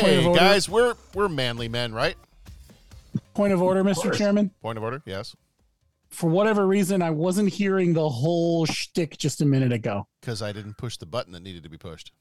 Point 0.00 0.12
Hey 0.12 0.18
of 0.20 0.26
order. 0.26 0.38
guys, 0.40 0.68
we're 0.68 0.94
we're 1.14 1.28
manly 1.28 1.68
men, 1.68 1.92
right? 1.92 2.16
Point 3.34 3.52
of 3.52 3.62
order, 3.62 3.82
Mr. 3.84 4.12
Chairman. 4.12 4.50
Point 4.62 4.78
of 4.78 4.84
order, 4.84 5.02
yes. 5.06 5.34
For 6.10 6.28
whatever 6.28 6.66
reason, 6.66 7.02
I 7.02 7.10
wasn't 7.10 7.50
hearing 7.50 7.92
the 7.92 8.08
whole 8.08 8.66
shtick 8.66 9.16
just 9.16 9.40
a 9.40 9.44
minute 9.46 9.72
ago. 9.72 10.06
Because 10.20 10.42
I 10.42 10.52
didn't 10.52 10.76
push 10.76 10.96
the 10.96 11.06
button 11.06 11.32
that 11.34 11.42
needed 11.42 11.62
to 11.62 11.68
be 11.68 11.76
pushed. 11.78 12.12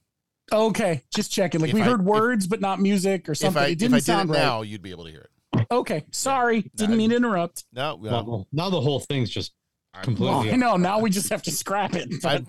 Okay, 0.51 1.03
just 1.13 1.31
checking. 1.31 1.61
Like 1.61 1.69
If 1.69 1.73
we 1.75 1.81
I- 1.81 1.85
heard 1.85 1.99
if- 2.01 2.05
words, 2.05 2.47
but 2.47 2.61
not 2.61 2.79
music 2.79 3.27
or 3.27 3.33
If 3.33 3.39
something. 3.39 3.61
I 3.61 3.67
it 3.69 3.79
didn't 3.79 3.95
I 3.95 3.97
did 3.97 4.03
it 4.03 4.05
sound 4.05 4.29
right. 4.29 4.37
now, 4.39 4.61
you'd 4.61 4.81
be 4.81 4.91
able 4.91 5.05
to 5.05 5.11
hear 5.11 5.27
it. 5.53 5.67
Okay, 5.71 6.05
sorry. 6.11 6.69
Didn't 6.75 6.97
mean 6.97 7.09
to 7.11 7.15
interrupt. 7.15 7.65
No, 7.73 7.95
Well, 7.95 8.25
well, 8.25 8.47
now 8.51 8.69
the 8.69 8.81
whole 8.81 8.99
thing's 8.99 9.29
just 9.29 9.53
Well, 9.93 10.03
completely. 10.03 10.51
I 10.51 10.55
know. 10.55 10.77
Now 10.77 10.99
we 10.99 11.09
just 11.09 11.29
have 11.29 11.41
to 11.43 11.51
scrap 11.51 11.95
it. 11.95 12.09
I, 12.25 12.43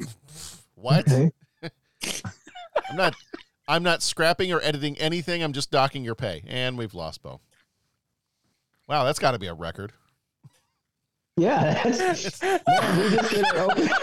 what? 0.74 1.06
I'm 1.62 2.96
not. 2.96 3.14
I'm 3.70 3.84
not 3.84 4.02
scrapping 4.02 4.52
or 4.52 4.60
editing 4.62 4.98
anything. 4.98 5.44
I'm 5.44 5.52
just 5.52 5.70
docking 5.70 6.02
your 6.02 6.16
pay, 6.16 6.42
and 6.48 6.76
we've 6.76 6.92
lost 6.92 7.22
Bo. 7.22 7.40
Wow, 8.88 9.04
that's 9.04 9.20
got 9.20 9.30
to 9.30 9.38
be 9.38 9.46
a 9.46 9.54
record. 9.54 9.92
Yeah, 11.36 11.80
that's, 11.84 12.42
man, 12.42 12.60
we 12.66 13.10
just 13.16 13.30
did 13.30 13.44
it 13.46 13.54
open. 13.54 13.88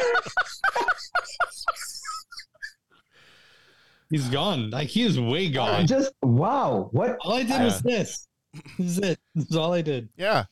He's 4.10 4.30
gone. 4.30 4.70
Like 4.70 4.88
he 4.88 5.04
is 5.04 5.20
way 5.20 5.50
gone. 5.50 5.86
Just 5.88 6.14
wow, 6.22 6.88
what? 6.94 7.18
all 7.26 7.34
I 7.34 7.44
did 7.44 7.62
was 7.62 7.82
this. 7.82 8.30
This 8.78 8.88
is 8.88 9.00
it. 9.00 9.20
This 9.36 9.50
is 9.50 9.58
all 9.58 9.74
I 9.74 9.82
did. 9.82 10.08
Yeah. 10.16 10.46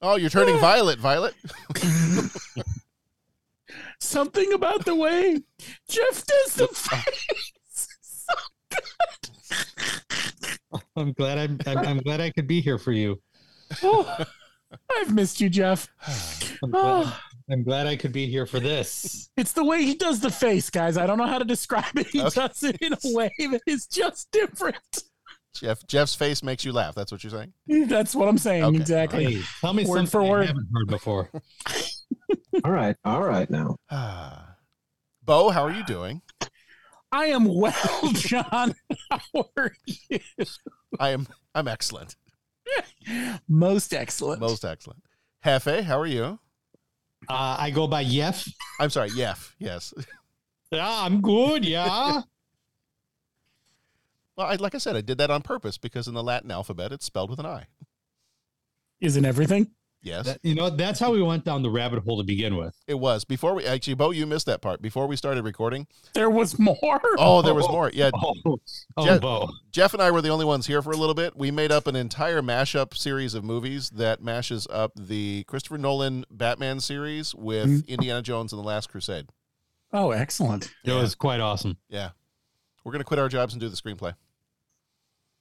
Oh, 0.00 0.16
you're 0.16 0.30
turning 0.30 0.56
violet, 0.56 0.98
Violet. 0.98 1.34
Something 4.00 4.54
about 4.54 4.86
the 4.86 4.96
way 4.96 5.42
Jeff 5.86 6.24
does 6.24 6.54
the 6.54 6.68
face. 6.68 7.51
I'm 10.96 11.12
glad 11.12 11.38
I'm, 11.38 11.58
I'm. 11.66 11.78
I'm 11.78 11.98
glad 11.98 12.20
I 12.20 12.30
could 12.30 12.46
be 12.46 12.60
here 12.60 12.78
for 12.78 12.92
you. 12.92 13.20
Oh, 13.82 14.24
I've 14.96 15.14
missed 15.14 15.40
you, 15.40 15.48
Jeff. 15.50 15.88
I'm 16.62 16.70
glad, 16.70 17.04
Oh, 17.06 17.20
I'm 17.50 17.62
glad 17.62 17.86
I 17.86 17.96
could 17.96 18.12
be 18.12 18.26
here 18.26 18.46
for 18.46 18.60
this. 18.60 19.30
it's 19.36 19.52
the 19.52 19.64
way 19.64 19.82
he 19.84 19.94
does 19.94 20.20
the 20.20 20.30
face, 20.30 20.70
guys. 20.70 20.96
I 20.96 21.06
don't 21.06 21.18
know 21.18 21.26
how 21.26 21.38
to 21.38 21.44
describe 21.44 21.96
it. 21.96 22.06
He 22.08 22.22
Okay. 22.22 22.46
does 22.46 22.62
it 22.62 22.76
in 22.80 22.92
a 22.92 22.96
way 23.04 23.30
that 23.38 23.60
is 23.66 23.86
just 23.86 24.30
different. 24.30 24.76
Jeff. 25.54 25.86
Jeff's 25.86 26.14
face 26.14 26.42
makes 26.42 26.64
you 26.64 26.72
laugh. 26.72 26.94
That's 26.94 27.12
what 27.12 27.22
you're 27.22 27.30
saying. 27.30 27.52
That's 27.88 28.14
what 28.14 28.28
I'm 28.28 28.38
saying. 28.38 28.64
Okay. 28.64 28.76
Exactly. 28.78 29.34
Hey, 29.34 29.42
tell 29.60 29.74
me 29.74 29.84
Word 29.84 30.08
something 30.08 30.10
for 30.10 30.22
I 30.22 30.28
word. 30.30 30.46
haven't 30.46 30.68
heard 30.74 30.88
before. 30.88 31.30
All 32.64 32.70
right, 32.70 32.94
all 33.04 33.22
right 33.22 33.48
now. 33.50 33.76
Bo, 35.24 35.50
how 35.50 35.62
are 35.62 35.72
you 35.72 35.84
doing? 35.84 36.20
I 37.12 37.26
am 37.26 37.44
well, 37.44 37.74
John. 38.14 38.74
How 39.10 39.20
are 39.56 39.72
you? 39.86 40.18
I 40.98 41.10
am. 41.10 41.26
I'm 41.54 41.68
excellent. 41.68 42.16
Most 43.48 43.92
excellent. 43.92 44.40
Most 44.40 44.64
excellent. 44.64 45.02
Hefe, 45.44 45.82
how 45.82 45.98
are 46.00 46.06
you? 46.06 46.38
Uh, 47.28 47.56
I 47.58 47.70
go 47.70 47.86
by 47.86 48.00
Yef. 48.00 48.48
I'm 48.80 48.90
sorry. 48.90 49.10
Yef. 49.14 49.54
Yes. 49.58 49.92
Yeah, 50.70 50.88
I'm 50.88 51.20
good. 51.20 51.64
Yeah. 51.66 52.22
Well, 54.36 54.46
I, 54.46 54.54
like 54.54 54.74
I 54.74 54.78
said, 54.78 54.96
I 54.96 55.02
did 55.02 55.18
that 55.18 55.30
on 55.30 55.42
purpose 55.42 55.76
because 55.76 56.08
in 56.08 56.14
the 56.14 56.22
Latin 56.22 56.50
alphabet, 56.50 56.92
it's 56.92 57.04
spelled 57.04 57.28
with 57.28 57.38
an 57.38 57.44
I. 57.46 57.66
Isn't 59.00 59.26
everything? 59.26 59.72
Yes, 60.04 60.26
That- 60.26 60.40
you 60.42 60.56
know, 60.56 60.68
that's 60.68 60.98
how 60.98 61.12
we 61.12 61.22
went 61.22 61.44
down 61.44 61.62
the 61.62 61.70
rabbit 61.70 62.02
hole 62.02 62.18
to 62.18 62.24
begin 62.24 62.56
with. 62.56 62.74
it 62.88 62.94
was 62.98 63.24
before 63.24 63.54
we 63.54 63.64
actually. 63.64 63.94
Bo, 63.94 64.10
you 64.10 64.26
missed 64.26 64.46
that 64.46 64.60
part. 64.60 64.82
Before 64.82 65.06
we 65.06 65.14
started 65.14 65.44
recording. 65.44 65.86
There 66.14 66.28
was 66.28 66.58
more. 66.58 66.76
Oh, 67.18 67.40
there 67.42 67.54
was 67.54 67.68
more. 67.68 67.88
Yeah, 67.94 68.10
Oh, 68.14 68.58
oh 68.96 69.04
Jeff- 69.06 69.20
Bo. 69.20 69.48
Jeff 69.70 69.92
and 69.94 70.02
I 70.02 70.10
were 70.10 70.20
the 70.20 70.30
only 70.30 70.44
ones 70.44 70.66
here 70.66 70.82
for 70.82 70.90
a 70.90 70.96
little 70.96 71.14
bit. 71.14 71.36
We 71.36 71.50
made 71.52 71.70
up 71.70 71.86
an 71.86 71.94
entire 71.94 72.42
mashup 72.42 72.96
series 72.96 73.34
of 73.34 73.44
movies 73.44 73.90
that 73.90 74.20
mashes 74.22 74.66
up 74.70 74.90
the 74.96 75.44
Christopher 75.46 75.78
Nolan 75.78 76.24
Batman 76.30 76.80
series 76.80 77.32
with 77.34 77.68
Mhm. 77.68 77.86
Indiana 77.88 78.22
Jones 78.22 78.52
and 78.52 78.58
the 78.58 78.66
Last 78.66 78.88
Crusade. 78.88 79.28
Oh, 79.92 80.10
excellent. 80.10 80.72
It 80.84 80.92
was 80.92 81.14
quite 81.14 81.38
awesome. 81.40 81.76
Yeah. 81.88 82.10
We're 82.82 82.92
going 82.92 83.00
to 83.00 83.04
quit 83.04 83.20
our 83.20 83.28
jobs 83.28 83.52
and 83.54 83.60
do 83.60 83.68
the 83.68 83.76
screenplay. 83.76 84.14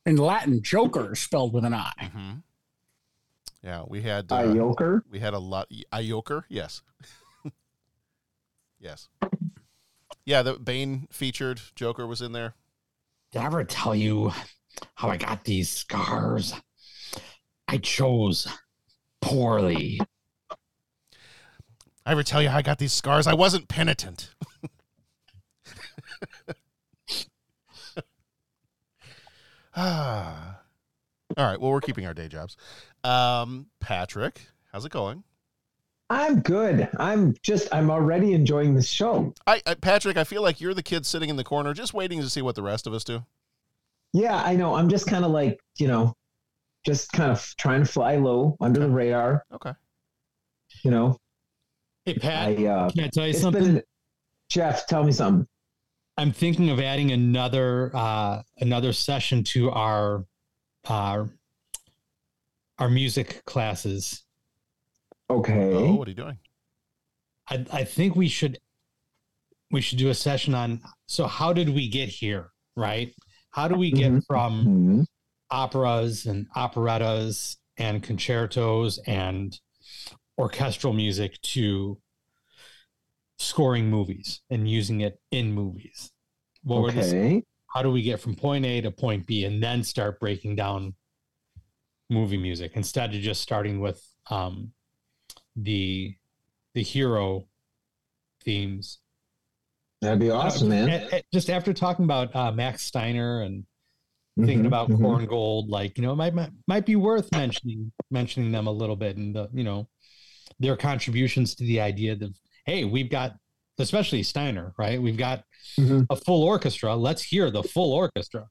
In 0.06 0.18
Latin, 0.18 0.62
Joker 0.62 1.16
spelled 1.16 1.54
with 1.54 1.64
an 1.66 1.74
I. 1.74 1.92
Mm-hmm. 2.02 2.32
Yeah, 3.64 3.84
we 3.88 4.02
had 4.02 4.32
uh, 4.32 4.44
Ioker. 4.44 5.02
we 5.10 5.20
had 5.20 5.34
a 5.34 5.40
lot 5.40 5.68
Ioker, 5.94 6.44
yes. 6.50 6.82
yes. 8.80 9.08
Yeah, 10.26 10.42
the 10.42 10.56
Bane 10.56 11.08
featured 11.12 11.62
Joker 11.76 12.08
was 12.08 12.22
in 12.22 12.32
there. 12.32 12.56
Did 13.32 13.44
I 13.44 13.46
ever 13.46 13.64
tell 13.64 13.96
you 13.96 14.32
how 14.96 15.10
I 15.10 15.18
got 15.18 15.44
these 15.44 15.70
scars? 15.70 16.54
I 17.68 17.78
chose 17.78 18.48
poorly. 19.22 20.02
I 22.06 22.12
ever 22.12 22.24
tell 22.24 22.42
you 22.42 22.50
how 22.50 22.58
I 22.58 22.62
got 22.64 22.80
these 22.80 22.94
scars? 22.94 23.28
I 23.28 23.36
wasn't 23.36 23.68
penitent. 23.68 24.34
ah. 29.76 30.62
All 31.38 31.46
right. 31.46 31.62
Well, 31.62 31.72
we're 31.72 31.82
keeping 31.82 32.06
our 32.06 32.14
day 32.14 32.28
jobs. 32.28 32.58
Um, 33.04 33.68
Patrick, 33.80 34.48
how's 34.72 34.86
it 34.86 34.92
going? 34.92 35.24
I'm 36.10 36.42
good. 36.42 36.90
I'm 36.98 37.36
just. 37.42 37.74
I'm 37.74 37.90
already 37.90 38.34
enjoying 38.34 38.76
this 38.76 38.90
show. 38.90 39.34
I, 39.48 39.62
I 39.66 39.76
Patrick, 39.76 40.18
I 40.18 40.26
feel 40.26 40.42
like 40.42 40.60
you're 40.60 40.74
the 40.74 40.84
kid 40.84 41.06
sitting 41.06 41.30
in 41.30 41.38
the 41.38 41.44
corner, 41.44 41.74
just 41.74 41.94
waiting 41.94 42.20
to 42.22 42.30
see 42.30 42.42
what 42.42 42.56
the 42.56 42.64
rest 42.64 42.86
of 42.86 42.94
us 42.94 43.04
do. 43.04 43.24
Yeah, 44.12 44.36
I 44.36 44.56
know. 44.56 44.76
I'm 44.76 44.90
just 44.90 45.08
kind 45.08 45.24
of 45.24 45.32
like 45.32 45.62
you 45.78 45.88
know, 45.88 46.14
just 46.86 47.14
kind 47.14 47.32
of 47.32 47.56
trying 47.58 47.86
to 47.86 47.90
fly 47.90 48.18
low 48.18 48.58
under 48.60 48.82
the 48.82 48.90
radar. 48.90 49.46
Okay. 49.54 49.72
You 50.84 50.92
know, 50.92 51.18
Hey 52.06 52.16
Pat, 52.16 52.60
I. 52.60 52.66
Uh, 52.66 52.90
can 52.90 53.04
I 53.04 53.08
tell 53.08 53.28
you 53.28 53.34
something? 53.34 53.64
been. 53.76 53.84
Jeff, 54.50 54.88
tell 54.88 55.04
me 55.04 55.12
something. 55.12 55.48
I'm 56.18 56.32
thinking 56.32 56.70
of 56.70 56.80
adding 56.80 57.12
another 57.12 57.92
uh 57.96 58.42
another 58.58 58.92
session 58.92 59.44
to 59.46 59.72
our 59.72 60.26
our 60.90 61.30
our 62.82 62.90
music 62.90 63.44
classes. 63.46 64.24
Okay. 65.30 65.72
Oh, 65.74 65.94
what 65.94 66.08
are 66.08 66.12
you 66.12 66.18
doing? 66.18 66.40
I 67.48 67.66
I 67.72 67.84
think 67.84 68.16
we 68.16 68.28
should 68.28 68.58
we 69.70 69.82
should 69.82 70.00
do 70.00 70.10
a 70.10 70.14
session 70.16 70.54
on 70.56 70.82
so 71.08 71.28
how 71.28 71.54
did 71.54 71.70
we 71.70 71.88
get 71.88 72.10
here, 72.10 72.50
right? 72.76 73.14
How 73.52 73.68
do 73.68 73.76
we 73.76 73.92
get 73.92 74.12
Mhm. 74.12 74.26
from 74.26 74.66
Mhm. 74.66 75.06
operas 75.52 76.26
and 76.26 76.48
operettas 76.56 77.58
and 77.78 78.02
concertos 78.04 78.98
and 79.06 79.58
orchestral 80.38 80.92
music 80.94 81.40
to 81.42 82.02
scoring 83.38 83.90
movies 83.90 84.42
and 84.50 84.70
using 84.70 85.02
it 85.02 85.20
in 85.32 85.54
movies. 85.54 86.12
What 86.64 86.82
were 86.82 86.92
the- 86.92 87.02
Okay. 87.08 87.44
how 87.68 87.82
do 87.84 87.92
we 87.92 88.02
get 88.02 88.20
from 88.20 88.36
point 88.36 88.66
A 88.66 88.82
to 88.82 88.92
point 88.92 89.26
B 89.28 89.46
and 89.46 89.62
then 89.64 89.84
start 89.84 90.20
breaking 90.20 90.56
down 90.56 90.96
movie 92.12 92.38
music 92.38 92.74
instead 92.76 93.16
of 93.16 93.22
just 93.22 93.42
starting 93.42 93.80
with 93.80 94.00
um, 94.30 94.72
the 95.56 96.14
the 96.76 96.84
hero 96.84 97.48
themes 98.46 99.00
That'd 100.02 100.20
be 100.20 100.32
awesome, 100.32 100.70
man. 100.70 100.90
a- 100.90 101.18
a- 101.18 101.24
Just 101.32 101.50
after 101.52 101.74
talking 101.74 102.06
about 102.06 102.36
uh, 102.36 102.52
Max 102.52 102.82
Steiner 102.84 103.42
and 103.42 103.64
thinking 104.40 104.64
Mhm, 104.64 104.68
about 104.68 104.90
mhm. 104.90 104.98
Corn 104.98 105.26
Gold, 105.28 105.70
like 105.70 105.96
you 105.98 106.04
know, 106.04 106.12
it 106.14 106.16
might 106.16 106.34
might 106.34 106.50
might 106.68 106.86
be 106.88 106.96
worth 106.96 107.32
mentioning 107.32 107.92
mentioning 108.10 108.52
them 108.52 108.66
a 108.68 108.72
little 108.72 108.96
bit 108.96 109.18
and 109.18 109.36
the 109.36 109.48
you 109.54 109.64
know 109.64 109.88
their 110.60 110.76
contributions 110.76 111.54
to 111.56 111.64
the 111.66 111.80
idea 111.80 112.16
that 112.16 112.34
hey, 112.66 112.84
we've 112.84 113.10
got 113.12 113.36
especially 113.78 114.24
Steiner, 114.24 114.74
right? 114.78 115.00
We've 115.02 115.18
got 115.18 115.44
Mhm. 115.80 116.08
a 116.10 116.16
full 116.16 116.44
orchestra. 116.44 116.96
Let's 116.96 117.22
hear 117.24 117.52
the 117.52 117.64
full 117.64 117.94
orchestra. 117.94 118.48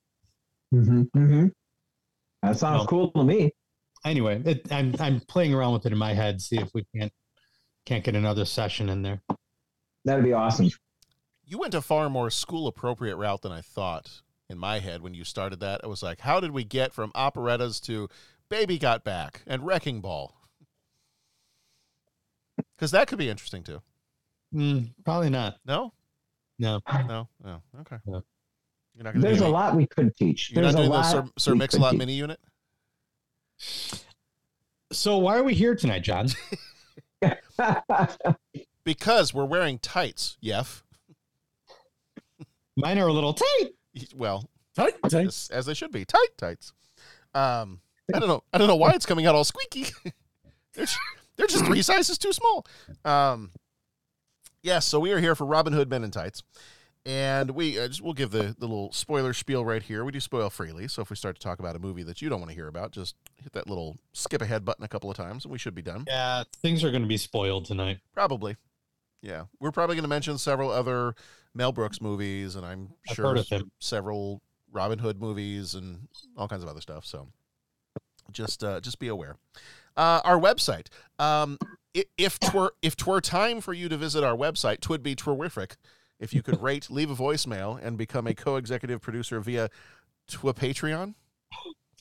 hmm 0.70 1.02
hmm 1.14 1.46
That 2.42 2.58
sounds 2.58 2.82
No. 2.82 2.86
cool 2.86 3.10
to 3.12 3.24
me. 3.24 3.52
Anyway, 4.04 4.42
it, 4.44 4.72
I'm 4.72 4.94
I'm 4.98 5.20
playing 5.20 5.52
around 5.52 5.74
with 5.74 5.86
it 5.86 5.92
in 5.92 5.98
my 5.98 6.14
head, 6.14 6.40
see 6.40 6.56
if 6.56 6.70
we 6.74 6.84
can't 6.96 7.12
can't 7.84 8.02
get 8.04 8.16
another 8.16 8.44
session 8.44 8.88
in 8.88 9.02
there. 9.02 9.20
That'd 10.04 10.24
be 10.24 10.32
awesome. 10.32 10.70
You 11.44 11.58
went 11.58 11.74
a 11.74 11.82
far 11.82 12.08
more 12.08 12.30
school 12.30 12.66
appropriate 12.66 13.16
route 13.16 13.42
than 13.42 13.52
I 13.52 13.60
thought 13.60 14.22
in 14.48 14.56
my 14.56 14.78
head 14.78 15.02
when 15.02 15.12
you 15.14 15.24
started 15.24 15.60
that. 15.60 15.80
I 15.84 15.86
was 15.88 16.02
like, 16.02 16.20
how 16.20 16.40
did 16.40 16.52
we 16.52 16.64
get 16.64 16.94
from 16.94 17.10
operettas 17.14 17.80
to 17.82 18.08
Baby 18.48 18.78
Got 18.78 19.04
Back 19.04 19.42
and 19.46 19.66
Wrecking 19.66 20.00
Ball? 20.00 20.34
Because 22.76 22.90
that 22.92 23.08
could 23.08 23.18
be 23.18 23.28
interesting 23.28 23.62
too. 23.62 23.82
Mm, 24.54 24.92
probably 25.04 25.30
not. 25.30 25.56
No, 25.66 25.92
No. 26.58 26.80
no, 27.06 27.28
no. 27.44 27.62
Okay. 27.80 27.96
No. 28.06 28.12
You're 28.12 28.16
not 28.16 28.16
going 28.16 28.16
to 28.16 28.18
There's 29.02 29.40
a 29.40 29.44
any- 29.44 29.52
lot 29.52 29.76
we 29.76 29.86
could 29.86 30.14
teach. 30.16 30.50
You're 30.50 30.62
There's 30.62 30.74
not 30.74 30.80
a 30.80 30.86
doing 30.88 30.92
the 31.00 31.02
Sir, 31.02 31.24
Sir 31.38 31.54
Mix-a-Lot 31.54 31.96
mini 31.96 32.14
unit. 32.14 32.38
So 34.92 35.18
why 35.18 35.36
are 35.38 35.42
we 35.42 35.54
here 35.54 35.74
tonight, 35.74 36.02
John? 36.02 36.28
Because 38.82 39.34
we're 39.34 39.44
wearing 39.44 39.78
tights, 39.78 40.38
Yef. 40.40 40.82
Mine 42.76 42.98
are 42.98 43.08
a 43.08 43.12
little 43.12 43.34
tight. 43.34 43.70
Well, 44.16 44.48
Tight, 44.74 44.94
tight. 45.08 45.26
as, 45.26 45.50
as 45.52 45.66
they 45.66 45.74
should 45.74 45.92
be, 45.92 46.06
tight 46.06 46.28
tights. 46.38 46.72
Um, 47.34 47.80
I 48.12 48.18
don't 48.18 48.28
know. 48.28 48.42
I 48.54 48.58
don't 48.58 48.68
know 48.68 48.76
why 48.76 48.92
it's 48.92 49.04
coming 49.04 49.26
out 49.26 49.34
all 49.34 49.44
squeaky. 49.44 49.86
they're, 50.74 50.86
they're 51.36 51.46
just 51.46 51.66
three 51.66 51.82
sizes 51.82 52.16
too 52.16 52.32
small. 52.32 52.66
Um, 53.04 53.50
yes. 54.62 54.86
So 54.86 54.98
we 54.98 55.12
are 55.12 55.20
here 55.20 55.34
for 55.34 55.44
Robin 55.46 55.74
Hood 55.74 55.90
Men 55.90 56.02
in 56.02 56.10
Tights, 56.10 56.42
and 57.06 57.52
we 57.52 57.78
uh, 57.78 57.88
just, 57.88 58.02
we'll 58.02 58.12
give 58.12 58.30
the, 58.30 58.54
the 58.58 58.66
little 58.66 58.92
spoiler 58.92 59.32
spiel 59.32 59.64
right 59.64 59.82
here. 59.82 60.04
We 60.04 60.12
do 60.12 60.20
spoil 60.20 60.50
freely, 60.50 60.88
so 60.88 61.02
if 61.02 61.10
we 61.10 61.16
start 61.16 61.36
to 61.36 61.42
talk 61.42 61.58
about 61.58 61.76
a 61.76 61.78
movie 61.78 62.02
that 62.04 62.20
you 62.20 62.28
don't 62.28 62.40
want 62.40 62.50
to 62.50 62.54
hear 62.54 62.68
about, 62.68 62.92
just 62.92 63.16
hit 63.42 63.52
that 63.52 63.68
little 63.68 63.98
skip 64.12 64.42
ahead 64.42 64.64
button 64.64 64.84
a 64.84 64.88
couple 64.88 65.10
of 65.10 65.16
times, 65.16 65.44
and 65.44 65.52
we 65.52 65.58
should 65.58 65.74
be 65.74 65.82
done. 65.82 66.04
Yeah, 66.06 66.44
things 66.62 66.84
are 66.84 66.90
going 66.90 67.02
to 67.02 67.08
be 67.08 67.16
spoiled 67.16 67.64
tonight. 67.64 67.98
Probably. 68.14 68.56
Yeah. 69.22 69.44
We're 69.60 69.72
probably 69.72 69.96
going 69.96 70.04
to 70.04 70.08
mention 70.08 70.38
several 70.38 70.70
other 70.70 71.14
Mel 71.54 71.72
Brooks 71.72 72.00
movies, 72.00 72.56
and 72.56 72.64
I'm 72.64 72.90
I've 73.08 73.16
sure 73.16 73.26
heard 73.26 73.38
of 73.38 73.48
him. 73.48 73.70
several 73.80 74.40
Robin 74.72 74.98
Hood 74.98 75.20
movies 75.20 75.74
and 75.74 76.08
all 76.36 76.48
kinds 76.48 76.62
of 76.62 76.68
other 76.68 76.80
stuff. 76.80 77.04
So 77.04 77.28
just 78.30 78.62
uh, 78.62 78.80
just 78.80 78.98
be 78.98 79.08
aware. 79.08 79.36
Uh, 79.96 80.20
our 80.24 80.38
website. 80.38 80.86
Um, 81.18 81.58
if 82.16 82.38
twere 82.38 82.70
if 82.82 82.94
twere 82.94 83.20
time 83.20 83.60
for 83.60 83.72
you 83.72 83.88
to 83.88 83.96
visit 83.96 84.22
our 84.22 84.36
website, 84.36 84.80
twould 84.80 85.02
be 85.02 85.16
twerific. 85.16 85.76
If 86.20 86.32
you 86.34 86.42
could 86.42 86.62
rate, 86.62 86.88
leave 86.90 87.10
a 87.10 87.16
voicemail, 87.16 87.80
and 87.82 87.96
become 87.98 88.26
a 88.28 88.34
co-executive 88.34 89.00
producer 89.00 89.40
via 89.40 89.70
Twa 90.28 90.54
Patreon. 90.54 91.14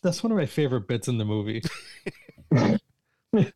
That's 0.03 0.21
one 0.21 0.31
of 0.31 0.37
my 0.37 0.45
favorite 0.45 0.87
bits 0.87 1.07
in 1.07 1.17
the 1.17 1.25
movie. 1.25 1.63
If 3.31 3.53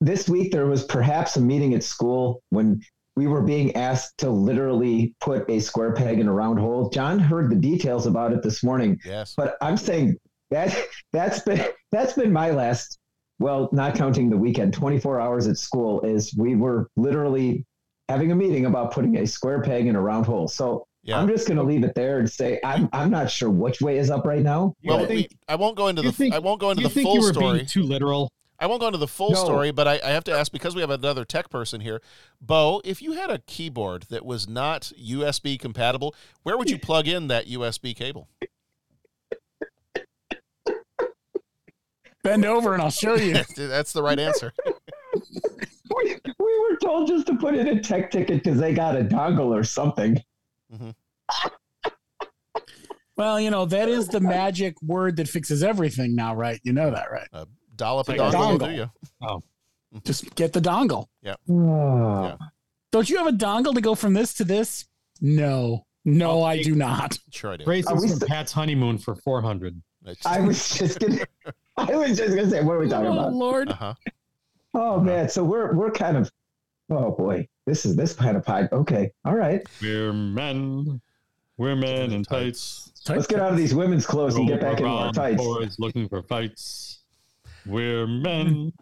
this 0.00 0.28
week 0.28 0.52
there 0.52 0.66
was 0.66 0.84
perhaps 0.84 1.36
a 1.36 1.40
meeting 1.40 1.74
at 1.74 1.82
school 1.82 2.42
when 2.50 2.80
we 3.16 3.26
were 3.26 3.42
being 3.42 3.74
asked 3.76 4.18
to 4.18 4.30
literally 4.30 5.14
put 5.20 5.48
a 5.48 5.60
square 5.60 5.92
peg 5.92 6.18
in 6.18 6.28
a 6.28 6.32
round 6.32 6.58
hole. 6.58 6.88
John 6.90 7.18
heard 7.18 7.50
the 7.50 7.56
details 7.56 8.06
about 8.06 8.32
it 8.32 8.42
this 8.42 8.62
morning, 8.64 8.98
Yes. 9.04 9.34
but 9.36 9.56
I'm 9.60 9.76
saying 9.76 10.16
that 10.50 10.76
that's 11.12 11.40
been 11.40 11.64
that's 11.92 12.14
been 12.14 12.32
my 12.32 12.50
last. 12.50 12.98
Well, 13.40 13.68
not 13.72 13.96
counting 13.96 14.30
the 14.30 14.36
weekend, 14.36 14.72
24 14.74 15.20
hours 15.20 15.48
at 15.48 15.58
school 15.58 16.00
is 16.02 16.34
we 16.36 16.54
were 16.54 16.88
literally 16.96 17.66
having 18.08 18.30
a 18.30 18.34
meeting 18.34 18.66
about 18.66 18.92
putting 18.92 19.16
a 19.16 19.26
square 19.26 19.60
peg 19.60 19.86
in 19.88 19.96
a 19.96 20.00
round 20.00 20.24
hole. 20.24 20.46
So 20.46 20.86
Yeah. 21.04 21.18
I'm 21.20 21.28
just 21.28 21.46
going 21.46 21.58
to 21.58 21.62
leave 21.62 21.84
it 21.84 21.94
there 21.94 22.18
and 22.18 22.30
say 22.30 22.58
I'm 22.64 22.88
I'm 22.94 23.10
not 23.10 23.30
sure 23.30 23.50
which 23.50 23.80
way 23.82 23.98
is 23.98 24.10
up 24.10 24.24
right 24.24 24.42
now. 24.42 24.74
Well, 24.84 24.98
but- 25.00 25.10
we, 25.10 25.28
I 25.46 25.54
won't 25.54 25.76
go 25.76 25.88
into 25.88 26.00
the 26.02 26.10
think- 26.12 26.34
I 26.34 26.38
won't 26.38 26.60
go 26.60 26.70
into 26.70 26.82
the 26.82 26.88
think 26.88 27.06
full 27.06 27.16
you 27.16 27.20
were 27.20 27.32
story. 27.32 27.58
being 27.58 27.66
too 27.66 27.82
literal? 27.82 28.32
I 28.58 28.66
won't 28.66 28.80
go 28.80 28.86
into 28.86 28.98
the 28.98 29.08
full 29.08 29.32
No. 29.32 29.44
story, 29.44 29.70
but 29.72 29.86
I, 29.86 30.00
I 30.02 30.10
have 30.10 30.24
to 30.24 30.32
ask 30.32 30.50
because 30.50 30.74
we 30.74 30.80
have 30.80 30.88
another 30.88 31.24
tech 31.24 31.50
person 31.50 31.80
here. 31.82 32.00
Bo, 32.40 32.80
if 32.84 33.02
you 33.02 33.12
had 33.12 33.28
a 33.28 33.40
keyboard 33.40 34.04
that 34.10 34.24
was 34.24 34.48
not 34.48 34.92
USB 34.98 35.58
compatible, 35.58 36.14
where 36.44 36.56
would 36.56 36.70
you 36.70 36.78
plug 36.78 37.06
in 37.08 37.26
that 37.28 37.46
USB 37.48 37.94
cable? 37.94 38.28
Bend 42.22 42.44
over 42.46 42.72
and 42.72 42.80
I'll 42.82 42.90
show 42.90 43.16
you. 43.16 43.34
That's 43.56 43.92
the 43.92 44.02
right 44.02 44.18
answer. 44.18 44.52
we, 45.96 46.16
we 46.38 46.68
were 46.70 46.76
told 46.80 47.08
just 47.08 47.26
to 47.26 47.36
put 47.36 47.54
in 47.54 47.68
a 47.68 47.82
tech 47.82 48.10
ticket 48.10 48.42
because 48.42 48.58
they 48.58 48.72
got 48.72 48.96
a 48.96 49.02
dongle 49.04 49.54
or 49.54 49.62
something. 49.64 50.16
Mm-hmm. 50.72 50.90
Well, 53.16 53.40
you 53.40 53.50
know, 53.50 53.64
that 53.66 53.88
is 53.88 54.08
the 54.08 54.18
magic 54.20 54.74
word 54.82 55.16
that 55.16 55.28
fixes 55.28 55.62
everything 55.62 56.16
now, 56.16 56.34
right? 56.34 56.60
You 56.64 56.72
know 56.72 56.90
that, 56.90 57.10
right? 57.12 57.28
A 57.32 57.46
dollop 57.76 58.08
Like 58.08 58.18
a 58.18 58.22
dongle 58.22 58.32
will 58.52 58.58
dongle. 58.58 58.68
do 58.68 58.74
you. 58.74 58.90
Oh, 59.22 59.36
mm-hmm. 59.36 59.98
Just 60.04 60.34
get 60.34 60.52
the 60.52 60.60
dongle. 60.60 61.06
Yeah. 61.22 61.36
Oh. 61.48 62.36
Don't 62.90 63.08
you 63.08 63.18
have 63.18 63.28
a 63.28 63.32
dongle 63.32 63.72
to 63.74 63.80
go 63.80 63.94
from 63.94 64.14
this 64.14 64.34
to 64.34 64.44
this? 64.44 64.86
No. 65.20 65.86
No, 66.04 66.40
I'll 66.40 66.44
I 66.44 66.56
take- 66.56 66.64
do 66.66 66.74
not. 66.74 67.16
Sure 67.30 67.52
I 67.52 67.56
do. 67.58 67.64
braces 67.64 67.92
Are 67.92 68.18
from 68.18 68.28
Pat's 68.28 68.52
honeymoon 68.52 68.98
for 68.98 69.14
four 69.14 69.40
hundred. 69.40 69.80
I 70.26 70.40
was 70.40 70.68
just 70.76 70.98
gonna 71.00 71.24
I 71.78 71.94
was 71.96 72.18
just 72.18 72.34
gonna 72.36 72.50
say 72.50 72.62
what 72.62 72.72
are 72.74 72.78
we 72.80 72.88
talking 72.88 73.06
Oh, 73.06 73.12
about? 73.12 73.32
Lord. 73.32 73.70
Uh-huh. 73.70 73.94
Oh 74.74 75.00
man, 75.00 75.28
so 75.28 75.42
we're 75.44 75.72
we're 75.74 75.90
kind 75.92 76.16
of 76.16 76.30
oh 76.90 77.12
boy, 77.12 77.48
this 77.66 77.86
is 77.86 77.96
this 77.96 78.12
kind 78.12 78.36
of 78.36 78.44
pod. 78.44 78.68
Okay, 78.72 79.10
all 79.24 79.34
right. 79.34 79.62
We're 79.80 80.12
men. 80.12 81.00
We're 81.56 81.76
men 81.76 82.12
in 82.12 82.24
tights. 82.24 82.92
Let's 83.08 83.26
get 83.26 83.40
out 83.40 83.52
of 83.52 83.56
these 83.56 83.74
women's 83.74 84.06
clothes 84.06 84.36
and 84.36 84.48
get 84.48 84.60
back 84.60 84.78
into 84.78 84.90
our 84.90 85.12
tights. 85.12 85.36
Boys 85.42 85.76
looking 85.78 86.08
for 86.08 86.22
fights. 86.22 87.00
We're 87.66 88.06
men. 88.06 88.72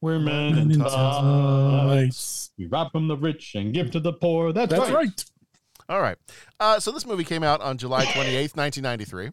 We're 0.00 0.18
men 0.18 0.54
Men 0.54 0.58
in 0.64 0.72
in 0.72 0.78
tights. 0.80 2.50
We 2.58 2.66
rob 2.66 2.92
from 2.92 3.08
the 3.08 3.16
rich 3.16 3.54
and 3.54 3.72
give 3.72 3.90
to 3.92 4.00
the 4.00 4.12
poor. 4.12 4.52
That's, 4.52 4.70
That's 4.70 4.90
right. 4.90 4.94
right. 4.94 5.24
All 5.88 6.00
right. 6.00 6.16
Uh, 6.58 6.78
so 6.78 6.90
this 6.90 7.04
movie 7.04 7.24
came 7.24 7.42
out 7.42 7.60
on 7.60 7.76
July 7.76 8.04
28th, 8.04 8.56
1993. 8.56 9.30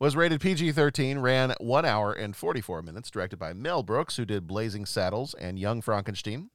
Was 0.00 0.14
rated 0.14 0.40
PG 0.40 0.72
13, 0.72 1.18
ran 1.18 1.54
one 1.58 1.84
hour 1.84 2.12
and 2.12 2.36
44 2.36 2.82
minutes, 2.82 3.10
directed 3.10 3.38
by 3.38 3.52
Mel 3.52 3.82
Brooks, 3.82 4.16
who 4.16 4.24
did 4.24 4.46
Blazing 4.46 4.86
Saddles 4.86 5.34
and 5.34 5.58
Young 5.58 5.80
Frankenstein. 5.82 6.50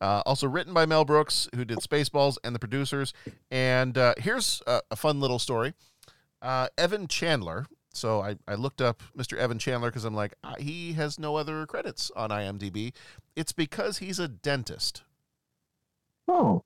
Uh, 0.00 0.22
also 0.24 0.48
written 0.48 0.72
by 0.72 0.86
Mel 0.86 1.04
Brooks, 1.04 1.48
who 1.54 1.64
did 1.64 1.78
Spaceballs 1.78 2.38
and 2.42 2.54
the 2.54 2.58
producers. 2.58 3.12
And 3.50 3.98
uh, 3.98 4.14
here's 4.18 4.62
a, 4.66 4.80
a 4.90 4.96
fun 4.96 5.20
little 5.20 5.38
story 5.38 5.74
uh, 6.42 6.68
Evan 6.78 7.06
Chandler. 7.06 7.66
So 7.92 8.20
I, 8.20 8.36
I 8.46 8.54
looked 8.54 8.80
up 8.80 9.02
Mr. 9.18 9.36
Evan 9.36 9.58
Chandler 9.58 9.90
because 9.90 10.04
I'm 10.04 10.14
like, 10.14 10.34
uh, 10.44 10.54
he 10.58 10.92
has 10.92 11.18
no 11.18 11.36
other 11.36 11.66
credits 11.66 12.10
on 12.14 12.30
IMDb. 12.30 12.92
It's 13.34 13.52
because 13.52 13.98
he's 13.98 14.18
a 14.18 14.28
dentist. 14.28 15.02
Oh. 16.28 16.62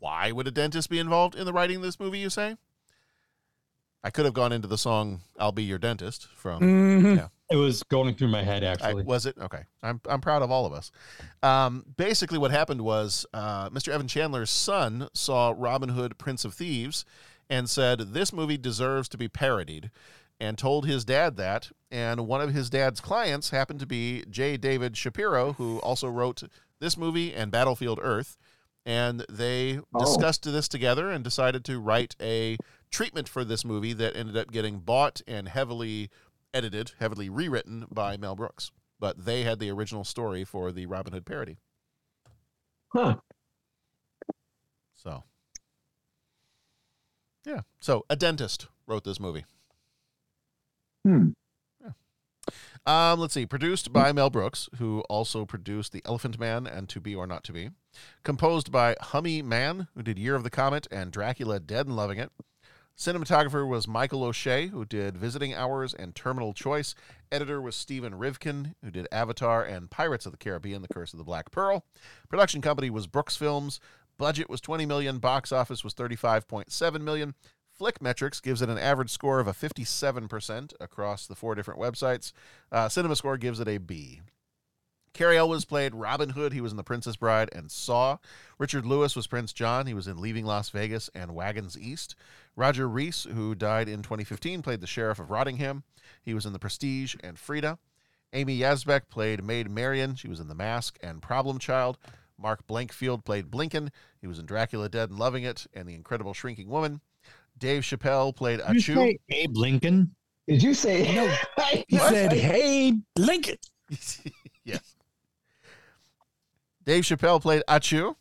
Why 0.00 0.32
would 0.32 0.48
a 0.48 0.50
dentist 0.50 0.90
be 0.90 0.98
involved 0.98 1.34
in 1.34 1.46
the 1.46 1.52
writing 1.52 1.76
of 1.76 1.82
this 1.82 2.00
movie, 2.00 2.18
you 2.18 2.30
say? 2.30 2.56
I 4.02 4.10
could 4.10 4.26
have 4.26 4.34
gone 4.34 4.52
into 4.52 4.68
the 4.68 4.76
song 4.76 5.22
"I'll 5.38 5.52
Be 5.52 5.62
Your 5.62 5.78
Dentist" 5.78 6.28
from. 6.36 6.60
Mhm. 6.60 7.16
Yeah, 7.16 7.28
It 7.50 7.56
was 7.56 7.82
going 7.84 8.14
through 8.14 8.28
my 8.28 8.42
head 8.42 8.64
I, 8.64 8.68
actually. 8.68 9.04
was 9.04 9.26
it 9.26 9.36
okay? 9.38 9.64
I'm 9.82 10.00
I'm 10.08 10.20
proud 10.20 10.42
of 10.42 10.50
all 10.50 10.64
of 10.66 10.72
us. 10.72 10.90
Um, 11.42 11.84
basically, 11.96 12.38
what 12.38 12.50
happened 12.50 12.80
was 12.80 13.26
uh, 13.34 13.68
Mr. 13.70 13.88
Evan 13.88 14.08
Chandler's 14.08 14.50
son 14.50 15.08
saw 15.12 15.54
Robin 15.56 15.90
Hood, 15.90 16.16
Prince 16.18 16.44
of 16.44 16.54
Thieves, 16.54 17.04
and 17.50 17.68
said 17.68 17.98
this 18.14 18.32
movie 18.32 18.56
deserves 18.56 19.08
to 19.10 19.18
be 19.18 19.28
parodied, 19.28 19.90
and 20.40 20.56
told 20.56 20.86
his 20.86 21.04
dad 21.04 21.36
that. 21.36 21.70
And 21.90 22.26
one 22.26 22.40
of 22.40 22.54
his 22.54 22.70
dad's 22.70 23.00
clients 23.00 23.50
happened 23.50 23.80
to 23.80 23.86
be 23.86 24.24
J. 24.30 24.56
David 24.56 24.96
Shapiro, 24.96 25.52
who 25.52 25.78
also 25.80 26.08
wrote 26.08 26.42
this 26.80 26.96
movie 26.96 27.34
and 27.34 27.52
Battlefield 27.52 28.00
Earth. 28.02 28.36
And 28.86 29.24
they 29.30 29.80
Oh. 29.94 30.00
discussed 30.00 30.42
this 30.44 30.68
together 30.68 31.10
and 31.10 31.22
decided 31.24 31.64
to 31.66 31.78
write 31.78 32.16
a 32.20 32.58
treatment 32.90 33.28
for 33.28 33.42
this 33.44 33.64
movie 33.64 33.92
that 33.94 34.14
ended 34.16 34.36
up 34.36 34.50
getting 34.50 34.78
bought 34.80 35.22
and 35.26 35.48
heavily 35.48 36.10
edited, 36.54 36.92
heavily 37.00 37.28
rewritten 37.28 37.86
by 37.90 38.16
Mel 38.16 38.36
Brooks. 38.36 38.70
But 38.98 39.24
they 39.24 39.42
had 39.42 39.58
the 39.58 39.70
original 39.70 40.04
story 40.04 40.44
for 40.44 40.72
the 40.72 40.86
Robin 40.86 41.12
Hood 41.12 41.26
parody. 41.26 41.58
Huh. 42.88 43.16
So, 44.94 45.24
yeah. 47.44 47.60
So, 47.80 48.06
a 48.08 48.16
dentist 48.16 48.68
wrote 48.86 49.04
this 49.04 49.20
movie. 49.20 49.44
Hmm. 51.04 51.30
Um, 52.86 53.18
let's 53.18 53.32
see. 53.32 53.46
Produced 53.46 53.92
by 53.92 54.12
Mel 54.12 54.28
Brooks, 54.28 54.68
who 54.76 55.00
also 55.08 55.46
produced 55.46 55.92
The 55.92 56.02
Elephant 56.04 56.38
Man 56.38 56.66
and 56.66 56.88
To 56.90 57.00
Be 57.00 57.14
or 57.14 57.26
Not 57.26 57.42
to 57.44 57.52
Be. 57.52 57.70
Composed 58.22 58.70
by 58.70 58.94
Hummie 59.00 59.40
Mann, 59.40 59.88
who 59.94 60.02
did 60.02 60.18
Year 60.18 60.34
of 60.34 60.44
the 60.44 60.50
Comet 60.50 60.86
and 60.90 61.10
Dracula 61.10 61.60
Dead 61.60 61.86
and 61.86 61.96
Loving 61.96 62.18
It. 62.18 62.30
Cinematographer 62.96 63.66
was 63.66 63.88
Michael 63.88 64.22
O'Shea, 64.22 64.68
who 64.68 64.84
did 64.84 65.16
Visiting 65.16 65.52
Hours 65.52 65.94
and 65.94 66.14
Terminal 66.14 66.54
Choice. 66.54 66.94
Editor 67.32 67.60
was 67.60 67.74
Stephen 67.74 68.14
Rivkin, 68.14 68.74
who 68.84 68.90
did 68.90 69.08
Avatar 69.10 69.64
and 69.64 69.90
Pirates 69.90 70.26
of 70.26 70.32
the 70.32 70.38
Caribbean: 70.38 70.80
The 70.80 70.94
Curse 70.94 71.12
of 71.12 71.18
the 71.18 71.24
Black 71.24 71.50
Pearl. 71.50 71.84
Production 72.28 72.60
company 72.60 72.90
was 72.90 73.08
Brooks 73.08 73.36
Films. 73.36 73.80
Budget 74.16 74.48
was 74.48 74.60
20 74.60 74.86
million. 74.86 75.18
Box 75.18 75.50
office 75.50 75.82
was 75.82 75.92
35.7 75.92 77.00
million. 77.00 77.34
Flickmetrix 77.78 78.40
gives 78.40 78.62
it 78.62 78.68
an 78.68 78.78
average 78.78 79.10
score 79.10 79.40
of 79.40 79.48
a 79.48 79.52
57% 79.52 80.72
across 80.78 81.26
the 81.26 81.34
four 81.34 81.56
different 81.56 81.80
websites. 81.80 82.32
Uh, 82.70 82.88
Cinema 82.88 83.16
Score 83.16 83.36
gives 83.36 83.58
it 83.58 83.66
a 83.66 83.78
B. 83.78 84.20
Cary 85.14 85.38
Elwes 85.38 85.64
played 85.64 85.94
Robin 85.94 86.30
Hood. 86.30 86.52
He 86.52 86.60
was 86.60 86.72
in 86.72 86.76
The 86.76 86.82
Princess 86.82 87.14
Bride 87.14 87.48
and 87.52 87.70
Saw. 87.70 88.18
Richard 88.58 88.84
Lewis 88.84 89.14
was 89.14 89.28
Prince 89.28 89.52
John. 89.52 89.86
He 89.86 89.94
was 89.94 90.08
in 90.08 90.20
Leaving 90.20 90.44
Las 90.44 90.70
Vegas 90.70 91.08
and 91.14 91.36
Wagons 91.36 91.78
East. 91.78 92.16
Roger 92.56 92.88
Rees, 92.88 93.24
who 93.32 93.54
died 93.54 93.88
in 93.88 94.02
2015, 94.02 94.60
played 94.60 94.80
the 94.80 94.88
Sheriff 94.88 95.20
of 95.20 95.30
Rottingham. 95.30 95.84
He 96.24 96.34
was 96.34 96.44
in 96.44 96.52
The 96.52 96.58
Prestige 96.58 97.14
and 97.22 97.38
Frida. 97.38 97.78
Amy 98.32 98.58
Yasbeck 98.58 99.02
played 99.08 99.44
Maid 99.44 99.70
Marian. 99.70 100.16
She 100.16 100.28
was 100.28 100.40
in 100.40 100.48
The 100.48 100.54
Mask 100.54 100.98
and 101.00 101.22
Problem 101.22 101.60
Child. 101.60 101.96
Mark 102.36 102.66
Blankfield 102.66 103.24
played 103.24 103.50
Blinken. 103.52 103.90
He 104.20 104.26
was 104.26 104.40
in 104.40 104.46
Dracula 104.46 104.88
Dead 104.88 105.10
and 105.10 105.18
Loving 105.18 105.44
It 105.44 105.68
and 105.72 105.88
The 105.88 105.94
Incredible 105.94 106.34
Shrinking 106.34 106.68
Woman. 106.68 107.00
Dave 107.56 107.82
Chappelle 107.82 108.34
played 108.34 108.60
Did 108.66 108.88
you 108.88 108.94
say 108.96 109.18
Abe 109.30 109.56
Lincoln? 109.56 110.14
Did 110.48 110.62
you 110.62 110.74
say? 110.74 111.04
He 111.88 111.98
said, 111.98 112.32
"Hey, 112.32 112.94
Lincoln." 113.16 113.56
yes. 114.64 114.96
Dave 116.84 117.04
Chappelle 117.04 117.40
played 117.40 117.62
Ahchoo. 117.68 118.16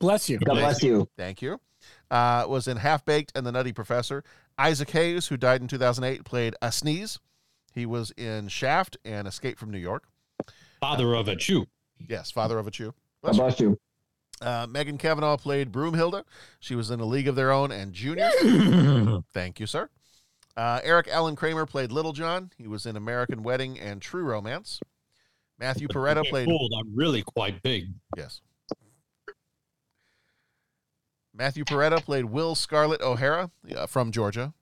Bless 0.00 0.28
you. 0.28 0.38
God 0.38 0.54
bless 0.54 0.82
you. 0.82 1.08
Thank 1.16 1.40
you. 1.42 1.60
Uh, 2.10 2.44
was 2.48 2.68
in 2.68 2.76
Half 2.76 3.04
Baked 3.04 3.32
and 3.34 3.46
The 3.46 3.52
Nutty 3.52 3.72
Professor. 3.72 4.24
Isaac 4.58 4.90
Hayes, 4.90 5.28
who 5.28 5.36
died 5.36 5.60
in 5.60 5.68
2008, 5.68 6.24
played 6.24 6.54
a 6.62 6.70
sneeze. 6.70 7.18
He 7.72 7.86
was 7.86 8.12
in 8.12 8.48
Shaft 8.48 8.96
and 9.04 9.26
Escape 9.26 9.58
from 9.58 9.70
New 9.70 9.78
York. 9.78 10.04
Father 10.80 11.14
of 11.14 11.28
a 11.28 11.36
Chew. 11.36 11.66
Yes, 11.98 12.30
father 12.30 12.58
of 12.58 12.66
a 12.66 12.70
Chew. 12.70 12.94
God 13.24 13.36
bless 13.36 13.60
you. 13.60 13.78
Uh, 14.40 14.66
Megan 14.68 14.98
Cavanagh 14.98 15.38
played 15.38 15.72
Broomhilda. 15.72 16.24
She 16.60 16.74
was 16.74 16.90
in 16.90 17.00
A 17.00 17.04
League 17.04 17.28
of 17.28 17.36
Their 17.36 17.50
Own 17.50 17.72
and 17.72 17.92
Junior. 17.92 18.30
Thank 19.32 19.58
you, 19.60 19.66
sir. 19.66 19.88
Uh, 20.56 20.80
Eric 20.84 21.08
Allen 21.10 21.34
Kramer 21.34 21.66
played 21.66 21.90
Little 21.90 22.12
John. 22.12 22.50
He 22.58 22.68
was 22.68 22.86
in 22.86 22.96
American 22.96 23.42
Wedding 23.42 23.78
and 23.78 24.00
True 24.00 24.24
Romance. 24.24 24.80
Matthew 25.58 25.88
Porretta 25.88 26.24
played. 26.28 26.48
Old, 26.48 26.72
I'm 26.78 26.94
really 26.94 27.22
quite 27.22 27.62
big. 27.62 27.84
Yes. 28.16 28.40
Matthew 31.36 31.64
Porretta 31.64 32.02
played 32.02 32.26
Will 32.26 32.54
Scarlett 32.54 33.00
O'Hara 33.00 33.50
uh, 33.76 33.86
from 33.86 34.12
Georgia. 34.12 34.52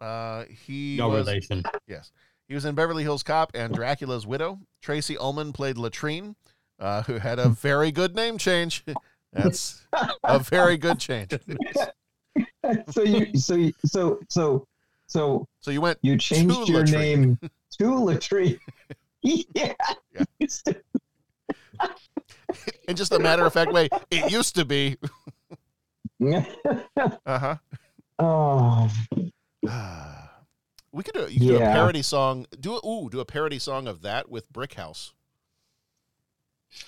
Uh, 0.00 0.44
he 0.66 0.96
No 0.96 1.08
was, 1.08 1.26
relation. 1.26 1.62
Yes, 1.86 2.12
he 2.48 2.54
was 2.54 2.64
in 2.64 2.74
Beverly 2.74 3.02
Hills 3.02 3.22
Cop 3.22 3.50
and 3.54 3.74
Dracula's 3.74 4.26
Widow. 4.26 4.58
Tracey 4.80 5.16
Ullman 5.18 5.52
played 5.52 5.76
Latrine, 5.76 6.34
uh, 6.78 7.02
who 7.02 7.18
had 7.18 7.38
a 7.38 7.48
very 7.50 7.92
good 7.92 8.16
name 8.16 8.38
change. 8.38 8.84
That's 9.32 9.82
a 10.24 10.38
very 10.38 10.76
good 10.76 10.98
change. 10.98 11.32
So 12.92 13.02
you, 13.02 13.34
so 13.36 13.70
so 13.84 14.20
so 14.28 14.66
so 15.06 15.46
So 15.60 15.70
you 15.70 15.80
went 15.80 15.98
you 16.02 16.16
changed 16.18 16.68
your 16.68 16.80
Latrine. 16.84 16.92
name 16.92 17.38
to 17.78 17.84
Latrine. 18.04 18.58
yeah. 19.54 19.74
in 22.88 22.96
just 22.96 23.12
a 23.12 23.18
matter 23.18 23.44
of 23.44 23.52
fact 23.52 23.72
way. 23.72 23.88
It 24.10 24.30
used 24.30 24.54
to 24.56 24.64
be. 24.64 24.96
Uh 26.20 27.38
huh. 27.38 27.56
oh, 28.18 28.90
We 30.90 31.04
could 31.04 31.14
do 31.14 31.28
you 31.30 31.38
could 31.38 31.46
do 31.46 31.56
a 31.56 31.60
parody 31.60 32.02
song. 32.02 32.46
Do 32.58 32.74
a, 32.76 32.86
ooh, 32.86 33.08
do 33.08 33.20
a 33.20 33.24
parody 33.24 33.60
song 33.60 33.86
of 33.86 34.02
that 34.02 34.28
with 34.28 34.50
Brick 34.52 34.74
House. 34.74 35.12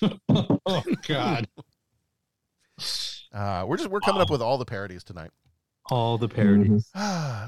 oh 0.03 0.83
God. 1.07 1.47
Uh, 3.33 3.65
we're 3.69 3.77
just 3.77 3.89
we're 3.89 4.01
coming 4.01 4.21
up 4.21 4.31
with 4.31 4.43
all 4.43 4.59
the 4.59 4.65
parodies 4.65 5.05
tonight. 5.05 5.31
All 5.90 6.18
the 6.18 6.28
parodies. 6.28 6.88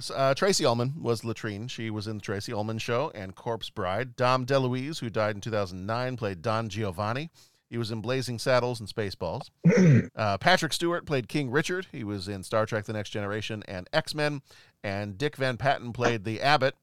So, 0.01 0.15
uh, 0.15 0.35
Tracey 0.35 0.65
Ullman 0.65 0.95
was 1.01 1.23
Latrine. 1.23 1.69
She 1.69 1.89
was 1.89 2.09
in 2.09 2.17
the 2.17 2.23
Tracey 2.23 2.53
Ullman 2.53 2.79
Show 2.79 3.13
and 3.15 3.37
Corpse 3.37 3.71
Bride. 3.71 4.17
Dom 4.17 4.45
DeLuise, 4.45 4.99
who 4.99 5.11
died 5.11 5.37
in 5.37 5.41
2009, 5.41 6.17
played 6.17 6.43
Don 6.43 6.69
Giovanni. 6.69 7.31
He 7.71 7.79
was 7.79 7.91
in 7.91 8.01
Blazing 8.01 8.39
Saddles 8.39 8.81
and 8.81 8.89
Spaceballs. 8.89 9.49
uh, 10.17 10.39
Patrick 10.39 10.73
Stewart 10.73 11.07
played 11.07 11.29
King 11.29 11.51
Richard. 11.51 11.87
He 11.93 12.05
was 12.05 12.29
in 12.29 12.43
Star 12.43 12.67
Trek: 12.67 12.85
The 12.85 12.93
Next 12.93 13.11
Generation 13.11 13.63
and 13.69 13.89
X 13.93 14.15
Men. 14.15 14.43
And 14.83 15.17
Dick 15.17 15.37
Van 15.37 15.57
Patten 15.57 15.93
played 15.93 16.25
the 16.25 16.41
Abbot. 16.43 16.75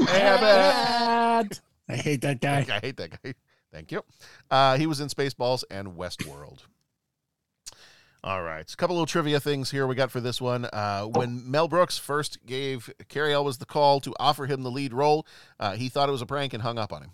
Abbott. 0.00 1.60
I 1.88 1.96
hate 1.96 2.22
that 2.22 2.40
guy. 2.40 2.64
I 2.70 2.78
hate 2.78 2.96
that 2.96 3.22
guy. 3.22 3.34
Thank 3.72 3.90
you. 3.90 4.02
Uh, 4.50 4.78
he 4.78 4.86
was 4.86 5.00
in 5.00 5.08
Spaceballs 5.08 5.64
and 5.70 5.88
Westworld. 5.88 6.60
All 8.24 8.42
right. 8.42 8.72
A 8.72 8.76
couple 8.76 8.96
little 8.96 9.04
trivia 9.04 9.38
things 9.38 9.70
here 9.70 9.86
we 9.86 9.94
got 9.94 10.10
for 10.10 10.18
this 10.18 10.40
one. 10.40 10.64
Uh, 10.64 11.04
when 11.04 11.50
Mel 11.50 11.68
Brooks 11.68 11.98
first 11.98 12.38
gave 12.46 12.90
Cary 13.10 13.34
Elwes 13.34 13.58
the 13.58 13.66
call 13.66 14.00
to 14.00 14.14
offer 14.18 14.46
him 14.46 14.62
the 14.62 14.70
lead 14.70 14.94
role, 14.94 15.26
uh, 15.60 15.72
he 15.72 15.90
thought 15.90 16.08
it 16.08 16.12
was 16.12 16.22
a 16.22 16.26
prank 16.26 16.54
and 16.54 16.62
hung 16.62 16.78
up 16.78 16.90
on 16.90 17.02
him. 17.02 17.10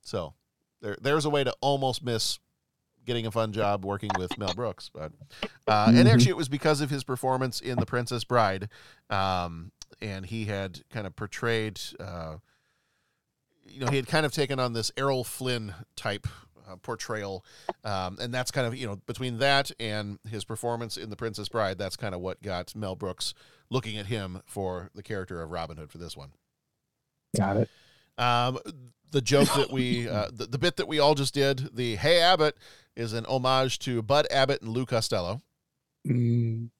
So 0.00 0.32
there, 0.80 0.96
there's 1.02 1.26
a 1.26 1.30
way 1.30 1.44
to 1.44 1.54
almost 1.60 2.02
miss 2.02 2.38
getting 3.04 3.26
a 3.26 3.30
fun 3.30 3.52
job 3.52 3.84
working 3.84 4.08
with 4.16 4.38
Mel 4.38 4.54
Brooks. 4.54 4.90
But 4.92 5.12
uh, 5.68 5.92
and 5.94 6.08
actually, 6.08 6.30
it 6.30 6.36
was 6.38 6.48
because 6.48 6.80
of 6.80 6.88
his 6.88 7.04
performance 7.04 7.60
in 7.60 7.78
The 7.78 7.84
Princess 7.84 8.24
Bride, 8.24 8.70
um, 9.10 9.70
and 10.00 10.24
he 10.24 10.46
had 10.46 10.80
kind 10.88 11.06
of 11.06 11.14
portrayed. 11.14 11.78
Uh, 12.00 12.36
you 13.66 13.80
know, 13.80 13.90
he 13.90 13.96
had 13.96 14.06
kind 14.06 14.24
of 14.24 14.32
taken 14.32 14.58
on 14.58 14.72
this 14.72 14.90
Errol 14.96 15.24
Flynn 15.24 15.74
type 15.94 16.26
uh, 16.72 16.76
portrayal, 16.76 17.44
um, 17.84 18.18
and 18.20 18.32
that's 18.32 18.50
kind 18.50 18.66
of 18.66 18.74
you 18.74 18.86
know 18.86 18.96
between 19.06 19.38
that 19.38 19.70
and 19.78 20.18
his 20.28 20.44
performance 20.44 20.96
in 20.96 21.10
The 21.10 21.16
Princess 21.16 21.48
Bride, 21.48 21.78
that's 21.78 21.96
kind 21.96 22.14
of 22.14 22.20
what 22.20 22.42
got 22.42 22.74
Mel 22.74 22.96
Brooks 22.96 23.34
looking 23.70 23.96
at 23.98 24.06
him 24.06 24.42
for 24.46 24.90
the 24.94 25.02
character 25.02 25.42
of 25.42 25.50
Robin 25.50 25.76
Hood 25.76 25.90
for 25.90 25.98
this 25.98 26.16
one. 26.16 26.30
got 27.36 27.56
it. 27.56 27.68
Um, 28.18 28.58
the 29.10 29.20
joke 29.22 29.48
that 29.56 29.70
we, 29.70 30.08
uh, 30.08 30.28
the, 30.32 30.46
the 30.46 30.58
bit 30.58 30.76
that 30.76 30.88
we 30.88 30.98
all 30.98 31.14
just 31.14 31.34
did, 31.34 31.74
the 31.74 31.96
"Hey 31.96 32.20
Abbott," 32.20 32.56
is 32.96 33.12
an 33.12 33.24
homage 33.26 33.78
to 33.80 34.02
Bud 34.02 34.26
Abbott 34.30 34.62
and 34.62 34.70
Lou 34.70 34.86
Costello. 34.86 35.42
Mm, 36.06 36.70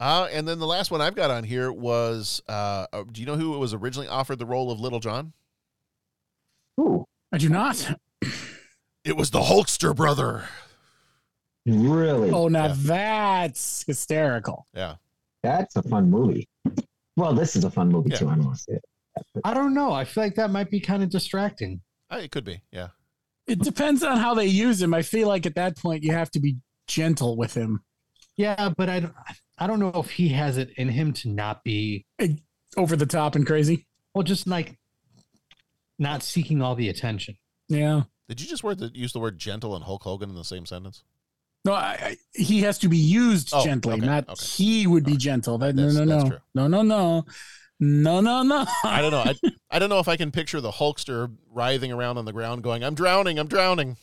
Uh, 0.00 0.28
and 0.32 0.48
then 0.48 0.58
the 0.58 0.66
last 0.66 0.90
one 0.90 1.00
I've 1.00 1.14
got 1.14 1.30
on 1.30 1.44
here 1.44 1.70
was 1.72 2.42
uh, 2.48 2.86
uh, 2.92 3.04
do 3.10 3.20
you 3.20 3.26
know 3.26 3.36
who 3.36 3.58
was 3.58 3.72
originally 3.72 4.08
offered 4.08 4.38
the 4.38 4.46
role 4.46 4.70
of 4.70 4.80
Little 4.80 5.00
John? 5.00 5.32
Ooh, 6.80 7.06
I 7.30 7.38
do 7.38 7.48
not. 7.48 7.98
It 9.04 9.16
was 9.16 9.30
the 9.30 9.40
Hulkster 9.40 9.94
brother. 9.94 10.44
really? 11.66 12.30
Oh, 12.30 12.48
now 12.48 12.68
that's 12.76 13.84
hysterical. 13.86 14.66
Yeah. 14.74 14.96
That's 15.42 15.74
a 15.76 15.82
fun 15.82 16.10
movie. 16.10 16.48
Well, 17.16 17.34
this 17.34 17.56
is 17.56 17.64
a 17.64 17.70
fun 17.70 17.88
movie 17.90 18.10
Yeah. 18.10 18.16
too. 18.18 18.28
I 18.28 18.34
don't 18.36 18.44
want 18.44 18.56
to 18.58 18.62
say 18.62 18.72
it. 18.74 18.84
I 19.44 19.54
don't 19.54 19.74
know. 19.74 19.92
I 19.92 20.04
feel 20.04 20.24
like 20.24 20.36
that 20.36 20.50
might 20.50 20.70
be 20.70 20.80
kind 20.80 21.02
of 21.02 21.10
distracting. 21.10 21.80
Uh, 22.10 22.20
it 22.22 22.30
could 22.30 22.44
be. 22.44 22.62
Yeah. 22.72 22.88
It 23.46 23.58
depends 23.58 24.02
on 24.02 24.18
how 24.18 24.34
they 24.34 24.46
use 24.46 24.80
him. 24.80 24.94
I 24.94 25.02
feel 25.02 25.28
like 25.28 25.44
at 25.46 25.56
that 25.56 25.76
point 25.76 26.04
you 26.04 26.12
have 26.12 26.30
to 26.30 26.40
be 26.40 26.56
gentle 26.86 27.36
with 27.36 27.54
him. 27.54 27.82
Yeah, 28.36 28.70
but 28.70 28.88
I 28.88 29.00
don't. 29.00 29.14
I 29.58 29.66
don't 29.66 29.78
know 29.80 29.92
if 29.96 30.10
he 30.10 30.28
has 30.30 30.56
it 30.56 30.70
in 30.76 30.88
him 30.88 31.12
to 31.14 31.28
not 31.28 31.62
be 31.64 32.06
over 32.76 32.96
the 32.96 33.04
top 33.06 33.34
and 33.34 33.46
crazy. 33.46 33.86
Well, 34.14 34.22
just 34.22 34.46
like 34.46 34.78
not 35.98 36.22
seeking 36.22 36.62
all 36.62 36.74
the 36.74 36.88
attention. 36.88 37.36
Yeah. 37.68 38.04
Did 38.28 38.40
you 38.40 38.46
just 38.46 38.64
word 38.64 38.78
the, 38.78 38.90
use 38.94 39.12
the 39.12 39.20
word 39.20 39.38
gentle 39.38 39.74
and 39.74 39.84
Hulk 39.84 40.02
Hogan 40.02 40.30
in 40.30 40.36
the 40.36 40.44
same 40.44 40.64
sentence? 40.66 41.02
No, 41.64 41.72
I, 41.74 41.98
I, 42.00 42.16
he 42.34 42.62
has 42.62 42.78
to 42.78 42.88
be 42.88 42.96
used 42.96 43.50
Oh, 43.52 43.62
gently, 43.64 43.94
okay, 43.94 44.06
not 44.06 44.28
okay. 44.28 44.44
he 44.44 44.86
would 44.86 45.04
be 45.04 45.16
gentle. 45.16 45.58
That, 45.58 45.74
no, 45.76 45.88
no, 45.90 46.04
no, 46.04 46.40
no, 46.54 46.66
no, 46.66 46.82
no, 46.82 47.24
no, 47.80 48.20
no, 48.20 48.42
no. 48.42 48.66
I 48.84 49.00
don't 49.00 49.10
know. 49.12 49.18
I, 49.24 49.34
I 49.70 49.78
don't 49.78 49.88
know 49.88 50.00
if 50.00 50.08
I 50.08 50.16
can 50.16 50.30
picture 50.32 50.60
the 50.60 50.72
Hulkster 50.72 51.32
writhing 51.50 51.92
around 51.92 52.18
on 52.18 52.24
the 52.24 52.32
ground 52.32 52.62
going, 52.62 52.82
I'm 52.82 52.94
drowning, 52.94 53.38
I'm 53.38 53.46
drowning. 53.48 53.96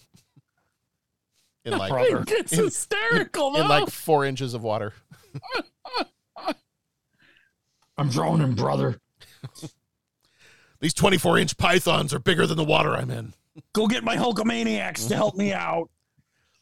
In 1.65 1.77
like, 1.77 1.91
It's 2.29 2.53
in- 2.57 2.63
hysterical. 2.65 3.55
in 3.55 3.63
though. 3.63 3.67
like 3.67 3.89
four 3.89 4.23
inches 4.25 4.53
of 4.53 4.63
water. 4.63 4.93
I'm 7.97 8.09
drowning, 8.09 8.53
brother. 8.53 9.01
These 10.79 10.93
24 10.93 11.38
inch 11.39 11.57
pythons 11.57 12.13
are 12.13 12.19
bigger 12.19 12.47
than 12.47 12.55
the 12.55 12.63
water 12.63 12.95
I'm 12.95 13.11
in. 13.11 13.33
Go 13.73 13.87
get 13.87 14.03
my 14.03 14.15
Hulkamaniacs 14.15 15.07
to 15.09 15.15
help 15.15 15.35
me 15.35 15.53
out. 15.53 15.89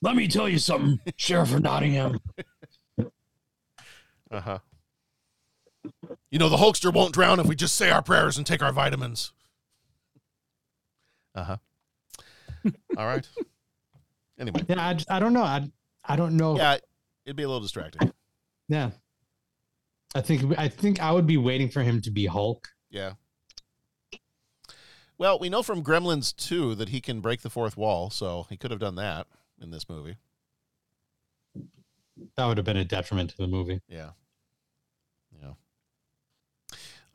Let 0.02 0.16
me 0.16 0.28
tell 0.28 0.48
you 0.48 0.60
something, 0.60 1.00
Sheriff 1.16 1.54
of 1.54 1.62
Nottingham. 1.64 2.20
Uh 4.30 4.42
huh. 4.42 4.60
You 6.30 6.40
know, 6.40 6.50
the 6.50 6.58
Hulkster 6.58 6.94
won't 6.94 7.14
drown 7.14 7.40
if 7.40 7.48
we 7.48 7.56
just 7.56 7.76
say 7.76 7.90
our 7.90 8.02
prayers 8.02 8.38
and 8.38 8.46
take 8.46 8.62
our 8.62 8.74
vitamins. 8.74 9.32
Uh 11.34 11.44
huh. 11.44 11.58
All 12.98 13.06
right. 13.06 13.28
Anyway. 14.40 14.62
Yeah, 14.68 14.98
I 15.10 15.20
don't 15.20 15.34
know. 15.34 15.44
I 15.44 15.70
I 16.04 16.16
don't 16.16 16.38
know. 16.38 16.58
Yeah, 16.58 16.78
it'd 17.26 17.36
be 17.36 17.44
a 17.44 17.48
little 17.48 17.62
distracting. 17.62 18.12
Yeah. 18.68 18.92
I 20.16 20.22
think 20.22 20.58
I 20.58 20.68
think 20.68 21.02
I 21.02 21.12
would 21.12 21.28
be 21.28 21.38
waiting 21.38 21.70
for 21.70 21.82
him 21.82 22.02
to 22.02 22.12
be 22.12 22.26
Hulk. 22.26 22.68
Yeah. 22.90 23.14
Well, 25.18 25.40
we 25.40 25.50
know 25.50 25.64
from 25.64 25.84
Gremlins 25.84 26.36
2 26.36 26.76
that 26.76 26.90
he 26.90 27.02
can 27.02 27.22
break 27.22 27.42
the 27.42 27.50
fourth 27.50 27.76
wall, 27.76 28.10
so 28.10 28.46
he 28.50 28.58
could 28.58 28.72
have 28.72 28.80
done 28.80 28.96
that 28.96 29.28
in 29.60 29.72
this 29.72 29.90
movie. 29.90 30.18
That 32.36 32.46
would 32.46 32.58
have 32.58 32.66
been 32.66 32.78
a 32.78 32.86
detriment 32.86 33.32
to 33.32 33.38
the 33.38 33.48
movie. 33.48 33.82
Yeah. 33.88 34.12
Yeah. 35.42 35.54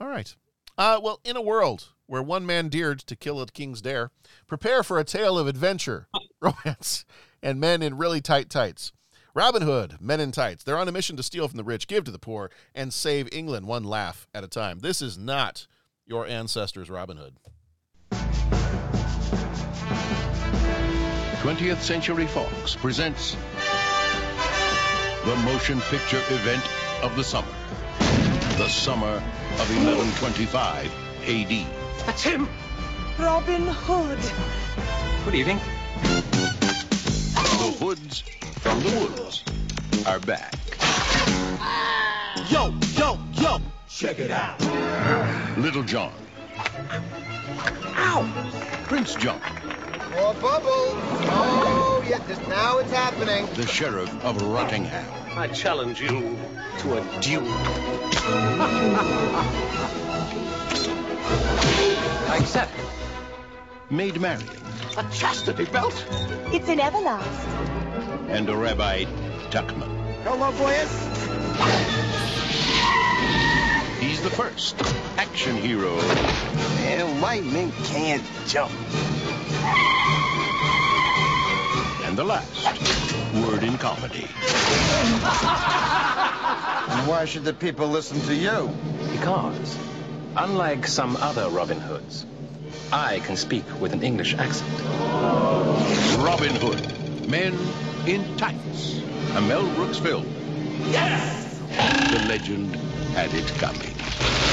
All 0.01 0.09
right. 0.09 0.35
Uh, 0.77 0.99
well, 1.03 1.21
in 1.25 1.37
a 1.37 1.43
world 1.43 1.89
where 2.07 2.23
one 2.23 2.45
man 2.45 2.69
dared 2.69 3.01
to 3.01 3.17
kill 3.17 3.41
a 3.41 3.47
king's 3.47 3.81
dare, 3.81 4.11
prepare 4.47 4.83
for 4.83 4.99
a 4.99 5.05
tale 5.05 5.39
of 5.39 5.47
adventure, 5.47 6.09
romance, 6.41 7.05
and 7.43 7.61
men 7.61 7.83
in 7.83 7.97
really 7.97 8.21
tight 8.21 8.51
tights. 8.51 8.93
Robin 9.35 9.63
Hood, 9.63 9.97
Men 9.99 10.21
in 10.21 10.31
Tights. 10.31 10.63
They're 10.63 10.77
on 10.77 10.89
a 10.89 10.93
mission 10.93 11.17
to 11.17 11.23
steal 11.23 11.49
from 11.49 11.57
the 11.57 11.65
rich, 11.65 11.87
give 11.87 12.05
to 12.05 12.11
the 12.11 12.19
poor, 12.19 12.51
and 12.75 12.93
save 12.93 13.31
England 13.33 13.67
one 13.67 13.83
laugh 13.83 14.27
at 14.35 14.45
a 14.45 14.49
time. 14.49 14.81
This 14.81 15.01
is 15.01 15.17
not 15.17 15.67
your 16.05 16.27
ancestors' 16.27 16.91
Robin 16.91 17.17
Hood. 17.17 17.37
20th 21.43 21.81
Century 21.81 22.29
Fox 22.29 22.77
presents 22.77 23.37
the 25.25 25.35
motion 25.43 25.81
picture 25.81 26.23
event 26.31 26.63
of 27.03 27.17
the 27.17 27.25
summer. 27.25 27.53
The 28.59 28.69
summer 28.69 29.09
of 29.09 29.69
1125 29.85 30.87
AD. 31.27 32.07
That's 32.07 32.23
him! 32.23 32.49
Robin 33.19 33.67
Hood. 33.67 34.21
Good 35.25 35.35
evening. 35.35 35.59
The 37.33 37.77
Hoods 37.81 38.21
from 38.61 38.79
the 38.79 39.01
Woods 39.01 39.43
are 40.07 40.21
back. 40.21 40.55
Yo, 42.51 42.73
yo, 42.95 43.19
yo! 43.33 43.59
Check 43.89 44.21
it 44.21 44.31
out. 44.31 44.61
Little 45.59 45.83
John. 45.83 46.13
Ow! 47.97 48.85
Prince 48.85 49.17
John, 49.17 49.41
More 50.15 50.35
bubbles. 50.35 50.99
Oh, 51.35 52.05
yeah, 52.09 52.19
just 52.29 52.47
now 52.49 52.79
it's 52.79 52.93
happening. 52.93 53.47
the 53.55 53.67
Sheriff 53.67 54.11
of 54.25 54.37
Rottingham. 54.43 55.07
I 55.37 55.49
challenge 55.49 56.01
you 56.01 56.37
to 56.81 56.99
a 56.99 57.21
duel. 57.21 57.47
I 62.29 62.39
accept. 62.41 62.73
Maid 63.91 64.21
Marian 64.21 64.49
A 64.97 65.03
chastity 65.13 65.65
belt? 65.67 65.95
It's 66.53 66.69
an 66.69 66.79
everlast. 66.79 67.27
and 68.29 68.49
a 68.49 68.57
Rabbi 68.57 69.05
Tuckman. 69.51 69.89
Hello, 70.25 70.51
boys. 70.53 70.93
He's 74.01 74.23
the 74.23 74.31
first 74.31 74.77
action 75.19 75.57
hero 75.57 75.97
Man, 76.77 77.21
white 77.21 77.45
men 77.45 77.73
can't 77.85 78.23
jump. 78.47 78.73
And 82.05 82.17
the 82.19 82.25
last 82.25 83.35
word 83.35 83.63
in 83.63 83.79
comedy. 83.79 84.29
And 86.93 87.09
why 87.09 87.25
should 87.25 87.45
the 87.45 87.55
people 87.55 87.89
listen 87.89 88.21
to 88.23 88.35
you? 88.35 88.69
Because, 89.13 89.79
unlike 90.37 90.87
some 90.87 91.17
other 91.17 91.49
Robin 91.49 91.81
Hoods, 91.81 92.27
I 92.93 93.21
can 93.21 93.37
speak 93.37 93.65
with 93.81 93.95
an 93.95 94.03
English 94.03 94.35
accent. 94.35 94.81
Robin 96.19 96.55
Hood, 96.57 97.29
Men 97.29 97.57
in 98.07 98.37
Tights, 98.37 99.01
a 99.37 99.41
Mel 99.41 99.67
Brooks 99.75 99.99
film. 99.99 100.27
Yes! 100.91 101.59
The 102.11 102.19
legend 102.29 102.77
had 103.15 103.33
it 103.33 103.47
coming. 103.59 104.52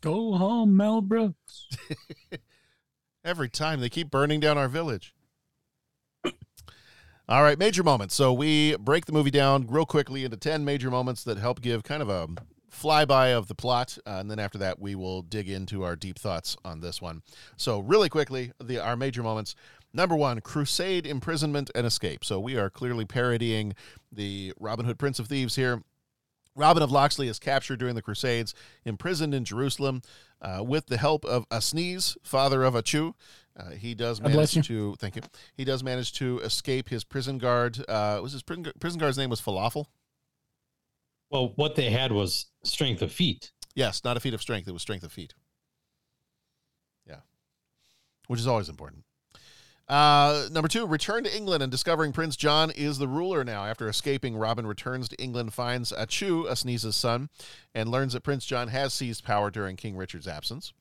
Go 0.00 0.32
home, 0.32 0.76
Mel 0.76 1.00
Brooks. 1.00 1.68
Every 3.24 3.48
time 3.48 3.80
they 3.80 3.90
keep 3.90 4.10
burning 4.10 4.40
down 4.40 4.56
our 4.56 4.68
village. 4.68 5.14
All 7.28 7.42
right, 7.42 7.58
major 7.58 7.82
moments. 7.82 8.14
So 8.14 8.32
we 8.32 8.76
break 8.76 9.04
the 9.04 9.12
movie 9.12 9.30
down 9.30 9.66
real 9.68 9.84
quickly 9.84 10.24
into 10.24 10.36
10 10.36 10.64
major 10.64 10.90
moments 10.90 11.22
that 11.24 11.38
help 11.38 11.60
give 11.60 11.82
kind 11.82 12.02
of 12.02 12.08
a 12.08 12.28
flyby 12.70 13.36
of 13.36 13.48
the 13.48 13.54
plot. 13.54 13.98
Uh, 14.06 14.18
and 14.20 14.30
then 14.30 14.38
after 14.38 14.58
that, 14.58 14.80
we 14.80 14.94
will 14.94 15.22
dig 15.22 15.48
into 15.48 15.82
our 15.82 15.96
deep 15.96 16.18
thoughts 16.18 16.56
on 16.64 16.80
this 16.80 17.02
one. 17.02 17.22
So, 17.56 17.80
really 17.80 18.08
quickly, 18.08 18.52
the 18.62 18.78
our 18.78 18.96
major 18.96 19.22
moments. 19.22 19.54
Number 19.92 20.14
one, 20.14 20.40
Crusade, 20.40 21.04
imprisonment, 21.04 21.70
and 21.74 21.86
escape. 21.86 22.24
So, 22.24 22.40
we 22.40 22.56
are 22.56 22.70
clearly 22.70 23.04
parodying 23.04 23.74
the 24.10 24.54
Robin 24.58 24.86
Hood 24.86 24.98
Prince 24.98 25.18
of 25.18 25.26
Thieves 25.26 25.56
here. 25.56 25.82
Robin 26.60 26.82
of 26.82 26.92
Locksley 26.92 27.26
is 27.26 27.38
captured 27.38 27.78
during 27.78 27.94
the 27.94 28.02
Crusades, 28.02 28.54
imprisoned 28.84 29.32
in 29.32 29.44
Jerusalem 29.44 30.02
uh, 30.42 30.62
with 30.62 30.86
the 30.86 30.98
help 30.98 31.24
of 31.24 31.48
Asneeze, 31.48 32.18
father 32.22 32.62
of 32.62 32.74
Ahchoo. 32.74 33.14
Uh, 33.58 33.70
he 33.70 33.94
does 33.94 34.20
God 34.20 34.32
bless 34.32 34.54
manage 34.54 34.68
to 34.68 34.94
thank 34.98 35.16
you. 35.16 35.22
He 35.56 35.64
does 35.64 35.82
manage 35.82 36.12
to 36.14 36.38
escape 36.40 36.90
his 36.90 37.02
prison 37.02 37.38
guard. 37.38 37.82
Uh, 37.88 38.20
was 38.22 38.32
his 38.32 38.42
prison, 38.42 38.70
prison 38.78 39.00
guard's 39.00 39.16
name 39.16 39.30
was 39.30 39.40
Falafel? 39.40 39.86
Well, 41.30 41.52
what 41.56 41.76
they 41.76 41.90
had 41.90 42.12
was 42.12 42.46
strength 42.62 43.00
of 43.00 43.10
feet. 43.10 43.52
Yes, 43.74 44.04
not 44.04 44.16
a 44.16 44.20
feat 44.20 44.34
of 44.34 44.42
strength. 44.42 44.68
It 44.68 44.72
was 44.72 44.82
strength 44.82 45.04
of 45.04 45.12
feet. 45.12 45.32
Yeah, 47.08 47.20
which 48.26 48.38
is 48.38 48.46
always 48.46 48.68
important. 48.68 49.04
Uh, 49.90 50.46
number 50.52 50.68
two, 50.68 50.86
return 50.86 51.24
to 51.24 51.36
England 51.36 51.64
and 51.64 51.72
discovering 51.72 52.12
Prince 52.12 52.36
John 52.36 52.70
is 52.70 52.98
the 52.98 53.08
ruler 53.08 53.42
now. 53.42 53.64
After 53.64 53.88
escaping, 53.88 54.36
Robin 54.36 54.64
returns 54.64 55.08
to 55.08 55.20
England, 55.20 55.52
finds 55.52 55.90
Ahchoo, 55.90 56.48
Asneeze's 56.48 56.94
son, 56.94 57.28
and 57.74 57.90
learns 57.90 58.12
that 58.12 58.22
Prince 58.22 58.46
John 58.46 58.68
has 58.68 58.94
seized 58.94 59.24
power 59.24 59.50
during 59.50 59.74
King 59.74 59.96
Richard's 59.96 60.28
absence. 60.28 60.72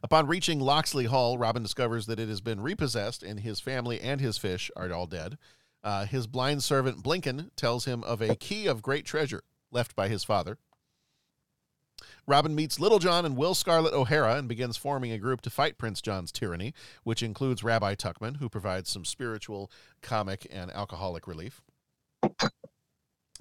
Upon 0.00 0.28
reaching 0.28 0.60
Locksley 0.60 1.06
Hall, 1.06 1.38
Robin 1.38 1.64
discovers 1.64 2.06
that 2.06 2.20
it 2.20 2.28
has 2.28 2.40
been 2.40 2.60
repossessed 2.60 3.24
and 3.24 3.40
his 3.40 3.58
family 3.58 4.00
and 4.00 4.20
his 4.20 4.38
fish 4.38 4.70
are 4.76 4.92
all 4.92 5.06
dead. 5.06 5.36
Uh, 5.82 6.06
his 6.06 6.28
blind 6.28 6.62
servant 6.62 7.02
Blinken 7.02 7.50
tells 7.56 7.84
him 7.84 8.04
of 8.04 8.22
a 8.22 8.36
key 8.36 8.68
of 8.68 8.80
great 8.80 9.06
treasure 9.06 9.42
left 9.72 9.96
by 9.96 10.06
his 10.06 10.22
father. 10.22 10.58
Robin 12.28 12.54
meets 12.54 12.78
Little 12.78 12.98
John 12.98 13.24
and 13.24 13.36
Will 13.36 13.54
Scarlett 13.54 13.94
O'Hara 13.94 14.36
and 14.36 14.46
begins 14.46 14.76
forming 14.76 15.12
a 15.12 15.18
group 15.18 15.40
to 15.40 15.50
fight 15.50 15.78
Prince 15.78 16.02
John's 16.02 16.30
tyranny, 16.30 16.74
which 17.02 17.22
includes 17.22 17.64
Rabbi 17.64 17.94
Tuckman, 17.94 18.36
who 18.36 18.50
provides 18.50 18.90
some 18.90 19.06
spiritual, 19.06 19.70
comic, 20.02 20.46
and 20.50 20.70
alcoholic 20.70 21.26
relief. 21.26 21.62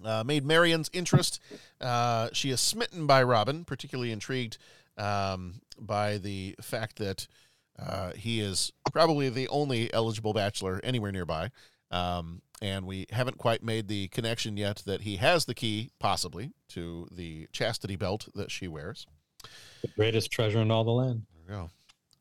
Uh, 0.06 0.24
Maid 0.24 0.46
Marian's 0.46 0.92
interest. 0.94 1.42
Uh, 1.82 2.30
she 2.32 2.52
is 2.52 2.62
smitten 2.62 3.08
by 3.08 3.24
Robin, 3.24 3.66
particularly 3.66 4.12
intrigued 4.12 4.60
um, 4.96 5.56
by 5.80 6.20
the 6.20 6.56
fact 6.62 6.98
that 6.98 7.28
uh, 7.80 8.12
he 8.14 8.40
is 8.40 8.72
probably 8.92 9.30
the 9.30 9.48
only 9.48 9.92
eligible 9.94 10.34
bachelor 10.34 10.80
anywhere 10.84 11.12
nearby. 11.12 11.50
Um, 11.90 12.42
and 12.62 12.86
we 12.86 13.06
haven't 13.12 13.38
quite 13.38 13.64
made 13.64 13.88
the 13.88 14.08
connection 14.10 14.58
yet 14.58 14.84
that 14.86 15.02
he 15.02 15.18
has 15.18 15.46
the 15.46 15.54
key, 15.54 15.92
possibly, 16.00 16.52
to 16.70 17.08
the 17.12 17.48
chastity 17.52 17.96
belt 17.96 18.28
that 18.36 18.52
she 18.52 18.68
wears. 18.68 19.06
The 19.82 19.90
greatest 19.90 20.32
treasure 20.32 20.60
in 20.60 20.72
all 20.72 20.84
the 20.84 20.92
land. 20.92 21.24
There 21.34 21.58
we 21.58 21.64
go. 21.64 21.70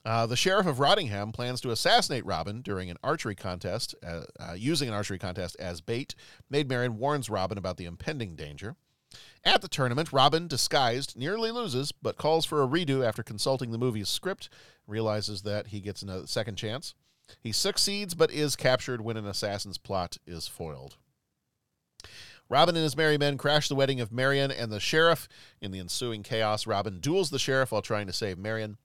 Uh, 0.05 0.25
the 0.25 0.37
sheriff 0.37 0.67
of 0.67 0.79
Rottingham 0.79 1.33
plans 1.33 1.61
to 1.63 1.73
assassinate 1.73 2.25
Robin 2.25 2.63
during 2.63 2.91
an 2.91 2.97
archery 3.03 3.35
contest, 3.35 3.93
uh, 4.07 4.23
uh, 4.39 4.53
using 4.53 4.89
an 4.89 4.95
archery 4.95 5.19
contest 5.19 5.57
as 5.59 5.81
bait. 5.81 6.15
Maid 6.49 6.69
Marian 6.69 6.97
warns 6.97 7.29
Robin 7.29 7.59
about 7.59 7.77
the 7.77 7.87
impending 7.87 8.37
danger. 8.37 8.77
At 9.45 9.63
the 9.63 9.69
tournament, 9.69 10.13
Robin, 10.13 10.47
disguised, 10.47 11.17
nearly 11.17 11.51
loses, 11.51 11.91
but 11.91 12.19
calls 12.19 12.45
for 12.45 12.63
a 12.63 12.69
redo 12.69 13.05
after 13.05 13.25
consulting 13.25 13.73
the 13.73 13.79
movie's 13.79 14.09
script, 14.09 14.49
realizes 14.87 15.43
that 15.43 15.69
he 15.69 15.81
gets 15.81 16.03
a 16.05 16.27
second 16.29 16.57
chance. 16.57 16.95
He 17.41 17.53
succeeds, 17.53 18.15
but 18.15 18.31
is 18.31 18.57
captured 18.57 19.01
when 19.01 19.17
an 19.17 19.27
assassin's 19.27 19.79
plot 19.79 20.19
is 20.27 20.47
foiled. 20.49 20.97
Robin 22.49 22.77
and 22.77 22.85
his 22.85 22.97
merry 22.97 23.19
men 23.19 23.37
crash 23.37 23.69
the 23.69 23.75
wedding 23.75 24.01
of 24.01 24.13
Marian 24.13 24.51
and 24.51 24.71
the 24.71 24.79
sheriff. 24.79 25.29
In 25.61 25.73
the 25.73 25.81
ensuing 25.81 26.23
chaos, 26.23 26.67
Robin 26.67 27.01
duels 27.01 27.31
the 27.31 27.39
sheriff 27.39 27.73
while 27.73 27.83
trying 27.83 28.07
to 28.07 28.13
save 28.13 28.39
Marian. 28.39 28.77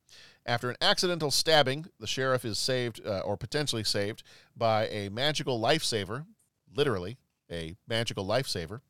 After 0.46 0.72
an 0.72 0.78
accidental 0.82 1.30
stabbing, 1.30 1.86
the 2.00 2.08
sheriff 2.08 2.44
is 2.44 2.58
saved, 2.58 3.06
uh, 3.06 3.20
or 3.20 3.38
potentially 3.38 3.84
saved, 3.84 4.24
by 4.58 4.88
a 4.88 5.10
magical 5.10 5.60
lifesaver. 5.60 6.26
Literally, 6.74 7.18
a 7.52 7.76
magical 7.88 8.26
lifesaver. 8.26 8.82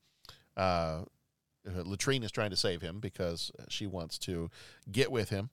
Uh, 0.55 1.01
Latrine 1.65 2.23
is 2.23 2.31
trying 2.31 2.51
to 2.51 2.55
save 2.55 2.81
him 2.81 2.99
because 2.99 3.51
she 3.67 3.85
wants 3.85 4.17
to 4.19 4.49
get 4.91 5.11
with 5.11 5.29
him. 5.29 5.49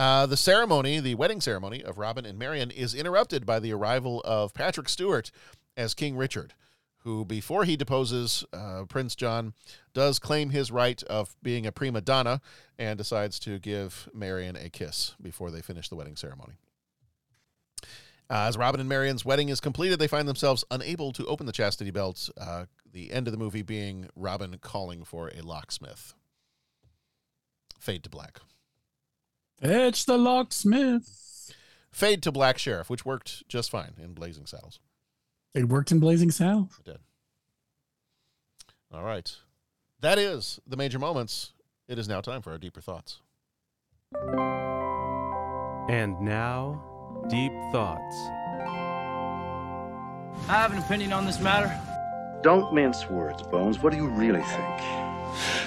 Uh, 0.00 0.24
the 0.24 0.34
ceremony, 0.34 0.98
the 0.98 1.14
wedding 1.14 1.42
ceremony 1.42 1.84
of 1.84 1.98
Robin 1.98 2.24
and 2.24 2.38
Marian, 2.38 2.70
is 2.70 2.94
interrupted 2.94 3.44
by 3.44 3.60
the 3.60 3.70
arrival 3.70 4.22
of 4.24 4.54
Patrick 4.54 4.88
Stewart 4.88 5.30
as 5.76 5.92
King 5.92 6.16
Richard, 6.16 6.54
who, 7.00 7.22
before 7.26 7.66
he 7.66 7.76
deposes 7.76 8.42
uh, 8.54 8.84
Prince 8.88 9.14
John, 9.14 9.52
does 9.92 10.18
claim 10.18 10.48
his 10.48 10.70
right 10.70 11.02
of 11.02 11.36
being 11.42 11.66
a 11.66 11.70
prima 11.70 12.00
donna 12.00 12.40
and 12.78 12.96
decides 12.96 13.38
to 13.40 13.58
give 13.58 14.08
Marian 14.14 14.56
a 14.56 14.70
kiss 14.70 15.16
before 15.20 15.50
they 15.50 15.60
finish 15.60 15.90
the 15.90 15.96
wedding 15.96 16.16
ceremony. 16.16 16.54
Uh, 18.30 18.46
as 18.48 18.56
Robin 18.56 18.80
and 18.80 18.88
Marian's 18.88 19.26
wedding 19.26 19.50
is 19.50 19.60
completed, 19.60 19.98
they 19.98 20.08
find 20.08 20.26
themselves 20.26 20.64
unable 20.70 21.12
to 21.12 21.26
open 21.26 21.44
the 21.44 21.52
chastity 21.52 21.90
belts. 21.90 22.30
Uh, 22.40 22.64
the 22.90 23.12
end 23.12 23.28
of 23.28 23.32
the 23.32 23.38
movie 23.38 23.60
being 23.60 24.08
Robin 24.16 24.56
calling 24.62 25.04
for 25.04 25.30
a 25.36 25.42
locksmith. 25.42 26.14
Fade 27.78 28.02
to 28.04 28.08
black. 28.08 28.40
It's 29.60 30.04
the 30.04 30.16
locksmith. 30.16 31.52
Fade 31.90 32.22
to 32.22 32.32
Black 32.32 32.56
Sheriff, 32.56 32.88
which 32.88 33.04
worked 33.04 33.46
just 33.48 33.70
fine 33.70 33.92
in 34.02 34.14
Blazing 34.14 34.46
Saddles. 34.46 34.80
It 35.54 35.68
worked 35.68 35.92
in 35.92 35.98
Blazing 36.00 36.30
Saddles. 36.30 36.78
It 36.78 36.84
did. 36.84 36.98
All 38.92 39.02
right. 39.02 39.30
That 40.00 40.18
is 40.18 40.60
the 40.66 40.76
major 40.76 40.98
moments. 40.98 41.52
It 41.88 41.98
is 41.98 42.08
now 42.08 42.20
time 42.20 42.40
for 42.40 42.52
our 42.52 42.58
deeper 42.58 42.80
thoughts. 42.80 43.20
And 45.88 46.20
now, 46.20 46.82
deep 47.28 47.52
thoughts. 47.72 48.16
I 50.48 50.54
have 50.54 50.72
an 50.72 50.78
opinion 50.78 51.12
on 51.12 51.26
this 51.26 51.40
matter. 51.40 51.76
Don't 52.42 52.72
mince 52.72 53.10
words, 53.10 53.42
Bones. 53.42 53.80
What 53.80 53.90
do 53.90 53.98
you 53.98 54.06
really 54.06 54.40
think? 54.40 54.80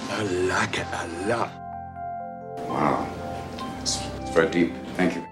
I 0.10 0.24
like 0.48 0.80
it 0.80 0.88
a 0.92 1.08
lot. 1.28 1.52
Wow. 2.68 3.23
It's, 4.34 4.40
it's 4.40 4.52
very 4.56 4.68
deep. 4.68 4.74
Thank 4.96 5.16
you. 5.16 5.26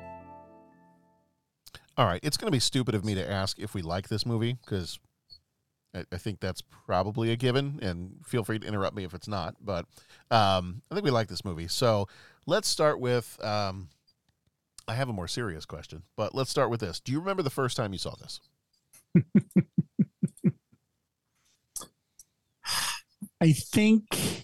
All 1.98 2.06
right. 2.06 2.20
It's 2.24 2.38
going 2.38 2.48
to 2.48 2.52
be 2.52 2.60
stupid 2.60 2.94
of 2.94 3.04
me 3.04 3.16
to 3.16 3.30
ask 3.30 3.58
if 3.60 3.74
we 3.74 3.82
like 3.82 4.10
this 4.10 4.26
movie 4.26 4.58
because 4.64 5.00
I, 5.96 6.06
I 6.12 6.18
think 6.18 6.40
that's 6.40 6.62
probably 6.62 7.32
a 7.32 7.36
given. 7.36 7.80
And 7.82 8.18
feel 8.26 8.44
free 8.44 8.60
to 8.60 8.68
interrupt 8.68 8.96
me 8.96 9.04
if 9.04 9.14
it's 9.14 9.28
not. 9.28 9.56
But 9.60 9.86
um, 10.30 10.84
I 10.92 10.96
think 10.96 11.04
we 11.06 11.12
like 11.12 11.30
this 11.30 11.44
movie. 11.44 11.68
So 11.68 12.08
let's 12.46 12.68
start 12.68 13.00
with. 13.00 13.44
Um, 13.44 13.90
I 14.88 14.96
have 14.96 15.10
a 15.10 15.14
more 15.14 15.28
serious 15.28 15.66
question, 15.66 16.04
but 16.18 16.34
let's 16.36 16.50
start 16.50 16.70
with 16.70 16.80
this. 16.82 17.00
Do 17.00 17.12
you 17.12 17.20
remember 17.20 17.44
the 17.44 17.52
first 17.52 17.78
time 17.78 17.94
you 17.94 18.00
saw 18.00 18.16
this? 18.16 18.40
I 23.40 23.52
think, 23.54 24.44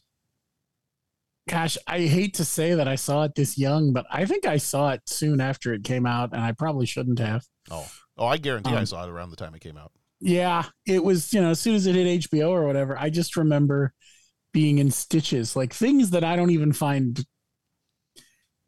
gosh, 1.47 1.77
I 1.88 2.01
hate 2.01 2.36
to 2.36 2.45
say 2.45 2.73
that 2.75 2.88
I 2.88 2.95
saw 2.95 3.23
it 3.23 3.36
this 3.36 3.57
young, 3.57 3.93
but 3.93 4.05
I 4.12 4.25
think 4.25 4.45
I 4.45 4.57
saw 4.57 4.89
it 4.91 5.01
soon 5.05 5.41
after 5.41 5.73
it 5.73 5.83
came 5.83 6.05
out, 6.05 6.33
and 6.33 6.41
I 6.41 6.51
probably 6.51 6.86
shouldn't 6.86 7.19
have. 7.19 7.43
Oh, 7.71 7.89
oh, 8.17 8.25
I 8.27 8.38
guarantee 8.38 8.71
I 8.73 8.79
Um, 8.79 8.86
saw 8.86 9.03
it 9.05 9.10
around 9.10 9.31
the 9.31 9.36
time 9.38 9.55
it 9.55 9.62
came 9.62 9.77
out. 9.77 9.91
Yeah, 10.19 10.65
it 10.86 11.03
was, 11.03 11.33
you 11.33 11.41
know, 11.41 11.51
as 11.51 11.60
soon 11.60 11.75
as 11.75 11.86
it 11.86 11.95
hit 11.95 12.07
HBO 12.31 12.49
or 12.49 12.65
whatever, 12.65 12.97
I 12.97 13.10
just 13.10 13.36
remember 13.38 13.93
being 14.51 14.79
in 14.79 14.89
stitches, 14.91 15.55
like 15.55 15.73
things 15.73 16.10
that 16.12 16.23
I 16.23 16.36
don't 16.36 16.49
even 16.51 16.73
find 16.73 17.23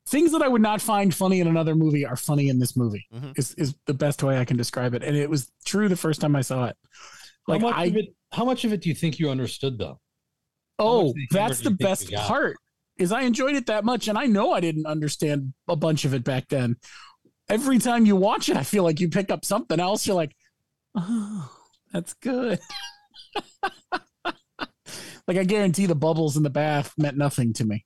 things 0.07 0.31
that 0.31 0.41
I 0.41 0.47
would 0.47 0.61
not 0.61 0.81
find 0.81 1.13
funny 1.13 1.39
in 1.39 1.47
another 1.47 1.75
movie 1.75 2.05
are 2.05 2.15
funny 2.15 2.49
in 2.49 2.59
this 2.59 2.75
movie. 2.75 3.05
Mhm. 3.13 3.37
Is 3.37 3.53
is 3.55 3.75
the 3.85 3.93
best 3.93 4.23
way 4.23 4.37
I 4.39 4.45
can 4.45 4.57
describe 4.57 4.93
it. 4.95 5.03
And 5.03 5.15
it 5.15 5.29
was 5.29 5.51
true 5.65 5.87
the 5.87 5.95
first 5.95 6.19
time 6.21 6.35
I 6.35 6.41
saw 6.41 6.65
it. 6.65 6.75
Like 7.47 7.61
how 7.61 7.67
much 7.67 7.75
I 7.77 7.85
of 7.85 7.95
it? 7.97 8.05
How 8.31 8.45
much 8.45 8.65
of 8.65 8.73
it 8.73 8.81
do 8.81 8.89
you 8.89 8.95
think 8.95 9.19
you 9.19 9.29
understood 9.29 9.77
though? 9.77 9.99
Oh, 10.79 11.03
much 11.03 11.09
of 11.09 11.15
the 11.15 11.27
humor 11.29 11.47
that's 11.47 11.59
the 11.61 11.71
best 11.71 12.05
you 12.05 12.17
got? 12.17 12.27
part. 12.27 12.57
Is 12.99 13.11
I 13.11 13.21
enjoyed 13.21 13.55
it 13.55 13.67
that 13.67 13.85
much, 13.85 14.07
and 14.07 14.17
I 14.17 14.25
know 14.25 14.51
I 14.51 14.59
didn't 14.59 14.85
understand 14.85 15.53
a 15.67 15.75
bunch 15.75 16.05
of 16.05 16.13
it 16.13 16.23
back 16.23 16.49
then. 16.49 16.75
Every 17.47 17.79
time 17.79 18.05
you 18.05 18.15
watch 18.15 18.49
it, 18.49 18.57
I 18.57 18.63
feel 18.63 18.83
like 18.83 18.99
you 18.99 19.09
pick 19.09 19.31
up 19.31 19.45
something 19.45 19.79
else. 19.79 20.05
You're 20.05 20.15
like, 20.15 20.35
oh, 20.95 21.49
that's 21.93 22.13
good. 22.15 22.59
like 25.27 25.37
I 25.37 25.43
guarantee 25.43 25.85
the 25.85 25.95
bubbles 25.95 26.37
in 26.37 26.43
the 26.43 26.49
bath 26.49 26.93
meant 26.97 27.17
nothing 27.17 27.53
to 27.53 27.65
me 27.65 27.85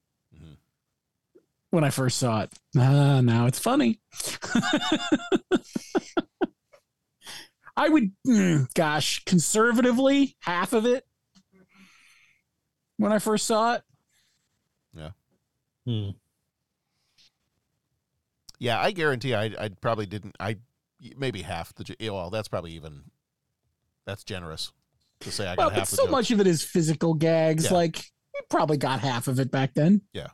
when 1.70 1.84
I 1.84 1.90
first 1.90 2.18
saw 2.20 2.42
it. 2.42 2.54
Ah, 2.78 3.22
now 3.22 3.48
it's 3.48 3.60
funny. 3.60 4.00
I 7.76 7.90
would, 7.90 8.12
mm, 8.28 8.72
gosh, 8.76 9.24
conservatively, 9.26 10.36
half 10.42 10.74
of 10.74 10.86
it 10.86 11.04
when 12.98 13.12
I 13.12 13.20
first 13.20 13.48
saw 13.48 13.74
it. 13.74 13.82
Yeah. 15.86 16.06
Hmm. 16.06 16.10
Yeah, 18.60 18.80
I 18.80 18.92
guarantee 18.92 19.34
I 19.34 19.46
I 19.60 19.70
probably 19.82 20.06
didn't. 20.06 20.36
I 20.40 20.58
maybe 21.18 21.42
half 21.42 21.74
the. 21.76 21.96
Well, 22.12 22.30
that's 22.30 22.48
probably 22.48 22.72
even. 22.74 23.04
That's 24.06 24.24
generous 24.24 24.72
to 25.22 25.32
say 25.32 25.46
I 25.48 25.56
got 25.56 25.58
Well, 25.58 25.70
half 25.70 25.80
but 25.80 25.90
the 25.90 25.96
so 25.96 26.04
jokes. 26.04 26.12
much 26.12 26.32
of 26.32 26.40
it 26.42 26.48
is 26.48 26.62
physical 26.64 27.14
gags. 27.14 27.66
Yeah. 27.66 27.74
Like, 27.74 27.98
you 28.36 28.42
probably 28.50 28.76
got 28.78 29.00
half 29.00 29.28
of 29.30 29.40
it 29.40 29.50
back 29.50 29.74
then. 29.76 30.02
Yeah. 30.12 30.28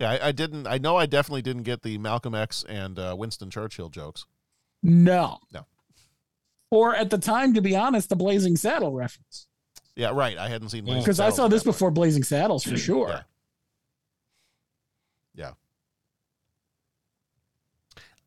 Yeah, 0.00 0.12
I, 0.12 0.28
I 0.28 0.32
didn't. 0.32 0.66
I 0.66 0.78
know 0.78 0.96
I 0.96 1.06
definitely 1.06 1.42
didn't 1.42 1.64
get 1.64 1.82
the 1.82 1.98
Malcolm 1.98 2.34
X 2.34 2.64
and 2.68 2.98
uh, 2.98 3.14
Winston 3.18 3.50
Churchill 3.50 3.88
jokes. 3.90 4.24
No. 4.82 5.38
No. 5.52 5.66
Or 6.70 6.94
at 6.94 7.10
the 7.10 7.18
time, 7.18 7.54
to 7.54 7.60
be 7.60 7.74
honest, 7.76 8.08
the 8.08 8.16
Blazing 8.16 8.56
Saddle 8.56 8.92
reference. 8.92 9.46
Yeah, 9.96 10.10
right. 10.14 10.36
I 10.38 10.48
hadn't 10.48 10.68
seen 10.68 10.84
Blazing 10.84 11.02
Because 11.02 11.18
I 11.18 11.30
saw 11.30 11.48
this 11.48 11.62
that 11.62 11.68
point. 11.68 11.74
before 11.76 11.90
Blazing 11.90 12.22
Saddles 12.22 12.62
for 12.62 12.76
sure. 12.76 13.08
Yeah. 13.08 13.14
Yeah. 13.16 13.22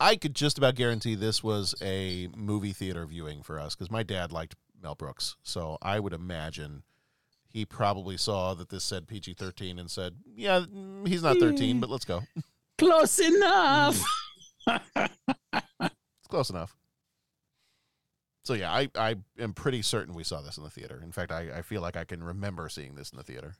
I 0.01 0.15
could 0.15 0.33
just 0.33 0.57
about 0.57 0.73
guarantee 0.73 1.13
this 1.13 1.43
was 1.43 1.75
a 1.79 2.27
movie 2.35 2.73
theater 2.73 3.05
viewing 3.05 3.43
for 3.43 3.59
us 3.59 3.75
because 3.75 3.91
my 3.91 4.01
dad 4.01 4.31
liked 4.31 4.55
Mel 4.81 4.95
Brooks. 4.95 5.35
So 5.43 5.77
I 5.79 5.99
would 5.99 6.11
imagine 6.11 6.81
he 7.47 7.65
probably 7.65 8.17
saw 8.17 8.55
that 8.55 8.69
this 8.69 8.83
said 8.83 9.07
PG 9.07 9.35
13 9.35 9.77
and 9.77 9.91
said, 9.91 10.15
yeah, 10.35 10.61
mm, 10.61 11.07
he's 11.07 11.21
not 11.21 11.37
13, 11.37 11.79
but 11.79 11.89
let's 11.91 12.05
go. 12.05 12.23
Close 12.77 13.19
enough. 13.19 14.03
It's 15.53 16.27
close 16.29 16.51
enough. 16.51 16.75
So 18.43 18.53
yeah, 18.53 18.71
I, 18.71 18.89
I 18.95 19.15
am 19.39 19.53
pretty 19.53 19.81
certain 19.81 20.13
we 20.13 20.23
saw 20.23 20.41
this 20.41 20.57
in 20.57 20.63
the 20.63 20.69
theater. 20.69 21.01
In 21.03 21.11
fact, 21.11 21.31
I, 21.31 21.49
I 21.57 21.61
feel 21.63 21.81
like 21.81 21.97
I 21.97 22.05
can 22.05 22.23
remember 22.23 22.69
seeing 22.69 22.95
this 22.95 23.11
in 23.11 23.17
the 23.17 23.23
theater. 23.23 23.55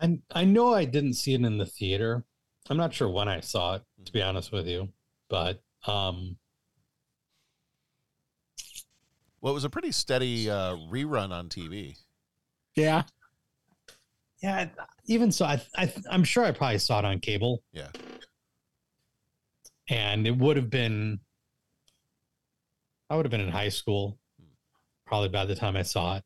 I 0.00 0.18
I 0.34 0.44
know 0.44 0.74
I 0.74 0.86
didn't 0.86 1.14
see 1.14 1.34
it 1.34 1.42
in 1.42 1.58
the 1.58 1.66
theater. 1.66 2.24
I'm 2.70 2.76
not 2.76 2.94
sure 2.94 3.08
when 3.08 3.28
I 3.28 3.40
saw 3.40 3.76
it, 3.76 3.82
to 4.06 4.12
be 4.12 4.22
honest 4.22 4.50
with 4.52 4.66
you, 4.66 4.88
but 5.28 5.60
um, 5.86 6.36
Well, 9.44 9.52
it 9.52 9.54
was 9.54 9.64
a 9.64 9.70
pretty 9.70 9.92
steady 9.92 10.48
uh, 10.48 10.74
rerun 10.90 11.30
on 11.30 11.50
TV. 11.50 11.98
Yeah. 12.76 13.02
Yeah, 14.42 14.68
even 15.04 15.30
so, 15.30 15.44
I, 15.44 15.60
I 15.76 15.92
I'm 16.10 16.24
sure 16.24 16.46
I 16.46 16.52
probably 16.52 16.78
saw 16.78 17.00
it 17.00 17.04
on 17.04 17.20
cable. 17.20 17.62
Yeah. 17.70 17.88
And 19.90 20.26
it 20.26 20.34
would 20.38 20.56
have 20.56 20.70
been 20.70 21.20
I 23.10 23.16
would 23.16 23.26
have 23.26 23.30
been 23.30 23.42
in 23.42 23.50
high 23.50 23.68
school 23.68 24.18
probably 25.06 25.28
by 25.28 25.44
the 25.44 25.54
time 25.54 25.76
I 25.76 25.82
saw 25.82 26.16
it. 26.16 26.24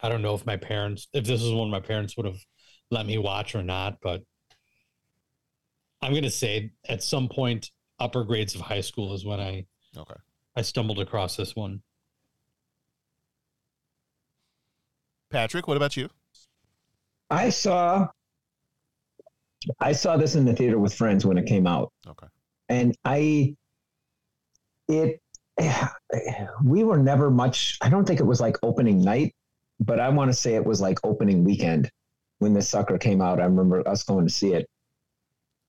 I 0.00 0.08
don't 0.08 0.22
know 0.22 0.34
if 0.34 0.46
my 0.46 0.56
parents 0.56 1.08
if 1.12 1.26
this 1.26 1.42
was 1.42 1.52
one 1.52 1.68
my 1.68 1.80
parents 1.80 2.16
would 2.16 2.24
have 2.24 2.40
let 2.90 3.04
me 3.04 3.18
watch 3.18 3.54
or 3.54 3.62
not, 3.62 3.98
but 4.00 4.22
I'm 6.02 6.14
gonna 6.14 6.30
say 6.30 6.72
at 6.88 7.02
some 7.02 7.28
point 7.28 7.70
upper 7.98 8.24
grades 8.24 8.54
of 8.54 8.60
high 8.60 8.80
school 8.80 9.14
is 9.14 9.24
when 9.24 9.40
I 9.40 9.66
okay 9.96 10.14
I 10.54 10.62
stumbled 10.62 10.98
across 10.98 11.36
this 11.36 11.54
one. 11.54 11.82
Patrick, 15.30 15.68
what 15.68 15.76
about 15.76 15.96
you? 15.96 16.08
I 17.30 17.50
saw 17.50 18.08
I 19.80 19.92
saw 19.92 20.16
this 20.16 20.34
in 20.34 20.44
the 20.44 20.54
theater 20.54 20.78
with 20.78 20.94
friends 20.94 21.26
when 21.26 21.36
it 21.38 21.46
came 21.46 21.66
out. 21.66 21.92
Okay. 22.06 22.26
And 22.68 22.96
I 23.04 23.56
it 24.88 25.20
we 26.64 26.84
were 26.84 26.98
never 26.98 27.30
much 27.30 27.78
I 27.80 27.88
don't 27.88 28.06
think 28.06 28.20
it 28.20 28.26
was 28.26 28.40
like 28.40 28.56
opening 28.62 29.02
night, 29.02 29.34
but 29.80 30.00
I 30.00 30.08
want 30.08 30.30
to 30.30 30.34
say 30.34 30.54
it 30.54 30.64
was 30.64 30.80
like 30.80 30.98
opening 31.02 31.44
weekend 31.44 31.90
when 32.38 32.52
this 32.52 32.68
sucker 32.68 32.98
came 32.98 33.20
out. 33.20 33.40
I 33.40 33.44
remember 33.44 33.86
us 33.88 34.04
going 34.04 34.26
to 34.26 34.32
see 34.32 34.52
it. 34.52 34.68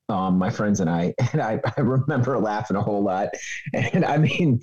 Um, 0.09 0.37
my 0.37 0.49
friends 0.49 0.79
and 0.79 0.89
I, 0.89 1.13
and 1.33 1.41
I, 1.41 1.59
I 1.77 1.81
remember 1.81 2.37
laughing 2.39 2.77
a 2.77 2.81
whole 2.81 3.03
lot. 3.03 3.29
And 3.73 4.05
I 4.05 4.17
mean, 4.17 4.61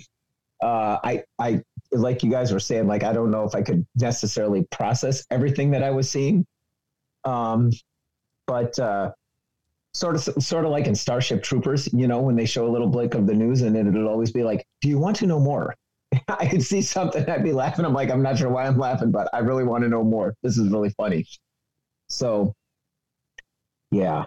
uh, 0.63 0.97
I, 1.03 1.23
I, 1.39 1.61
like 1.91 2.23
you 2.23 2.31
guys 2.31 2.51
were 2.51 2.59
saying, 2.59 2.87
like, 2.87 3.03
I 3.03 3.13
don't 3.13 3.31
know 3.31 3.43
if 3.43 3.55
I 3.55 3.61
could 3.61 3.85
necessarily 3.95 4.65
process 4.71 5.25
everything 5.29 5.71
that 5.71 5.83
I 5.83 5.91
was 5.91 6.09
seeing. 6.09 6.45
Um, 7.23 7.71
but, 8.47 8.77
uh, 8.79 9.11
sort 9.93 10.15
of, 10.15 10.43
sort 10.43 10.65
of 10.65 10.71
like 10.71 10.87
in 10.87 10.95
Starship 10.95 11.41
Troopers, 11.41 11.91
you 11.93 12.07
know, 12.07 12.21
when 12.21 12.35
they 12.35 12.45
show 12.45 12.67
a 12.67 12.71
little 12.71 12.87
blink 12.87 13.13
of 13.15 13.27
the 13.27 13.33
news 13.33 13.61
and 13.61 13.75
it'll 13.75 14.09
always 14.09 14.31
be 14.31 14.43
like, 14.43 14.65
do 14.81 14.89
you 14.89 14.99
want 14.99 15.15
to 15.17 15.25
know 15.25 15.39
more? 15.39 15.75
I 16.27 16.47
could 16.47 16.63
see 16.63 16.81
something, 16.81 17.27
I'd 17.29 17.43
be 17.43 17.53
laughing. 17.53 17.85
I'm 17.85 17.93
like, 17.93 18.11
I'm 18.11 18.21
not 18.21 18.37
sure 18.37 18.49
why 18.49 18.65
I'm 18.65 18.77
laughing, 18.77 19.11
but 19.11 19.29
I 19.33 19.39
really 19.39 19.63
want 19.63 19.83
to 19.83 19.89
know 19.89 20.03
more. 20.03 20.35
This 20.43 20.57
is 20.57 20.69
really 20.69 20.89
funny. 20.91 21.25
So, 22.09 22.53
yeah, 23.91 24.25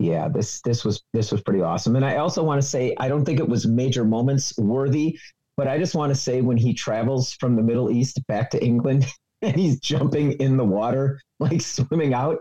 yeah, 0.00 0.28
this 0.28 0.62
this 0.62 0.82
was 0.82 1.02
this 1.12 1.30
was 1.30 1.42
pretty 1.42 1.60
awesome. 1.60 1.94
And 1.94 2.04
I 2.04 2.16
also 2.16 2.42
want 2.42 2.60
to 2.60 2.66
say, 2.66 2.94
I 2.98 3.06
don't 3.06 3.24
think 3.24 3.38
it 3.38 3.48
was 3.48 3.66
major 3.66 4.02
moments 4.02 4.56
worthy, 4.56 5.18
but 5.58 5.68
I 5.68 5.76
just 5.76 5.94
want 5.94 6.10
to 6.10 6.18
say 6.18 6.40
when 6.40 6.56
he 6.56 6.72
travels 6.72 7.34
from 7.34 7.54
the 7.54 7.62
Middle 7.62 7.90
East 7.90 8.26
back 8.26 8.50
to 8.52 8.64
England 8.64 9.06
and 9.42 9.54
he's 9.54 9.78
jumping 9.78 10.32
in 10.32 10.56
the 10.56 10.64
water, 10.64 11.20
like 11.38 11.60
swimming 11.60 12.14
out. 12.14 12.38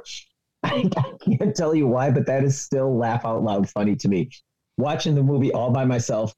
I, 0.64 0.90
I 0.98 1.14
can't 1.38 1.54
tell 1.54 1.76
you 1.76 1.86
why, 1.86 2.12
but 2.12 2.26
that 2.28 2.46
is 2.46 2.60
still 2.60 2.98
laugh 2.98 3.26
out 3.26 3.44
loud 3.44 3.70
funny 3.70 3.98
to 3.98 4.08
me. 4.08 4.30
Watching 4.78 5.14
the 5.14 5.24
movie 5.24 5.52
all 5.52 5.72
by 5.72 5.84
myself, 5.84 6.34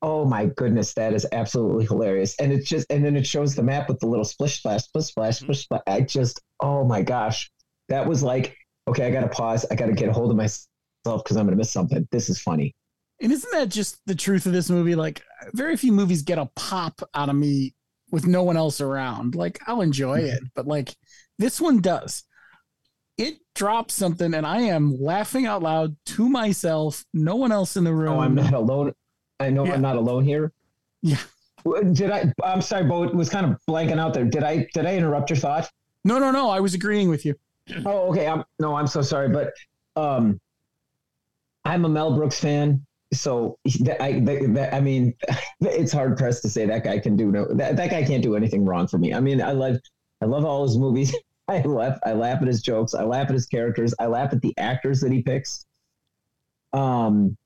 Oh 0.00 0.24
my 0.24 0.46
goodness, 0.46 0.94
that 0.94 1.12
is 1.12 1.26
absolutely 1.32 1.84
hilarious. 1.84 2.36
And 2.38 2.52
it's 2.52 2.68
just, 2.68 2.86
and 2.88 3.04
then 3.04 3.16
it 3.16 3.26
shows 3.26 3.56
the 3.56 3.64
map 3.64 3.88
with 3.88 3.98
the 3.98 4.06
little 4.06 4.24
splish 4.24 4.58
splash, 4.58 4.84
splish 4.84 5.06
splash, 5.06 5.36
mm-hmm. 5.38 5.46
splish 5.46 5.62
splash. 5.64 5.82
I 5.88 6.02
just, 6.02 6.40
oh 6.60 6.84
my 6.84 7.02
gosh, 7.02 7.50
that 7.88 8.06
was 8.06 8.22
like, 8.22 8.56
okay, 8.88 9.06
I 9.06 9.10
got 9.10 9.20
to 9.20 9.28
pause. 9.28 9.64
I 9.70 9.74
got 9.74 9.86
to 9.86 9.92
get 9.92 10.08
a 10.08 10.12
hold 10.12 10.30
of 10.30 10.36
myself 10.36 10.68
because 11.04 11.36
I'm 11.36 11.46
going 11.46 11.56
to 11.56 11.56
miss 11.56 11.70
something. 11.70 12.06
This 12.10 12.28
is 12.28 12.40
funny. 12.40 12.74
And 13.20 13.32
isn't 13.32 13.50
that 13.52 13.68
just 13.68 14.00
the 14.06 14.14
truth 14.14 14.46
of 14.46 14.52
this 14.52 14.70
movie? 14.70 14.94
Like, 14.94 15.22
very 15.52 15.76
few 15.76 15.92
movies 15.92 16.22
get 16.22 16.38
a 16.38 16.46
pop 16.54 17.02
out 17.14 17.28
of 17.28 17.36
me 17.36 17.74
with 18.10 18.26
no 18.26 18.42
one 18.42 18.56
else 18.56 18.80
around. 18.80 19.34
Like, 19.34 19.58
I'll 19.66 19.80
enjoy 19.80 20.20
it, 20.20 20.36
mm-hmm. 20.36 20.46
but 20.54 20.66
like, 20.66 20.94
this 21.38 21.60
one 21.60 21.80
does. 21.80 22.24
It 23.16 23.38
drops 23.56 23.94
something, 23.94 24.32
and 24.32 24.46
I 24.46 24.60
am 24.60 24.96
laughing 25.00 25.46
out 25.46 25.62
loud 25.62 25.96
to 26.06 26.28
myself. 26.28 27.04
No 27.12 27.34
one 27.34 27.50
else 27.50 27.76
in 27.76 27.82
the 27.82 27.90
oh, 27.90 27.94
room. 27.94 28.12
Oh, 28.14 28.20
I'm 28.20 28.36
not 28.36 28.54
alone. 28.54 28.92
I 29.40 29.50
know 29.50 29.66
I'm 29.66 29.82
not 29.82 29.96
alone 29.96 30.24
here. 30.24 30.52
Yeah. 31.02 31.18
Did 31.92 32.10
I? 32.12 32.32
I'm 32.44 32.62
sorry, 32.62 32.84
Bo. 32.84 33.08
Was 33.08 33.28
kind 33.28 33.44
of 33.44 33.58
blanking 33.68 33.98
out 33.98 34.14
there. 34.14 34.24
Did 34.24 34.44
I? 34.44 34.68
Did 34.72 34.86
I 34.86 34.94
interrupt 34.94 35.30
your 35.30 35.36
thought? 35.36 35.68
No, 36.04 36.20
no, 36.20 36.30
no. 36.30 36.48
I 36.48 36.60
was 36.60 36.74
agreeing 36.74 37.08
with 37.08 37.24
you. 37.24 37.34
Oh, 37.84 38.10
okay. 38.10 38.26
I'm 38.26 38.44
no. 38.58 38.74
I'm 38.74 38.86
so 38.86 39.02
sorry, 39.02 39.28
but 39.28 39.52
um, 39.96 40.38
I'm 41.64 41.84
a 41.84 41.88
Mel 41.88 42.14
Brooks 42.14 42.40
fan. 42.40 42.84
So 43.12 43.58
I, 44.00 44.20
that, 44.20 44.74
I 44.74 44.80
mean, 44.80 45.14
it's 45.60 45.92
hard 45.92 46.16
pressed 46.16 46.42
to 46.42 46.48
say 46.48 46.66
that 46.66 46.84
guy 46.84 46.98
can 46.98 47.16
do 47.16 47.30
no. 47.30 47.46
That, 47.54 47.76
that 47.76 47.90
guy 47.90 48.04
can't 48.04 48.22
do 48.22 48.36
anything 48.36 48.64
wrong 48.64 48.86
for 48.86 48.98
me. 48.98 49.14
I 49.14 49.20
mean, 49.20 49.40
I 49.40 49.52
love, 49.52 49.76
I 50.22 50.26
love 50.26 50.44
all 50.44 50.64
his 50.64 50.76
movies. 50.76 51.14
I 51.48 51.62
laugh. 51.62 51.98
I 52.04 52.12
laugh 52.12 52.42
at 52.42 52.48
his 52.48 52.60
jokes. 52.60 52.94
I 52.94 53.04
laugh 53.04 53.28
at 53.28 53.34
his 53.34 53.46
characters. 53.46 53.94
I 53.98 54.06
laugh 54.06 54.32
at 54.34 54.42
the 54.42 54.52
actors 54.58 55.00
that 55.00 55.10
he 55.12 55.22
picks. 55.22 55.64
Um, 56.74 57.36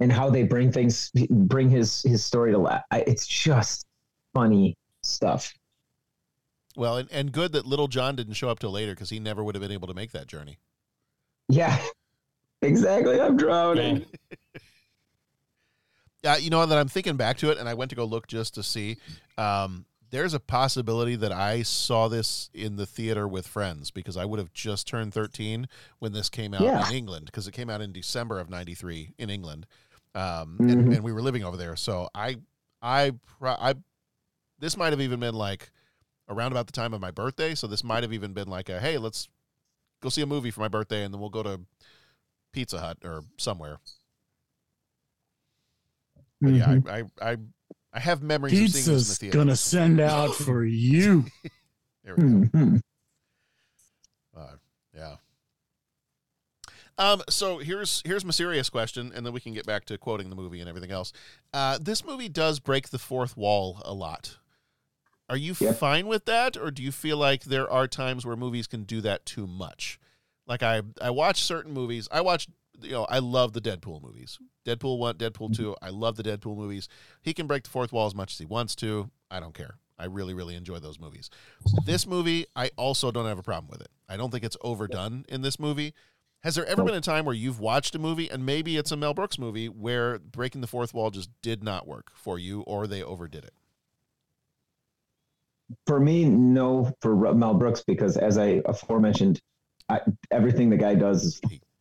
and 0.00 0.12
how 0.12 0.28
they 0.28 0.42
bring 0.42 0.72
things, 0.72 1.10
bring 1.30 1.70
his 1.70 2.02
his 2.02 2.24
story 2.24 2.50
to 2.52 2.58
life. 2.58 2.82
It's 2.92 3.26
just 3.26 3.86
funny 4.34 4.76
stuff. 5.02 5.54
Well, 6.76 6.98
and, 6.98 7.10
and 7.10 7.32
good 7.32 7.52
that 7.52 7.66
Little 7.66 7.88
John 7.88 8.14
didn't 8.16 8.34
show 8.34 8.48
up 8.50 8.58
till 8.58 8.70
later 8.70 8.92
because 8.92 9.10
he 9.10 9.18
never 9.18 9.42
would 9.42 9.54
have 9.54 9.62
been 9.62 9.72
able 9.72 9.88
to 9.88 9.94
make 9.94 10.12
that 10.12 10.26
journey. 10.26 10.58
Yeah, 11.48 11.78
exactly. 12.62 13.20
I'm 13.20 13.36
drowning. 13.36 14.06
Uh, 16.24 16.36
you 16.40 16.50
know 16.50 16.64
that 16.66 16.76
I'm 16.76 16.88
thinking 16.88 17.16
back 17.16 17.36
to 17.38 17.50
it, 17.52 17.58
and 17.58 17.68
I 17.68 17.74
went 17.74 17.90
to 17.90 17.94
go 17.94 18.04
look 18.04 18.26
just 18.26 18.54
to 18.54 18.62
see. 18.64 18.96
Um, 19.38 19.84
there's 20.10 20.34
a 20.34 20.40
possibility 20.40 21.14
that 21.14 21.30
I 21.30 21.62
saw 21.62 22.08
this 22.08 22.50
in 22.52 22.74
the 22.76 22.86
theater 22.86 23.28
with 23.28 23.46
friends 23.46 23.92
because 23.92 24.16
I 24.16 24.24
would 24.24 24.40
have 24.40 24.52
just 24.52 24.88
turned 24.88 25.14
13 25.14 25.68
when 26.00 26.12
this 26.12 26.28
came 26.28 26.52
out 26.52 26.62
Yeah. 26.62 26.84
in 26.88 26.90
England 26.90 27.26
because 27.26 27.46
it 27.46 27.52
came 27.52 27.70
out 27.70 27.80
in 27.80 27.92
December 27.92 28.40
of 28.40 28.50
'93 28.50 29.14
in 29.18 29.30
England, 29.30 29.66
um, 30.16 30.58
Mhm. 30.60 30.72
and, 30.72 30.92
and 30.94 31.04
we 31.04 31.12
were 31.12 31.22
living 31.22 31.44
over 31.44 31.56
there. 31.56 31.76
So 31.76 32.08
I, 32.12 32.38
I, 32.82 33.12
I, 33.40 33.74
this 34.58 34.76
might 34.76 34.92
have 34.92 35.00
even 35.02 35.20
been 35.20 35.34
like 35.34 35.70
around 36.28 36.52
about 36.52 36.66
the 36.66 36.72
time 36.72 36.92
of 36.94 37.00
my 37.00 37.10
birthday. 37.10 37.54
So 37.54 37.66
this 37.66 37.84
might 37.84 38.02
have 38.02 38.12
even 38.12 38.32
been 38.32 38.48
like 38.48 38.68
a 38.68 38.80
hey, 38.80 38.98
let's 38.98 39.28
go 40.02 40.08
see 40.08 40.22
a 40.22 40.26
movie 40.26 40.50
for 40.50 40.60
my 40.60 40.68
birthday, 40.68 41.04
and 41.04 41.12
then 41.12 41.20
we'll 41.20 41.30
go 41.30 41.42
to 41.42 41.60
Pizza 42.52 42.78
Hut 42.78 42.98
or 43.04 43.22
somewhere. 43.36 43.78
But 46.40 46.52
yeah. 46.52 46.76
I, 46.86 46.98
I, 46.98 47.30
I, 47.32 47.36
I 47.92 48.00
have 48.00 48.22
memories 48.22 48.52
of 48.52 48.58
seeing 48.58 48.72
this 48.72 48.86
in 48.86 48.92
the 48.92 48.98
Pizza's 48.98 49.18
theater. 49.18 49.38
gonna 49.38 49.56
send 49.56 50.00
out 50.00 50.34
for 50.34 50.64
you. 50.64 51.24
There 52.04 52.14
we 52.16 52.22
go. 52.22 52.28
Mhm. 52.28 52.80
Uh, 54.36 54.46
yeah. 54.94 55.16
Um, 56.98 57.22
so 57.28 57.58
here's 57.58 58.02
here's 58.04 58.24
my 58.24 58.30
serious 58.30 58.70
question, 58.70 59.12
and 59.14 59.24
then 59.24 59.32
we 59.32 59.40
can 59.40 59.52
get 59.52 59.66
back 59.66 59.84
to 59.86 59.98
quoting 59.98 60.30
the 60.30 60.36
movie 60.36 60.60
and 60.60 60.68
everything 60.68 60.90
else. 60.90 61.12
Uh, 61.52 61.78
this 61.80 62.04
movie 62.04 62.28
does 62.28 62.58
break 62.58 62.88
the 62.88 62.98
fourth 62.98 63.36
wall 63.36 63.80
a 63.84 63.92
lot. 63.92 64.36
Are 65.28 65.36
you 65.36 65.54
fine 65.54 66.06
with 66.06 66.24
that, 66.26 66.56
or 66.56 66.70
do 66.70 66.82
you 66.82 66.92
feel 66.92 67.16
like 67.16 67.44
there 67.44 67.68
are 67.70 67.88
times 67.88 68.24
where 68.24 68.36
movies 68.36 68.66
can 68.66 68.84
do 68.84 69.00
that 69.00 69.26
too 69.26 69.46
much? 69.46 69.98
Like 70.46 70.62
I 70.62 70.82
I 71.00 71.10
watch 71.10 71.42
certain 71.42 71.72
movies. 71.72 72.08
I 72.12 72.20
watch 72.20 72.46
you 72.80 72.92
know 72.92 73.06
I 73.10 73.18
love 73.18 73.52
the 73.52 73.60
Deadpool 73.60 74.02
movies. 74.02 74.38
Deadpool 74.64 74.98
one, 74.98 75.16
Deadpool 75.16 75.50
mm-hmm. 75.50 75.62
two. 75.62 75.76
I 75.82 75.90
love 75.90 76.16
the 76.16 76.22
Deadpool 76.22 76.56
movies. 76.56 76.88
He 77.22 77.34
can 77.34 77.46
break 77.46 77.64
the 77.64 77.70
fourth 77.70 77.92
wall 77.92 78.06
as 78.06 78.14
much 78.14 78.32
as 78.32 78.38
he 78.38 78.44
wants 78.44 78.76
to. 78.76 79.10
I 79.30 79.40
don't 79.40 79.54
care. 79.54 79.78
I 79.98 80.04
really 80.04 80.34
really 80.34 80.54
enjoy 80.54 80.78
those 80.78 81.00
movies. 81.00 81.28
This 81.84 82.06
movie, 82.06 82.46
I 82.54 82.70
also 82.76 83.10
don't 83.10 83.26
have 83.26 83.38
a 83.38 83.42
problem 83.42 83.70
with 83.70 83.80
it. 83.80 83.88
I 84.08 84.16
don't 84.16 84.30
think 84.30 84.44
it's 84.44 84.56
overdone 84.60 85.24
in 85.28 85.42
this 85.42 85.58
movie. 85.58 85.94
Has 86.44 86.54
there 86.54 86.66
ever 86.66 86.84
been 86.84 86.94
a 86.94 87.00
time 87.00 87.24
where 87.24 87.34
you've 87.34 87.58
watched 87.58 87.96
a 87.96 87.98
movie 87.98 88.30
and 88.30 88.46
maybe 88.46 88.76
it's 88.76 88.92
a 88.92 88.96
Mel 88.96 89.14
Brooks 89.14 89.36
movie 89.36 89.68
where 89.68 90.20
breaking 90.20 90.60
the 90.60 90.68
fourth 90.68 90.94
wall 90.94 91.10
just 91.10 91.28
did 91.42 91.64
not 91.64 91.88
work 91.88 92.12
for 92.14 92.38
you 92.38 92.60
or 92.60 92.86
they 92.86 93.02
overdid 93.02 93.44
it? 93.44 93.54
For 95.86 95.98
me, 96.00 96.24
no. 96.24 96.92
For 97.02 97.34
Mel 97.34 97.54
Brooks, 97.54 97.82
because 97.86 98.16
as 98.16 98.38
I 98.38 98.62
aforementioned, 98.66 99.40
I, 99.88 100.00
everything 100.30 100.70
the 100.70 100.76
guy 100.76 100.94
does 100.94 101.24
is, 101.24 101.40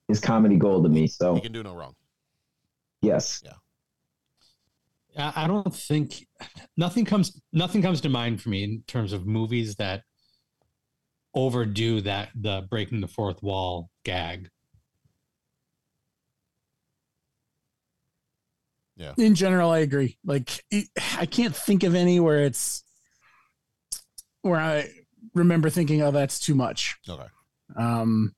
is 0.09 0.19
comedy 0.19 0.57
gold 0.57 0.83
to 0.85 0.89
me. 0.89 1.07
So 1.07 1.35
He 1.35 1.41
can 1.41 1.51
do 1.51 1.63
no 1.63 1.75
wrong. 1.75 1.93
yes, 3.01 3.41
Yeah. 3.43 3.53
I 5.17 5.47
don't 5.47 5.73
think 5.73 6.27
nothing 6.75 7.05
comes 7.05 7.39
nothing 7.53 7.81
comes 7.81 8.01
to 8.01 8.09
mind 8.09 8.41
for 8.41 8.49
me 8.49 8.63
in 8.65 8.83
terms 8.85 9.13
of 9.13 9.25
movies 9.25 9.75
that 9.77 10.01
overdo 11.33 12.01
that 12.01 12.29
the 12.35 12.67
breaking 12.69 12.99
the 12.99 13.07
fourth 13.07 13.41
wall 13.41 13.89
gag. 14.03 14.49
Yeah. 18.97 19.13
In 19.17 19.35
general, 19.35 19.71
I 19.71 19.79
agree. 19.79 20.17
Like, 20.23 20.63
I 21.17 21.25
can't 21.25 21.55
think 21.55 21.83
of 21.83 21.95
any 21.95 22.19
where 22.21 22.39
it's 22.43 22.83
where 24.45 24.59
I 24.59 24.89
remember 25.33 25.69
thinking, 25.69 26.01
"Oh, 26.01 26.11
that's 26.11 26.39
too 26.39 26.53
much." 26.55 26.97
Okay. 27.09 27.27
Um, 27.75 28.35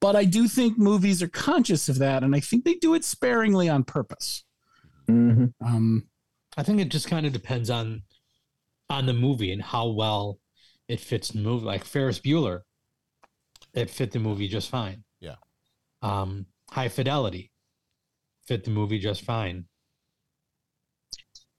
but 0.00 0.16
I 0.16 0.24
do 0.24 0.48
think 0.48 0.76
movies 0.76 1.22
are 1.22 1.28
conscious 1.28 1.88
of 1.88 1.98
that, 1.98 2.22
and 2.24 2.34
I 2.34 2.40
think 2.40 2.64
they 2.64 2.74
do 2.74 2.94
it 2.94 3.04
sparingly 3.04 3.68
on 3.68 3.84
purpose. 3.84 4.44
Um, 5.08 6.08
I 6.56 6.62
think 6.62 6.80
it 6.80 6.90
just 6.90 7.08
kind 7.08 7.24
of 7.26 7.32
depends 7.32 7.70
on 7.70 8.02
on 8.90 9.06
the 9.06 9.12
movie 9.14 9.52
and 9.52 9.62
how 9.62 9.88
well 9.88 10.40
it 10.88 11.00
fits 11.00 11.28
the 11.28 11.38
movie. 11.38 11.64
Like 11.66 11.84
Ferris 11.84 12.18
Bueller, 12.18 12.62
it 13.72 13.90
fit 13.90 14.10
the 14.12 14.18
movie 14.18 14.48
just 14.48 14.70
fine. 14.70 15.04
Yeah. 15.20 15.36
Um, 16.02 16.46
High 16.70 16.88
Fidelity 16.88 17.50
fit 18.46 18.64
the 18.64 18.70
movie 18.70 18.98
just 18.98 19.22
fine. 19.22 19.66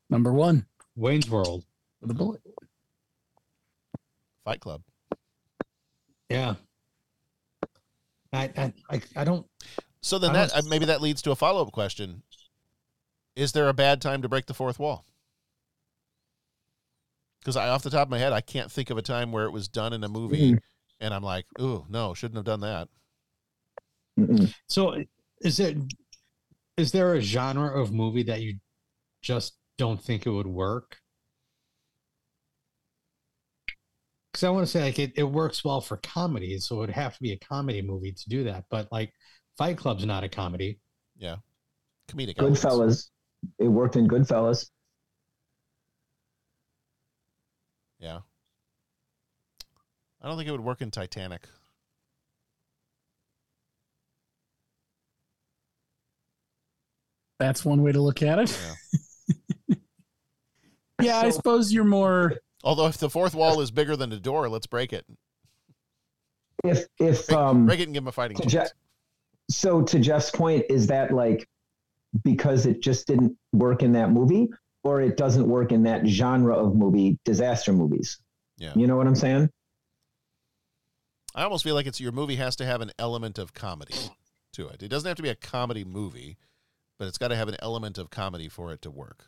Number 0.09 0.31
one, 0.33 0.65
Wayne's 0.95 1.29
World. 1.29 1.65
with 2.01 2.11
a 2.11 2.13
bullet. 2.13 2.41
Fight 4.45 4.61
Club. 4.61 4.81
Yeah. 6.29 6.55
I 8.31 8.49
I 8.57 8.73
I, 8.89 9.01
I 9.17 9.23
don't. 9.25 9.45
So 10.01 10.17
then 10.19 10.33
that 10.33 10.51
don't- 10.51 10.65
uh, 10.65 10.69
maybe 10.69 10.85
that 10.85 11.01
leads 11.01 11.21
to 11.23 11.31
a 11.31 11.35
follow 11.35 11.61
up 11.63 11.71
question: 11.73 12.21
Is 13.35 13.51
there 13.51 13.67
a 13.67 13.73
bad 13.73 14.01
time 14.01 14.21
to 14.21 14.29
break 14.29 14.45
the 14.45 14.53
fourth 14.53 14.79
wall? 14.79 15.03
Because 17.39 17.55
I, 17.57 17.69
off 17.69 17.83
the 17.83 17.89
top 17.91 18.07
of 18.07 18.09
my 18.09 18.17
head, 18.17 18.33
I 18.33 18.41
can't 18.41 18.71
think 18.71 18.89
of 18.89 18.97
a 18.97 19.01
time 19.03 19.31
where 19.31 19.45
it 19.45 19.51
was 19.51 19.67
done 19.67 19.93
in 19.93 20.03
a 20.03 20.09
movie, 20.09 20.53
Mm. 20.53 20.59
and 20.99 21.13
I'm 21.13 21.21
like, 21.23 21.45
"Ooh, 21.61 21.85
no, 21.89 22.13
shouldn't 22.13 22.37
have 22.37 22.45
done 22.45 22.61
that." 22.61 22.87
So 24.67 25.03
is 25.41 25.59
it 25.59 25.77
is 26.77 26.91
there 26.91 27.13
a 27.15 27.21
genre 27.21 27.79
of 27.81 27.91
movie 27.91 28.23
that 28.23 28.41
you 28.41 28.59
just 29.21 29.53
don't 29.77 30.01
think 30.01 30.25
it 30.25 30.29
would 30.31 30.47
work? 30.47 31.01
Because 34.35 34.43
I 34.43 34.49
want 34.49 34.65
to 34.65 34.69
say 34.69 34.83
like 34.83 34.99
it, 34.99 35.13
it 35.15 35.23
works 35.23 35.63
well 35.63 35.79
for 35.79 35.95
comedy, 35.95 36.59
so 36.59 36.75
it 36.75 36.79
would 36.79 36.89
have 36.89 37.13
to 37.15 37.21
be 37.21 37.31
a 37.31 37.37
comedy 37.37 37.81
movie 37.81 38.11
to 38.11 38.29
do 38.29 38.43
that. 38.43 38.65
But 38.69 38.91
like 38.91 39.13
Fight 39.57 39.77
Club's 39.77 40.05
not 40.05 40.25
a 40.25 40.27
comedy. 40.27 40.77
Yeah, 41.17 41.37
comedic. 42.09 42.33
elements. 42.37 42.61
Goodfellas. 42.61 43.09
It 43.59 43.69
worked 43.69 43.95
in 43.95 44.09
Goodfellas. 44.09 44.69
Yeah. 47.97 48.19
I 50.21 50.27
don't 50.27 50.35
think 50.35 50.49
it 50.49 50.51
would 50.51 50.59
work 50.59 50.81
in 50.81 50.91
Titanic. 50.91 51.47
That's 57.39 57.63
one 57.63 57.83
way 57.83 57.93
to 57.93 58.01
look 58.01 58.21
at 58.21 58.39
it. 58.39 58.59
Yeah. 58.67 59.75
Yeah, 61.01 61.19
I 61.19 61.29
suppose 61.29 61.73
you're 61.73 61.83
more. 61.83 62.35
Although 62.65 62.87
if 62.87 62.97
the 62.97 63.11
fourth 63.11 63.35
wall 63.35 63.61
is 63.61 63.69
bigger 63.69 63.95
than 63.95 64.09
the 64.09 64.19
door, 64.19 64.49
let's 64.49 64.65
break 64.65 64.91
it. 64.91 65.05
If 66.63 66.87
if 66.99 67.27
Break, 67.27 67.37
um 67.37 67.65
break 67.67 67.79
it 67.79 67.83
and 67.83 67.93
give 67.93 68.03
him 68.03 68.07
a 68.07 68.11
fighting 68.11 68.37
chance. 68.37 68.51
Je- 68.51 68.75
so 69.51 69.83
to 69.83 69.99
Jeff's 69.99 70.31
point, 70.31 70.65
is 70.67 70.87
that 70.87 71.11
like 71.11 71.47
because 72.23 72.65
it 72.65 72.81
just 72.81 73.05
didn't 73.05 73.37
work 73.53 73.83
in 73.83 73.91
that 73.91 74.09
movie, 74.09 74.49
or 74.83 74.99
it 75.01 75.15
doesn't 75.15 75.47
work 75.47 75.71
in 75.71 75.83
that 75.83 76.07
genre 76.07 76.55
of 76.55 76.75
movie, 76.75 77.19
disaster 77.23 77.71
movies? 77.71 78.19
Yeah. 78.57 78.73
You 78.75 78.87
know 78.87 78.97
what 78.97 79.05
I'm 79.05 79.15
saying? 79.15 79.49
I 81.35 81.43
almost 81.43 81.63
feel 81.63 81.75
like 81.75 81.85
it's 81.85 81.99
your 81.99 82.13
movie 82.13 82.37
has 82.37 82.55
to 82.55 82.65
have 82.65 82.81
an 82.81 82.91
element 82.97 83.37
of 83.37 83.53
comedy 83.53 83.93
to 84.53 84.67
it. 84.69 84.81
It 84.81 84.87
doesn't 84.87 85.07
have 85.07 85.17
to 85.17 85.23
be 85.23 85.29
a 85.29 85.35
comedy 85.35 85.83
movie, 85.83 86.37
but 86.97 87.07
it's 87.07 87.17
got 87.17 87.27
to 87.27 87.35
have 87.35 87.49
an 87.49 87.57
element 87.59 87.97
of 87.97 88.09
comedy 88.09 88.47
for 88.47 88.71
it 88.71 88.81
to 88.83 88.89
work. 88.89 89.27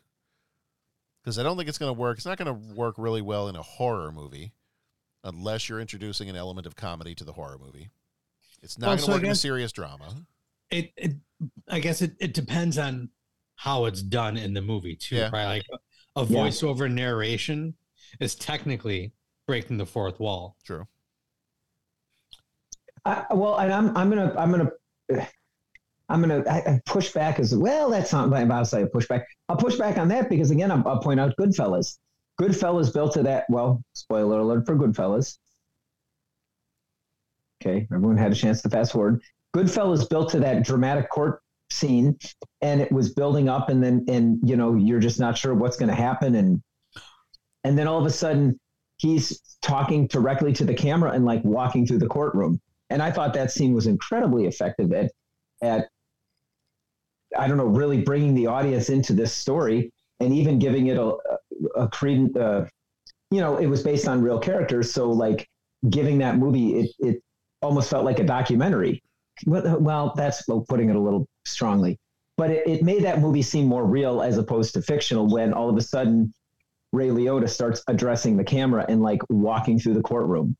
Because 1.28 1.38
I 1.38 1.42
don't 1.42 1.58
think 1.58 1.68
it's 1.68 1.76
going 1.76 1.94
to 1.94 2.00
work. 2.00 2.16
It's 2.16 2.24
not 2.24 2.38
going 2.38 2.46
to 2.46 2.74
work 2.74 2.94
really 2.96 3.20
well 3.20 3.48
in 3.48 3.56
a 3.56 3.60
horror 3.62 4.10
movie 4.10 4.54
unless 5.24 5.68
you're 5.68 5.78
introducing 5.78 6.30
an 6.30 6.36
element 6.36 6.66
of 6.66 6.74
comedy 6.74 7.14
to 7.16 7.22
the 7.22 7.34
horror 7.34 7.58
movie. 7.62 7.90
It's 8.62 8.78
not 8.78 8.86
Well, 8.86 8.96
going 8.96 8.98
to 9.00 9.04
so 9.04 9.12
I 9.12 9.14
work 9.16 9.24
in 9.24 9.30
a 9.32 9.34
serious 9.34 9.70
drama. 9.70 10.06
It, 10.70 10.90
it 10.96 11.16
I 11.68 11.80
guess 11.80 12.00
it, 12.00 12.12
it 12.18 12.32
depends 12.32 12.78
on 12.78 13.10
how 13.56 13.84
it's 13.84 14.00
done 14.00 14.38
in 14.38 14.54
the 14.54 14.62
movie 14.62 14.96
too, 14.96 15.16
Yeah. 15.16 15.28
right? 15.30 15.44
Like 15.44 15.66
a 16.16 16.24
Yeah. 16.24 16.38
voiceover 16.46 16.90
narration 16.90 17.74
is 18.20 18.34
technically 18.34 19.12
breaking 19.46 19.76
the 19.76 19.84
fourth 19.84 20.18
wall. 20.18 20.56
True. 20.64 20.88
I, 23.04 23.26
well, 23.34 23.58
and 23.58 23.70
I'm 23.70 23.94
I'm 23.94 24.08
gonna 24.08 24.34
I'm 24.38 24.50
gonna 24.50 24.72
I'm 26.08 26.30
I, 26.30 26.40
I 26.48 26.80
push 26.86 27.12
back 27.12 27.38
as 27.38 27.54
well. 27.54 27.90
That's 27.90 28.12
not 28.12 28.28
my 28.28 28.44
to 28.44 28.64
say 28.64 28.86
push 28.86 29.06
back. 29.06 29.26
I'll 29.48 29.56
push 29.56 29.76
back 29.76 29.98
on 29.98 30.08
that 30.08 30.30
because 30.30 30.50
again, 30.50 30.70
I'll, 30.70 30.86
I'll 30.86 31.00
point 31.00 31.20
out 31.20 31.34
Goodfellas. 31.38 31.98
Goodfellas 32.40 32.92
built 32.92 33.14
to 33.14 33.22
that. 33.24 33.44
Well, 33.48 33.82
spoiler 33.92 34.40
alert 34.40 34.64
for 34.64 34.76
Goodfellas. 34.76 35.38
Okay, 37.60 37.86
everyone 37.92 38.16
had 38.16 38.32
a 38.32 38.36
chance 38.36 38.62
to 38.62 38.70
fast 38.70 38.92
forward. 38.92 39.20
Goodfellas 39.54 40.08
built 40.08 40.30
to 40.30 40.40
that 40.40 40.64
dramatic 40.64 41.10
court 41.10 41.42
scene, 41.70 42.16
and 42.62 42.80
it 42.80 42.90
was 42.92 43.12
building 43.12 43.48
up, 43.48 43.68
and 43.68 43.82
then 43.82 44.04
and 44.08 44.38
you 44.42 44.56
know 44.56 44.74
you're 44.74 45.00
just 45.00 45.20
not 45.20 45.36
sure 45.36 45.54
what's 45.54 45.76
going 45.76 45.90
to 45.90 45.94
happen, 45.94 46.36
and 46.36 46.62
and 47.64 47.76
then 47.76 47.86
all 47.86 47.98
of 47.98 48.06
a 48.06 48.10
sudden 48.10 48.58
he's 48.96 49.40
talking 49.60 50.06
directly 50.06 50.52
to 50.52 50.64
the 50.64 50.74
camera 50.74 51.10
and 51.10 51.24
like 51.24 51.44
walking 51.44 51.86
through 51.86 51.98
the 51.98 52.06
courtroom 52.06 52.60
and 52.90 53.02
I 53.02 53.10
thought 53.10 53.34
that 53.34 53.50
scene 53.50 53.74
was 53.74 53.86
incredibly 53.86 54.46
effective 54.46 54.92
at 54.92 55.12
at 55.62 55.88
I 57.36 57.48
don't 57.48 57.56
know 57.56 57.66
really 57.66 58.02
bringing 58.02 58.34
the 58.34 58.46
audience 58.46 58.88
into 58.88 59.12
this 59.12 59.32
story 59.32 59.92
and 60.20 60.32
even 60.32 60.58
giving 60.58 60.86
it 60.86 60.96
a 60.96 61.16
a, 61.76 61.88
credence. 61.88 62.36
Uh, 62.36 62.66
you 63.30 63.40
know, 63.40 63.56
it 63.56 63.66
was 63.66 63.82
based 63.82 64.08
on 64.08 64.22
real 64.22 64.38
characters, 64.38 64.92
so 64.92 65.10
like 65.10 65.48
giving 65.90 66.18
that 66.18 66.36
movie 66.36 66.80
it 66.80 66.90
it 66.98 67.22
almost 67.62 67.90
felt 67.90 68.04
like 68.04 68.18
a 68.18 68.24
documentary. 68.24 69.02
Well, 69.46 69.78
well 69.80 70.12
that's 70.16 70.42
putting 70.68 70.90
it 70.90 70.96
a 70.96 71.00
little 71.00 71.28
strongly, 71.44 71.98
but 72.36 72.50
it, 72.50 72.66
it 72.66 72.82
made 72.82 73.04
that 73.04 73.20
movie 73.20 73.42
seem 73.42 73.66
more 73.66 73.84
real 73.84 74.22
as 74.22 74.38
opposed 74.38 74.74
to 74.74 74.82
fictional. 74.82 75.28
When 75.28 75.52
all 75.52 75.68
of 75.68 75.76
a 75.76 75.82
sudden 75.82 76.32
Ray 76.92 77.08
Liotta 77.08 77.48
starts 77.48 77.82
addressing 77.86 78.36
the 78.36 78.44
camera 78.44 78.84
and 78.88 79.02
like 79.02 79.20
walking 79.28 79.78
through 79.78 79.94
the 79.94 80.02
courtroom. 80.02 80.56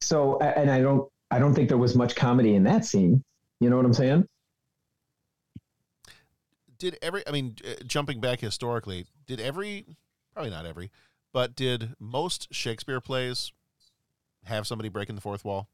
So, 0.00 0.38
and 0.40 0.70
I 0.70 0.80
don't, 0.80 1.08
I 1.30 1.38
don't 1.38 1.54
think 1.54 1.68
there 1.68 1.78
was 1.78 1.94
much 1.94 2.16
comedy 2.16 2.54
in 2.54 2.64
that 2.64 2.84
scene. 2.84 3.22
You 3.60 3.70
know 3.70 3.76
what 3.76 3.84
I'm 3.84 3.94
saying? 3.94 4.26
Did 6.82 6.98
every, 7.00 7.22
I 7.28 7.30
mean, 7.30 7.54
uh, 7.64 7.74
jumping 7.86 8.20
back 8.20 8.40
historically, 8.40 9.06
did 9.28 9.38
every, 9.38 9.86
probably 10.34 10.50
not 10.50 10.66
every, 10.66 10.90
but 11.32 11.54
did 11.54 11.94
most 12.00 12.48
Shakespeare 12.52 13.00
plays 13.00 13.52
have 14.46 14.66
somebody 14.66 14.88
breaking 14.88 15.14
the 15.14 15.20
fourth 15.20 15.44
wall? 15.44 15.68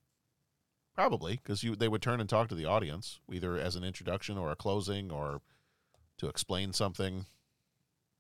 Probably, 0.95 1.41
because 1.43 1.63
you 1.63 1.75
they 1.75 1.89
would 1.89 2.03
turn 2.03 2.21
and 2.21 2.29
talk 2.29 2.49
to 2.49 2.55
the 2.55 2.67
audience, 2.67 3.21
either 3.33 3.57
as 3.57 3.75
an 3.75 3.85
introduction 3.85 4.37
or 4.37 4.53
a 4.53 4.57
closing 4.57 5.11
or 5.11 5.41
to 6.19 6.29
explain 6.29 6.75
something. 6.75 7.25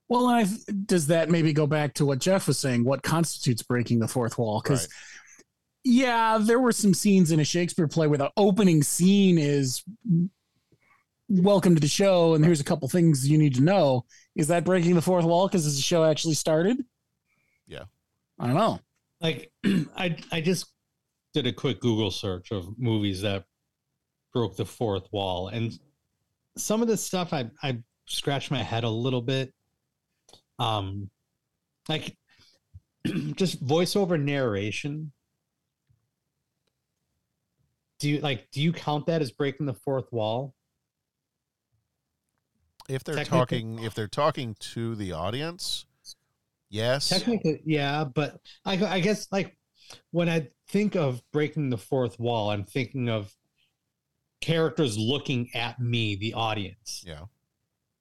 Well, 0.08 0.26
I, 0.26 0.46
does 0.86 1.08
that 1.08 1.28
maybe 1.28 1.52
go 1.52 1.66
back 1.66 1.92
to 1.96 2.06
what 2.06 2.20
Jeff 2.20 2.48
was 2.48 2.58
saying? 2.58 2.84
What 2.84 3.02
constitutes 3.02 3.62
breaking 3.62 3.98
the 3.98 4.08
fourth 4.08 4.38
wall? 4.38 4.62
Because, 4.62 4.88
yeah, 5.84 6.38
there 6.40 6.58
were 6.58 6.72
some 6.72 6.94
scenes 6.94 7.32
in 7.32 7.38
a 7.38 7.44
Shakespeare 7.44 7.86
play 7.86 8.06
where 8.06 8.16
the 8.16 8.32
opening 8.38 8.82
scene 8.82 9.36
is 9.36 9.84
welcome 11.28 11.74
to 11.74 11.80
the 11.80 11.88
show, 11.88 12.34
and 12.34 12.44
here's 12.44 12.60
a 12.60 12.64
couple 12.64 12.88
things 12.88 13.28
you 13.28 13.38
need 13.38 13.54
to 13.56 13.60
know. 13.62 14.04
Is 14.34 14.48
that 14.48 14.64
breaking 14.64 14.94
the 14.94 15.02
fourth 15.02 15.24
wall 15.24 15.46
because 15.46 15.64
the 15.64 15.82
show 15.82 16.04
actually 16.04 16.34
started? 16.34 16.82
Yeah. 17.66 17.84
I 18.38 18.46
don't 18.46 18.56
know. 18.56 18.80
Like 19.20 19.50
I 19.96 20.16
I 20.32 20.40
just 20.40 20.66
did 21.34 21.46
a 21.46 21.52
quick 21.52 21.80
Google 21.80 22.10
search 22.10 22.50
of 22.50 22.78
movies 22.78 23.22
that 23.22 23.44
broke 24.32 24.56
the 24.56 24.64
fourth 24.64 25.08
wall, 25.12 25.48
and 25.48 25.78
some 26.56 26.82
of 26.82 26.88
the 26.88 26.96
stuff 26.96 27.32
I 27.32 27.50
I 27.62 27.78
scratched 28.06 28.50
my 28.50 28.62
head 28.62 28.84
a 28.84 28.90
little 28.90 29.22
bit. 29.22 29.52
Um, 30.58 31.10
like 31.88 32.16
just 33.34 33.64
voiceover 33.64 34.20
narration. 34.20 35.12
Do 37.98 38.08
you 38.08 38.20
like? 38.20 38.48
Do 38.52 38.62
you 38.62 38.72
count 38.72 39.06
that 39.06 39.20
as 39.20 39.32
breaking 39.32 39.66
the 39.66 39.74
fourth 39.74 40.06
wall? 40.12 40.54
If 42.88 43.04
they're 43.04 43.24
talking, 43.24 43.82
if 43.82 43.94
they're 43.94 44.08
talking 44.08 44.56
to 44.72 44.94
the 44.94 45.12
audience, 45.12 45.86
yes. 46.70 47.08
Technically, 47.08 47.60
yeah, 47.64 48.04
but 48.04 48.40
I, 48.64 48.84
I 48.84 49.00
guess 49.00 49.28
like 49.30 49.56
when 50.10 50.28
I 50.28 50.48
think 50.68 50.96
of 50.96 51.22
breaking 51.32 51.70
the 51.70 51.78
fourth 51.78 52.18
wall, 52.18 52.50
I'm 52.50 52.64
thinking 52.64 53.08
of 53.08 53.32
characters 54.40 54.96
looking 54.96 55.50
at 55.54 55.80
me, 55.80 56.16
the 56.16 56.34
audience. 56.34 57.04
Yeah. 57.06 57.24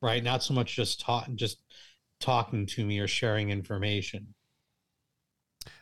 Right. 0.01 0.23
Not 0.23 0.43
so 0.43 0.53
much 0.53 0.75
just 0.75 1.01
talk, 1.01 1.27
just 1.35 1.57
talking 2.19 2.65
to 2.67 2.85
me 2.85 2.99
or 2.99 3.07
sharing 3.07 3.49
information. 3.49 4.33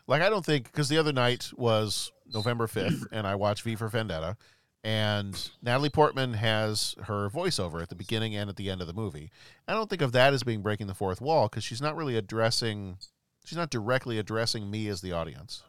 Like 0.07 0.21
I 0.21 0.29
don't 0.29 0.45
think 0.45 0.71
because 0.71 0.89
the 0.89 0.97
other 0.97 1.13
night 1.13 1.51
was 1.55 2.11
November 2.31 2.67
fifth, 2.67 3.07
and 3.11 3.27
I 3.27 3.35
watched 3.35 3.63
V 3.63 3.75
for 3.75 3.87
Vendetta, 3.87 4.37
and 4.85 5.49
Natalie 5.63 5.89
Portman 5.89 6.33
has 6.35 6.93
her 7.05 7.27
voiceover 7.27 7.81
at 7.81 7.89
the 7.89 7.95
beginning 7.95 8.35
and 8.35 8.51
at 8.51 8.55
the 8.55 8.69
end 8.69 8.81
of 8.81 8.87
the 8.87 8.93
movie. 8.93 9.31
I 9.67 9.73
don't 9.73 9.89
think 9.89 10.03
of 10.03 10.11
that 10.11 10.31
as 10.31 10.43
being 10.43 10.61
breaking 10.61 10.85
the 10.85 10.93
fourth 10.93 11.19
wall 11.19 11.47
because 11.47 11.63
she's 11.63 11.81
not 11.81 11.95
really 11.95 12.15
addressing, 12.15 12.97
she's 13.43 13.57
not 13.57 13.71
directly 13.71 14.19
addressing 14.19 14.69
me 14.69 14.87
as 14.87 15.01
the 15.01 15.11
audience. 15.11 15.63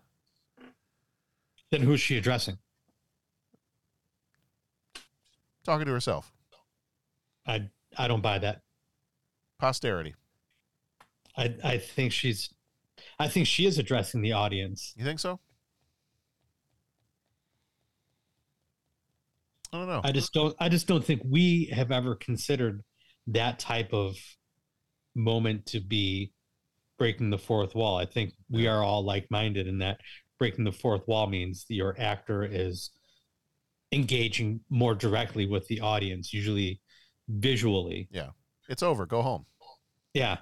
Then 1.71 1.81
who's 1.81 2.03
she 2.03 2.19
addressing? 2.19 2.59
Talking 5.65 5.87
to 5.87 5.93
herself. 5.93 6.31
I 7.47 7.71
I 7.97 8.09
don't 8.09 8.23
buy 8.23 8.39
that. 8.41 8.61
Posterity. 9.59 10.15
I 11.39 11.55
I 11.65 11.79
think 11.79 12.13
she's 12.13 12.51
I 13.19 13.29
think 13.29 13.47
she 13.47 13.65
is 13.65 13.79
addressing 13.79 14.21
the 14.21 14.33
audience. 14.33 14.93
You 14.95 15.07
think 15.07 15.21
so? 15.21 15.41
I 19.73 19.79
don't 19.79 19.89
know. 19.89 20.01
I 20.05 20.13
just 20.13 20.33
don't. 20.33 20.55
I 20.61 20.69
just 20.69 20.87
don't 20.87 21.05
think 21.05 21.23
we 21.25 21.67
have 21.75 21.91
ever 21.91 22.15
considered 22.15 22.83
that 23.29 23.59
type 23.59 23.93
of 23.93 24.17
moment 25.15 25.67
to 25.67 25.81
be 25.81 26.33
breaking 26.99 27.31
the 27.31 27.39
fourth 27.39 27.75
wall. 27.75 27.99
I 27.99 28.07
think 28.07 28.33
we 28.51 28.67
are 28.67 28.83
all 28.83 29.05
like-minded 29.05 29.67
in 29.67 29.79
that 29.79 29.99
breaking 30.39 30.65
the 30.65 30.73
fourth 30.73 31.07
wall 31.09 31.27
means 31.27 31.65
your 31.69 31.95
actor 31.99 32.45
is 32.45 32.91
engaging 33.93 34.61
more 34.71 34.95
directly 34.95 35.47
with 35.47 35.67
the 35.69 35.81
audience, 35.81 36.33
usually 36.33 36.81
visually. 37.29 38.09
Yeah. 38.11 38.31
It's 38.69 38.83
over. 38.83 39.07
Go 39.07 39.23
home. 39.23 39.47
Yeah. 40.15 40.39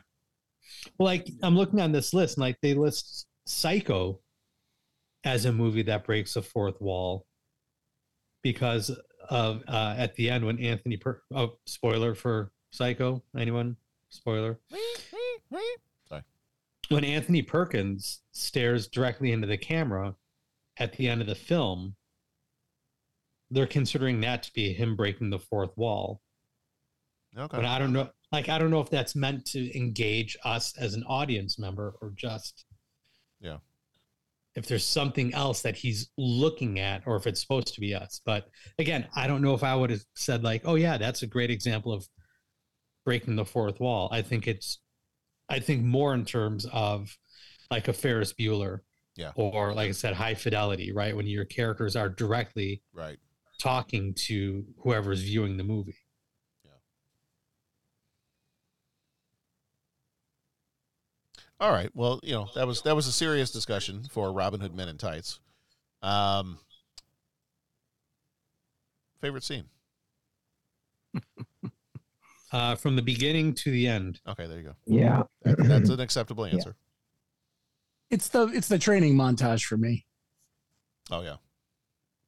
Like 0.98 1.28
I'm 1.42 1.56
looking 1.56 1.80
on 1.80 1.92
this 1.92 2.14
list, 2.14 2.36
and 2.36 2.42
like 2.42 2.58
they 2.62 2.74
list 2.74 3.26
Psycho 3.46 4.20
as 5.24 5.44
a 5.44 5.52
movie 5.52 5.82
that 5.82 6.04
breaks 6.04 6.34
the 6.34 6.42
fourth 6.42 6.80
wall 6.80 7.26
because 8.42 8.90
of 9.30 9.62
uh, 9.68 9.94
at 9.96 10.14
the 10.16 10.30
end 10.30 10.44
when 10.44 10.58
Anthony 10.58 10.96
per- 10.96 11.22
oh 11.34 11.56
spoiler 11.66 12.14
for 12.14 12.50
Psycho 12.70 13.22
anyone 13.36 13.76
spoiler 14.10 14.58
Sorry. 16.08 16.22
when 16.88 17.04
Anthony 17.04 17.42
Perkins 17.42 18.20
stares 18.32 18.86
directly 18.88 19.32
into 19.32 19.46
the 19.46 19.56
camera 19.56 20.14
at 20.78 20.92
the 20.94 21.08
end 21.08 21.20
of 21.20 21.26
the 21.26 21.34
film 21.34 21.94
they're 23.50 23.66
considering 23.66 24.20
that 24.20 24.42
to 24.44 24.52
be 24.54 24.72
him 24.72 24.96
breaking 24.96 25.30
the 25.30 25.38
fourth 25.38 25.76
wall 25.76 26.20
Okay. 27.36 27.56
but 27.56 27.64
I 27.64 27.78
don't 27.78 27.92
know 27.92 28.08
like 28.32 28.48
I 28.48 28.58
don't 28.58 28.70
know 28.70 28.80
if 28.80 28.90
that's 28.90 29.14
meant 29.16 29.44
to 29.46 29.76
engage 29.78 30.36
us 30.44 30.76
as 30.78 30.94
an 30.94 31.04
audience 31.04 31.58
member 31.58 31.94
or 32.00 32.10
just 32.16 32.64
Yeah. 33.40 33.58
If 34.54 34.66
there's 34.66 34.84
something 34.84 35.34
else 35.34 35.62
that 35.62 35.74
he's 35.76 36.10
looking 36.16 36.78
at 36.78 37.02
or 37.06 37.16
if 37.16 37.26
it's 37.26 37.40
supposed 37.40 37.74
to 37.74 37.80
be 37.80 37.94
us. 37.94 38.20
But 38.24 38.48
again, 38.78 39.06
I 39.16 39.26
don't 39.26 39.42
know 39.42 39.54
if 39.54 39.64
I 39.64 39.74
would 39.74 39.90
have 39.90 40.04
said 40.14 40.44
like, 40.44 40.62
"Oh 40.64 40.76
yeah, 40.76 40.96
that's 40.96 41.22
a 41.22 41.26
great 41.26 41.50
example 41.50 41.92
of 41.92 42.06
breaking 43.04 43.36
the 43.36 43.44
fourth 43.44 43.80
wall." 43.80 44.08
I 44.12 44.22
think 44.22 44.46
it's 44.46 44.78
I 45.48 45.58
think 45.58 45.82
more 45.84 46.14
in 46.14 46.24
terms 46.24 46.66
of 46.72 47.16
like 47.70 47.88
a 47.88 47.92
Ferris 47.92 48.32
Bueller 48.32 48.80
Yeah. 49.16 49.32
or 49.36 49.74
like 49.74 49.88
I 49.88 49.92
said 49.92 50.14
high 50.14 50.34
fidelity, 50.34 50.92
right? 50.92 51.14
When 51.16 51.26
your 51.26 51.44
characters 51.44 51.96
are 51.96 52.08
directly 52.08 52.82
Right. 52.92 53.18
talking 53.60 54.14
to 54.26 54.64
whoever's 54.82 55.22
viewing 55.22 55.56
the 55.56 55.64
movie. 55.64 55.96
All 61.64 61.72
right. 61.72 61.88
Well, 61.94 62.20
you 62.22 62.32
know 62.34 62.48
that 62.54 62.66
was 62.66 62.82
that 62.82 62.94
was 62.94 63.06
a 63.06 63.12
serious 63.12 63.50
discussion 63.50 64.04
for 64.10 64.30
Robin 64.30 64.60
Hood 64.60 64.74
Men 64.74 64.86
in 64.90 64.98
Tights. 64.98 65.40
Um, 66.02 66.58
favorite 69.20 69.44
scene. 69.44 69.64
Uh, 72.52 72.76
from 72.76 72.94
the 72.94 73.02
beginning 73.02 73.52
to 73.52 73.68
the 73.72 73.88
end. 73.88 74.20
Okay, 74.28 74.46
there 74.46 74.58
you 74.58 74.62
go. 74.62 74.74
Yeah. 74.86 75.24
That- 75.42 75.58
that's 75.58 75.88
an 75.90 75.98
acceptable 76.06 76.44
answer. 76.44 76.76
It's 78.10 78.28
the 78.28 78.46
it's 78.46 78.68
the 78.68 78.78
training 78.78 79.16
montage 79.16 79.64
for 79.64 79.76
me. 79.76 80.06
Oh 81.10 81.22
yeah. 81.22 81.36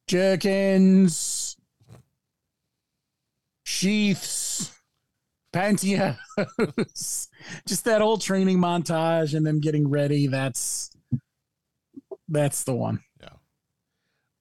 Jerkins, 0.07 1.55
sheaths, 3.63 4.76
pantyhose, 5.57 7.27
just 7.67 7.85
that 7.85 8.01
old 8.01 8.21
training 8.21 8.59
montage 8.59 9.35
and 9.35 9.45
them 9.45 9.59
getting 9.59 9.89
ready. 9.89 10.27
That's 10.27 10.91
that's 12.27 12.63
the 12.63 12.73
one. 12.73 13.03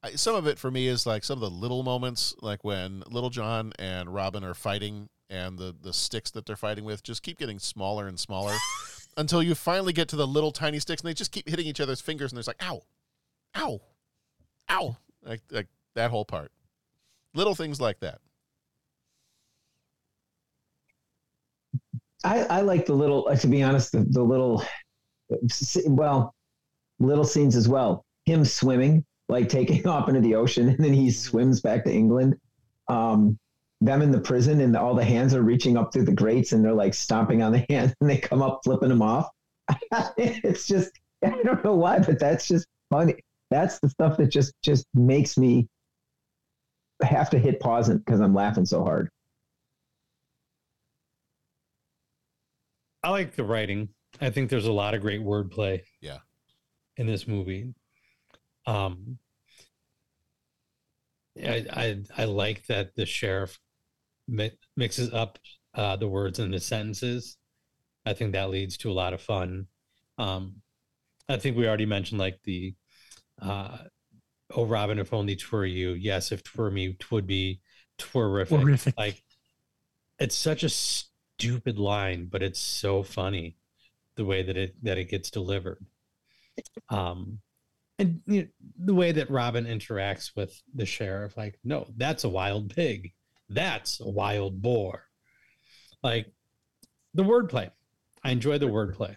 I, 0.07 0.13
some 0.13 0.35
of 0.35 0.47
it 0.47 0.59
for 0.59 0.71
me 0.71 0.87
is 0.87 1.07
like 1.07 1.25
some 1.25 1.43
of 1.43 1.51
the 1.51 1.51
little 1.51 1.83
moments, 1.83 2.35
like 2.41 2.63
when 2.65 3.03
Little 3.11 3.31
John 3.31 3.73
and 3.79 4.13
Robin 4.13 4.45
are 4.45 4.55
fighting, 4.55 5.09
and 5.29 5.59
the 5.59 5.75
the 5.81 5.93
sticks 5.93 6.31
that 6.33 6.47
they're 6.47 6.57
fighting 6.57 6.85
with 6.85 7.03
just 7.03 7.23
keep 7.23 7.39
getting 7.39 7.59
smaller 7.59 8.07
and 8.07 8.19
smaller 8.19 8.55
until 9.17 9.43
you 9.43 9.55
finally 9.55 9.93
get 9.93 10.09
to 10.09 10.17
the 10.17 10.27
little 10.27 10.53
tiny 10.53 10.79
sticks, 10.79 11.03
and 11.03 11.09
they 11.09 11.15
just 11.15 11.33
keep 11.33 11.49
hitting 11.49 11.67
each 11.67 11.81
other's 11.81 12.01
fingers, 12.01 12.31
and 12.31 12.37
there's 12.37 12.47
like, 12.47 12.63
ow, 12.63 12.83
ow, 13.57 13.81
ow, 14.71 14.97
like 15.25 15.43
like 15.51 15.69
that 15.95 16.11
whole 16.11 16.25
part. 16.25 16.53
Little 17.35 17.55
things 17.55 17.81
like 17.81 18.01
that. 18.01 18.21
I, 22.27 22.41
I 22.51 22.61
like 22.63 22.87
the 22.87 22.93
little, 22.93 23.29
uh, 23.29 23.37
to 23.37 23.47
be 23.47 23.63
honest, 23.63 23.93
the, 23.93 24.05
the 24.11 24.23
little, 24.23 24.65
well, 25.87 26.35
little 26.99 27.25
scenes 27.25 27.55
as 27.55 27.69
well. 27.69 28.05
Him 28.25 28.45
swimming, 28.45 29.05
like 29.29 29.49
taking 29.49 29.87
off 29.89 30.09
into 30.09 30.21
the 30.21 30.35
ocean, 30.35 30.69
and 30.69 30.79
then 30.79 30.93
he 30.93 31.11
swims 31.13 31.61
back 31.61 31.85
to 31.85 31.93
England. 31.93 32.35
Um, 32.89 33.39
them 33.81 34.03
in 34.03 34.11
the 34.11 34.21
prison, 34.21 34.61
and 34.61 34.77
all 34.77 34.95
the 34.95 35.05
hands 35.05 35.35
are 35.35 35.43
reaching 35.43 35.77
up 35.77 35.93
through 35.93 36.07
the 36.07 36.13
grates, 36.13 36.53
and 36.53 36.65
they're 36.65 36.73
like 36.73 36.95
stomping 36.95 37.43
on 37.43 37.53
the 37.53 37.65
hands, 37.71 37.95
and 38.01 38.11
they 38.11 38.19
come 38.19 38.43
up 38.43 38.61
flipping 38.65 38.89
them 38.89 39.03
off. 39.03 39.29
it's 40.17 40.67
just, 40.67 40.91
I 41.25 41.31
don't 41.31 41.65
know 41.65 41.77
why, 41.77 42.01
but 42.01 42.19
that's 42.19 42.49
just 42.49 42.67
funny. 42.91 43.15
That's 43.51 43.79
the 43.79 43.89
stuff 43.89 44.17
that 44.17 44.33
just 44.33 44.53
just 44.65 44.85
makes 44.95 45.39
me 45.39 45.69
have 47.03 47.31
to 47.31 47.39
hit 47.39 47.61
pause 47.61 47.89
because 47.89 48.21
I'm 48.21 48.35
laughing 48.35 48.65
so 48.65 48.83
hard. 48.83 49.11
I 53.07 53.11
like 53.11 53.37
the 53.37 53.45
writing. 53.45 53.91
I 54.21 54.31
think 54.31 54.51
there's 54.51 54.67
a 54.67 54.73
lot 54.73 54.95
of 54.95 55.01
great 55.01 55.21
wordplay. 55.21 55.83
Yeah. 56.01 56.19
In 56.97 57.07
this 57.07 57.29
movie. 57.29 57.73
Um 58.67 59.19
I 61.41 61.67
I, 61.71 62.03
I 62.19 62.25
like 62.25 62.67
that 62.67 62.97
the 62.97 63.07
sheriff 63.07 63.61
mi- 64.27 64.59
mixes 64.77 65.13
up 65.13 65.39
uh, 65.73 65.95
the 65.95 66.09
words 66.09 66.41
in 66.41 66.51
the 66.51 66.59
sentences. 66.59 67.37
I 68.05 68.13
think 68.13 68.33
that 68.33 68.51
leads 68.51 68.77
to 68.79 68.91
a 68.91 68.93
lot 68.93 69.13
of 69.13 69.21
fun. 69.21 69.67
Um 70.19 70.57
I 71.29 71.37
think 71.37 71.57
we 71.57 71.69
already 71.69 71.87
mentioned 71.87 72.19
like 72.19 72.41
the 72.43 72.75
uh 73.41 73.79
oh 74.53 74.67
Robin 74.67 74.99
if 74.99 75.13
only 75.15 75.37
twere 75.37 75.65
you. 75.65 75.91
Yes, 75.91 76.33
if 76.33 76.43
twere 76.43 76.73
me 76.73 76.97
twould 76.99 77.29
be 77.29 77.61
twerific. 77.99 78.49
Twerific. 78.49 78.95
Like 78.99 79.23
it's 80.19 80.35
such 80.35 80.65
a 80.65 80.69
stupid 81.39 81.79
line, 81.79 82.27
but 82.31 82.43
it's 82.43 82.61
so 82.61 83.03
funny 83.03 83.57
the 84.17 84.25
way 84.25 84.43
that 84.43 84.57
it 84.57 84.75
that 84.83 84.99
it 84.99 85.11
gets 85.11 85.31
delivered. 85.31 85.85
Um, 86.89 87.41
and 87.99 88.21
you 88.27 88.43
know, 88.43 88.49
the 88.79 88.95
way 88.95 89.13
that 89.13 89.31
Robin 89.31 89.65
interacts 89.67 90.35
with 90.35 90.63
the 90.75 90.87
sheriff, 90.87 91.37
like, 91.37 91.59
no, 91.65 91.87
that's 91.97 92.25
a 92.25 92.29
wild 92.29 92.75
pig, 92.75 93.13
that's 93.49 94.01
a 94.01 94.09
wild 94.09 94.63
boar. 94.63 95.05
Like 96.03 96.33
the 97.15 97.25
wordplay, 97.25 97.71
I 98.23 98.31
enjoy 98.31 98.59
the 98.59 98.67
wordplay. 98.67 99.17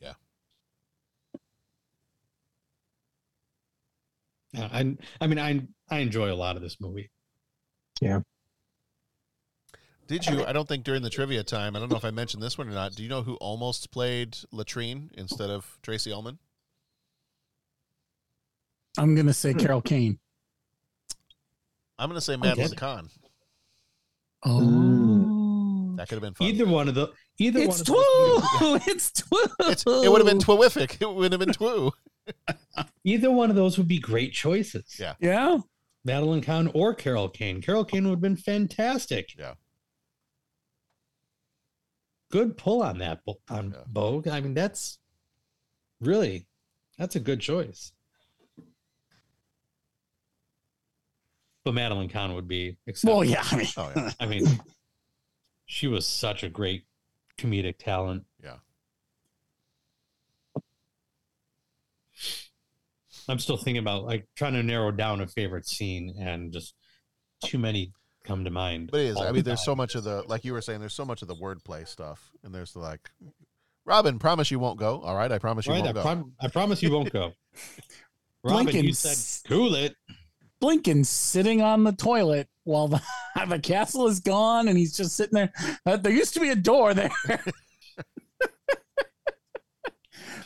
Yeah. 0.00 0.14
Yeah, 4.52 4.68
I 4.72 4.96
I 5.20 5.26
mean 5.26 5.38
I 5.38 5.60
I 5.90 5.98
enjoy 5.98 6.32
a 6.32 6.34
lot 6.34 6.56
of 6.56 6.62
this 6.62 6.80
movie. 6.80 7.10
Yeah. 8.00 8.20
Did 10.06 10.26
you? 10.26 10.44
I 10.44 10.52
don't 10.52 10.68
think 10.68 10.84
during 10.84 11.02
the 11.02 11.10
trivia 11.10 11.42
time. 11.42 11.74
I 11.74 11.80
don't 11.80 11.90
know 11.90 11.96
if 11.96 12.04
I 12.04 12.10
mentioned 12.10 12.42
this 12.42 12.56
one 12.56 12.68
or 12.68 12.72
not. 12.72 12.94
Do 12.94 13.02
you 13.02 13.08
know 13.08 13.22
who 13.22 13.34
almost 13.36 13.90
played 13.90 14.36
Latrine 14.52 15.10
instead 15.16 15.50
of 15.50 15.78
Tracey 15.82 16.12
Ullman? 16.12 16.38
I'm 18.98 19.14
gonna 19.14 19.34
say 19.34 19.52
Carol 19.52 19.82
Kane. 19.82 20.18
I'm 21.98 22.08
going 22.08 22.18
to 22.18 22.24
say 22.24 22.36
Madeline 22.36 22.66
Okay. 22.66 22.76
Kahn. 22.76 23.08
Oh, 24.44 24.60
mm. 24.60 25.96
That 25.96 26.08
could 26.08 26.16
have 26.16 26.22
been 26.22 26.34
fun. 26.34 26.48
Either 26.48 26.66
one 26.66 26.88
of 26.88 26.94
the 26.94 27.10
either 27.38 27.60
it's 27.60 27.88
one 27.88 27.98
of 27.98 28.06
those, 28.16 28.42
twoo. 28.42 28.86
it's 28.88 29.10
twoo. 29.10 29.48
It's, 29.60 29.86
it 29.86 30.10
would 30.10 30.20
have 30.20 30.26
been 30.26 30.38
twific. 30.38 31.00
It 31.00 31.12
would 31.12 31.32
have 31.32 31.40
been 31.40 31.50
twoo. 31.50 31.90
either 33.04 33.30
one 33.30 33.50
of 33.50 33.56
those 33.56 33.78
would 33.78 33.88
be 33.88 33.98
great 33.98 34.32
choices. 34.32 34.96
Yeah. 34.98 35.14
Yeah. 35.20 35.58
Madeline 36.04 36.42
Kahn 36.42 36.70
or 36.74 36.94
Carol 36.94 37.28
Kane. 37.28 37.62
Carol 37.62 37.84
Kane 37.84 38.04
would 38.04 38.16
have 38.16 38.20
been 38.20 38.36
fantastic. 38.36 39.30
Yeah. 39.38 39.54
Good 42.30 42.56
pull 42.56 42.82
on 42.82 42.98
that 42.98 43.24
Bo- 43.24 43.40
on 43.48 43.74
Bo. 43.86 44.22
I 44.30 44.40
mean, 44.40 44.54
that's 44.54 44.98
really 46.00 46.46
that's 46.98 47.16
a 47.16 47.20
good 47.20 47.40
choice. 47.40 47.92
But 51.64 51.74
Madeline 51.74 52.08
Kahn 52.08 52.34
would 52.34 52.46
be 52.46 52.76
Well, 53.02 53.24
yeah. 53.24 53.44
I 53.50 53.56
mean, 53.56 53.66
Oh, 53.76 53.92
yeah. 53.96 54.10
I 54.20 54.26
mean, 54.26 54.44
she 55.66 55.88
was 55.88 56.06
such 56.06 56.42
a 56.44 56.48
great 56.48 56.84
comedic 57.38 57.78
talent. 57.78 58.24
Yeah. 58.42 58.56
I'm 63.28 63.38
still 63.40 63.56
thinking 63.56 63.78
about 63.78 64.04
like 64.04 64.26
trying 64.36 64.52
to 64.52 64.62
narrow 64.62 64.92
down 64.92 65.20
a 65.20 65.26
favorite 65.26 65.66
scene 65.66 66.14
and 66.18 66.52
just 66.52 66.74
too 67.42 67.58
many 67.58 67.92
come 68.26 68.44
to 68.44 68.50
mind. 68.50 68.90
But 68.90 69.00
it 69.00 69.06
is. 69.06 69.16
all 69.16 69.22
I 69.22 69.26
the 69.28 69.32
mean, 69.34 69.42
there's 69.44 69.60
time. 69.60 69.64
so 69.64 69.76
much 69.76 69.94
of 69.94 70.04
the, 70.04 70.22
like 70.26 70.44
you 70.44 70.52
were 70.52 70.60
saying, 70.60 70.80
there's 70.80 70.94
so 70.94 71.04
much 71.04 71.22
of 71.22 71.28
the 71.28 71.34
wordplay 71.34 71.86
stuff, 71.88 72.30
and 72.44 72.54
there's 72.54 72.72
the 72.72 72.80
like, 72.80 73.10
Robin, 73.84 74.18
promise 74.18 74.50
you 74.50 74.58
won't 74.58 74.78
go. 74.78 75.00
All 75.00 75.14
right, 75.16 75.30
I 75.30 75.38
promise 75.38 75.66
you 75.66 75.72
Right, 75.72 75.82
won't 75.82 75.94
go. 75.94 76.02
prom- 76.02 76.32
I 76.40 76.48
promise 76.48 76.82
you 76.82 76.90
won't 76.92 77.12
go. 77.12 77.32
Robin, 78.44 78.84
you 78.84 78.92
said 78.92 79.48
cool 79.48 79.74
it. 79.74 79.94
Blinkin's 80.62 81.08
sitting 81.08 81.60
on 81.62 81.84
the 81.84 81.92
toilet 81.92 82.48
while 82.64 82.88
the, 82.88 83.00
the 83.48 83.58
castle 83.58 84.06
is 84.08 84.20
gone, 84.20 84.68
and 84.68 84.76
he's 84.78 84.96
just 84.96 85.14
sitting 85.16 85.34
there. 85.34 85.52
Uh, 85.84 85.96
there 85.96 86.12
used 86.12 86.34
to 86.34 86.40
be 86.40 86.50
a 86.50 86.56
door 86.56 86.94
there. 86.94 87.10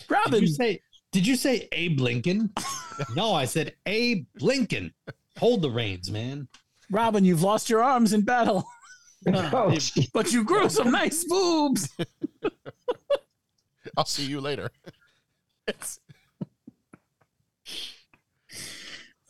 Robin, 0.09 0.33
Did 0.33 0.43
you 0.43 0.49
say? 0.49 0.81
Did 1.13 1.27
you 1.27 1.37
say 1.37 1.69
Abe 1.73 2.01
Lincoln? 2.01 2.53
no, 3.15 3.33
I 3.35 3.45
said 3.45 3.75
Abe 3.87 4.27
Lincoln. 4.41 4.93
Hold 5.39 5.63
the 5.63 5.71
reins, 5.71 6.11
man. 6.11 6.49
Robin, 6.91 7.25
you've 7.25 7.43
lost 7.43 7.71
your 7.71 7.83
arms 7.83 8.13
in 8.13 8.23
battle, 8.23 8.67
Oh, 9.27 9.77
but 10.13 10.33
you 10.33 10.45
grew 10.45 10.69
some 10.69 10.91
nice 10.91 11.25
boobs. 11.25 11.89
I'll 13.97 14.05
see 14.05 14.25
you 14.25 14.41
later. 14.41 14.71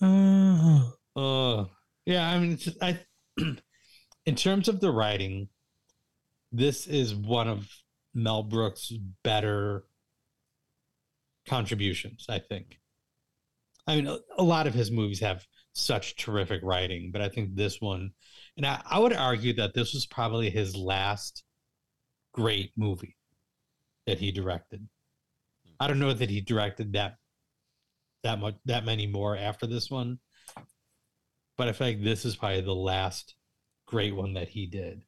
Uh, 0.00 1.64
yeah, 2.06 2.30
I 2.30 2.38
mean, 2.38 2.52
it's 2.52 2.68
I, 2.80 3.00
in 4.26 4.34
terms 4.36 4.68
of 4.68 4.80
the 4.80 4.90
writing, 4.90 5.48
this 6.52 6.86
is 6.86 7.14
one 7.14 7.48
of 7.48 7.68
Mel 8.14 8.42
Brooks' 8.42 8.92
better 9.24 9.84
contributions, 11.46 12.26
I 12.28 12.38
think. 12.38 12.78
I 13.86 13.96
mean, 13.96 14.06
a, 14.06 14.18
a 14.38 14.42
lot 14.42 14.66
of 14.66 14.74
his 14.74 14.90
movies 14.90 15.20
have 15.20 15.44
such 15.72 16.16
terrific 16.16 16.60
writing, 16.62 17.10
but 17.12 17.22
I 17.22 17.28
think 17.28 17.54
this 17.54 17.80
one, 17.80 18.10
and 18.56 18.66
I, 18.66 18.82
I 18.84 18.98
would 18.98 19.12
argue 19.12 19.54
that 19.54 19.74
this 19.74 19.94
was 19.94 20.06
probably 20.06 20.50
his 20.50 20.76
last 20.76 21.44
great 22.32 22.72
movie 22.76 23.16
that 24.06 24.18
he 24.18 24.32
directed. 24.32 24.88
I 25.78 25.86
don't 25.86 25.98
know 25.98 26.12
that 26.12 26.30
he 26.30 26.40
directed 26.40 26.92
that 26.92 27.14
that 28.22 28.38
much 28.38 28.56
that 28.66 28.84
many 28.84 29.06
more 29.06 29.36
after 29.36 29.66
this 29.66 29.90
one, 29.90 30.18
but 31.56 31.68
I 31.68 31.72
feel 31.72 31.86
like 31.86 32.02
this 32.02 32.24
is 32.24 32.36
probably 32.36 32.60
the 32.60 32.74
last 32.74 33.34
great 33.86 34.14
one 34.14 34.34
that 34.34 34.48
he 34.48 34.66
did. 34.66 35.02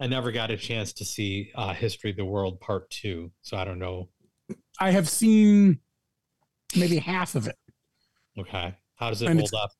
I 0.00 0.06
never 0.06 0.30
got 0.32 0.50
a 0.50 0.56
chance 0.56 0.92
to 0.94 1.04
see 1.04 1.50
uh, 1.54 1.74
History 1.74 2.10
of 2.10 2.16
the 2.16 2.24
World 2.24 2.60
Part 2.60 2.88
Two, 2.90 3.32
so 3.42 3.56
I 3.56 3.64
don't 3.64 3.78
know. 3.78 4.08
I 4.80 4.90
have 4.92 5.08
seen 5.08 5.80
maybe 6.76 6.98
half 6.98 7.34
of 7.34 7.46
it. 7.48 7.56
Okay, 8.38 8.74
how 8.96 9.08
does 9.10 9.22
it 9.22 9.26
And 9.28 9.38
hold 9.40 9.48
it's- 9.48 9.62
up? 9.64 9.70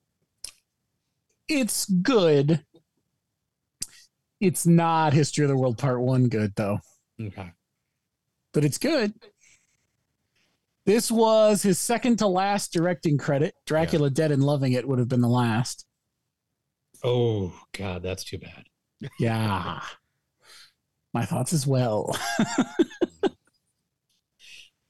It's 1.48 1.86
good. 1.86 2.64
It's 4.40 4.66
not 4.66 5.12
History 5.14 5.44
of 5.44 5.48
the 5.48 5.56
World 5.56 5.78
Part 5.78 6.00
One 6.00 6.28
good 6.28 6.54
though, 6.56 6.78
Okay, 7.20 7.50
but 8.52 8.64
it's 8.64 8.78
good. 8.78 9.12
This 10.84 11.10
was 11.10 11.62
his 11.62 11.78
second 11.78 12.18
to 12.18 12.26
last 12.26 12.72
directing 12.72 13.18
credit. 13.18 13.54
Dracula 13.66 14.10
Dead 14.10 14.30
and 14.30 14.42
Loving 14.42 14.72
It 14.72 14.86
would 14.88 14.98
have 14.98 15.08
been 15.08 15.20
the 15.20 15.28
last. 15.28 15.84
Oh 17.04 17.52
God, 17.72 18.02
that's 18.02 18.24
too 18.24 18.38
bad. 18.38 18.64
Yeah. 19.18 19.80
My 21.14 21.24
thoughts 21.24 21.52
as 21.52 21.66
well. 21.66 22.16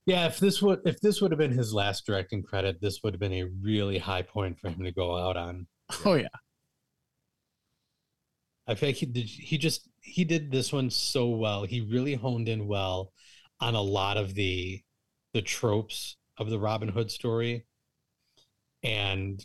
Yeah, 0.09 0.25
if 0.25 0.39
this 0.39 0.63
would 0.63 0.81
if 0.87 1.03
this 1.03 1.21
would 1.21 1.33
have 1.33 1.39
been 1.39 1.53
his 1.53 1.75
last 1.75 2.07
directing 2.07 2.43
credit, 2.43 2.81
this 2.81 3.03
would 3.03 3.13
have 3.13 3.21
been 3.21 3.35
a 3.35 3.51
really 3.61 3.99
high 3.99 4.23
point 4.23 4.59
for 4.59 4.71
him 4.71 4.83
to 4.85 4.91
go 4.91 5.15
out 5.15 5.37
on. 5.37 5.67
Oh 6.07 6.15
yeah. 6.15 6.29
I 8.67 8.75
feel 8.75 8.89
like 8.89 8.97
he 8.97 9.05
did 9.05 9.27
he 9.27 9.59
just 9.59 9.87
he 10.01 10.25
did 10.25 10.51
this 10.51 10.73
one 10.73 10.89
so 10.89 11.29
well. 11.29 11.65
He 11.65 11.83
really 11.83 12.15
honed 12.15 12.49
in 12.49 12.67
well 12.67 13.13
on 13.61 13.75
a 13.75 13.83
lot 13.83 14.17
of 14.17 14.35
the 14.35 14.81
the 15.35 15.43
tropes 15.43 16.17
of 16.39 16.49
the 16.49 16.59
Robin 16.59 16.89
Hood 16.89 17.11
story 17.11 17.67
and 18.83 19.45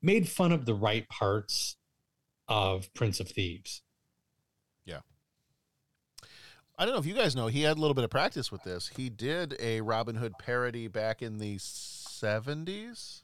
made 0.00 0.26
fun 0.26 0.52
of 0.52 0.64
the 0.64 0.74
right 0.74 1.06
parts 1.10 1.76
of 2.48 2.88
Prince 2.94 3.20
of 3.20 3.28
Thieves. 3.28 3.82
I 6.78 6.84
don't 6.84 6.94
know 6.94 7.00
if 7.00 7.06
you 7.06 7.14
guys 7.14 7.34
know, 7.34 7.48
he 7.48 7.62
had 7.62 7.76
a 7.76 7.80
little 7.80 7.94
bit 7.94 8.04
of 8.04 8.10
practice 8.10 8.52
with 8.52 8.62
this. 8.62 8.88
He 8.96 9.10
did 9.10 9.56
a 9.58 9.80
Robin 9.80 10.14
Hood 10.14 10.34
parody 10.38 10.86
back 10.86 11.22
in 11.22 11.38
the 11.38 11.56
70s. 11.56 13.22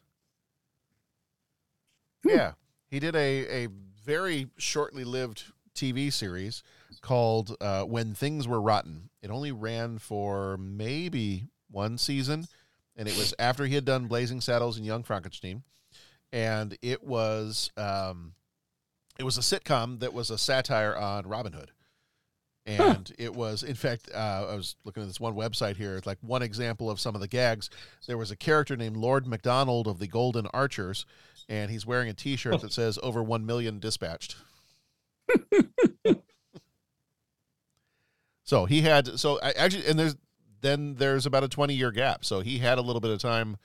Yeah. 2.24 2.54
He 2.88 2.98
did 2.98 3.14
a, 3.14 3.64
a 3.64 3.68
very 4.04 4.48
shortly 4.58 5.04
lived 5.04 5.44
TV 5.72 6.12
series 6.12 6.64
called 7.00 7.56
uh, 7.60 7.84
When 7.84 8.14
Things 8.14 8.48
Were 8.48 8.60
Rotten. 8.60 9.10
It 9.22 9.30
only 9.30 9.52
ran 9.52 9.98
for 9.98 10.56
maybe 10.56 11.46
one 11.70 11.96
season, 11.96 12.46
and 12.96 13.06
it 13.06 13.16
was 13.16 13.34
after 13.38 13.66
he 13.66 13.76
had 13.76 13.84
done 13.84 14.06
Blazing 14.06 14.40
Saddles 14.40 14.76
and 14.76 14.86
Young 14.86 15.04
Frankenstein. 15.04 15.62
And 16.32 16.76
it 16.82 17.04
was 17.04 17.70
um, 17.76 18.34
it 19.16 19.22
was 19.22 19.38
a 19.38 19.42
sitcom 19.42 20.00
that 20.00 20.12
was 20.12 20.30
a 20.30 20.38
satire 20.38 20.96
on 20.96 21.28
Robin 21.28 21.52
Hood. 21.52 21.70
And 22.66 23.12
it 23.18 23.34
was, 23.34 23.62
in 23.62 23.74
fact, 23.74 24.08
uh, 24.14 24.46
I 24.50 24.54
was 24.54 24.76
looking 24.84 25.02
at 25.02 25.06
this 25.06 25.20
one 25.20 25.34
website 25.34 25.76
here. 25.76 25.96
It's 25.96 26.06
like 26.06 26.16
one 26.22 26.42
example 26.42 26.90
of 26.90 26.98
some 26.98 27.14
of 27.14 27.20
the 27.20 27.28
gags. 27.28 27.68
There 28.06 28.16
was 28.16 28.30
a 28.30 28.36
character 28.36 28.74
named 28.74 28.96
Lord 28.96 29.26
MacDonald 29.26 29.86
of 29.86 29.98
the 29.98 30.06
Golden 30.06 30.46
Archers, 30.46 31.04
and 31.48 31.70
he's 31.70 31.84
wearing 31.84 32.08
a 32.08 32.14
T-shirt 32.14 32.62
that 32.62 32.72
says 32.72 32.98
"Over 33.02 33.22
one 33.22 33.44
million 33.44 33.80
dispatched." 33.80 34.36
so 38.44 38.64
he 38.64 38.80
had, 38.80 39.18
so 39.18 39.38
I 39.42 39.50
actually, 39.52 39.86
and 39.86 39.98
there's 39.98 40.16
then 40.62 40.94
there's 40.94 41.26
about 41.26 41.44
a 41.44 41.48
twenty 41.48 41.74
year 41.74 41.90
gap. 41.90 42.24
So 42.24 42.40
he 42.40 42.58
had 42.58 42.78
a 42.78 42.82
little 42.82 43.00
bit 43.00 43.10
of 43.10 43.18
time 43.18 43.58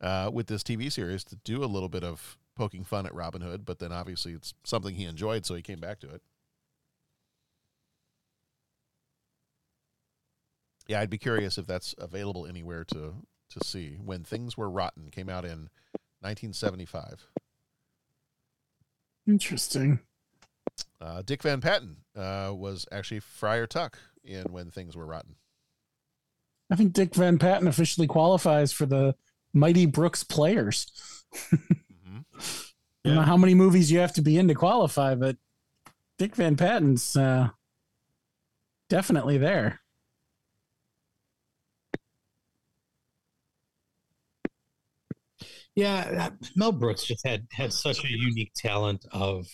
uh, 0.00 0.30
with 0.32 0.46
this 0.46 0.62
TV 0.62 0.90
series 0.90 1.24
to 1.24 1.36
do 1.44 1.62
a 1.62 1.66
little 1.66 1.90
bit 1.90 2.04
of 2.04 2.38
poking 2.56 2.84
fun 2.84 3.04
at 3.04 3.14
Robin 3.14 3.42
Hood, 3.42 3.66
but 3.66 3.78
then 3.78 3.92
obviously 3.92 4.32
it's 4.32 4.54
something 4.64 4.94
he 4.94 5.04
enjoyed, 5.04 5.44
so 5.44 5.54
he 5.54 5.62
came 5.62 5.78
back 5.78 6.00
to 6.00 6.08
it. 6.08 6.22
Yeah, 10.88 11.00
I'd 11.00 11.10
be 11.10 11.18
curious 11.18 11.58
if 11.58 11.66
that's 11.66 11.94
available 11.98 12.46
anywhere 12.46 12.84
to 12.84 13.14
to 13.50 13.64
see. 13.64 13.98
When 14.04 14.24
Things 14.24 14.56
Were 14.56 14.70
Rotten 14.70 15.10
came 15.10 15.28
out 15.28 15.44
in 15.44 15.68
1975. 16.20 17.28
Interesting. 19.26 20.00
Uh, 21.00 21.22
Dick 21.22 21.42
Van 21.42 21.60
Patten 21.60 21.96
uh, 22.16 22.52
was 22.54 22.86
actually 22.92 23.20
Friar 23.20 23.66
Tuck 23.66 23.98
in 24.24 24.44
When 24.52 24.70
Things 24.70 24.96
Were 24.96 25.06
Rotten. 25.06 25.36
I 26.70 26.76
think 26.76 26.92
Dick 26.92 27.14
Van 27.14 27.38
Patten 27.38 27.68
officially 27.68 28.06
qualifies 28.06 28.72
for 28.72 28.86
the 28.86 29.14
Mighty 29.52 29.86
Brooks 29.86 30.24
Players. 30.24 30.90
I 31.52 33.08
don't 33.08 33.14
know 33.14 33.22
how 33.22 33.36
many 33.36 33.54
movies 33.54 33.90
you 33.90 34.00
have 34.00 34.12
to 34.14 34.22
be 34.22 34.36
in 34.36 34.48
to 34.48 34.54
qualify, 34.54 35.14
but 35.14 35.36
Dick 36.18 36.34
Van 36.34 36.56
Patten's 36.56 37.16
uh, 37.16 37.50
definitely 38.88 39.38
there. 39.38 39.80
Yeah, 45.76 46.30
Mel 46.56 46.72
Brooks 46.72 47.04
just 47.04 47.26
had 47.26 47.46
had 47.52 47.70
such 47.70 48.02
a 48.02 48.10
unique 48.10 48.52
talent 48.56 49.04
of 49.12 49.46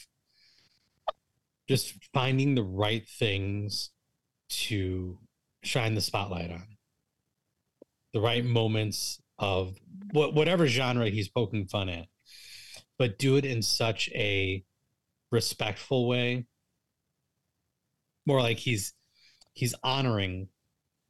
just 1.69 1.95
finding 2.15 2.55
the 2.55 2.63
right 2.63 3.07
things 3.09 3.91
to 4.49 5.19
shine 5.65 5.95
the 5.97 6.01
spotlight 6.01 6.53
on. 6.53 6.77
The 8.13 8.21
right 8.21 8.45
moments 8.45 9.21
of 9.37 9.77
what 10.13 10.33
whatever 10.33 10.69
genre 10.69 11.11
he's 11.11 11.29
poking 11.29 11.67
fun 11.67 11.89
at, 11.89 12.07
but 12.99 13.19
do 13.19 13.37
it 13.37 13.45
in 13.45 13.61
such 13.61 14.09
a 14.11 14.65
respectful 15.33 16.07
way. 16.07 16.47
More 18.27 18.41
like 18.41 18.59
he's 18.59 18.95
he's 19.55 19.75
honoring 19.83 20.49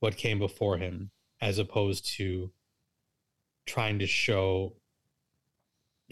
what 0.00 0.16
came 0.16 0.38
before 0.38 0.78
him 0.78 1.10
as 1.42 1.58
opposed 1.58 2.16
to 2.16 2.50
trying 3.66 3.98
to 3.98 4.06
show 4.06 4.76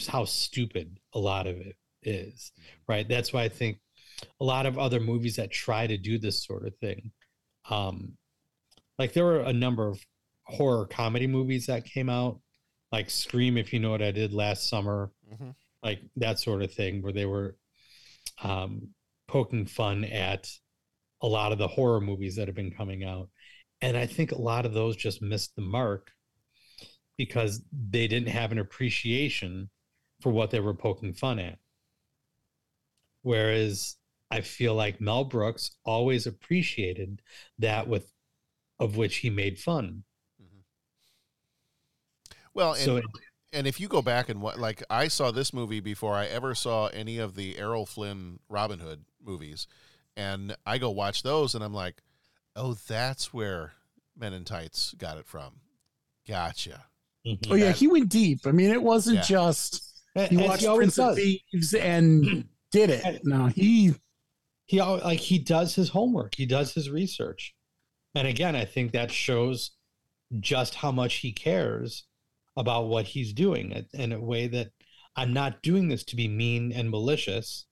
how 0.07 0.25
stupid 0.25 0.99
a 1.15 1.19
lot 1.19 1.47
of 1.47 1.57
it 1.57 1.77
is 2.03 2.53
right? 2.89 3.09
That's 3.09 3.33
why 3.33 3.43
i 3.45 3.49
think 3.49 3.79
a 4.41 4.45
lot 4.45 4.67
of 4.67 4.79
other 4.79 5.01
movies 5.01 5.37
that 5.37 5.51
try 5.51 5.87
to 5.87 5.97
do 5.97 6.19
this 6.19 6.45
sort 6.45 6.67
of 6.67 6.77
thing 6.79 7.11
um 7.69 8.13
like 8.99 9.13
there 9.13 9.25
were 9.25 9.41
a 9.41 9.53
number 9.53 9.89
of 9.89 9.99
horror 10.45 10.87
comedy 10.87 11.27
movies 11.27 11.67
that 11.67 11.85
came 11.85 12.09
out 12.11 12.41
like 12.93 13.09
scream 13.11 13.57
if 13.57 13.73
you 13.73 13.79
know 13.81 13.91
what 13.91 14.03
i 14.03 14.11
did 14.11 14.33
last 14.33 14.69
summer 14.69 15.11
Mhm. 15.33 15.55
like 15.83 16.01
that 16.17 16.39
sort 16.39 16.63
of 16.63 16.73
thing 16.73 17.03
where 17.03 17.13
they 17.13 17.27
were 17.27 17.57
um 18.43 18.89
poking 19.29 19.65
fun 19.67 20.05
at 20.05 20.51
a 21.23 21.27
lot 21.27 21.53
of 21.53 21.59
the 21.59 21.69
horror 21.69 22.01
movies 22.01 22.35
that 22.37 22.49
have 22.49 22.55
been 22.57 22.71
coming 22.73 23.05
out. 23.05 23.29
And 23.83 23.97
i 23.97 24.07
think 24.07 24.33
a 24.33 24.41
lot 24.41 24.67
of 24.67 24.73
those 24.75 24.97
just 24.97 25.23
missed 25.23 25.55
the 25.55 25.63
mark 25.63 26.11
because 27.17 27.63
they 27.91 28.09
didn't 28.09 28.29
have 28.31 28.53
an 28.53 28.59
appreciation 28.59 29.71
for 30.21 30.31
what 30.31 30.51
they 30.51 30.61
were 30.61 30.75
poking 30.75 31.13
fun 31.13 31.39
at. 31.39 31.59
Whereas 33.23 33.97
I 34.31 34.41
feel 34.41 34.75
like 34.75 35.01
Mel 35.01 35.25
Brooks 35.25 35.73
always 35.85 36.27
appreciated 36.27 37.21
that 37.59 37.89
with 37.89 38.11
of 38.79 38.97
which 38.97 39.17
he 39.19 39.29
made 39.31 39.59
fun. 39.59 40.05
Mm-hmm. 40.43 40.61
Well, 42.55 42.73
and, 42.73 42.83
So 42.83 42.97
it- 42.97 43.05
and 43.53 43.67
if 43.67 43.81
you 43.81 43.89
go 43.89 44.01
back 44.01 44.29
and 44.29 44.41
what, 44.41 44.59
like, 44.59 44.83
I 44.89 45.09
saw 45.09 45.31
this 45.31 45.53
movie 45.53 45.81
before 45.81 46.15
I 46.15 46.27
ever 46.27 46.55
saw 46.55 46.87
any 46.87 47.19
of 47.19 47.35
the 47.35 47.59
Errol 47.59 47.85
Flynn 47.85 48.39
Robin 48.49 48.79
Hood 48.79 49.05
movies, 49.23 49.67
and 50.17 50.57
I 50.65 50.79
go 50.79 50.91
watch 50.91 51.23
those, 51.23 51.55
and 51.55 51.63
I'm 51.65 51.75
like, 51.75 52.03
oh, 52.57 52.75
that's 52.75 53.35
where 53.35 53.73
Men 54.17 54.33
in 54.33 54.45
Tights 54.45 54.95
got 54.97 55.19
it 55.19 55.27
from. 55.27 55.55
Gotcha. 56.29 56.85
Mm-hmm. 57.27 57.53
Oh 57.53 57.57
yeah, 57.57 57.67
That- 57.67 57.77
he 57.77 57.89
went 57.89 58.09
deep. 58.09 58.47
I 58.47 58.53
mean, 58.53 58.71
it 58.71 58.83
wasn't 58.83 59.17
Yeah. 59.17 59.23
just 59.23 59.75
A- 59.75 59.81
he 60.15 60.37
watched 60.37 60.63
he 60.63 60.75
Prince 60.77 60.99
of. 60.99 61.17
Thieves 61.17 61.75
and 61.75 62.49
did 62.73 62.91
it. 62.91 63.21
No, 63.25 63.47
he 63.47 63.95
he 64.71 64.81
like 64.81 65.19
he 65.19 65.37
does 65.37 65.75
his 65.75 65.89
homework 65.89 66.33
he 66.37 66.47
does 66.47 66.73
his 66.73 66.89
research 66.89 67.57
and 68.15 68.29
again 68.29 68.55
i 68.55 68.65
think 68.65 68.93
that 68.93 69.11
shows 69.11 69.73
just 70.39 70.77
how 70.77 70.93
much 70.93 71.15
he 71.17 71.33
cares 71.33 72.05
about 72.57 72.87
what 72.87 73.05
he's 73.05 73.33
doing 73.33 73.73
in- 73.73 73.89
in 73.95 74.13
a 74.13 74.21
way 74.21 74.47
that 74.47 74.69
i'm 75.17 75.33
not 75.33 75.61
doing 75.63 75.89
this 75.89 76.05
to 76.05 76.15
be 76.15 76.29
mean 76.29 76.71
and 76.71 76.89
malicious 76.89 77.67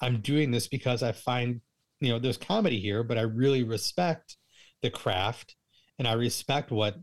i'm 0.00 0.22
doing 0.22 0.52
this 0.52 0.68
because 0.68 1.02
i 1.02 1.12
find 1.12 1.60
you 2.00 2.08
know 2.08 2.18
there's 2.18 2.38
comedy 2.38 2.80
here 2.80 3.02
but 3.02 3.18
i 3.18 3.22
really 3.22 3.62
respect 3.62 4.38
the 4.80 4.88
craft 4.88 5.54
and 5.98 6.08
i 6.08 6.14
respect 6.14 6.70
what 6.70 6.96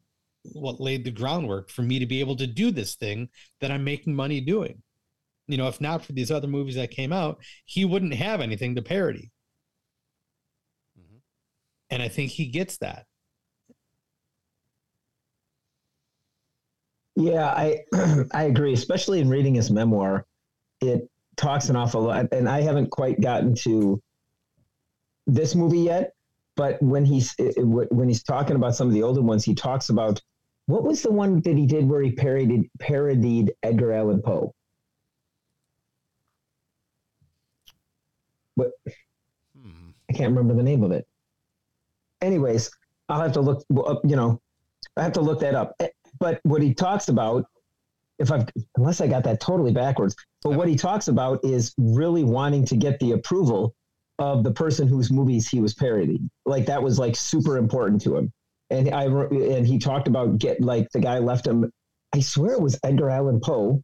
what 0.44 0.80
laid 0.82 1.04
the 1.06 1.12
groundwork 1.12 1.70
for 1.70 1.82
me 1.84 2.00
to 2.00 2.06
be 2.06 2.20
able 2.20 2.36
to 2.36 2.48
do 2.48 2.72
this 2.72 2.96
thing 2.96 3.30
that 3.62 3.72
i'm 3.72 3.84
making 3.84 4.16
money 4.16 4.42
doing 4.42 4.82
you 5.48 5.58
know, 5.58 5.68
if 5.68 5.82
not 5.82 6.06
for 6.06 6.14
these 6.14 6.32
other 6.32 6.48
movies 6.48 6.76
that 6.76 6.92
came 6.92 7.12
out, 7.12 7.38
he 7.66 7.86
wouldn't 7.86 8.14
have 8.14 8.42
anything 8.42 8.76
to 8.76 8.82
parody. 8.82 9.32
Mm-hmm. 11.00 11.18
And 11.92 12.02
I 12.04 12.08
think 12.10 12.32
he 12.32 12.48
gets 12.48 12.78
that. 12.80 13.06
Yeah, 17.16 17.46
I 17.48 17.80
I 18.34 18.44
agree. 18.44 18.74
Especially 18.74 19.20
in 19.20 19.30
reading 19.30 19.56
his 19.56 19.70
memoir, 19.72 20.26
it 20.82 21.10
talks 21.38 21.70
an 21.70 21.76
awful 21.76 22.04
lot, 22.04 22.28
and 22.32 22.50
I 22.50 22.62
haven't 22.62 22.92
quite 22.92 23.22
gotten 23.22 23.56
to 23.58 24.02
this 25.28 25.56
movie 25.56 25.80
yet. 25.80 26.14
But 26.56 26.82
when 26.82 27.06
he's 27.06 27.34
it- 27.40 27.58
it- 27.58 27.92
when 27.92 28.08
he's 28.08 28.24
talking 28.24 28.56
about 28.56 28.76
some 28.76 28.88
of 28.88 28.94
the 28.94 29.04
older 29.04 29.22
ones, 29.22 29.44
he 29.44 29.56
talks 29.56 29.90
about 29.90 30.22
what 30.66 30.84
was 30.84 31.02
the 31.02 31.12
one 31.12 31.42
that 31.42 31.58
he 31.58 31.66
did 31.66 31.88
where 31.88 32.02
he 32.02 32.12
parodied 32.12 32.70
parodied 32.80 33.54
Edgar 33.64 33.92
Allan 33.92 34.22
Poe. 34.22 34.54
But 38.56 38.72
I 38.88 40.14
can't 40.14 40.30
remember 40.30 40.54
the 40.54 40.64
name 40.64 40.84
of 40.84 40.92
it. 40.92 41.08
Anyways, 42.22 42.70
I'll 43.10 43.22
have 43.22 43.34
to 43.34 43.42
look 43.42 43.66
up. 43.86 44.02
You 44.06 44.16
know, 44.16 44.42
I 44.96 45.04
have 45.04 45.14
to 45.14 45.22
look 45.22 45.40
that 45.42 45.56
up. 45.56 45.74
Eh, 45.80 45.90
But 46.20 46.40
what 46.44 46.62
he 46.62 46.74
talks 46.74 47.10
about, 47.10 47.46
if 48.20 48.32
I've 48.32 48.48
unless 48.78 49.02
I 49.02 49.08
got 49.08 49.24
that 49.24 49.42
totally 49.42 49.72
backwards, 49.72 50.16
but 50.44 50.52
what 50.52 50.68
he 50.68 50.76
talks 50.76 51.08
about 51.08 51.44
is 51.44 51.74
really 51.78 52.24
wanting 52.24 52.66
to 52.66 52.78
get 52.78 53.00
the 53.00 53.12
approval 53.12 53.76
of 54.20 54.44
the 54.44 54.52
person 54.52 54.88
whose 54.88 55.12
movies 55.12 55.50
he 55.50 55.60
was 55.60 55.74
parodying. 55.74 56.30
Like 56.46 56.68
that 56.68 56.82
was 56.82 57.00
like 57.00 57.16
super 57.16 57.58
important 57.58 58.02
to 58.02 58.16
him. 58.16 58.32
And 58.70 58.94
I 58.94 59.04
and 59.06 59.68
he 59.68 59.78
talked 59.78 60.08
about 60.08 60.38
get 60.38 60.62
like 60.62 60.90
the 60.92 61.00
guy 61.00 61.20
left 61.20 61.46
him. 61.46 61.72
I 62.14 62.20
swear 62.22 62.54
it 62.54 62.62
was 62.62 62.80
Edgar 62.84 63.10
Allan 63.10 63.40
Poe. 63.40 63.84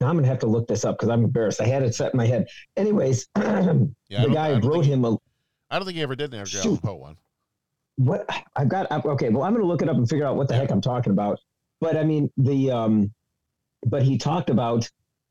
Now 0.00 0.08
I'm 0.08 0.16
gonna 0.16 0.28
have 0.28 0.40
to 0.40 0.46
look 0.46 0.66
this 0.66 0.84
up 0.84 0.96
because 0.96 1.08
I'm 1.08 1.24
embarrassed. 1.24 1.60
I 1.60 1.66
had 1.66 1.82
it 1.82 1.94
set 1.94 2.12
in 2.12 2.18
my 2.18 2.26
head. 2.26 2.46
Anyways, 2.76 3.28
Yeah, 3.36 3.86
the 4.08 4.30
guy 4.32 4.58
wrote 4.58 4.86
him 4.86 5.04
a 5.04 5.16
I 5.70 5.78
don't 5.78 5.86
think 5.86 5.96
he 5.96 6.02
ever 6.02 6.16
did 6.16 6.32
an 6.34 6.40
Edgar 6.40 6.58
Allan 6.58 6.78
Poe 6.78 6.94
one. 6.94 7.16
what 7.96 8.28
I've 8.54 8.68
got. 8.68 8.90
Okay, 8.92 9.28
well, 9.30 9.42
I'm 9.42 9.52
going 9.52 9.62
to 9.62 9.66
look 9.66 9.82
it 9.82 9.88
up 9.88 9.96
and 9.96 10.08
figure 10.08 10.26
out 10.26 10.36
what 10.36 10.46
the 10.48 10.54
heck 10.54 10.70
I'm 10.70 10.80
talking 10.80 11.12
about. 11.12 11.38
But 11.80 11.96
I 11.96 12.04
mean, 12.04 12.30
the 12.36 12.70
um, 12.70 13.12
but 13.84 14.02
he 14.02 14.16
talked 14.18 14.50
about 14.50 14.88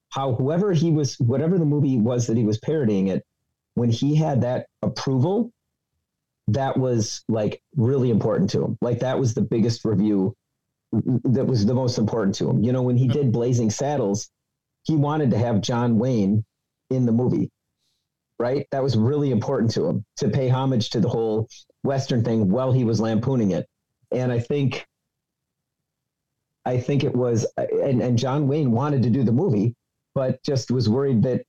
how 0.09 0.35
whoever 0.35 0.73
he 0.73 0.91
was, 0.91 1.17
whatever 1.19 1.57
the 1.57 1.65
movie 1.65 1.97
was 1.97 2.27
that 2.27 2.37
he 2.37 2.43
was 2.43 2.57
parodying 2.59 3.07
it, 3.07 3.23
when 3.75 3.89
he 3.89 4.15
had 4.15 4.41
that 4.41 4.67
approval, 4.81 5.51
that 6.49 6.77
was 6.77 7.23
like 7.29 7.61
really 7.75 8.09
important 8.09 8.49
to 8.51 8.63
him. 8.63 8.77
Like 8.81 8.99
that 8.99 9.19
was 9.19 9.33
the 9.33 9.41
biggest 9.41 9.85
review. 9.85 10.35
That 10.91 11.45
was 11.45 11.65
the 11.65 11.73
most 11.73 11.97
important 11.97 12.35
to 12.35 12.49
him. 12.49 12.63
You 12.63 12.71
know, 12.71 12.83
when 12.83 12.97
he 12.97 13.07
did 13.07 13.31
Blazing 13.31 13.69
Saddles, 13.69 14.29
he 14.83 14.95
wanted 14.95 15.31
to 15.31 15.37
have 15.37 15.61
John 15.61 15.97
Wayne 15.97 16.45
in 16.89 17.05
the 17.05 17.11
movie 17.11 17.49
right? 18.39 18.67
That 18.71 18.83
was 18.83 18.97
really 18.97 19.31
important 19.31 19.71
to 19.71 19.87
him 19.87 20.05
to 20.17 20.29
pay 20.29 20.49
homage 20.49 20.89
to 20.91 20.99
the 20.99 21.09
whole 21.09 21.47
Western 21.83 22.23
thing 22.25 22.49
while 22.49 22.73
he 22.73 22.83
was 22.83 22.99
lampooning 22.99 23.51
it. 23.51 23.65
And 24.11 24.31
I 24.31 24.39
think, 24.39 24.85
I 26.65 26.77
think 26.79 27.05
it 27.05 27.15
was, 27.15 27.45
and, 27.57 28.01
and 28.01 28.17
John 28.17 28.47
Wayne 28.47 28.71
wanted 28.71 29.03
to 29.03 29.09
do 29.09 29.23
the 29.23 29.31
movie, 29.31 29.75
but 30.13 30.43
just 30.43 30.71
was 30.71 30.89
worried 30.89 31.23
that, 31.23 31.45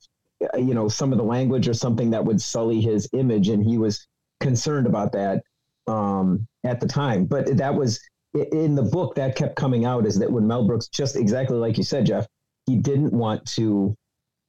you 0.57 0.75
know, 0.75 0.89
some 0.89 1.11
of 1.13 1.19
the 1.19 1.25
language 1.25 1.69
or 1.69 1.75
something 1.75 2.11
that 2.11 2.25
would 2.25 2.41
sully 2.41 2.81
his 2.81 3.09
image. 3.13 3.49
And 3.49 3.65
he 3.65 3.77
was 3.77 4.07
concerned 4.41 4.87
about 4.87 5.13
that 5.13 5.43
um, 5.87 6.47
at 6.65 6.81
the 6.81 6.87
time. 6.87 7.25
But 7.27 7.57
that 7.57 7.75
was 7.75 8.01
in 8.35 8.75
the 8.75 8.83
book 8.83 9.15
that 9.15 9.37
kept 9.37 9.57
coming 9.57 9.85
out 9.85 10.07
is 10.07 10.19
that 10.19 10.31
when 10.31 10.47
Mel 10.47 10.67
Brooks, 10.67 10.89
just 10.89 11.17
exactly 11.17 11.57
like 11.57 11.79
you 11.79 11.85
said, 11.85 12.07
Jeff, 12.07 12.27
he 12.67 12.77
didn't 12.77 13.13
want 13.13 13.47
to, 13.53 13.97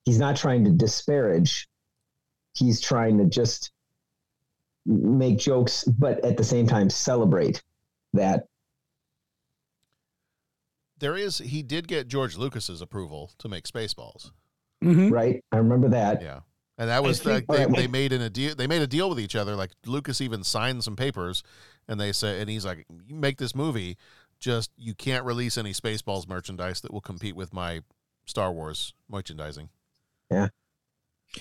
he's 0.06 0.20
not 0.20 0.36
trying 0.36 0.64
to 0.66 0.72
disparage 0.72 1.68
he's 2.56 2.82
trying 2.82 3.18
to 3.18 3.26
just 3.26 3.72
make 4.86 5.38
jokes, 5.38 5.84
but 5.84 6.24
at 6.24 6.38
the 6.38 6.44
same 6.44 6.68
time 6.68 6.90
celebrate 6.90 7.62
that. 8.14 8.46
There 10.98 11.18
is 11.18 11.40
he 11.40 11.62
did 11.62 11.88
get 11.88 12.08
George 12.08 12.38
Lucas's 12.38 12.82
approval 12.82 13.32
to 13.40 13.50
make 13.50 13.66
Spaceballs. 13.66 14.32
Right, 15.10 15.44
I 15.52 15.58
remember 15.58 15.90
that. 15.90 16.22
Yeah, 16.22 16.42
and 16.78 16.90
that 16.90 17.04
was 17.04 17.22
think- 17.22 17.48
like 17.50 17.68
they, 17.68 17.82
they 17.82 17.88
made 17.88 18.12
in 18.12 18.22
a 18.22 18.30
deal. 18.30 18.56
They 18.56 18.68
made 18.68 18.82
a 18.82 18.88
deal 18.88 19.10
with 19.10 19.20
each 19.20 19.36
other. 19.36 19.56
Like 19.56 19.72
Lucas 19.86 20.22
even 20.22 20.44
signed 20.44 20.84
some 20.84 20.96
papers, 20.96 21.44
and 21.88 22.00
they 22.00 22.12
said, 22.12 22.40
and 22.42 22.50
he's 22.50 22.66
like, 22.66 22.86
"You 23.08 23.16
make 23.16 23.38
this 23.38 23.56
movie, 23.56 23.98
just 24.40 24.72
you 24.78 24.94
can't 24.94 25.26
release 25.26 25.58
any 25.58 25.72
Spaceballs 25.74 26.28
merchandise 26.28 26.82
that 26.82 26.92
will 26.94 27.02
compete 27.02 27.36
with 27.36 27.54
my 27.54 27.82
Star 28.26 28.52
Wars 28.52 28.94
merchandising." 29.10 29.70
Yeah, 30.32 30.48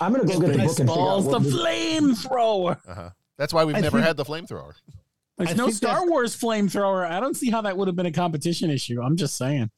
I'm 0.00 0.12
gonna 0.12 0.24
go 0.24 0.38
get 0.40 0.52
the 0.52 0.58
book 0.58 0.60
and 0.60 0.70
figure 0.76 0.84
out 0.92 0.96
Spaceballs, 0.96 1.24
what 1.24 1.42
the 1.42 1.48
we- 1.48 1.54
flamethrower. 1.54 2.78
Uh-huh. 2.88 3.10
That's 3.36 3.52
why 3.52 3.64
we've 3.64 3.74
I 3.76 3.80
never 3.80 3.98
think- 3.98 4.06
had 4.06 4.16
the 4.16 4.24
flamethrower. 4.24 4.74
There's 5.36 5.50
I 5.50 5.54
no 5.54 5.68
Star 5.70 6.00
that- 6.04 6.08
Wars 6.10 6.38
flamethrower. 6.40 7.10
I 7.10 7.18
don't 7.18 7.34
see 7.36 7.50
how 7.50 7.62
that 7.62 7.76
would 7.76 7.88
have 7.88 7.96
been 7.96 8.06
a 8.06 8.12
competition 8.12 8.70
issue. 8.70 9.02
I'm 9.02 9.16
just 9.16 9.36
saying. 9.36 9.70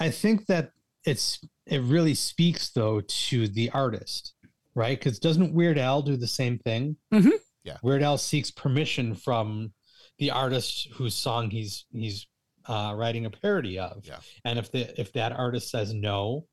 I 0.00 0.10
think 0.10 0.46
that 0.46 0.72
it's 1.04 1.38
it 1.66 1.80
really 1.82 2.14
speaks 2.14 2.70
though 2.70 3.00
to 3.02 3.46
the 3.46 3.70
artist, 3.70 4.34
right? 4.74 4.98
Because 4.98 5.18
doesn't 5.18 5.54
Weird 5.54 5.78
Al 5.78 6.02
do 6.02 6.16
the 6.16 6.26
same 6.26 6.58
thing? 6.58 6.96
Mm-hmm. 7.12 7.30
Yeah. 7.64 7.76
Weird 7.82 8.02
Al 8.02 8.18
seeks 8.18 8.50
permission 8.50 9.14
from 9.14 9.72
the 10.18 10.30
artist 10.30 10.88
whose 10.94 11.14
song 11.14 11.50
he's 11.50 11.86
he's 11.92 12.26
uh, 12.66 12.92
writing 12.96 13.26
a 13.26 13.30
parody 13.30 13.78
of. 13.78 14.04
Yeah. 14.04 14.18
And 14.44 14.58
if 14.58 14.70
the 14.70 14.98
if 15.00 15.12
that 15.14 15.32
artist 15.32 15.70
says 15.70 15.92
no, 15.94 16.46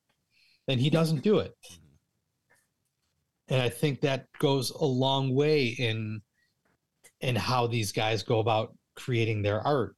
then 0.67 0.79
he 0.79 0.89
doesn't 0.89 1.23
do 1.23 1.39
it. 1.39 1.53
And 3.47 3.61
I 3.61 3.69
think 3.69 4.01
that 4.01 4.27
goes 4.39 4.71
a 4.71 4.85
long 4.85 5.35
way 5.35 5.67
in 5.67 6.21
in 7.21 7.35
how 7.35 7.67
these 7.67 7.91
guys 7.91 8.23
go 8.23 8.39
about 8.39 8.75
creating 8.95 9.41
their 9.41 9.61
art. 9.61 9.95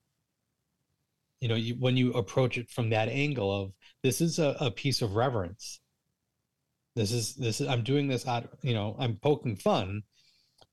You 1.40 1.50
know, 1.50 1.56
you, 1.56 1.76
when 1.76 1.98
you 1.98 2.14
approach 2.14 2.58
it 2.58 2.70
from 2.70 2.90
that 2.90 3.10
angle 3.10 3.52
of 3.52 3.72
this 4.04 4.22
is 4.22 4.40
a, 4.40 4.56
a 4.60 4.72
piece 4.72 5.02
of 5.02 5.16
reverence. 5.16 5.80
This 6.98 7.12
is 7.12 7.36
this 7.36 7.62
is 7.62 7.68
I'm 7.68 7.84
doing 7.84 8.08
this 8.08 8.28
out, 8.28 8.50
you 8.64 8.74
know, 8.74 8.96
I'm 9.00 9.18
poking 9.22 9.56
fun, 9.56 10.02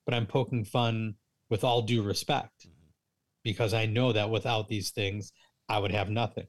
but 0.07 0.15
I'm 0.15 0.27
poking 0.27 0.65
fun 0.65 1.15
with 1.51 1.65
all 1.65 1.83
due 1.83 2.03
respect 2.03 2.67
because 3.43 3.75
I 3.75 3.85
know 3.87 4.13
that 4.13 4.31
without 4.31 4.69
these 4.69 4.91
things, 4.91 5.33
I 5.69 5.79
would 5.79 5.93
have 5.93 6.09
nothing. 6.09 6.47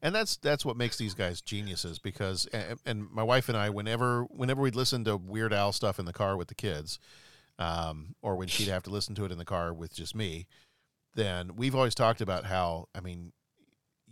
and 0.00 0.14
that's 0.14 0.36
that's 0.36 0.64
what 0.64 0.76
makes 0.76 0.96
these 0.96 1.14
guys 1.14 1.40
geniuses 1.42 1.98
because 1.98 2.46
and, 2.46 2.78
and 2.86 3.10
my 3.10 3.22
wife 3.22 3.48
and 3.48 3.58
I 3.58 3.68
whenever 3.70 4.24
whenever 4.30 4.62
we'd 4.62 4.74
listen 4.74 5.04
to 5.04 5.16
Weird 5.16 5.52
Al 5.52 5.72
stuff 5.72 5.98
in 5.98 6.06
the 6.06 6.12
car 6.12 6.36
with 6.36 6.48
the 6.48 6.54
kids 6.54 6.98
um, 7.58 8.14
or 8.22 8.36
when 8.36 8.48
she'd 8.48 8.68
have 8.68 8.82
to 8.84 8.90
listen 8.90 9.14
to 9.16 9.24
it 9.24 9.32
in 9.32 9.38
the 9.38 9.44
car 9.44 9.72
with 9.74 9.94
just 9.94 10.14
me 10.14 10.46
then 11.14 11.56
we've 11.56 11.74
always 11.74 11.94
talked 11.94 12.20
about 12.22 12.46
how 12.46 12.88
I 12.94 13.00
mean 13.00 13.32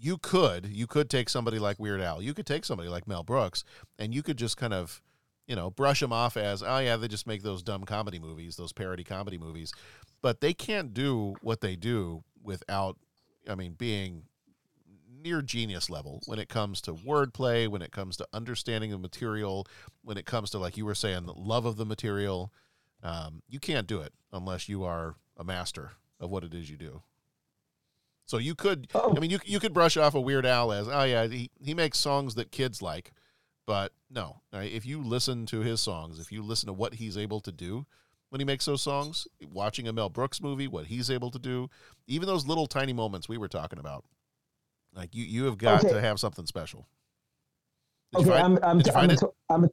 you 0.01 0.19
could 0.19 0.67
you 0.67 0.87
could 0.87 1.11
take 1.11 1.29
somebody 1.29 1.59
like 1.59 1.79
Weird 1.79 2.01
Al 2.01 2.23
you 2.23 2.35
could 2.35 2.47
take 2.47 2.65
somebody 2.65 2.89
like 2.89 3.07
Mel 3.07 3.23
Brooks 3.23 3.65
and 3.99 4.15
you 4.15 4.23
could 4.23 4.37
just 4.37 4.57
kind 4.57 4.73
of 4.73 5.03
you 5.47 5.55
know 5.57 5.71
brush 5.71 6.01
them 6.01 6.13
off 6.13 6.37
as 6.37 6.63
oh 6.63 6.79
yeah 6.79 6.97
they 6.97 7.09
just 7.09 7.27
make 7.27 7.43
those 7.43 7.63
dumb 7.63 7.85
comedy 7.85 8.19
movies 8.19 8.57
those 8.57 8.73
parody 8.73 9.05
comedy 9.05 9.39
movies 9.39 9.73
but 10.23 10.41
they 10.41 10.53
can't 10.53 10.95
do 10.95 11.35
what 11.43 11.61
they 11.61 11.77
do 11.77 12.23
without 12.43 12.97
I 13.49 13.55
mean 13.55 13.73
being 13.73 14.25
near 15.23 15.43
genius 15.43 15.91
level 15.91 16.21
when 16.27 16.39
it 16.39 16.49
comes 16.49 16.81
to 16.83 16.93
wordplay, 16.93 17.69
when 17.69 17.83
it 17.83 17.93
comes 17.93 18.17
to 18.17 18.27
understanding 18.33 18.91
the 18.91 18.99
material, 18.99 19.67
when 20.03 20.17
it 20.17 20.27
comes 20.27 20.51
to 20.51 20.59
like 20.59 20.77
you 20.77 20.85
were 20.85 20.95
saying, 20.95 21.27
the 21.27 21.35
love 21.35 21.67
of 21.67 21.77
the 21.77 21.87
material. 21.87 22.53
Um, 23.03 23.43
you 23.49 23.59
can't 23.59 23.87
do 23.87 24.01
it 24.01 24.13
unless 24.33 24.69
you 24.69 24.85
are 24.85 25.17
a 25.37 25.45
master 25.45 25.93
of 26.19 26.31
what 26.31 26.45
it 26.45 26.53
is 26.53 26.71
you 26.71 26.77
do. 26.77 27.03
So 28.31 28.39
you 28.39 28.55
could, 28.55 28.87
oh. 28.95 29.13
I 29.17 29.19
mean, 29.19 29.29
you 29.33 29.41
you 29.45 29.59
could 29.59 29.75
brush 29.75 29.97
off 29.97 30.15
a 30.15 30.21
Weird 30.21 30.47
Al 30.47 30.71
as, 30.71 30.87
oh 30.87 31.03
yeah, 31.03 31.27
he 31.27 31.51
he 31.61 31.75
makes 31.75 31.99
songs 31.99 32.37
that 32.37 32.53
kids 32.53 32.81
like, 32.81 33.11
but 33.67 33.91
no, 34.09 34.37
right? 34.53 34.71
if 34.71 34.87
you 34.87 35.03
listen 35.03 35.47
to 35.47 35.63
his 35.63 35.81
songs, 35.81 36.21
if 36.21 36.31
you 36.31 36.41
listen 36.41 36.69
to 36.69 36.73
what 36.73 36.95
he's 36.95 37.19
able 37.19 37.41
to 37.41 37.51
do 37.51 37.87
when 38.29 38.41
he 38.41 38.45
makes 38.45 38.67
those 38.67 38.83
songs, 38.83 39.27
watching 39.53 39.89
a 39.89 39.93
Mel 39.93 40.09
Brooks 40.11 40.41
movie, 40.41 40.69
what 40.69 40.87
he's 40.87 41.11
able 41.11 41.33
to 41.33 41.41
do, 41.41 41.69
even 42.07 42.29
those 42.29 42.47
little 42.47 42.69
tiny 42.69 42.93
moments 42.93 43.29
we 43.29 43.37
were 43.37 43.49
talking 43.49 43.81
about, 43.81 44.05
like 44.95 45.13
you 45.13 45.25
you 45.25 45.47
have 45.47 45.59
got 45.59 45.85
Okay. 45.85 45.93
to 45.95 46.01
have 46.01 46.21
something 46.21 46.47
special. 46.47 46.87
Did 48.13 48.21
Okay, 48.21 48.31
find, 48.31 48.59
I'm, 48.63 48.79
I'm, 48.79 48.83
I'm, 48.95 49.11
a 49.11 49.17
to- 49.17 49.33
I'm 49.49 49.65
a, 49.65 49.69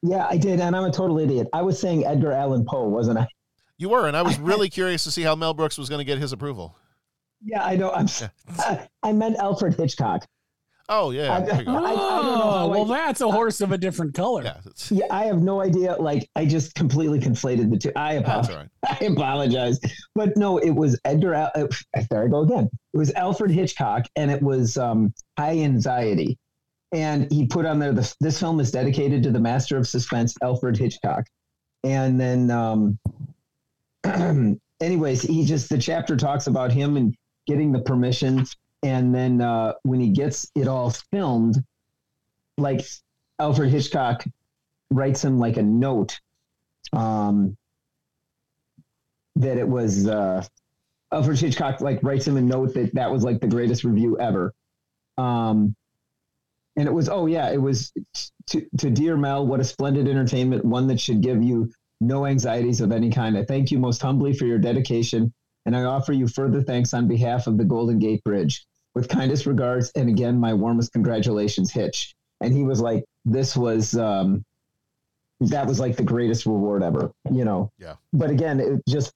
yeah, 0.00 0.26
I 0.30 0.38
did, 0.38 0.60
and 0.60 0.74
I'm 0.74 0.84
a 0.84 0.90
total 0.90 1.18
idiot. 1.18 1.46
I 1.52 1.60
was 1.60 1.78
saying 1.78 2.06
Edgar 2.06 2.32
Allan 2.32 2.64
Poe, 2.64 2.88
wasn't 2.88 3.18
I? 3.18 3.26
You 3.76 3.90
were, 3.90 4.08
and 4.08 4.16
I 4.16 4.22
was 4.22 4.38
really 4.50 4.70
curious 4.70 5.04
to 5.04 5.10
see 5.10 5.24
how 5.24 5.34
Mel 5.36 5.52
Brooks 5.52 5.76
was 5.76 5.90
going 5.90 5.98
to 5.98 6.06
get 6.06 6.16
his 6.16 6.32
approval. 6.32 6.74
Yeah, 7.44 7.64
I 7.64 7.76
know. 7.76 7.90
I'm. 7.92 8.04
s- 8.04 8.22
I, 8.58 8.88
I 9.02 9.12
meant 9.12 9.36
Alfred 9.36 9.74
Hitchcock. 9.74 10.24
Oh 10.88 11.10
yeah, 11.10 11.34
I- 11.34 11.40
there 11.40 11.58
you 11.58 11.64
go. 11.64 11.72
I- 11.72 11.78
I 11.78 11.82
don't 11.82 11.96
know 11.96 12.42
Oh, 12.44 12.48
I- 12.48 12.66
well, 12.66 12.84
that's 12.84 13.20
a 13.20 13.30
horse 13.30 13.60
of 13.60 13.72
a 13.72 13.78
different 13.78 14.14
color. 14.14 14.44
Yeah, 14.44 14.56
Yeah, 14.90 15.04
I 15.10 15.24
have 15.24 15.42
no 15.42 15.60
idea. 15.60 15.96
Like, 15.96 16.28
I 16.36 16.46
just 16.46 16.74
completely 16.76 17.18
conflated 17.18 17.70
the 17.70 17.76
two. 17.78 17.92
I 17.96 18.18
that's 18.18 18.48
apologize. 18.48 18.50
all 18.50 18.56
right. 18.90 19.02
I 19.02 19.04
apologize, 19.12 19.80
but 20.14 20.36
no, 20.36 20.58
it 20.58 20.70
was 20.70 20.98
Edgar. 21.04 21.34
Al- 21.34 21.50
uh, 21.56 21.66
there 22.10 22.24
I 22.24 22.28
go 22.28 22.42
again. 22.42 22.68
It 22.94 22.98
was 22.98 23.12
Alfred 23.14 23.50
Hitchcock, 23.50 24.06
and 24.16 24.30
it 24.30 24.40
was 24.42 24.76
um, 24.78 25.12
High 25.38 25.58
Anxiety. 25.58 26.38
And 26.92 27.30
he 27.32 27.46
put 27.46 27.66
on 27.66 27.80
there 27.80 27.92
the, 27.92 28.14
this 28.20 28.38
film 28.38 28.60
is 28.60 28.70
dedicated 28.70 29.24
to 29.24 29.30
the 29.32 29.40
master 29.40 29.76
of 29.76 29.88
suspense, 29.88 30.34
Alfred 30.40 30.78
Hitchcock. 30.78 31.24
And 31.82 32.18
then, 32.20 32.50
um, 32.52 32.98
anyways, 34.80 35.22
he 35.22 35.44
just 35.44 35.68
the 35.68 35.78
chapter 35.78 36.16
talks 36.16 36.46
about 36.46 36.72
him 36.72 36.96
and 36.96 37.14
getting 37.46 37.72
the 37.72 37.80
permission, 37.80 38.44
and 38.82 39.14
then 39.14 39.40
uh, 39.40 39.74
when 39.82 40.00
he 40.00 40.10
gets 40.10 40.50
it 40.54 40.68
all 40.68 40.90
filmed, 40.90 41.56
like 42.58 42.86
Alfred 43.38 43.70
Hitchcock 43.70 44.24
writes 44.90 45.24
him 45.24 45.38
like 45.38 45.56
a 45.56 45.62
note 45.62 46.20
um, 46.92 47.56
that 49.36 49.58
it 49.58 49.68
was 49.68 50.06
uh, 50.06 50.44
Alfred 51.12 51.38
Hitchcock 51.38 51.80
like 51.80 52.02
writes 52.02 52.26
him 52.26 52.36
a 52.36 52.42
note 52.42 52.74
that 52.74 52.94
that 52.94 53.10
was 53.10 53.22
like 53.22 53.40
the 53.40 53.48
greatest 53.48 53.84
review 53.84 54.18
ever. 54.18 54.54
Um, 55.18 55.74
and 56.76 56.86
it 56.86 56.92
was 56.92 57.08
oh 57.08 57.26
yeah, 57.26 57.50
it 57.50 57.60
was 57.60 57.92
to 58.48 58.66
to 58.78 58.90
dear 58.90 59.16
Mel, 59.16 59.46
what 59.46 59.60
a 59.60 59.64
splendid 59.64 60.08
entertainment, 60.08 60.64
one 60.64 60.86
that 60.88 61.00
should 61.00 61.20
give 61.20 61.42
you 61.42 61.70
no 62.00 62.26
anxieties 62.26 62.80
of 62.80 62.92
any 62.92 63.10
kind. 63.10 63.36
I 63.36 63.44
thank 63.44 63.70
you 63.70 63.78
most 63.78 64.02
humbly 64.02 64.32
for 64.32 64.44
your 64.44 64.58
dedication, 64.58 65.32
and 65.66 65.76
I 65.76 65.82
offer 65.84 66.12
you 66.12 66.26
further 66.28 66.62
thanks 66.62 66.94
on 66.94 67.06
behalf 67.06 67.46
of 67.46 67.58
the 67.58 67.64
Golden 67.64 67.98
Gate 67.98 68.24
Bridge. 68.24 68.64
With 68.94 69.08
kindest 69.10 69.44
regards, 69.44 69.90
and 69.90 70.08
again, 70.08 70.40
my 70.40 70.54
warmest 70.54 70.92
congratulations, 70.94 71.70
Hitch. 71.70 72.14
And 72.40 72.54
he 72.54 72.62
was 72.62 72.80
like, 72.80 73.04
"This 73.26 73.54
was 73.54 73.94
um, 73.94 74.42
that 75.40 75.66
was 75.66 75.78
like 75.78 75.96
the 75.96 76.02
greatest 76.02 76.46
reward 76.46 76.82
ever," 76.82 77.12
you 77.30 77.44
know 77.44 77.70
Yeah. 77.78 77.96
but 78.14 78.30
again, 78.30 78.58
it 78.60 78.82
just 78.88 79.12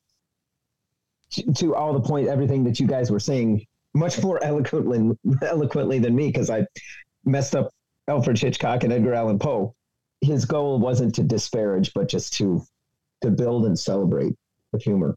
to- 1.55 1.74
all 1.74 1.92
the 1.92 2.01
point, 2.01 2.28
everything 2.28 2.64
that 2.64 2.78
you 2.80 2.86
guys 2.86 3.11
were 3.11 3.20
saying, 3.20 3.64
much 3.94 4.22
more 4.22 4.42
eloquently, 4.44 5.16
eloquently 5.42 5.98
than 5.98 6.14
me, 6.14 6.26
because 6.26 6.51
I 6.51 6.66
messed 7.24 7.55
up 7.57 7.70
Alfred 8.09 8.38
Hitchcock 8.38 8.84
and 8.84 8.92
Edgar 8.92 9.14
Allan 9.14 9.38
Poe. 9.38 9.74
His 10.20 10.44
goal 10.44 10.78
wasn't 10.78 11.14
to 11.14 11.22
disparage, 11.22 11.92
but 11.94 12.09
just 12.09 12.34
to 12.34 12.62
to 13.22 13.30
build 13.30 13.64
and 13.66 13.78
celebrate 13.78 14.34
with 14.72 14.82
humor. 14.82 15.16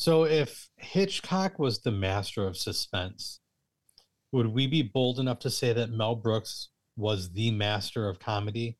So 0.00 0.24
if 0.24 0.70
Hitchcock 0.76 1.58
was 1.58 1.80
the 1.80 1.90
master 1.90 2.46
of 2.46 2.56
suspense, 2.56 3.40
would 4.32 4.46
we 4.46 4.66
be 4.66 4.80
bold 4.80 5.18
enough 5.18 5.40
to 5.40 5.50
say 5.50 5.74
that 5.74 5.90
Mel 5.90 6.14
Brooks 6.14 6.70
was 6.96 7.32
the 7.32 7.50
master 7.50 8.08
of 8.08 8.18
comedy? 8.18 8.78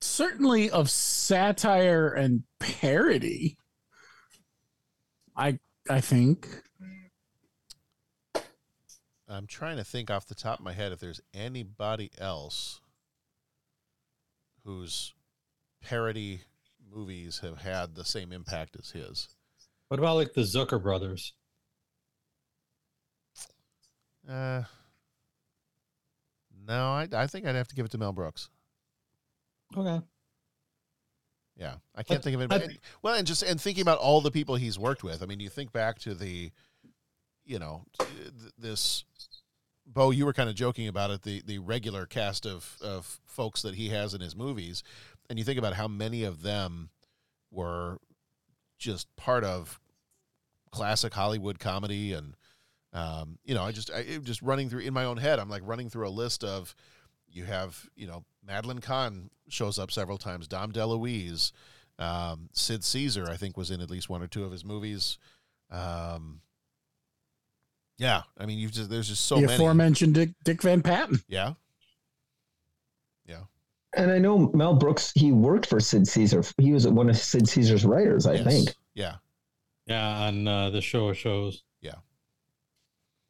Certainly 0.00 0.70
of 0.70 0.90
satire 0.90 2.08
and 2.08 2.42
parody. 2.58 3.56
I 5.36 5.60
I 5.88 6.00
think. 6.00 6.48
I'm 9.28 9.46
trying 9.46 9.76
to 9.76 9.84
think 9.84 10.10
off 10.10 10.26
the 10.26 10.34
top 10.34 10.58
of 10.58 10.64
my 10.64 10.72
head 10.72 10.90
if 10.90 10.98
there's 10.98 11.20
anybody 11.32 12.10
else 12.18 12.80
whose 14.64 15.13
parody 15.84 16.40
movies 16.92 17.38
have 17.40 17.58
had 17.58 17.94
the 17.94 18.04
same 18.04 18.32
impact 18.32 18.76
as 18.78 18.90
his. 18.90 19.28
What 19.88 20.00
about 20.00 20.16
like 20.16 20.32
the 20.32 20.40
Zucker 20.42 20.82
brothers? 20.82 21.32
Uh, 24.28 24.62
no, 26.66 26.92
I, 26.92 27.08
I 27.12 27.26
think 27.26 27.46
I'd 27.46 27.54
have 27.54 27.68
to 27.68 27.74
give 27.74 27.84
it 27.84 27.92
to 27.92 27.98
Mel 27.98 28.12
Brooks. 28.12 28.48
Okay. 29.76 30.00
Yeah, 31.56 31.74
I 31.94 32.02
can't 32.02 32.20
But- 32.20 32.24
think 32.24 32.34
of 32.36 32.40
it. 32.42 32.48
but- 32.48 32.70
well, 33.02 33.14
and 33.14 33.26
just 33.26 33.42
and 33.42 33.60
thinking 33.60 33.82
about 33.82 33.98
all 33.98 34.20
the 34.20 34.30
people 34.30 34.56
he's 34.56 34.78
worked 34.78 35.04
with. 35.04 35.22
I 35.22 35.26
mean, 35.26 35.40
you 35.40 35.48
think 35.50 35.72
back 35.72 35.98
to 36.00 36.14
the, 36.14 36.50
you 37.44 37.58
know, 37.58 37.84
this. 38.58 39.04
Bo, 39.86 40.10
you 40.10 40.24
were 40.24 40.32
kind 40.32 40.48
of 40.48 40.56
joking 40.56 40.88
about 40.88 41.10
it. 41.10 41.22
The 41.22 41.42
the 41.44 41.58
regular 41.58 42.06
cast 42.06 42.46
of 42.46 42.78
of 42.80 43.20
folks 43.26 43.60
that 43.62 43.74
he 43.74 43.90
has 43.90 44.14
in 44.14 44.22
his 44.22 44.34
movies, 44.34 44.82
and 45.28 45.38
you 45.38 45.44
think 45.44 45.58
about 45.58 45.74
how 45.74 45.88
many 45.88 46.24
of 46.24 46.42
them 46.42 46.90
were 47.50 47.98
just 48.78 49.14
part 49.16 49.44
of 49.44 49.80
classic 50.70 51.14
Hollywood 51.14 51.58
comedy, 51.58 52.12
and 52.12 52.34
um, 52.92 53.38
you 53.44 53.54
know, 53.54 53.62
I 53.62 53.72
just 53.72 53.90
I 53.90 54.18
just 54.22 54.42
running 54.42 54.68
through 54.68 54.80
in 54.80 54.94
my 54.94 55.04
own 55.04 55.16
head. 55.16 55.38
I'm 55.38 55.48
like 55.50 55.62
running 55.64 55.88
through 55.88 56.08
a 56.08 56.10
list 56.10 56.44
of 56.44 56.74
you 57.28 57.44
have 57.44 57.88
you 57.96 58.06
know 58.06 58.24
Madeline 58.46 58.80
Kahn 58.80 59.30
shows 59.48 59.78
up 59.78 59.90
several 59.90 60.18
times. 60.18 60.46
Dom 60.48 60.72
DeLuise, 60.72 61.52
um, 61.98 62.48
Sid 62.52 62.84
Caesar, 62.84 63.26
I 63.28 63.36
think 63.36 63.56
was 63.56 63.70
in 63.70 63.80
at 63.80 63.90
least 63.90 64.08
one 64.08 64.22
or 64.22 64.26
two 64.26 64.44
of 64.44 64.52
his 64.52 64.64
movies. 64.64 65.18
Um, 65.70 66.40
yeah, 67.98 68.22
I 68.38 68.46
mean, 68.46 68.58
you've 68.58 68.72
just 68.72 68.90
there's 68.90 69.08
just 69.08 69.24
so 69.24 69.36
the 69.36 69.42
many. 69.42 69.54
aforementioned 69.54 70.14
Dick, 70.14 70.30
Dick 70.44 70.62
Van 70.62 70.82
Patten. 70.82 71.20
Yeah, 71.28 71.44
yeah, 71.48 71.54
And 73.96 74.10
I 74.10 74.18
know 74.18 74.50
Mel 74.54 74.74
Brooks. 74.74 75.12
He 75.14 75.32
worked 75.32 75.66
for 75.66 75.78
Sid 75.80 76.06
Caesar. 76.08 76.42
He 76.58 76.72
was 76.72 76.86
one 76.88 77.08
of 77.10 77.16
Sid 77.16 77.48
Caesar's 77.48 77.84
writers, 77.84 78.26
I 78.26 78.34
Yes. 78.34 78.44
think. 78.46 78.74
yeah, 78.94 79.16
Yeah, 79.86 80.26
on 80.28 80.46
uh, 80.48 80.70
the 80.70 80.80
show 80.80 81.08
of 81.08 81.16
shows. 81.18 81.62
Yeah. 81.80 81.94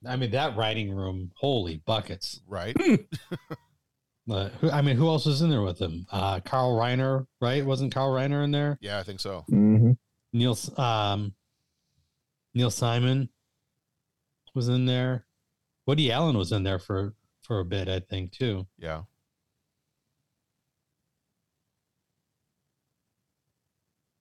I 0.06 0.16
mean 0.16 0.30
that 0.32 0.56
writing 0.56 0.92
room, 0.92 1.30
holy 1.36 1.78
buckets! 1.86 2.40
right. 2.46 2.76
Uh, 4.30 4.48
who, 4.58 4.70
I 4.70 4.80
mean, 4.80 4.96
who 4.96 5.06
else 5.08 5.26
was 5.26 5.42
in 5.42 5.50
there 5.50 5.60
with 5.60 5.78
him? 5.78 6.06
Uh, 6.10 6.40
Carl 6.40 6.78
Reiner, 6.78 7.26
right? 7.42 7.62
Wasn't 7.62 7.92
Carl 7.92 8.10
Reiner 8.10 8.42
in 8.42 8.52
there? 8.52 8.78
yeah, 8.80 8.98
I 8.98 9.02
think 9.02 9.20
so. 9.20 9.44
Mm-hmm. 9.50 9.90
Neil, 10.32 10.56
um, 10.78 11.34
Neil 12.54 12.70
Simon 12.70 13.28
was 14.54 14.70
in 14.70 14.86
there. 14.86 15.26
Woody 15.86 16.10
Allen 16.10 16.38
was 16.38 16.52
in 16.52 16.62
there 16.62 16.78
for 16.78 17.12
for 17.42 17.60
a 17.60 17.66
bit, 17.66 17.86
I 17.86 18.00
think, 18.00 18.32
too. 18.32 18.66
Yeah, 18.78 19.02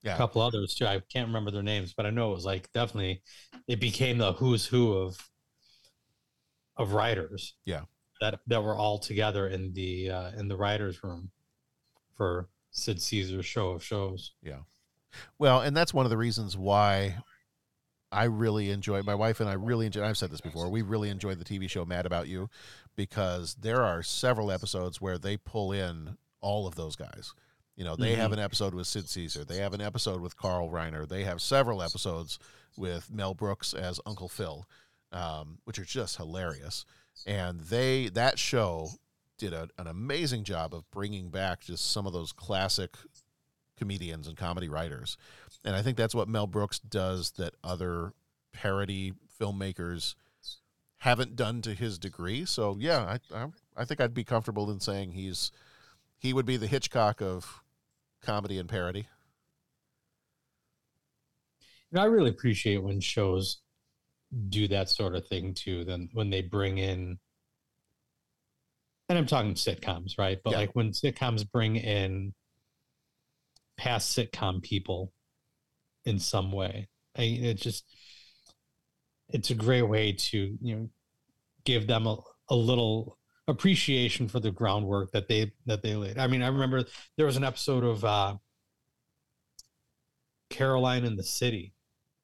yeah, 0.04 0.16
A 0.16 0.18
couple 0.18 0.41
others 0.41 0.76
too. 0.76 0.86
I 0.86 1.01
can't 1.12 1.28
remember 1.28 1.49
their 1.49 1.64
names, 1.64 1.93
but 1.93 2.06
I 2.06 2.10
know 2.10 2.32
it 2.32 2.36
was 2.36 2.45
like 2.45 2.72
definitely 2.74 3.24
it 3.68 3.80
became 3.80 4.18
the 4.18 4.34
who's 4.34 4.66
who 4.66 4.91
of 4.93 5.18
of 6.76 6.93
writers. 6.93 7.56
Yeah. 7.64 7.82
That 8.20 8.39
that 8.47 8.62
were 8.62 8.76
all 8.76 8.99
together 8.99 9.47
in 9.47 9.72
the 9.74 10.10
uh 10.10 10.32
in 10.38 10.49
the 10.49 10.58
writers 10.58 11.01
room 11.04 11.32
for 12.16 12.49
Sid 12.72 13.01
Caesar's 13.01 13.45
show 13.45 13.70
of 13.70 13.84
shows. 13.84 14.34
Yeah. 14.41 14.60
Well, 15.39 15.62
and 15.62 15.76
that's 15.76 15.93
one 15.93 16.06
of 16.06 16.10
the 16.10 16.18
reasons 16.18 16.58
why 16.58 17.16
I 18.12 18.26
really 18.26 18.72
enjoy 18.72 19.04
my 19.04 19.16
wife 19.16 19.39
and 19.39 19.49
I 19.49 19.54
really 19.54 19.86
enjoy 19.86 20.04
I've 20.04 20.18
said 20.18 20.32
this 20.32 20.41
before. 20.41 20.70
We 20.70 20.82
really 20.82 21.10
enjoyed 21.10 21.39
the 21.39 21.45
TV 21.45 21.70
show 21.70 21.86
Mad 21.86 22.06
About 22.06 22.28
You 22.28 22.49
because 22.97 23.56
there 23.56 23.84
are 23.84 24.04
several 24.04 24.51
episodes 24.51 24.99
where 24.99 25.18
they 25.18 25.38
pull 25.38 25.72
in 25.72 26.18
all 26.41 26.68
of 26.68 26.76
those 26.76 26.97
guys. 26.97 27.34
You 27.76 27.84
know, 27.84 27.95
they 27.95 28.15
have 28.15 28.30
Mhm. 28.32 28.34
an 28.34 28.39
episode 28.39 28.74
with 28.76 28.86
Sid 28.88 29.09
Caesar. 29.09 29.43
They 29.43 29.57
have 29.57 29.74
an 29.74 29.82
episode 29.82 30.21
with 30.21 30.38
Carl 30.38 30.69
Reiner. 30.69 31.07
They 31.07 31.24
have 31.24 31.41
several 31.41 31.82
episodes 31.82 32.38
with 32.78 33.09
Mel 33.11 33.34
Brooks 33.34 33.74
as 33.74 33.99
Uncle 34.05 34.30
Phil, 34.30 34.67
um, 35.11 35.59
which 35.63 35.80
are 35.80 35.86
just 35.86 36.17
hilarious. 36.17 36.86
And 37.26 37.61
they 37.61 38.09
that 38.09 38.38
show 38.39 38.89
did 39.38 39.53
a, 39.53 39.69
an 39.78 39.88
amazing 39.88 40.43
job 40.43 40.74
of 40.74 40.89
bringing 40.91 41.30
back 41.30 41.61
just 41.61 41.89
some 41.91 42.05
of 42.05 42.13
those 42.13 42.32
classic 42.32 42.95
comedians 43.76 44.28
and 44.28 44.38
comedy 44.38 44.69
writers. 44.69 45.17
And 45.63 45.76
I 45.76 45.82
think 45.82 45.97
that's 45.97 46.13
what 46.15 46.28
Mel 46.28 46.47
Brooks 46.47 46.78
does 46.80 47.32
that 47.32 47.55
other 47.63 48.13
parody 48.51 49.13
filmmakers 49.39 50.13
haven't 50.97 51.36
done 51.36 51.61
to 51.63 51.74
his 51.74 51.97
degree. 51.97 52.45
So 52.45 52.78
yeah, 52.80 53.17
I 53.34 53.36
I, 53.36 53.47
I 53.78 53.86
think 53.86 53.99
I'd 53.99 54.13
be 54.13 54.24
comfortable 54.24 54.69
in 54.71 54.80
saying 54.80 55.13
he's 55.13 55.51
he 56.17 56.34
would 56.34 56.45
be 56.45 56.55
the 56.57 56.67
Hitchcock 56.67 57.21
of 57.21 57.61
comedy 58.24 58.57
and 58.57 58.67
parody. 58.69 59.07
And 61.91 61.99
I 61.99 62.05
really 62.05 62.32
appreciate 62.32 62.82
when 62.82 62.99
shows 62.99 63.59
do 64.49 64.67
that 64.69 64.89
sort 64.89 65.15
of 65.15 65.28
thing 65.28 65.53
too. 65.53 65.86
Then 65.86 66.09
when 66.13 66.30
they 66.30 66.41
bring 66.41 66.80
in, 66.80 67.19
and 69.09 69.17
I'm 69.17 69.28
talking 69.28 69.53
sitcoms, 69.53 70.17
right? 70.17 70.39
But 70.43 70.51
Yeah. 70.51 70.57
like 70.59 70.76
when 70.76 70.91
sitcoms 70.91 71.49
bring 71.49 71.76
in 71.76 72.34
past 73.78 74.17
sitcom 74.17 74.61
people 74.63 75.13
in 76.05 76.17
some 76.19 76.51
way, 76.51 76.88
I, 77.15 77.24
it 77.24 77.55
just 77.55 77.86
it's 79.30 79.51
a 79.51 79.55
great 79.55 79.84
way 79.84 80.13
to 80.13 80.57
you 80.61 80.76
know 80.76 80.89
give 81.63 81.86
them 81.88 82.07
a, 82.07 82.17
a 82.49 82.55
little 82.55 83.17
appreciation 83.48 84.28
for 84.28 84.39
the 84.39 84.52
groundwork 84.52 85.12
that 85.12 85.28
they 85.28 85.52
that 85.66 85.82
they 85.82 85.96
laid. 85.96 86.18
I 86.18 86.28
mean, 86.28 86.41
I 86.41 86.48
remember 86.48 86.86
there 87.18 87.26
was 87.26 87.38
an 87.38 87.44
episode 87.44 87.84
of 87.84 88.06
uh 88.06 88.36
Caroline 90.50 91.04
in 91.04 91.16
the 91.16 91.24
City. 91.24 91.74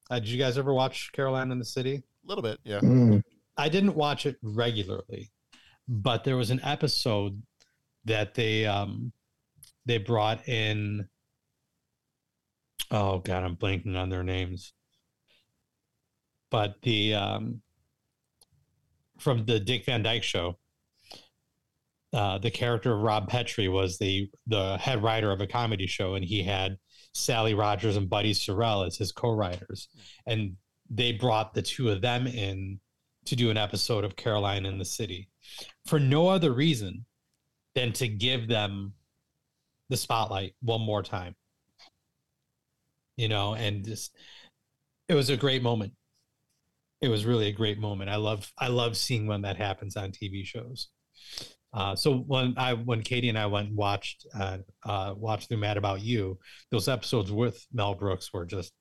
Uh, 0.10 0.20
did 0.20 0.30
you 0.30 0.40
guys 0.40 0.58
ever 0.58 0.74
watch 0.74 1.12
Caroline 1.12 1.52
in 1.52 1.60
the 1.60 1.66
City? 1.66 2.04
A 2.24 2.28
little 2.28 2.42
bit, 2.42 2.60
yeah. 2.64 2.80
Mm. 2.80 3.24
I 3.58 3.70
didn't 3.70 3.96
watch 3.96 4.26
it 4.26 4.38
regularly, 4.42 5.32
but 5.88 6.24
there 6.24 6.38
was 6.38 6.52
an 6.52 6.62
episode 6.64 7.42
that 8.06 8.34
they 8.34 8.66
um 8.66 9.12
they 9.86 9.98
brought 9.98 10.48
in 10.48 11.08
oh 12.92 13.20
god, 13.20 13.44
I'm 13.44 13.56
blanking 13.56 13.98
on 13.98 14.10
their 14.10 14.24
names. 14.24 14.74
But 16.50 16.82
the 16.82 17.16
um 17.16 17.62
from 19.18 19.46
the 19.46 19.60
Dick 19.60 19.86
Van 19.86 20.02
Dyke 20.02 20.24
show, 20.24 20.58
uh 22.14 22.38
the 22.38 22.52
character 22.52 22.94
of 22.94 23.02
Rob 23.02 23.28
Petrie 23.28 23.68
was 23.68 23.98
the 23.98 24.30
the 24.48 24.78
head 24.78 25.04
writer 25.04 25.32
of 25.32 25.42
a 25.42 25.48
comedy 25.48 25.88
show 25.88 26.16
and 26.16 26.26
he 26.26 26.44
had 26.44 26.78
Sally 27.14 27.54
Rogers 27.54 27.98
and 27.98 28.10
Buddy 28.10 28.34
Sorrell 28.34 28.86
as 28.86 28.98
his 28.98 29.12
co-writers. 29.12 29.90
And 30.26 30.56
they 30.90 31.12
brought 31.12 31.54
the 31.54 31.62
two 31.62 31.90
of 31.90 32.02
them 32.02 32.28
in 32.28 32.80
to 33.26 33.36
do 33.36 33.50
an 33.50 33.58
episode 33.58 34.04
of 34.04 34.16
Caroline 34.16 34.66
in 34.66 34.78
the 34.78 34.86
City 34.86 35.30
for 35.86 36.00
no 36.00 36.28
other 36.28 36.52
reason 36.52 37.06
than 37.76 37.94
to 37.94 38.08
give 38.08 38.48
them 38.48 38.94
the 39.90 39.98
spotlight 39.98 40.54
one 40.62 40.82
more 40.82 41.04
time. 41.04 41.36
You 43.18 43.28
know, 43.28 43.54
and 43.54 43.84
just 43.84 44.16
it 45.08 45.14
was 45.14 45.30
a 45.30 45.38
great 45.38 45.62
moment. 45.62 45.94
It 47.02 47.10
was 47.10 47.26
really 47.26 47.48
a 47.48 47.54
great 47.54 47.80
moment. 47.80 48.10
I 48.10 48.16
love 48.16 48.52
I 48.58 48.68
love 48.68 48.96
seeing 48.96 49.28
when 49.28 49.42
that 49.42 49.58
happens 49.58 49.96
on 49.98 50.12
TV 50.12 50.46
shows. 50.46 50.90
Uh, 51.72 51.96
so 51.96 52.18
when 52.18 52.56
I 52.58 52.74
when 52.74 53.02
Katie 53.02 53.30
and 53.30 53.38
I 53.38 53.46
went 53.46 53.70
and 53.70 53.78
watched 53.78 54.26
uh, 54.34 54.58
uh, 54.84 55.14
watched 55.16 55.50
through 55.50 55.58
Mad 55.58 55.78
About 55.78 56.02
You, 56.02 56.40
those 56.72 56.88
episodes 56.88 57.32
with 57.32 57.64
Mel 57.72 57.94
Brooks 57.94 58.34
were 58.34 58.46
just 58.46 58.74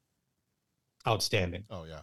outstanding. 1.06 1.64
Oh 1.70 1.84
yeah. 1.84 2.00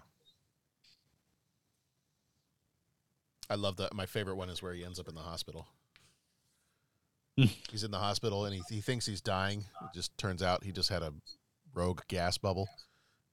I 3.49 3.55
love 3.55 3.77
that. 3.77 3.93
My 3.93 4.05
favorite 4.05 4.35
one 4.35 4.49
is 4.49 4.61
where 4.61 4.73
he 4.73 4.83
ends 4.83 4.99
up 4.99 5.07
in 5.07 5.15
the 5.15 5.21
hospital. 5.21 5.67
he's 7.35 7.83
in 7.83 7.91
the 7.91 7.99
hospital 7.99 8.45
and 8.45 8.55
he, 8.55 8.61
he 8.69 8.81
thinks 8.81 9.05
he's 9.05 9.21
dying. 9.21 9.59
It 9.59 9.89
just 9.93 10.17
turns 10.17 10.41
out 10.41 10.63
he 10.63 10.71
just 10.71 10.89
had 10.89 11.03
a 11.03 11.13
rogue 11.73 12.01
gas 12.07 12.37
bubble. 12.37 12.67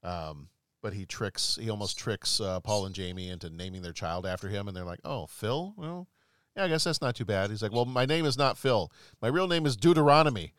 Um, 0.03 0.49
but 0.81 0.93
he 0.93 1.05
tricks, 1.05 1.57
he 1.59 1.69
almost 1.69 1.97
tricks 1.97 2.41
uh, 2.41 2.59
Paul 2.59 2.85
and 2.85 2.93
Jamie 2.93 3.29
into 3.29 3.49
naming 3.49 3.81
their 3.81 3.93
child 3.93 4.25
after 4.25 4.49
him. 4.49 4.67
And 4.67 4.75
they're 4.75 4.83
like, 4.83 4.99
oh, 5.05 5.27
Phil? 5.27 5.73
Well, 5.77 6.07
yeah, 6.55 6.65
I 6.65 6.67
guess 6.67 6.83
that's 6.83 7.01
not 7.01 7.15
too 7.15 7.25
bad. 7.25 7.49
He's 7.49 7.61
like, 7.61 7.71
well, 7.71 7.85
my 7.85 8.05
name 8.05 8.25
is 8.25 8.37
not 8.37 8.57
Phil. 8.57 8.91
My 9.21 9.27
real 9.27 9.47
name 9.47 9.65
is 9.65 9.75
Deuteronomy. 9.75 10.53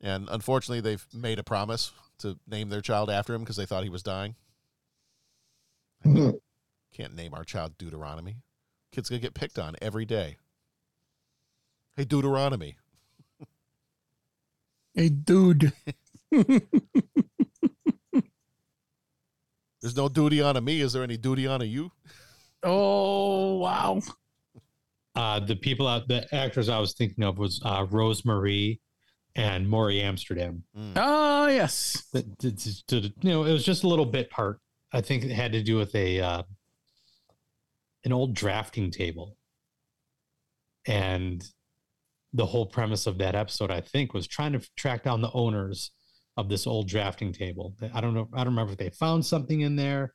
And 0.00 0.28
unfortunately, 0.30 0.80
they've 0.80 1.06
made 1.12 1.38
a 1.38 1.44
promise 1.44 1.92
to 2.18 2.38
name 2.46 2.68
their 2.68 2.80
child 2.80 3.10
after 3.10 3.34
him 3.34 3.42
because 3.42 3.56
they 3.56 3.66
thought 3.66 3.84
he 3.84 3.90
was 3.90 4.02
dying. 4.02 4.34
Can't 6.04 7.14
name 7.14 7.34
our 7.34 7.44
child 7.44 7.76
Deuteronomy. 7.78 8.36
Kid's 8.92 9.08
gonna 9.08 9.20
get 9.20 9.34
picked 9.34 9.58
on 9.58 9.76
every 9.82 10.04
day. 10.04 10.36
Hey, 11.96 12.04
Deuteronomy. 12.04 12.76
Hey, 14.94 15.10
dude. 15.10 15.72
There's 19.82 19.96
no 19.96 20.08
duty 20.08 20.40
on 20.40 20.56
a 20.56 20.60
me. 20.60 20.80
Is 20.80 20.94
there 20.94 21.02
any 21.02 21.16
duty 21.16 21.46
on 21.46 21.60
a 21.62 21.64
you? 21.64 21.92
Oh 22.62 23.58
wow. 23.58 24.00
Uh, 25.16 25.40
the 25.40 25.56
people 25.56 25.88
out, 25.88 26.06
the 26.08 26.32
actors 26.34 26.68
I 26.68 26.78
was 26.78 26.92
thinking 26.92 27.24
of 27.24 27.38
was 27.38 27.60
uh, 27.64 27.86
Rose 27.90 28.24
Marie 28.24 28.80
and 29.34 29.68
Morey 29.68 30.00
Amsterdam. 30.02 30.62
Oh 30.94 31.46
yes. 31.46 32.04
You 32.12 33.12
know, 33.22 33.44
it 33.44 33.52
was 33.52 33.64
just 33.64 33.82
a 33.82 33.88
little 33.88 34.04
bit 34.04 34.30
part. 34.30 34.60
I 34.92 35.00
think 35.00 35.24
it 35.24 35.32
had 35.32 35.52
to 35.52 35.62
do 35.62 35.76
with 35.76 35.94
a 35.94 36.20
uh, 36.20 36.42
an 38.04 38.12
old 38.12 38.34
drafting 38.34 38.90
table, 38.90 39.36
and 40.86 41.44
the 42.32 42.46
whole 42.46 42.66
premise 42.66 43.06
of 43.06 43.18
that 43.18 43.34
episode, 43.34 43.70
I 43.70 43.80
think, 43.80 44.12
was 44.12 44.26
trying 44.26 44.52
to 44.52 44.60
track 44.76 45.04
down 45.04 45.22
the 45.22 45.32
owners 45.32 45.92
of 46.36 46.50
this 46.50 46.66
old 46.66 46.88
drafting 46.88 47.32
table. 47.32 47.74
I 47.94 48.00
don't 48.02 48.14
know. 48.14 48.28
I 48.34 48.38
don't 48.38 48.52
remember 48.52 48.72
if 48.72 48.78
they 48.78 48.90
found 48.90 49.24
something 49.24 49.62
in 49.62 49.76
there 49.76 50.12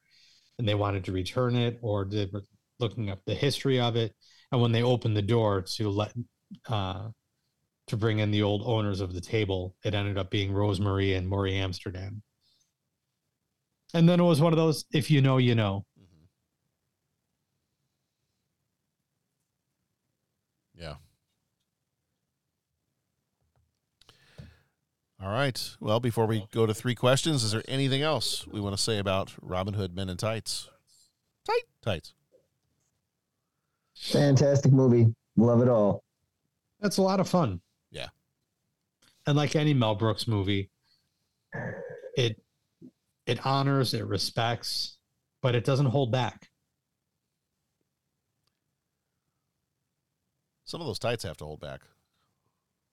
and 0.59 0.67
they 0.67 0.75
wanted 0.75 1.05
to 1.05 1.11
return 1.11 1.55
it, 1.55 1.79
or 1.81 2.05
they 2.05 2.29
were 2.31 2.43
looking 2.79 3.09
up 3.09 3.21
the 3.25 3.33
history 3.33 3.79
of 3.79 3.95
it. 3.95 4.15
And 4.51 4.61
when 4.61 4.71
they 4.71 4.83
opened 4.83 5.15
the 5.15 5.21
door 5.21 5.61
to 5.61 5.89
let 5.89 6.13
uh, 6.67 7.09
to 7.87 7.97
bring 7.97 8.19
in 8.19 8.31
the 8.31 8.43
old 8.43 8.63
owners 8.65 9.01
of 9.01 9.13
the 9.13 9.21
table, 9.21 9.75
it 9.83 9.93
ended 9.93 10.17
up 10.17 10.29
being 10.29 10.51
Rose 10.51 10.79
Marie 10.79 11.13
and 11.13 11.27
Morey 11.27 11.55
Amsterdam. 11.55 12.21
And 13.93 14.07
then 14.07 14.19
it 14.19 14.23
was 14.23 14.41
one 14.41 14.53
of 14.53 14.57
those: 14.57 14.85
if 14.91 15.09
you 15.11 15.21
know, 15.21 15.37
you 15.37 15.55
know. 15.55 15.85
Yeah. 20.75 20.95
All 25.21 25.29
right. 25.29 25.75
Well, 25.79 25.99
before 25.99 26.25
we 26.25 26.47
go 26.51 26.65
to 26.65 26.73
three 26.73 26.95
questions, 26.95 27.43
is 27.43 27.51
there 27.51 27.63
anything 27.67 28.01
else 28.01 28.47
we 28.47 28.59
want 28.59 28.75
to 28.75 28.81
say 28.81 28.97
about 28.97 29.33
Robin 29.41 29.75
Hood 29.75 29.95
Men 29.95 30.09
in 30.09 30.17
Tights? 30.17 30.67
Tight 31.45 31.63
tights. 31.83 32.13
Fantastic 34.01 34.71
movie. 34.71 35.13
Love 35.37 35.61
it 35.61 35.69
all. 35.69 36.03
That's 36.79 36.97
a 36.97 37.01
lot 37.01 37.19
of 37.19 37.29
fun. 37.29 37.61
Yeah. 37.91 38.07
And 39.27 39.37
like 39.37 39.55
any 39.55 39.73
Mel 39.73 39.95
Brooks 39.95 40.27
movie, 40.27 40.71
it 42.17 42.41
it 43.27 43.45
honors, 43.45 43.93
it 43.93 44.05
respects, 44.05 44.97
but 45.41 45.53
it 45.53 45.63
doesn't 45.63 45.85
hold 45.85 46.11
back. 46.11 46.49
Some 50.65 50.81
of 50.81 50.87
those 50.87 50.99
tights 50.99 51.23
have 51.23 51.37
to 51.37 51.45
hold 51.45 51.59
back. 51.59 51.81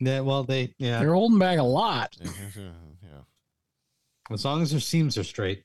Yeah, 0.00 0.20
well, 0.20 0.44
they 0.44 0.74
yeah. 0.78 0.98
They're 0.98 1.14
holding 1.14 1.38
back 1.38 1.58
a 1.58 1.62
lot. 1.62 2.14
yeah. 2.22 3.22
As 4.30 4.44
long 4.44 4.60
as 4.60 4.70
their 4.70 4.80
seams 4.80 5.16
are 5.16 5.24
straight. 5.24 5.64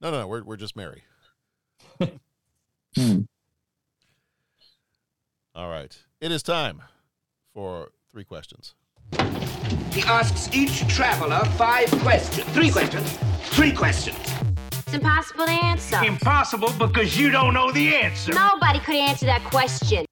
No, 0.00 0.10
no, 0.12 0.20
no. 0.20 0.28
We're 0.28 0.44
we're 0.44 0.56
just 0.56 0.76
merry. 0.76 1.02
Hmm. 2.96 3.20
All 5.60 5.68
right. 5.68 5.94
It 6.22 6.32
is 6.32 6.42
time 6.42 6.80
for 7.52 7.90
three 8.10 8.24
questions. 8.24 8.74
He 9.92 10.00
asks 10.00 10.48
each 10.54 10.88
traveler 10.88 11.44
five 11.58 11.90
questions. 12.00 12.48
Three 12.54 12.70
questions. 12.70 13.18
Three 13.42 13.70
questions. 13.70 14.16
It's 14.72 14.94
impossible 14.94 15.44
to 15.44 15.50
answer. 15.50 16.02
Impossible 16.02 16.72
because 16.78 17.18
you 17.18 17.30
don't 17.30 17.52
know 17.52 17.70
the 17.72 17.94
answer. 17.94 18.32
Nobody 18.32 18.78
could 18.78 18.94
answer 18.94 19.26
that 19.26 19.44
question. 19.44 20.06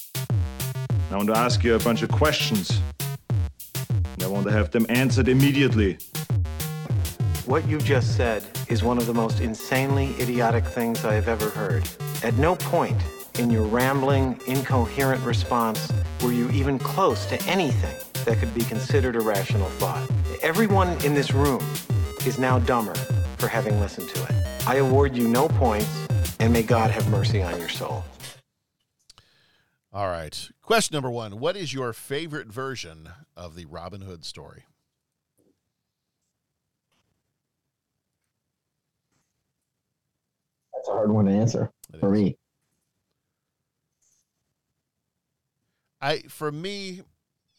I 1.11 1.17
want 1.17 1.29
to 1.29 1.39
ask 1.39 1.65
you 1.65 1.77
a 1.77 1.79
bunch 1.79 2.03
of 2.03 2.11
questions. 2.11 2.83
And 3.01 4.23
I 4.23 4.27
want 4.27 4.45
to 4.49 4.53
have 4.53 4.71
them 4.71 4.85
answered 4.91 5.29
immediately. 5.29 5.97
What 7.47 7.67
you 7.67 7.79
just 7.79 8.19
said 8.19 8.45
is 8.69 8.83
one 8.83 8.99
of 8.99 9.07
the 9.07 9.15
most 9.15 9.41
insanely 9.41 10.15
idiotic 10.21 10.67
things 10.67 11.07
I 11.07 11.15
have 11.15 11.27
ever 11.27 11.49
heard. 11.49 11.89
At 12.23 12.35
no 12.35 12.55
point 12.55 13.01
in 13.39 13.51
your 13.51 13.65
rambling, 13.65 14.41
incoherent 14.47 15.25
response 15.25 15.93
were 16.23 16.33
you 16.33 16.51
even 16.51 16.79
close 16.79 17.27
to 17.27 17.43
anything 17.45 17.95
that 18.25 18.39
could 18.39 18.53
be 18.55 18.63
considered 18.63 19.17
a 19.17 19.21
rational 19.21 19.69
thought. 19.71 20.09
Everyone 20.43 20.89
in 21.05 21.15
this 21.15 21.33
room 21.33 21.63
is 22.27 22.39
now 22.39 22.59
dumber 22.59 22.95
for 23.39 23.49
having 23.49 23.79
listened 23.81 24.09
to 24.11 24.23
it. 24.25 24.33
I 24.67 24.77
award 24.77 25.17
you 25.17 25.29
no 25.29 25.49
points, 25.49 26.07
and 26.41 26.53
may 26.53 26.63
God 26.63 26.91
have 26.91 27.09
mercy 27.11 27.43
on 27.43 27.59
your 27.59 27.69
soul. 27.69 28.05
All 29.93 30.09
right. 30.09 30.51
Question 30.63 30.95
number 30.95 31.11
one 31.11 31.39
What 31.39 31.57
is 31.57 31.73
your 31.73 31.93
favorite 31.93 32.49
version 32.49 33.09
of 33.37 33.55
the 33.55 33.65
Robin 33.67 34.03
Hood 34.03 34.25
story? 34.25 34.65
That's 40.75 40.89
a 40.89 40.93
hard 40.93 41.11
one 41.11 41.25
to 41.25 41.33
answer 41.33 41.73
for 41.99 42.11
me. 42.11 42.37
I 46.01 46.19
for 46.29 46.51
me, 46.53 47.03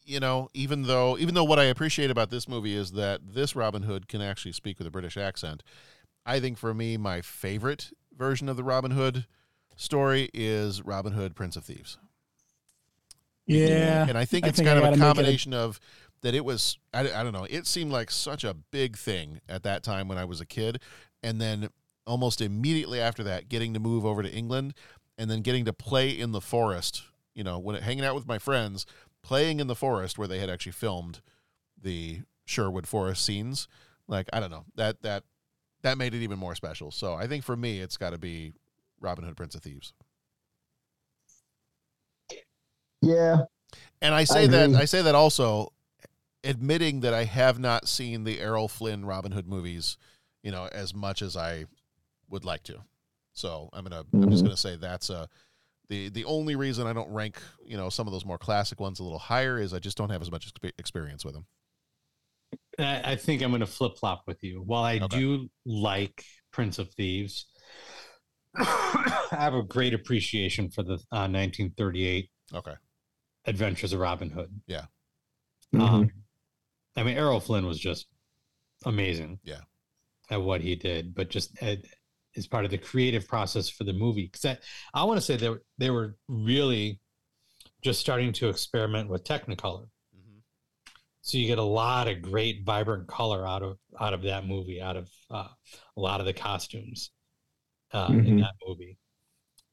you 0.06 0.20
know, 0.20 0.50
even 0.54 0.84
though 0.84 1.18
even 1.18 1.36
though 1.36 1.44
what 1.44 1.60
I 1.60 1.66
appreciate 1.66 2.10
about 2.10 2.30
this 2.30 2.48
movie 2.48 2.76
is 2.76 2.92
that 2.94 3.22
this 3.34 3.56
Robin 3.56 3.84
Hood 3.84 4.08
can 4.08 4.22
actually 4.22 4.54
speak 4.54 4.78
with 4.80 4.88
a 4.88 4.92
British 4.92 5.18
accent, 5.18 5.64
I 6.26 6.40
think 6.40 6.58
for 6.58 6.74
me 6.74 6.98
my 6.98 7.22
favorite 7.22 7.92
version 8.18 8.50
of 8.50 8.58
the 8.58 8.64
Robin 8.64 8.92
Hood 8.92 9.26
story 9.76 10.30
is 10.34 10.82
Robin 10.84 11.14
Hood 11.14 11.36
Prince 11.36 11.56
of 11.56 11.64
Thieves. 11.66 11.98
Yeah, 13.46 14.06
And 14.08 14.18
I 14.18 14.26
think 14.26 14.46
I 14.46 14.50
it's 14.50 14.58
think 14.58 14.68
kind 14.68 14.78
of 14.80 14.94
a- 14.94 14.98
combination 14.98 15.54
of 15.54 15.80
that 16.22 16.36
it 16.36 16.46
was 16.46 16.78
I, 16.94 17.02
I 17.12 17.24
don't 17.24 17.34
know, 17.34 17.48
it 17.50 17.66
seemed 17.66 17.92
like 17.92 18.12
such 18.12 18.44
a 18.44 18.54
big 18.54 18.98
thing 18.98 19.42
at 19.50 19.64
that 19.64 19.84
time 19.84 20.08
when 20.08 20.18
I 20.18 20.26
was 20.26 20.40
a 20.42 20.46
kid 20.46 20.82
and 21.24 21.40
then 21.42 21.70
almost 22.06 22.42
immediately 22.42 23.00
after 23.00 23.24
that 23.24 23.50
getting 23.50 23.74
to 23.74 23.80
move 23.80 24.06
over 24.06 24.22
to 24.24 24.32
England 24.32 24.74
and 25.18 25.30
then 25.30 25.42
getting 25.42 25.66
to 25.66 25.74
play 25.74 26.10
in 26.10 26.32
the 26.32 26.42
forest, 26.42 27.04
you 27.40 27.46
know, 27.46 27.58
when 27.58 27.78
it, 27.78 27.84
hanging 27.84 28.04
out 28.04 28.16
with 28.16 28.28
my 28.28 28.38
friends, 28.38 28.86
playing 29.24 29.62
in 29.62 29.68
the 29.68 29.76
forest 29.76 30.18
where 30.18 30.28
they 30.28 30.40
had 30.40 30.50
actually 30.50 30.74
filmed 30.74 31.22
the 31.82 32.20
Sherwood 32.44 32.86
Forest 32.86 33.24
scenes. 33.24 33.70
Like, 34.10 34.28
I 34.34 34.42
don't 34.42 34.52
know. 34.52 34.66
That 34.76 35.02
that 35.04 35.24
that 35.84 35.98
made 35.98 36.14
it 36.14 36.22
even 36.22 36.38
more 36.38 36.54
special. 36.54 36.92
So, 36.92 37.14
I 37.14 37.28
think 37.28 37.46
for 37.46 37.56
me 37.56 37.80
it's 37.80 37.96
got 37.96 38.10
to 38.10 38.18
be 38.18 38.52
Robin 39.00 39.24
Hood 39.24 39.38
Prince 39.38 39.56
of 39.56 39.62
Thieves. 39.64 39.94
Yeah. 43.02 43.38
And 44.02 44.14
I 44.14 44.20
I 44.20 44.24
say 44.26 44.48
that. 44.48 44.76
I 44.76 44.86
say 44.86 45.02
that 45.02 45.16
also 45.16 45.72
admitting 46.44 47.02
that 47.02 47.14
I 47.14 47.24
have 47.24 47.58
not 47.60 47.88
seen 47.88 48.26
the 48.26 48.40
Errol 48.42 48.68
Flynn 48.68 49.06
Robin 49.06 49.32
Hood 49.32 49.48
movies, 49.48 49.98
you 50.44 50.52
know, 50.52 50.68
as 50.74 50.94
much 50.94 51.22
as 51.22 51.38
I 51.38 51.66
would 52.30 52.44
like 52.46 52.64
to. 52.64 52.82
So 53.34 53.70
I'm 53.74 53.84
gonna 53.86 54.04
I'm 54.22 54.30
just 54.30 54.44
Mhm. 54.44 54.48
gonna 54.48 54.58
say 54.58 54.76
that's 54.76 55.10
uh 55.10 55.28
the 55.90 56.10
the 56.10 56.26
only 56.26 56.56
reason 56.56 56.88
I 56.88 56.94
don't 56.94 57.12
rank 57.12 57.42
you 57.66 57.78
know 57.78 57.90
some 57.90 58.08
of 58.08 58.14
those 58.14 58.26
more 58.26 58.38
classic 58.38 58.80
ones 58.80 59.00
a 59.00 59.04
little 59.04 59.20
higher 59.20 59.60
is 59.60 59.74
I 59.74 59.80
just 59.80 59.98
don't 59.98 60.10
have 60.10 60.22
as 60.22 60.32
much 60.32 60.52
expe- 60.54 60.74
experience 60.78 61.26
with 61.26 61.34
them. 61.34 61.46
I, 62.80 63.12
I 63.12 63.16
think 63.16 63.42
I'm 63.42 63.50
going 63.52 63.60
to 63.60 63.66
flip 63.68 63.98
flop 63.98 64.24
with 64.26 64.44
you. 64.44 64.62
While 64.66 64.84
I 64.84 65.00
do 65.00 65.50
like 65.66 66.24
Prince 66.52 66.80
of 66.80 66.92
Thieves, 66.94 67.48
I 68.56 69.28
have 69.32 69.54
a 69.54 69.64
great 69.64 69.94
appreciation 69.94 70.70
for 70.70 70.84
the 70.84 70.94
uh, 71.12 71.28
1938 71.30 72.30
Okay. 72.54 72.74
Adventures 73.46 73.94
of 73.94 74.00
Robin 74.00 74.30
Hood. 74.30 74.50
Yeah. 74.68 74.86
Um, 75.78 76.10
I 76.96 77.04
mean, 77.04 77.18
Errol 77.18 77.40
Flynn 77.40 77.68
was 77.68 77.80
just 77.80 78.08
amazing. 78.86 79.40
Yeah. 79.44 79.62
At 80.32 80.42
what 80.42 80.62
he 80.62 80.76
did, 80.76 81.14
but 81.14 81.30
just 81.30 81.62
at, 81.62 81.80
as 82.38 82.48
part 82.48 82.66
of 82.66 82.72
the 82.72 82.78
creative 82.78 83.28
process 83.28 83.70
for 83.70 83.84
the 83.84 83.94
movie, 83.94 84.26
because 84.26 84.46
I, 84.46 84.58
I 84.94 85.04
want 85.04 85.18
to 85.18 85.26
say 85.26 85.36
they 85.36 85.50
were, 85.50 85.64
they 85.78 85.90
were 85.90 86.16
really 86.28 87.00
just 87.82 88.00
starting 88.00 88.34
to 88.34 88.50
experiment 88.50 89.10
with 89.10 89.24
Technicolor. 89.24 89.88
So 91.22 91.38
you 91.38 91.48
get 91.48 91.60
a 91.60 91.64
lot 91.64 92.08
of 92.08 92.22
great, 92.22 92.64
vibrant 92.66 93.08
color 93.08 93.46
out 93.46 93.62
of 93.62 93.78
out 94.00 94.14
of 94.14 94.24
that 94.24 94.48
movie, 94.48 94.82
out 94.82 94.96
of 94.96 95.10
uh, 95.30 95.48
a 95.96 96.00
lot 96.00 96.22
of 96.22 96.26
the 96.26 96.34
costumes 96.34 97.12
uh, 97.92 98.08
in 98.10 98.38
Mhm. 98.38 98.40
that 98.40 98.54
movie. 98.66 98.98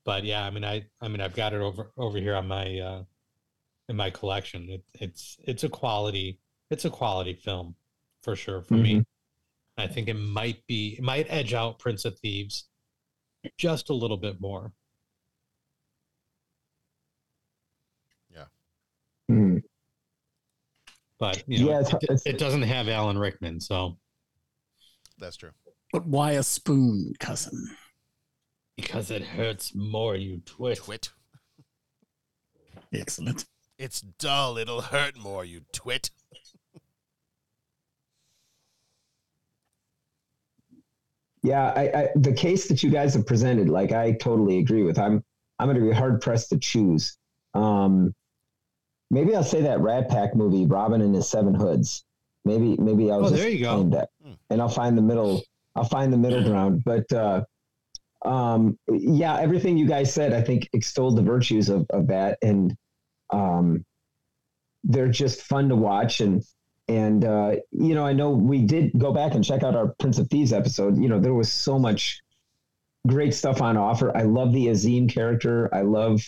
But 0.04 0.24
yeah, 0.24 0.44
I 0.44 0.50
mean, 0.50 0.64
I 0.64 0.84
I 1.00 1.08
mean, 1.08 1.20
I've 1.20 1.36
got 1.36 1.54
it 1.54 1.60
over 1.60 1.92
over 1.96 2.18
here 2.18 2.34
on 2.34 2.48
my 2.48 2.78
uh, 2.78 3.04
in 3.88 3.96
my 3.96 4.10
collection. 4.10 4.68
It, 4.68 4.84
it's 5.00 5.36
it's 5.44 5.64
a 5.64 5.68
quality 5.68 6.40
it's 6.68 6.84
a 6.84 6.90
quality 6.90 7.32
film 7.32 7.76
for 8.22 8.36
sure 8.36 8.60
for 8.60 8.74
me. 8.74 9.04
I 9.78 9.86
think 9.86 10.08
it 10.08 10.14
might 10.14 10.66
be 10.66 10.94
it 10.98 11.02
might 11.04 11.26
edge 11.28 11.52
out 11.54 11.78
Prince 11.78 12.04
of 12.04 12.18
Thieves 12.18 12.68
just 13.58 13.90
a 13.90 13.94
little 13.94 14.16
bit 14.16 14.40
more. 14.40 14.72
Hmm. 19.28 19.58
But 21.18 21.42
you 21.48 21.64
know, 21.64 21.70
Yeah, 21.72 21.80
it's- 21.80 21.94
it, 21.94 22.02
it's- 22.04 22.26
it 22.26 22.38
doesn't 22.38 22.62
have 22.62 22.88
Alan 22.88 23.18
Rickman, 23.18 23.60
so 23.60 23.98
That's 25.18 25.36
true. 25.36 25.50
But 25.92 26.06
why 26.06 26.32
a 26.32 26.42
spoon, 26.44 27.12
cousin? 27.18 27.76
because 28.76 29.10
it 29.10 29.22
hurts 29.22 29.74
more. 29.74 30.14
You 30.14 30.42
twit. 30.44 30.76
Twit. 30.78 31.10
Excellent. 32.92 33.46
It's 33.78 34.00
dull. 34.02 34.58
It'll 34.58 34.82
hurt 34.82 35.16
more. 35.16 35.44
You 35.44 35.62
twit. 35.72 36.10
Yeah, 41.46 41.72
I, 41.76 41.82
I 41.94 42.08
the 42.16 42.32
case 42.32 42.66
that 42.68 42.82
you 42.82 42.90
guys 42.90 43.14
have 43.14 43.24
presented, 43.26 43.68
like 43.68 43.92
I 43.92 44.12
totally 44.12 44.58
agree 44.58 44.82
with. 44.82 44.98
I'm 44.98 45.22
I'm 45.58 45.68
going 45.68 45.78
to 45.80 45.86
be 45.88 45.92
hard 45.94 46.20
pressed 46.20 46.48
to 46.50 46.58
choose. 46.58 47.16
Um, 47.54 48.12
maybe 49.12 49.34
I'll 49.36 49.44
say 49.44 49.62
that 49.62 49.80
Rat 49.80 50.08
Pack 50.08 50.34
movie, 50.34 50.66
Robin 50.66 51.00
and 51.00 51.14
his 51.14 51.28
Seven 51.28 51.54
Hoods. 51.54 52.04
Maybe 52.44 52.76
maybe 52.78 53.10
I'll 53.12 53.24
Oh, 53.24 53.30
just 53.30 53.40
there 53.42 53.48
you 53.48 53.60
go. 53.64 53.84
that, 53.90 54.08
and 54.50 54.60
I'll 54.60 54.68
find 54.68 54.98
the 54.98 55.02
middle. 55.02 55.42
I'll 55.76 55.84
find 55.84 56.12
the 56.12 56.16
middle 56.18 56.42
ground. 56.42 56.82
But 56.84 57.12
uh, 57.12 57.44
um, 58.24 58.76
yeah, 58.88 59.38
everything 59.38 59.78
you 59.78 59.86
guys 59.86 60.12
said, 60.12 60.32
I 60.32 60.40
think 60.42 60.68
extolled 60.72 61.16
the 61.16 61.22
virtues 61.22 61.68
of 61.68 61.86
of 61.90 62.08
that, 62.08 62.38
and 62.42 62.74
um, 63.30 63.84
they're 64.84 65.08
just 65.08 65.42
fun 65.42 65.68
to 65.68 65.76
watch 65.76 66.20
and 66.20 66.42
and 66.88 67.24
uh, 67.24 67.56
you 67.72 67.94
know 67.94 68.06
i 68.06 68.12
know 68.12 68.30
we 68.30 68.62
did 68.62 68.92
go 68.98 69.12
back 69.12 69.34
and 69.34 69.44
check 69.44 69.62
out 69.62 69.74
our 69.74 69.88
prince 69.98 70.18
of 70.18 70.28
thieves 70.28 70.52
episode. 70.52 70.98
You 70.98 71.08
know 71.08 71.20
there 71.20 71.34
was 71.34 71.52
so 71.52 71.78
much 71.78 72.20
great 73.06 73.34
stuff 73.34 73.62
on 73.62 73.76
offer. 73.76 74.16
I 74.16 74.22
love 74.22 74.52
the 74.52 74.66
Azeem 74.66 75.08
character. 75.08 75.72
I 75.74 75.82
love 75.82 76.20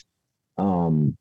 um, 0.57 1.17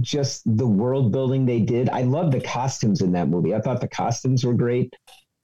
just 0.00 0.42
the 0.56 0.66
world 0.66 1.12
building 1.12 1.46
they 1.46 1.60
did. 1.60 1.88
I 1.88 2.02
love 2.02 2.32
the 2.32 2.40
costumes 2.40 3.00
in 3.00 3.12
that 3.12 3.28
movie. 3.28 3.54
I 3.54 3.60
thought 3.60 3.80
the 3.80 3.88
costumes 3.88 4.44
were 4.44 4.54
great. 4.54 4.94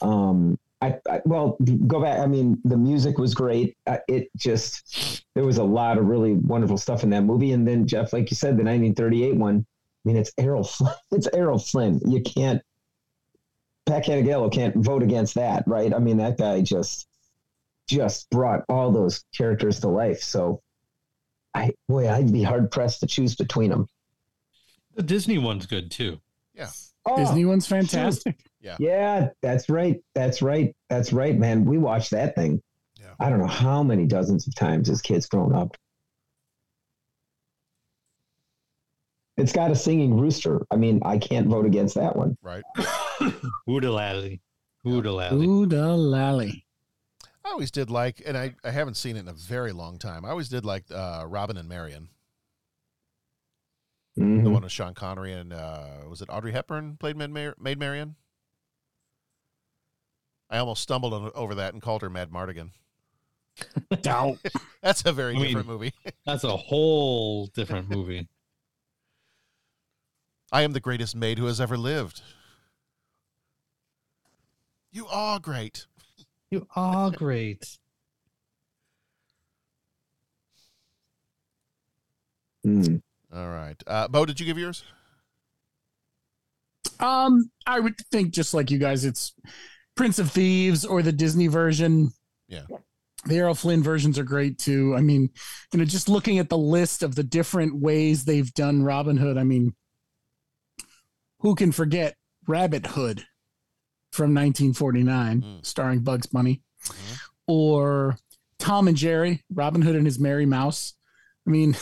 Um, 0.01 0.59
I, 0.81 0.99
I 1.09 1.23
well 1.25 1.57
go 1.87 2.03
back. 2.03 2.21
I 2.21 2.27
mean 2.27 2.61
the 2.65 2.77
music 2.77 3.19
was 3.19 3.35
great. 3.35 3.77
Uh, 3.87 3.99
it 4.09 4.29
just 4.37 5.25
there 5.35 5.45
was 5.45 5.59
a 5.59 5.65
lot 5.65 5.99
of 5.99 6.07
really 6.07 6.35
wonderful 6.35 6.77
stuff 6.77 7.03
in 7.03 7.11
that 7.11 7.23
movie. 7.23 7.53
And 7.53 7.67
then 7.67 7.87
jeff 7.87 8.13
like 8.13 8.31
you 8.31 8.37
said 8.37 8.51
the 8.51 8.65
1938 8.65 9.37
one 9.37 9.67
mean, 10.05 10.17
it's 10.17 10.33
Errol. 10.39 10.65
Flynn. 10.65 10.93
It's 11.13 11.29
Errol 11.33 11.59
Flynn. 11.59 12.01
You 12.07 12.21
can't. 12.23 12.63
Pat 13.87 14.05
Canagallo 14.05 14.51
can't 14.53 14.77
vote 14.77 15.03
against 15.03 15.35
that, 15.35 15.65
right? 15.67 15.93
I 15.93 15.99
mean, 15.99 16.17
that 16.17 16.39
guy 16.39 16.63
just 16.63 17.07
just 17.89 18.31
brought 18.31 18.65
all 18.69 18.91
those 18.91 19.25
characters 19.37 19.81
to 19.81 19.89
life. 19.89 20.23
So, 20.23 20.63
I 21.55 21.73
boy, 21.89 22.09
I'd 22.09 22.33
be 22.33 22.43
hard 22.43 22.71
pressed 22.71 23.01
to 23.01 23.07
choose 23.07 23.35
between 23.35 23.71
them. 23.71 23.87
The 24.95 25.03
Disney 25.03 25.39
one's 25.39 25.67
good 25.67 25.91
too. 25.91 26.21
Yeah. 26.55 26.71
Oh, 27.07 27.17
Disney 27.17 27.45
one's 27.45 27.67
fantastic. 27.67 28.39
Yeah. 28.61 28.77
Yeah, 28.79 29.29
that's 29.43 29.69
right. 29.69 30.01
That's 30.15 30.41
right. 30.41 30.75
That's 30.89 31.13
right, 31.13 31.37
man. 31.39 31.67
We 31.67 31.77
watched 31.77 32.13
that 32.13 32.35
thing. 32.35 32.63
Yeah. 32.99 33.13
I 33.21 33.29
don't 33.29 33.39
know 33.39 33.47
how 33.47 33.83
many 33.83 34.07
dozens 34.07 34.49
of 34.49 34.55
times 34.55 34.89
as 34.89 35.03
kids 35.03 35.27
growing 35.27 35.55
up. 35.55 35.77
It's 39.37 39.53
got 39.53 39.71
a 39.71 39.75
singing 39.75 40.17
rooster. 40.19 40.61
I 40.71 40.77
mean, 40.77 41.01
I 41.05 41.19
can't 41.19 41.49
vote 41.49 41.67
against 41.67 41.95
that 41.97 42.15
one. 42.15 42.37
Right. 42.43 42.63
Oodalally. 43.69 44.41
Oodalally. 44.87 45.33
Ooda 45.33 45.97
lally. 45.99 46.65
I 47.45 47.51
always 47.51 47.71
did 47.71 47.91
like, 47.91 48.23
and 48.25 48.39
I, 48.39 48.55
I 48.65 48.71
haven't 48.71 48.95
seen 48.97 49.17
it 49.17 49.21
in 49.21 49.29
a 49.29 49.33
very 49.35 49.73
long 49.73 49.99
time. 49.99 50.25
I 50.25 50.31
always 50.31 50.49
did 50.49 50.65
like 50.65 50.85
uh, 50.91 51.25
Robin 51.27 51.57
and 51.57 51.69
Marion, 51.69 52.09
the 54.17 54.23
Mhm. 54.23 54.53
one 54.53 54.63
with 54.63 54.73
Sean 54.73 54.95
Connery 54.95 55.33
and 55.33 55.53
uh, 55.53 55.87
was 56.09 56.23
it 56.23 56.29
Audrey 56.31 56.53
Hepburn 56.53 56.97
played 56.99 57.17
Maid, 57.17 57.31
Mar- 57.31 57.57
Maid 57.59 57.79
Marian? 57.79 58.15
I 60.49 60.59
almost 60.59 60.83
stumbled 60.83 61.13
on, 61.13 61.33
over 61.35 61.57
that 61.57 61.73
and 61.73 61.83
called 61.83 62.03
her 62.03 62.11
Madmartigan. 62.11 62.71
Doubt. 64.03 64.39
That's 64.83 65.05
a 65.05 65.13
very 65.13 65.35
I 65.35 65.39
mean, 65.39 65.47
different 65.49 65.69
movie. 65.69 65.93
That's 66.27 66.45
a 66.45 66.57
whole 66.57 67.47
different 67.49 67.89
movie. 67.91 68.29
I 70.55 70.63
am 70.63 70.73
the 70.73 70.79
greatest 70.79 71.17
maid 71.17 71.39
who 71.39 71.47
has 71.47 71.61
ever 71.61 71.77
lived. 71.77 72.23
You 74.93 75.09
are 75.09 75.41
great. 75.41 75.87
You 76.49 76.69
are 76.77 77.11
great. 77.11 77.77
Mm. 82.65 83.03
All 83.35 83.49
right. 83.49 83.83
Uh, 83.85 84.07
Bo, 84.07 84.25
did 84.25 84.39
you 84.39 84.47
give 84.47 84.57
yours? 84.57 84.85
Um, 87.01 87.51
I 87.67 87.81
would 87.81 87.97
think 88.13 88.33
just 88.33 88.55
like 88.55 88.71
you 88.71 88.79
guys, 88.79 89.05
it's 89.05 89.35
Prince 89.97 90.21
of 90.21 90.31
Thieves 90.31 90.85
or 90.85 91.03
the 91.03 91.11
Disney 91.11 91.49
version. 91.49 92.13
Yeah. 92.47 92.67
The 93.25 93.39
Errol 93.39 93.57
Flynn 93.57 93.83
versions 93.83 94.21
are 94.21 94.25
great 94.25 94.59
too. 94.59 94.95
I 94.97 95.01
mean, 95.01 95.31
you 95.73 95.81
know, 95.81 95.85
just 95.85 96.09
looking 96.09 96.39
at 96.39 96.49
the 96.49 96.57
list 96.57 97.03
of 97.03 97.17
the 97.17 97.25
different 97.25 97.81
ways 97.81 98.25
they've 98.25 98.55
done 98.55 98.85
Robin 98.85 99.17
Hood, 99.17 99.37
I 99.37 99.43
mean, 99.43 99.75
who 101.45 101.55
can 101.55 101.71
forget 101.71 102.17
Rabbit 102.49 102.87
Hood 102.87 103.27
from 104.13 104.35
1949, 104.35 105.61
starring 105.63 106.01
Bugs 106.01 106.27
Bunny, 106.27 106.63
or 107.47 108.17
Tom 108.59 108.89
and 108.89 108.97
Jerry, 108.97 109.45
Robin 109.53 109.83
Hood 109.83 109.95
and 109.95 110.07
his 110.07 110.19
Merry 110.19 110.47
Mouse. 110.47 110.95
I 111.47 111.51
mean, 111.51 111.77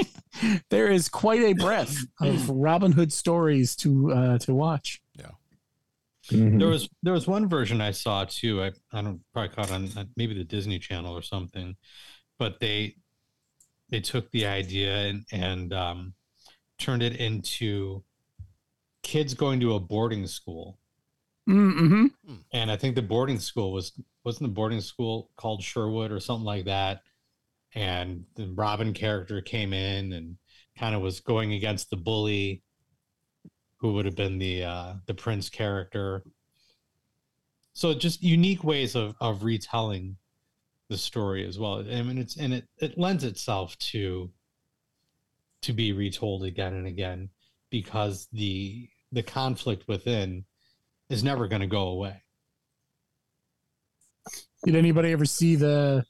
there 0.70 0.90
is 0.90 1.10
quite 1.10 1.42
a 1.42 1.52
breadth 1.52 2.06
of 2.22 2.48
Robin 2.48 2.90
Hood 2.90 3.12
stories 3.12 3.76
to 3.76 4.12
uh, 4.12 4.38
to 4.38 4.54
watch. 4.54 5.02
Yeah. 5.14 5.32
There 6.30 6.68
was 6.68 6.88
there 7.02 7.12
was 7.12 7.26
one 7.26 7.50
version 7.50 7.82
I 7.82 7.90
saw 7.90 8.24
too. 8.24 8.62
I 8.62 8.72
I 8.92 9.02
don't 9.02 9.20
probably 9.34 9.54
caught 9.54 9.72
on 9.72 9.88
uh, 9.94 10.04
maybe 10.16 10.32
the 10.32 10.42
Disney 10.42 10.78
Channel 10.78 11.14
or 11.14 11.22
something, 11.22 11.76
but 12.38 12.60
they 12.60 12.96
they 13.90 14.00
took 14.00 14.30
the 14.30 14.46
idea 14.46 15.08
and 15.08 15.24
and 15.30 15.72
um, 15.74 16.14
turned 16.78 17.02
it 17.02 17.16
into 17.16 18.02
kids 19.06 19.34
going 19.34 19.60
to 19.60 19.74
a 19.74 19.80
boarding 19.80 20.26
school. 20.26 20.80
Mm-hmm. 21.48 22.06
And 22.52 22.70
I 22.72 22.76
think 22.76 22.96
the 22.96 23.02
boarding 23.02 23.38
school 23.38 23.70
was 23.70 23.92
wasn't 24.24 24.50
the 24.50 24.54
boarding 24.54 24.80
school 24.80 25.30
called 25.36 25.62
Sherwood 25.62 26.10
or 26.10 26.18
something 26.18 26.44
like 26.44 26.64
that. 26.64 27.02
And 27.76 28.24
the 28.34 28.48
Robin 28.48 28.92
character 28.92 29.40
came 29.40 29.72
in 29.72 30.12
and 30.12 30.36
kind 30.76 30.96
of 30.96 31.02
was 31.02 31.20
going 31.20 31.52
against 31.52 31.88
the 31.88 31.96
bully, 31.96 32.64
who 33.76 33.92
would 33.92 34.06
have 34.06 34.16
been 34.16 34.38
the 34.38 34.64
uh, 34.64 34.94
the 35.06 35.14
prince 35.14 35.48
character. 35.48 36.24
So 37.74 37.94
just 37.94 38.24
unique 38.24 38.64
ways 38.64 38.96
of 38.96 39.14
of 39.20 39.44
retelling 39.44 40.16
the 40.88 40.98
story 40.98 41.46
as 41.46 41.60
well. 41.60 41.78
I 41.78 42.02
mean, 42.02 42.18
it's 42.18 42.36
and 42.36 42.52
it 42.52 42.64
it 42.78 42.98
lends 42.98 43.22
itself 43.22 43.78
to 43.90 44.32
to 45.62 45.72
be 45.72 45.92
retold 45.92 46.42
again 46.42 46.74
and 46.74 46.88
again 46.88 47.28
because 47.70 48.26
the 48.32 48.88
the 49.12 49.22
conflict 49.22 49.86
within 49.88 50.44
is 51.08 51.22
never 51.22 51.48
going 51.48 51.60
to 51.60 51.66
go 51.66 51.88
away. 51.88 52.22
Did 54.64 54.74
anybody 54.74 55.12
ever 55.12 55.24
see 55.24 55.54
the 55.54 56.04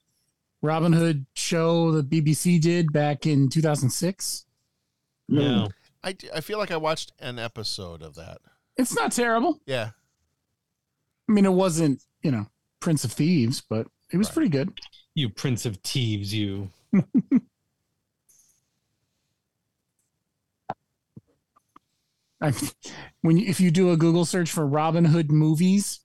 Robin 0.63 0.93
Hood 0.93 1.27
show 1.35 1.93
the 1.93 2.03
BBC 2.03 2.61
did 2.61 2.93
back 2.93 3.27
in 3.27 3.49
2006? 3.49 4.47
No. 5.29 5.69
I, 6.03 6.17
I 6.35 6.41
feel 6.41 6.59
like 6.59 6.71
I 6.71 6.77
watched 6.77 7.13
an 7.19 7.39
episode 7.39 8.03
of 8.03 8.15
that. 8.15 8.39
It's 8.77 8.95
not 8.95 9.13
terrible. 9.13 9.61
Yeah. 9.67 9.91
I 11.29 11.33
mean, 11.33 11.45
it 11.45 11.53
wasn't, 11.53 12.03
you 12.23 12.31
know, 12.31 12.47
Prince 12.81 13.05
of 13.05 13.13
Thieves, 13.13 13.61
but 13.61 13.89
it 14.13 14.17
was 14.17 14.31
pretty 14.31 14.49
good. 14.49 14.79
You 15.15 15.29
Prince 15.29 15.67
of 15.67 15.77
Thieves, 15.79 16.33
you. 16.33 16.71
I, 22.41 22.53
when 23.23 23.39
you, 23.39 23.47
if 23.47 23.61
you 23.61 23.71
do 23.71 23.91
a 23.91 23.97
Google 23.97 24.25
search 24.25 24.51
for 24.51 24.67
Robin 24.67 25.07
Hood 25.07 25.31
movies, 25.31 26.01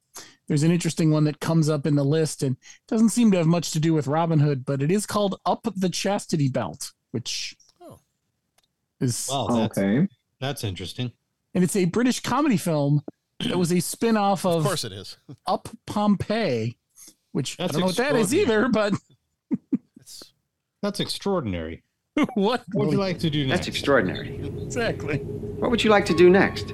there's 0.48 0.64
an 0.64 0.72
interesting 0.72 1.12
one 1.12 1.24
that 1.26 1.40
comes 1.40 1.70
up 1.70 1.86
in 1.86 1.96
the 1.96 2.04
list, 2.04 2.44
and 2.44 2.58
doesn't 2.88 3.10
seem 3.10 3.32
to 3.32 3.38
have 3.38 3.48
much 3.48 3.72
to 3.72 3.80
do 3.80 3.94
with 3.94 4.08
Robin 4.08 4.40
Hood, 4.40 4.66
but 4.66 4.82
it 4.82 4.92
is 4.92 5.06
called 5.06 5.40
Up 5.46 5.66
the 5.76 5.90
Chastity 5.90 6.50
Belt, 6.50 6.92
which 7.12 7.56
oh. 7.82 8.00
is 9.00 9.30
Well, 9.32 9.48
that's, 9.48 9.80
That's 10.40 10.64
interesting. 10.64 11.12
and 11.54 11.64
it's 11.64 11.76
a 11.76 11.86
British 11.86 12.20
comedy 12.20 12.58
film 12.58 13.04
that 13.40 13.58
was 13.58 13.72
a 13.72 13.80
spin-off 13.80 14.46
of, 14.46 14.58
Of 14.58 14.64
course 14.64 14.84
it 14.84 14.92
is. 14.92 15.18
Up 15.48 15.70
Pompeii, 15.88 16.78
which 17.32 17.58
That's 17.58 17.70
I 17.70 17.74
don't 17.74 17.82
know 17.82 17.88
what 17.88 17.98
that 17.98 18.16
is 18.16 18.34
either, 18.34 18.68
but 18.68 18.94
That's 19.98 20.34
that's 20.82 21.00
extraordinary. 21.00 21.84
what 22.16 22.64
What 22.74 22.88
would 22.88 22.92
you 22.92 22.98
like 22.98 23.20
to 23.20 23.30
do 23.30 23.48
next? 23.48 23.60
That's 23.60 23.68
extraordinary. 23.70 24.36
exactly. 24.62 25.26
What 25.62 25.70
would 25.70 25.84
you 25.84 25.92
like 25.92 26.06
to 26.06 26.16
do 26.16 26.28
next? 26.28 26.74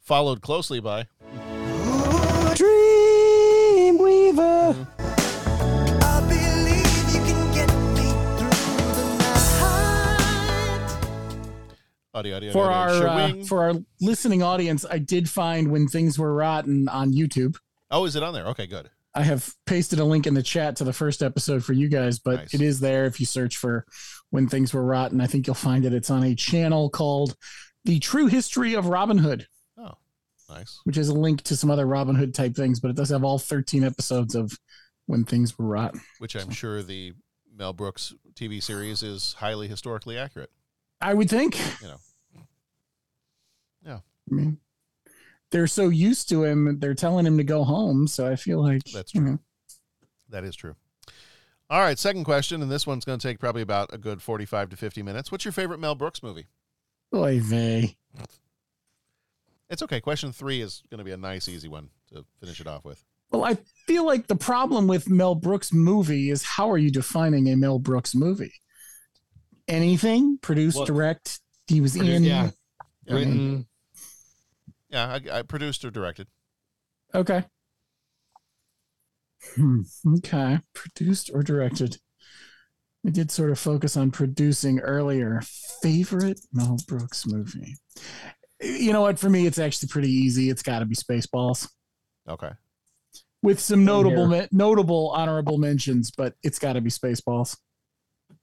Followed 0.00 0.40
closely 0.40 0.80
by 0.80 1.06
Dreamweaver. 2.56 4.86
audio, 12.14 12.36
audio, 12.36 12.52
For 12.52 12.70
audio. 12.70 13.06
our 13.06 13.08
uh, 13.08 13.44
for 13.44 13.62
our 13.64 13.74
listening 14.00 14.42
audience, 14.42 14.84
I 14.90 14.98
did 14.98 15.28
find 15.28 15.70
when 15.70 15.86
things 15.86 16.18
were 16.18 16.34
rotten 16.34 16.88
on 16.88 17.12
YouTube. 17.12 17.56
oh, 17.90 18.04
is 18.04 18.16
it 18.16 18.22
on 18.22 18.34
there? 18.34 18.46
Okay, 18.48 18.66
good. 18.66 18.90
I 19.14 19.22
have 19.24 19.52
pasted 19.66 19.98
a 19.98 20.04
link 20.04 20.26
in 20.26 20.34
the 20.34 20.42
chat 20.42 20.76
to 20.76 20.84
the 20.84 20.92
first 20.92 21.22
episode 21.22 21.64
for 21.64 21.72
you 21.72 21.88
guys, 21.88 22.18
but 22.20 22.36
Nice. 22.36 22.54
it 22.54 22.60
is 22.60 22.78
there 22.80 23.06
if 23.06 23.18
you 23.18 23.26
search 23.26 23.56
for 23.56 23.84
when 24.30 24.46
things 24.48 24.72
were 24.72 24.84
rotten. 24.84 25.20
I 25.20 25.26
think 25.26 25.46
you'll 25.48 25.54
find 25.54 25.84
it. 25.84 25.92
It's 25.92 26.10
on 26.10 26.22
a 26.22 26.34
channel 26.36 26.90
called 26.90 27.34
The 27.84 27.98
True 27.98 28.26
History 28.26 28.74
of 28.74 28.86
Robin 28.86 29.18
Hood, 29.18 29.46
Oh, 29.78 29.94
nice. 30.48 30.80
which 30.84 30.96
is 30.98 31.08
a 31.08 31.14
link 31.14 31.42
to 31.42 31.56
some 31.56 31.70
other 31.70 31.86
Robin 31.86 32.14
Hood 32.14 32.34
type 32.34 32.54
things, 32.54 32.78
but 32.80 32.90
it 32.90 32.96
does 32.96 33.08
have 33.10 33.24
all 33.24 33.38
13 33.38 33.84
episodes 33.84 34.34
of 34.34 34.52
when 35.06 35.24
things 35.24 35.58
were 35.58 35.66
rotten. 35.66 36.00
Which 36.18 36.36
I'm 36.36 36.50
sure 36.50 36.82
the 36.82 37.14
Mel 37.54 37.72
Brooks 37.72 38.14
TV 38.34 38.62
series 38.62 39.02
is 39.02 39.34
highly 39.38 39.66
historically 39.68 40.18
accurate. 40.18 40.50
I 41.00 41.14
would 41.14 41.30
think. 41.30 41.58
You 41.80 41.88
know. 41.88 42.00
Yeah. 43.84 44.00
I 44.30 44.34
mean, 44.34 44.58
they're 45.50 45.66
so 45.66 45.88
used 45.88 46.28
to 46.28 46.44
him, 46.44 46.78
they're 46.78 46.94
telling 46.94 47.26
him 47.26 47.38
to 47.38 47.44
go 47.44 47.64
home. 47.64 48.06
So 48.06 48.30
I 48.30 48.36
feel 48.36 48.62
like 48.62 48.82
That's 48.92 49.14
you 49.14 49.22
true. 49.22 49.30
know, 49.32 49.38
That 50.28 50.44
is 50.44 50.54
true. 50.54 50.76
All 51.70 51.80
right, 51.80 51.98
second 51.98 52.24
question, 52.24 52.62
and 52.62 52.70
this 52.70 52.86
one's 52.86 53.04
going 53.04 53.18
to 53.18 53.26
take 53.28 53.38
probably 53.38 53.62
about 53.62 53.92
a 53.92 53.98
good 53.98 54.20
45 54.22 54.70
to 54.70 54.76
50 54.76 55.02
minutes. 55.02 55.30
What's 55.32 55.44
your 55.44 55.52
favorite 55.52 55.78
Mel 55.80 55.94
Brooks 55.94 56.22
movie? 56.22 56.46
Oy 57.14 57.40
vey. 57.40 57.96
It's 59.68 59.82
okay. 59.82 60.00
Question 60.00 60.32
three 60.32 60.60
is 60.60 60.82
going 60.90 60.98
to 60.98 61.04
be 61.04 61.12
a 61.12 61.16
nice, 61.16 61.48
easy 61.48 61.68
one 61.68 61.90
to 62.12 62.24
finish 62.40 62.60
it 62.60 62.66
off 62.66 62.84
with. 62.84 63.04
Well, 63.30 63.44
I 63.44 63.56
feel 63.86 64.04
like 64.04 64.26
the 64.26 64.34
problem 64.34 64.88
with 64.88 65.08
Mel 65.08 65.36
Brooks 65.36 65.72
movie 65.72 66.30
is 66.30 66.42
how 66.42 66.68
are 66.70 66.78
you 66.78 66.90
defining 66.90 67.48
a 67.48 67.56
Mel 67.56 67.78
Brooks 67.78 68.14
movie? 68.14 68.52
Anything 69.68 70.38
produced, 70.42 70.76
Well, 70.78 70.86
direct. 70.86 71.38
He 71.68 71.80
was 71.80 71.96
Produced- 71.96 72.16
in. 72.16 72.24
yeah. 72.24 72.50
Yeah. 73.06 73.14
Written. 73.14 73.66
Yeah, 74.88 75.06
I, 75.32 75.38
I 75.38 75.42
produced 75.42 75.84
or 75.84 75.90
directed. 75.92 76.26
Okay. 77.14 77.44
Hmm, 79.54 79.82
okay. 80.16 80.58
Produced 80.74 81.30
or 81.32 81.42
directed. 81.44 81.98
I 83.06 83.10
did 83.10 83.30
sort 83.30 83.50
of 83.50 83.58
focus 83.58 83.96
on 83.96 84.10
producing 84.10 84.78
earlier. 84.80 85.40
Favorite 85.82 86.40
Mel 86.52 86.78
Brooks 86.86 87.26
movie. 87.26 87.76
You 88.60 88.92
know 88.92 89.00
what? 89.00 89.18
For 89.18 89.30
me, 89.30 89.46
it's 89.46 89.58
actually 89.58 89.88
pretty 89.88 90.10
easy. 90.10 90.50
It's 90.50 90.62
got 90.62 90.80
to 90.80 90.84
be 90.84 90.94
Spaceballs. 90.94 91.68
Okay. 92.28 92.50
with 93.42 93.58
some 93.58 93.84
notable 93.84 94.26
me- 94.26 94.46
notable 94.52 95.10
honorable 95.10 95.56
mentions, 95.56 96.10
but 96.10 96.34
it's 96.42 96.58
got 96.58 96.74
to 96.74 96.80
be 96.82 96.90
Spaceballs. 96.90 97.56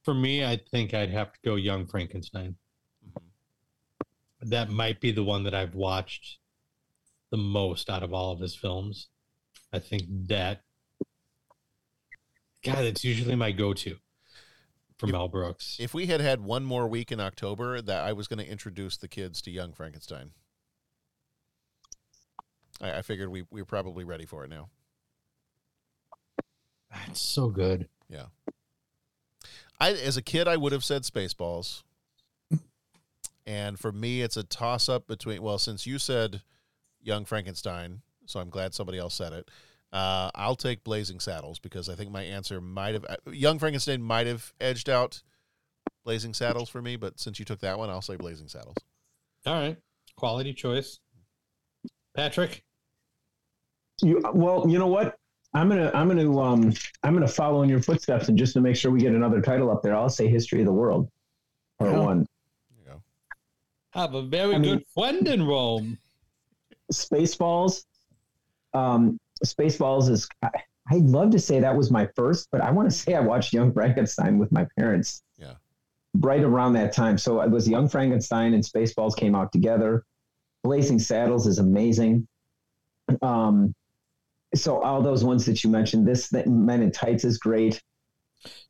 For 0.04 0.12
me, 0.12 0.44
I 0.44 0.60
think 0.70 0.92
I'd 0.92 1.10
have 1.10 1.32
to 1.32 1.38
go 1.44 1.54
Young 1.54 1.86
Frankenstein. 1.86 2.56
That 4.42 4.70
might 4.70 5.00
be 5.00 5.12
the 5.12 5.22
one 5.24 5.44
that 5.44 5.54
I've 5.54 5.74
watched 5.74 6.38
the 7.30 7.36
most 7.36 7.88
out 7.88 8.02
of 8.02 8.12
all 8.12 8.32
of 8.32 8.40
his 8.40 8.54
films. 8.54 9.08
I 9.72 9.78
think 9.78 10.02
that, 10.28 10.62
God, 12.64 12.84
it's 12.84 13.04
usually 13.04 13.36
my 13.36 13.52
go-to 13.52 13.96
for 14.98 15.06
Mel 15.06 15.28
Brooks. 15.28 15.76
If 15.80 15.94
we 15.94 16.06
had 16.06 16.20
had 16.20 16.40
one 16.42 16.64
more 16.64 16.88
week 16.88 17.12
in 17.12 17.20
October, 17.20 17.80
that 17.80 18.04
I 18.04 18.12
was 18.12 18.26
going 18.26 18.44
to 18.44 18.50
introduce 18.50 18.96
the 18.96 19.08
kids 19.08 19.40
to 19.42 19.50
Young 19.50 19.72
Frankenstein. 19.72 20.32
I, 22.80 22.98
I 22.98 23.02
figured 23.02 23.30
we, 23.30 23.44
we 23.50 23.62
were 23.62 23.66
probably 23.66 24.04
ready 24.04 24.26
for 24.26 24.44
it 24.44 24.50
now. 24.50 24.68
It's 27.06 27.20
so 27.20 27.48
good. 27.48 27.88
Yeah. 28.08 28.26
I 29.80 29.92
as 29.92 30.16
a 30.16 30.22
kid 30.22 30.48
I 30.48 30.56
would 30.56 30.72
have 30.72 30.84
said 30.84 31.02
Spaceballs. 31.02 31.82
And 33.46 33.78
for 33.78 33.92
me 33.92 34.22
it's 34.22 34.36
a 34.36 34.42
toss 34.42 34.88
up 34.88 35.06
between 35.06 35.42
well 35.42 35.58
since 35.58 35.86
you 35.86 35.98
said 35.98 36.42
Young 37.00 37.24
Frankenstein, 37.24 38.02
so 38.26 38.40
I'm 38.40 38.50
glad 38.50 38.74
somebody 38.74 38.98
else 38.98 39.14
said 39.14 39.32
it. 39.32 39.50
Uh, 39.92 40.30
I'll 40.34 40.56
take 40.56 40.84
Blazing 40.84 41.18
Saddles 41.20 41.58
because 41.58 41.88
I 41.88 41.94
think 41.94 42.10
my 42.10 42.22
answer 42.22 42.60
might 42.60 42.94
have 42.94 43.06
Young 43.32 43.58
Frankenstein 43.58 44.02
might 44.02 44.26
have 44.26 44.52
edged 44.60 44.88
out 44.90 45.22
Blazing 46.04 46.34
Saddles 46.34 46.68
for 46.68 46.82
me, 46.82 46.96
but 46.96 47.18
since 47.18 47.38
you 47.38 47.44
took 47.44 47.60
that 47.60 47.78
one, 47.78 47.88
I'll 47.88 48.02
say 48.02 48.16
Blazing 48.16 48.48
Saddles. 48.48 48.76
All 49.46 49.54
right. 49.54 49.76
Quality 50.16 50.52
choice. 50.52 51.00
Patrick? 52.14 52.64
You 54.02 54.20
well, 54.34 54.64
you 54.68 54.78
know 54.78 54.86
what? 54.88 55.16
I'm 55.54 55.68
gonna 55.68 55.90
I'm 55.94 56.08
gonna 56.08 56.38
um 56.38 56.72
I'm 57.02 57.14
gonna 57.14 57.26
follow 57.26 57.62
in 57.62 57.68
your 57.70 57.80
footsteps 57.80 58.28
and 58.28 58.36
just 58.38 58.52
to 58.54 58.60
make 58.60 58.76
sure 58.76 58.90
we 58.90 59.00
get 59.00 59.14
another 59.14 59.40
title 59.40 59.70
up 59.70 59.82
there, 59.82 59.94
I'll 59.96 60.10
say 60.10 60.28
History 60.28 60.60
of 60.60 60.66
the 60.66 60.72
World. 60.72 61.10
Part 61.78 61.94
Oh. 61.94 62.02
one. 62.04 62.26
Have 63.92 64.14
a 64.14 64.22
very 64.22 64.54
I 64.54 64.58
mean- 64.58 64.76
good 64.76 64.86
friend 64.94 65.26
in 65.26 65.46
Rome. 65.46 65.98
Spaceballs. 66.92 67.84
Um 68.74 69.18
Spaceballs 69.44 70.08
is 70.10 70.28
I, 70.42 70.50
I'd 70.90 71.02
love 71.04 71.30
to 71.30 71.38
say 71.38 71.60
that 71.60 71.76
was 71.76 71.90
my 71.90 72.08
first, 72.16 72.48
but 72.50 72.60
I 72.60 72.70
want 72.70 72.90
to 72.90 72.96
say 72.96 73.14
I 73.14 73.20
watched 73.20 73.52
Young 73.52 73.72
Frankenstein 73.72 74.38
with 74.38 74.50
my 74.52 74.66
parents. 74.78 75.22
Yeah. 75.38 75.54
Right 76.14 76.42
around 76.42 76.72
that 76.74 76.92
time. 76.92 77.18
So 77.18 77.40
it 77.42 77.50
was 77.50 77.68
Young 77.68 77.88
Frankenstein 77.88 78.54
and 78.54 78.64
Spaceballs 78.64 79.16
came 79.16 79.34
out 79.34 79.52
together. 79.52 80.04
Blazing 80.64 80.98
Saddles 80.98 81.46
is 81.46 81.58
amazing. 81.58 82.26
Um, 83.22 83.74
so 84.54 84.82
all 84.82 85.02
those 85.02 85.24
ones 85.24 85.44
that 85.46 85.62
you 85.62 85.70
mentioned, 85.70 86.08
this 86.08 86.28
that 86.30 86.46
Men 86.46 86.82
in 86.82 86.90
Tights 86.90 87.24
is 87.24 87.38
great. 87.38 87.82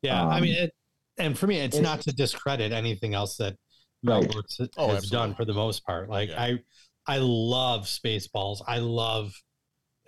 Yeah, 0.02 0.26
I 0.26 0.36
Um, 0.36 0.42
mean, 0.42 0.54
it, 0.56 0.72
and 1.18 1.38
for 1.38 1.46
me, 1.46 1.58
it's 1.58 1.76
it- 1.76 1.82
not 1.82 2.00
to 2.02 2.12
discredit 2.12 2.72
anything 2.72 3.14
else 3.14 3.36
that 3.36 3.56
Mel 4.02 4.20
Right. 4.22 4.30
Brooks 4.30 4.58
has 4.58 4.68
Oh, 4.76 4.98
done 5.00 5.34
for 5.34 5.44
the 5.44 5.54
most 5.54 5.84
part. 5.84 6.08
Like 6.08 6.30
I, 6.30 6.58
I 7.06 7.18
love 7.18 7.84
Spaceballs. 7.86 8.60
I 8.66 8.78
love 8.78 9.32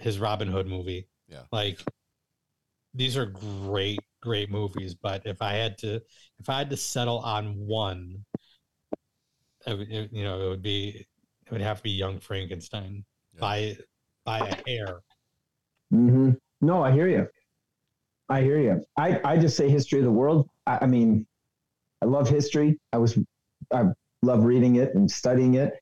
his 0.00 0.18
Robin 0.18 0.48
Hood 0.48 0.66
movie. 0.66 1.08
Yeah. 1.28 1.42
Like 1.52 1.80
these 2.94 3.16
are 3.16 3.26
great, 3.26 4.00
great 4.20 4.50
movies. 4.50 4.94
But 4.94 5.22
if 5.26 5.40
I 5.42 5.52
had 5.54 5.78
to, 5.78 5.96
if 6.38 6.48
I 6.48 6.58
had 6.58 6.70
to 6.70 6.76
settle 6.76 7.18
on 7.20 7.56
one, 7.56 8.24
it, 9.66 9.78
would- 9.78 10.12
you 10.12 10.22
know, 10.24 10.40
it 10.40 10.48
would 10.48 10.62
be, 10.62 11.06
it 11.46 11.52
would 11.52 11.60
have 11.60 11.78
to 11.78 11.82
be 11.82 11.90
Young 11.90 12.18
Frankenstein 12.20 13.04
by 13.38 13.76
by 14.24 14.38
a 14.40 14.70
hair. 14.70 15.00
hmm 15.90 16.30
No, 16.60 16.82
I 16.82 16.92
hear 16.92 17.08
you. 17.08 17.26
I 18.28 18.42
hear 18.42 18.58
you. 18.60 18.84
I, 18.96 19.20
I 19.24 19.36
just 19.38 19.56
say 19.56 19.68
history 19.68 19.98
of 19.98 20.04
the 20.04 20.10
world. 20.10 20.48
I, 20.66 20.78
I 20.82 20.86
mean, 20.86 21.26
I 22.02 22.06
love 22.06 22.28
history. 22.28 22.78
I 22.92 22.98
was, 22.98 23.18
I 23.72 23.84
love 24.22 24.44
reading 24.44 24.76
it 24.76 24.94
and 24.94 25.10
studying 25.10 25.54
it. 25.54 25.74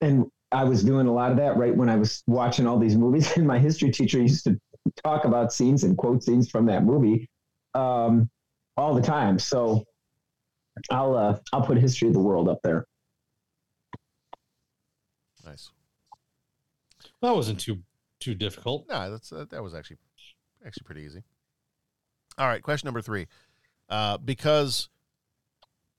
And 0.00 0.26
I 0.52 0.64
was 0.64 0.82
doing 0.84 1.06
a 1.06 1.12
lot 1.12 1.32
of 1.32 1.36
that 1.38 1.56
right 1.56 1.76
when 1.76 1.88
I 1.88 1.96
was 1.96 2.22
watching 2.26 2.66
all 2.66 2.78
these 2.78 2.96
movies. 2.96 3.32
And 3.36 3.46
my 3.46 3.58
history 3.58 3.90
teacher 3.90 4.20
used 4.20 4.44
to 4.44 4.58
talk 5.02 5.24
about 5.24 5.52
scenes 5.52 5.84
and 5.84 5.96
quote 5.96 6.22
scenes 6.22 6.48
from 6.50 6.66
that 6.66 6.84
movie 6.84 7.28
um, 7.74 8.30
all 8.76 8.94
the 8.94 9.02
time. 9.02 9.38
So 9.38 9.84
I'll, 10.90 11.16
uh, 11.16 11.38
I'll 11.52 11.62
put 11.62 11.78
history 11.78 12.08
of 12.08 12.14
the 12.14 12.20
world 12.20 12.48
up 12.48 12.60
there. 12.62 12.86
Nice. 15.44 15.70
That 17.22 17.34
wasn't 17.34 17.60
too 17.60 17.78
too 18.18 18.34
difficult. 18.34 18.86
No, 18.88 19.10
that's 19.10 19.32
uh, 19.32 19.46
that 19.50 19.62
was 19.62 19.74
actually 19.74 19.98
actually 20.64 20.84
pretty 20.84 21.02
easy. 21.02 21.22
All 22.38 22.46
right, 22.46 22.62
question 22.62 22.86
number 22.86 23.00
three. 23.00 23.26
Uh, 23.88 24.18
because 24.18 24.88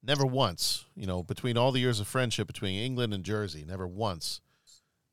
never 0.03 0.25
once, 0.25 0.85
you 0.95 1.05
know, 1.05 1.23
between 1.23 1.57
all 1.57 1.71
the 1.71 1.79
years 1.79 1.99
of 1.99 2.07
friendship 2.07 2.47
between 2.47 2.79
England 2.79 3.13
and 3.13 3.23
Jersey, 3.23 3.65
never 3.67 3.87
once, 3.87 4.41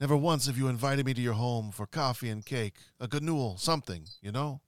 never 0.00 0.16
once 0.16 0.46
have 0.46 0.58
you 0.58 0.68
invited 0.68 1.06
me 1.06 1.14
to 1.14 1.20
your 1.20 1.34
home 1.34 1.70
for 1.70 1.86
coffee 1.86 2.28
and 2.30 2.44
cake, 2.44 2.74
a 3.00 3.08
ganool, 3.08 3.58
something, 3.58 4.04
you 4.20 4.30
know. 4.32 4.60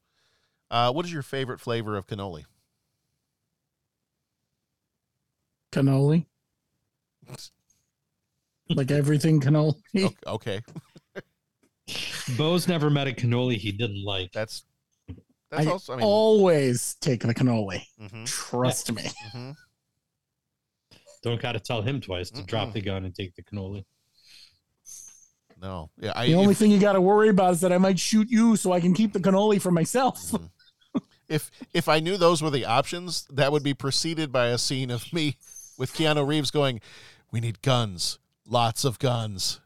Uh, 0.70 0.92
what 0.92 1.04
is 1.06 1.12
your 1.12 1.22
favorite 1.22 1.60
flavor 1.60 1.96
of 1.96 2.06
cannoli? 2.06 2.44
Cannoli. 5.72 6.26
like 8.70 8.90
everything 8.90 9.40
cannoli. 9.40 9.74
Okay, 10.26 10.60
Bo's 12.36 12.66
never 12.66 12.90
met 12.90 13.06
a 13.06 13.12
cannoli 13.12 13.56
he 13.56 13.70
didn't 13.72 14.04
like. 14.04 14.32
That's 14.32 14.64
I, 15.52 15.66
also- 15.66 15.92
I 15.92 15.96
mean- 15.96 16.04
always 16.06 16.96
take 17.00 17.20
the 17.20 17.34
cannoli. 17.34 17.82
Mhm. 18.00 18.26
Trust 18.26 18.92
me. 18.92 19.02
Mhm. 19.32 19.56
Don't 21.22 21.40
got 21.40 21.52
to 21.52 21.60
tell 21.60 21.82
him 21.82 22.00
twice 22.00 22.30
to 22.30 22.42
drop 22.42 22.72
the 22.72 22.80
gun 22.80 23.04
and 23.04 23.14
take 23.14 23.34
the 23.34 23.42
cannoli. 23.42 23.84
No, 25.60 25.90
yeah, 25.98 26.12
I 26.14 26.26
the 26.26 26.34
only 26.34 26.52
if, 26.52 26.58
thing 26.58 26.70
you 26.70 26.78
got 26.78 26.92
to 26.92 27.00
worry 27.00 27.30
about 27.30 27.54
is 27.54 27.60
that 27.62 27.72
I 27.72 27.78
might 27.78 27.98
shoot 27.98 28.30
you 28.30 28.56
so 28.56 28.72
I 28.72 28.80
can 28.80 28.92
keep 28.92 29.12
the 29.12 29.20
cannoli 29.20 29.60
for 29.60 29.70
myself. 29.70 30.20
Mm-hmm. 30.20 30.98
if 31.28 31.50
if 31.72 31.88
I 31.88 32.00
knew 32.00 32.16
those 32.16 32.42
were 32.42 32.50
the 32.50 32.66
options, 32.66 33.26
that 33.30 33.52
would 33.52 33.62
be 33.62 33.74
preceded 33.74 34.30
by 34.30 34.48
a 34.48 34.58
scene 34.58 34.90
of 34.90 35.10
me 35.12 35.38
with 35.78 35.94
Keanu 35.94 36.26
Reeves 36.26 36.50
going, 36.50 36.80
"We 37.32 37.40
need 37.40 37.62
guns, 37.62 38.18
lots 38.46 38.84
of 38.84 38.98
guns." 38.98 39.60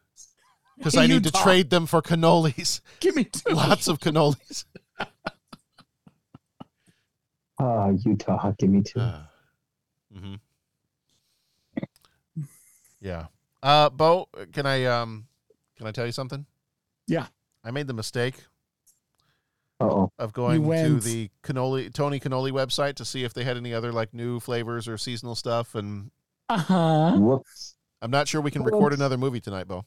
Because 0.79 0.97
I 0.97 1.07
need 1.07 1.25
to 1.25 1.31
talk. 1.31 1.43
trade 1.43 1.69
them 1.69 1.85
for 1.87 2.01
cannolis. 2.01 2.81
Give 3.01 3.15
me 3.15 3.25
two. 3.25 3.53
Lots 3.53 3.87
of 3.87 3.99
cannolis. 3.99 4.65
Oh, 7.59 7.99
Utah, 8.05 8.53
give 8.59 8.71
me 8.71 8.83
two. 8.83 9.01
hmm 10.11 10.37
Yeah. 13.01 13.27
Uh, 13.63 13.91
Bo, 13.91 14.29
can 14.53 14.67
I 14.67 14.85
um, 14.87 15.27
can 15.77 15.87
I 15.87 15.93
tell 15.93 16.07
you 16.07 16.13
something? 16.13 16.47
Yeah. 17.07 17.27
I 17.65 17.71
made 17.71 17.87
the 17.87 17.93
mistake 17.95 18.35
Uh-oh. 19.81 20.11
of 20.19 20.33
going 20.33 20.63
to 20.63 21.01
the 21.01 21.31
cannoli 21.43 21.93
Tony 21.93 22.21
Cannoli 22.21 22.53
website 22.53 22.95
to 22.97 23.05
see 23.05 23.25
if 23.25 23.35
they 23.35 23.45
had 23.45 23.57
any 23.57 23.75
other 23.75 23.93
like 23.93 24.15
new 24.15 24.41
flavors 24.41 24.87
or 24.89 24.97
seasonal 24.99 25.35
stuff, 25.35 25.75
and 25.75 26.11
Uh 26.49 26.59
huh. 26.59 27.17
Whoops. 27.19 27.77
I'm 28.03 28.11
not 28.11 28.29
sure 28.29 28.41
we 28.41 28.51
can 28.51 28.63
record 28.63 28.93
another 28.95 29.19
movie 29.19 29.41
tonight, 29.41 29.69
Bo. 29.69 29.85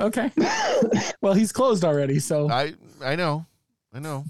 Okay. 0.00 0.30
well, 1.20 1.34
he's 1.34 1.52
closed 1.52 1.84
already. 1.84 2.18
So 2.18 2.50
I 2.50 2.74
I 3.04 3.14
know, 3.16 3.44
I 3.92 3.98
know. 3.98 4.24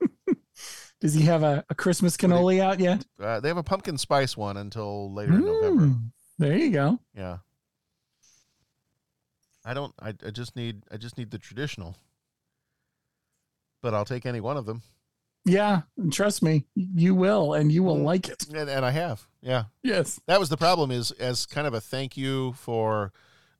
does 1.00 1.12
he 1.12 1.22
have 1.22 1.42
a, 1.42 1.64
a 1.68 1.74
Christmas 1.74 2.16
cannoli 2.16 2.60
out 2.60 2.80
yet? 2.80 3.04
Uh, 3.20 3.40
they 3.40 3.48
have 3.48 3.58
a 3.58 3.62
pumpkin 3.62 3.98
spice 3.98 4.34
one 4.36 4.56
until 4.56 5.12
later 5.12 5.34
in 5.34 5.44
November. 5.44 5.82
Mm, 5.86 6.00
there 6.38 6.56
you 6.56 6.70
go. 6.70 6.98
Yeah. 7.14 7.38
I 9.64 9.74
don't. 9.74 9.94
I, 10.00 10.14
I 10.26 10.30
just 10.30 10.56
need. 10.56 10.82
I 10.90 10.96
just 10.96 11.16
need 11.18 11.30
the 11.30 11.38
traditional. 11.38 11.96
But 13.82 13.94
I'll 13.94 14.04
take 14.06 14.24
any 14.24 14.40
one 14.40 14.56
of 14.56 14.64
them, 14.64 14.80
Yeah, 15.44 15.82
trust 16.10 16.42
me, 16.42 16.64
you 16.74 17.14
will, 17.14 17.52
and 17.52 17.70
you 17.70 17.82
will 17.82 17.98
like 17.98 18.28
it. 18.30 18.46
and, 18.48 18.70
and 18.70 18.82
I 18.84 18.90
have. 18.92 19.26
Yeah. 19.42 19.64
Yes. 19.82 20.18
That 20.26 20.40
was 20.40 20.48
the 20.48 20.56
problem. 20.56 20.90
Is 20.90 21.10
as 21.12 21.44
kind 21.44 21.66
of 21.66 21.74
a 21.74 21.82
thank 21.82 22.16
you 22.16 22.54
for, 22.54 23.12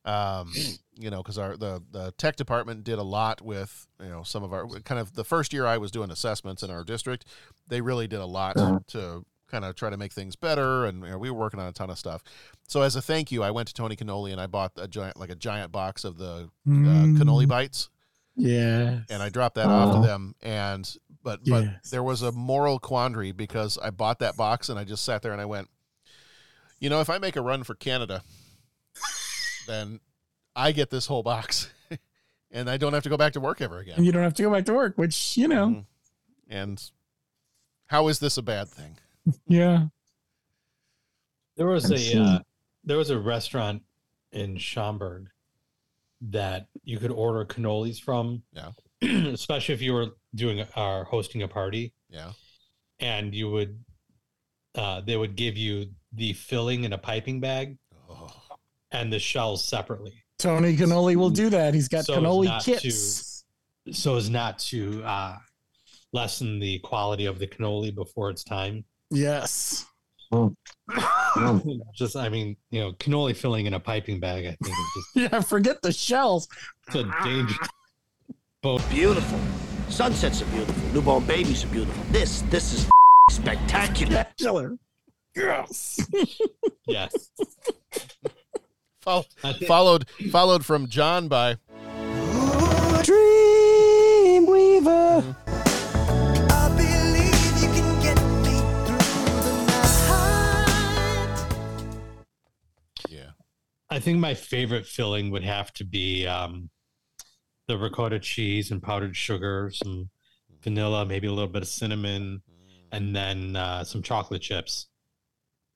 um, 0.06 0.50
you 0.96 1.10
know, 1.10 1.22
because 1.22 1.36
our 1.36 1.56
the 1.58 1.82
the 1.90 2.12
tech 2.16 2.36
department 2.36 2.84
did 2.84 2.98
a 2.98 3.02
lot 3.02 3.42
with 3.42 3.86
you 4.02 4.08
know 4.08 4.22
some 4.22 4.42
of 4.42 4.52
our 4.54 4.66
kind 4.80 4.98
of 4.98 5.12
the 5.14 5.24
first 5.24 5.52
year 5.52 5.66
I 5.66 5.76
was 5.76 5.90
doing 5.90 6.10
assessments 6.10 6.62
in 6.62 6.70
our 6.70 6.84
district, 6.84 7.26
they 7.68 7.82
really 7.82 8.06
did 8.06 8.20
a 8.20 8.26
lot 8.26 8.56
Uh-huh. 8.56 8.78
to 8.88 9.24
kind 9.54 9.64
of 9.64 9.76
try 9.76 9.88
to 9.88 9.96
make 9.96 10.12
things 10.12 10.34
better, 10.36 10.84
and 10.84 11.02
you 11.04 11.10
know, 11.10 11.18
we 11.18 11.30
were 11.30 11.38
working 11.38 11.60
on 11.60 11.66
a 11.68 11.72
ton 11.72 11.90
of 11.90 11.98
stuff. 11.98 12.22
So 12.66 12.82
as 12.82 12.96
a 12.96 13.02
thank 13.02 13.30
you, 13.30 13.42
I 13.44 13.50
went 13.52 13.68
to 13.68 13.74
Tony 13.74 13.94
Cannoli 13.94 14.32
and 14.32 14.40
I 14.40 14.46
bought 14.48 14.72
a 14.76 14.88
giant 14.88 15.16
like 15.16 15.30
a 15.30 15.34
giant 15.36 15.70
box 15.70 16.04
of 16.04 16.18
the 16.18 16.50
uh, 16.66 16.70
Mm. 16.70 17.16
cannoli 17.18 17.46
bites. 17.46 17.88
Yeah. 18.36 19.02
and 19.10 19.22
I 19.22 19.28
dropped 19.28 19.54
that 19.54 19.66
off 19.66 19.94
Oh. 19.94 20.00
to 20.00 20.06
them. 20.08 20.34
And 20.42 20.92
but 21.22 21.40
but 21.44 21.66
there 21.92 22.02
was 22.02 22.22
a 22.22 22.32
moral 22.32 22.80
quandary 22.80 23.30
because 23.30 23.78
I 23.78 23.90
bought 23.90 24.18
that 24.18 24.36
box 24.36 24.68
and 24.68 24.76
I 24.78 24.82
just 24.82 25.04
sat 25.04 25.22
there 25.22 25.30
and 25.32 25.40
I 25.40 25.44
went, 25.44 25.68
you 26.80 26.90
know, 26.90 27.00
if 27.00 27.08
I 27.08 27.18
make 27.18 27.36
a 27.36 27.40
run 27.42 27.62
for 27.62 27.74
Canada, 27.76 28.22
then 29.68 30.00
I 30.56 30.72
get 30.72 30.90
this 30.90 31.06
whole 31.06 31.22
box, 31.22 31.70
and 32.50 32.68
I 32.68 32.76
don't 32.76 32.92
have 32.92 33.04
to 33.04 33.08
go 33.08 33.16
back 33.16 33.32
to 33.34 33.40
work 33.40 33.60
ever 33.60 33.78
And 33.78 33.88
again. 33.88 34.04
you 34.04 34.10
don't 34.12 34.22
have 34.24 34.34
to 34.34 34.42
go 34.42 34.50
back 34.50 34.64
to 34.66 34.74
work, 34.74 34.98
which 34.98 35.36
you 35.36 35.46
know, 35.48 35.66
Mhm. 35.68 35.86
And 36.48 36.90
how 37.86 38.08
is 38.08 38.18
this 38.18 38.36
a 38.36 38.42
bad 38.42 38.68
thing? 38.68 38.98
Yeah. 39.46 39.84
There 41.56 41.66
was 41.66 41.84
I've 41.86 41.92
a 41.92 41.98
seen- 41.98 42.18
uh, 42.22 42.42
there 42.84 42.96
was 42.98 43.10
a 43.10 43.18
restaurant 43.18 43.82
in 44.32 44.56
Schaumburg 44.58 45.28
that 46.20 46.66
you 46.82 46.98
could 46.98 47.10
order 47.10 47.44
cannolis 47.44 48.00
from. 48.00 48.42
Yeah. 48.52 48.70
especially 49.02 49.74
if 49.74 49.82
you 49.82 49.92
were 49.92 50.08
doing 50.34 50.64
or 50.76 51.04
hosting 51.04 51.42
a 51.42 51.48
party, 51.48 51.92
Yeah. 52.08 52.32
and 53.00 53.34
you 53.34 53.50
would 53.50 53.84
uh, 54.76 55.02
they 55.02 55.16
would 55.16 55.36
give 55.36 55.56
you 55.56 55.86
the 56.12 56.32
filling 56.32 56.84
in 56.84 56.92
a 56.92 56.98
piping 56.98 57.38
bag 57.40 57.76
Oh. 58.08 58.32
and 58.92 59.12
the 59.12 59.18
shells 59.18 59.64
separately. 59.64 60.14
Tony 60.38 60.76
Cannoli 60.76 61.14
will 61.16 61.30
do 61.30 61.48
that. 61.50 61.74
He's 61.74 61.86
got 61.88 62.04
So 62.06 62.16
cannoli 62.18 62.46
not 62.46 62.64
kits. 62.64 63.44
so 63.92 64.16
as 64.16 64.28
not 64.30 64.58
to 64.70 65.02
uh, 65.04 65.36
lessen 66.12 66.58
the 66.58 66.78
quality 66.80 67.26
of 67.26 67.38
the 67.38 67.46
cannoli 67.46 67.94
before 67.94 68.30
it's 68.30 68.42
time. 68.42 68.84
Yes. 69.10 69.86
Oh. 70.32 70.54
Oh. 71.36 71.60
just, 71.96 72.14
I 72.14 72.28
mean, 72.28 72.56
you 72.70 72.78
know, 72.78 72.92
cannoli 72.92 73.34
filling 73.34 73.66
in 73.66 73.74
a 73.74 73.80
piping 73.80 74.20
bag. 74.20 74.44
I 74.46 74.56
think 74.64 74.76
just 74.94 75.16
Yeah. 75.32 75.40
Forget 75.40 75.82
the 75.82 75.90
shells. 75.90 76.46
it's 76.86 76.94
a 76.94 77.12
danger. 77.24 77.56
Both 78.62 78.88
Beautiful. 78.88 79.40
Sunsets 79.88 80.42
are 80.42 80.46
beautiful. 80.46 80.92
Newborn 80.92 81.24
babies 81.24 81.64
are 81.64 81.68
beautiful. 81.68 82.04
This, 82.12 82.42
this 82.50 82.72
is 82.72 82.88
spectacular. 83.30 84.24
Killer. 84.38 84.76
Yes. 85.34 85.98
yes. 86.86 87.30
Fol- 89.02 89.26
followed 89.66 90.08
followed 90.30 90.64
from 90.64 90.88
John 90.88 91.26
by 91.26 91.56
I 103.94 104.00
think 104.00 104.18
my 104.18 104.34
favorite 104.34 104.86
filling 104.86 105.30
would 105.30 105.44
have 105.44 105.72
to 105.74 105.84
be 105.84 106.26
um, 106.26 106.68
the 107.68 107.78
ricotta 107.78 108.18
cheese 108.18 108.72
and 108.72 108.82
powdered 108.82 109.16
sugar, 109.16 109.70
some 109.72 110.10
vanilla, 110.62 111.06
maybe 111.06 111.28
a 111.28 111.32
little 111.32 111.48
bit 111.48 111.62
of 111.62 111.68
cinnamon, 111.68 112.42
and 112.90 113.14
then 113.14 113.54
uh, 113.54 113.84
some 113.84 114.02
chocolate 114.02 114.42
chips, 114.42 114.88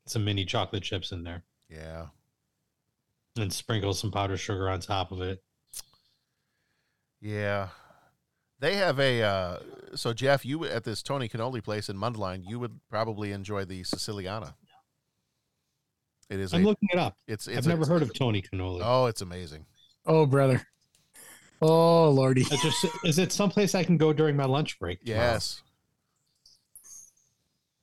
some 0.07 0.25
mini 0.25 0.45
chocolate 0.45 0.83
chips 0.83 1.13
in 1.13 1.23
there, 1.23 1.45
Yeah. 1.71 2.07
and 3.39 3.53
sprinkle 3.53 3.95
some 3.95 4.11
powdered 4.11 4.39
sugar 4.39 4.69
on 4.69 4.81
top 4.81 5.13
of 5.13 5.21
it. 5.21 5.41
Yeah. 7.21 7.69
They 8.59 8.75
have 8.75 8.99
a 8.99 9.23
uh, 9.23 9.59
so 9.95 10.13
Jeff, 10.13 10.45
you 10.45 10.65
at 10.65 10.83
this 10.83 11.03
Tony 11.05 11.29
Cannoli 11.29 11.63
place 11.63 11.89
in 11.89 11.97
Mundelein, 11.97 12.43
you 12.45 12.59
would 12.59 12.81
probably 12.91 13.31
enjoy 13.31 13.65
the 13.65 13.83
Siciliana. 13.83 14.55
It 16.31 16.41
is. 16.41 16.53
I'm 16.53 16.65
a, 16.65 16.67
looking 16.67 16.89
it 16.93 16.99
up. 16.99 17.17
It's. 17.27 17.47
it's 17.47 17.59
I've 17.59 17.67
a- 17.67 17.69
never 17.69 17.87
heard 17.87 18.03
of 18.03 18.13
Tony 18.15 18.43
Cannoli. 18.43 18.81
Oh, 18.83 19.07
it's 19.07 19.23
amazing. 19.23 19.65
Oh, 20.07 20.27
brother. 20.27 20.63
Oh, 21.61 22.11
lordy. 22.11 22.43
Is, 22.43 22.49
there, 22.63 22.91
is 23.05 23.19
it 23.19 23.33
someplace 23.33 23.75
I 23.75 23.83
can 23.83 23.97
go 23.97 24.13
during 24.13 24.37
my 24.37 24.45
lunch 24.45 24.79
break? 24.79 25.05
tomorrow? 25.05 25.33
Yes. 25.33 25.63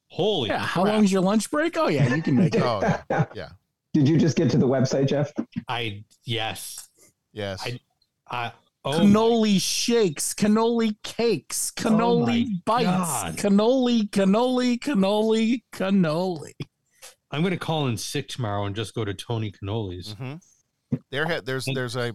Holy. 0.07 0.49
Yeah. 0.49 0.59
How 0.59 0.83
crap. 0.83 0.93
long's 0.93 1.11
your 1.11 1.21
lunch 1.21 1.51
break? 1.51 1.75
Oh, 1.77 1.89
yeah, 1.89 2.15
you 2.15 2.21
can 2.21 2.35
make 2.35 2.55
it. 2.55 2.61
Oh, 2.61 2.79
yeah. 2.81 3.25
yeah. 3.33 3.49
Did 3.93 4.07
you 4.07 4.17
just 4.17 4.37
get 4.37 4.49
to 4.51 4.57
the 4.57 4.67
website, 4.67 5.07
Jeff? 5.07 5.33
I 5.67 6.03
yes. 6.23 6.89
Yes. 7.33 7.65
I. 7.65 7.79
I 8.27 8.51
oh 8.83 8.91
cannoli 8.91 9.59
shakes, 9.61 10.33
cannoli 10.33 10.95
cakes, 11.03 11.71
oh 11.77 11.81
cannoli 11.81 12.47
my 12.47 12.61
bites, 12.65 12.87
God. 12.87 13.37
cannoli, 13.37 14.09
cannoli, 14.09 14.79
cannoli, 14.79 15.61
cannoli. 15.71 16.53
I'm 17.35 17.41
going 17.41 17.51
to 17.51 17.57
call 17.57 17.87
in 17.87 17.97
sick 17.97 18.29
tomorrow 18.29 18.63
and 18.65 18.73
just 18.73 18.95
go 18.95 19.03
to 19.03 19.13
Tony 19.13 19.51
Cannoli's. 19.51 20.13
hmm 20.13 20.35
There, 21.11 21.27
ha- 21.27 21.41
there's, 21.43 21.65
there's 21.65 21.97
a, 21.97 22.13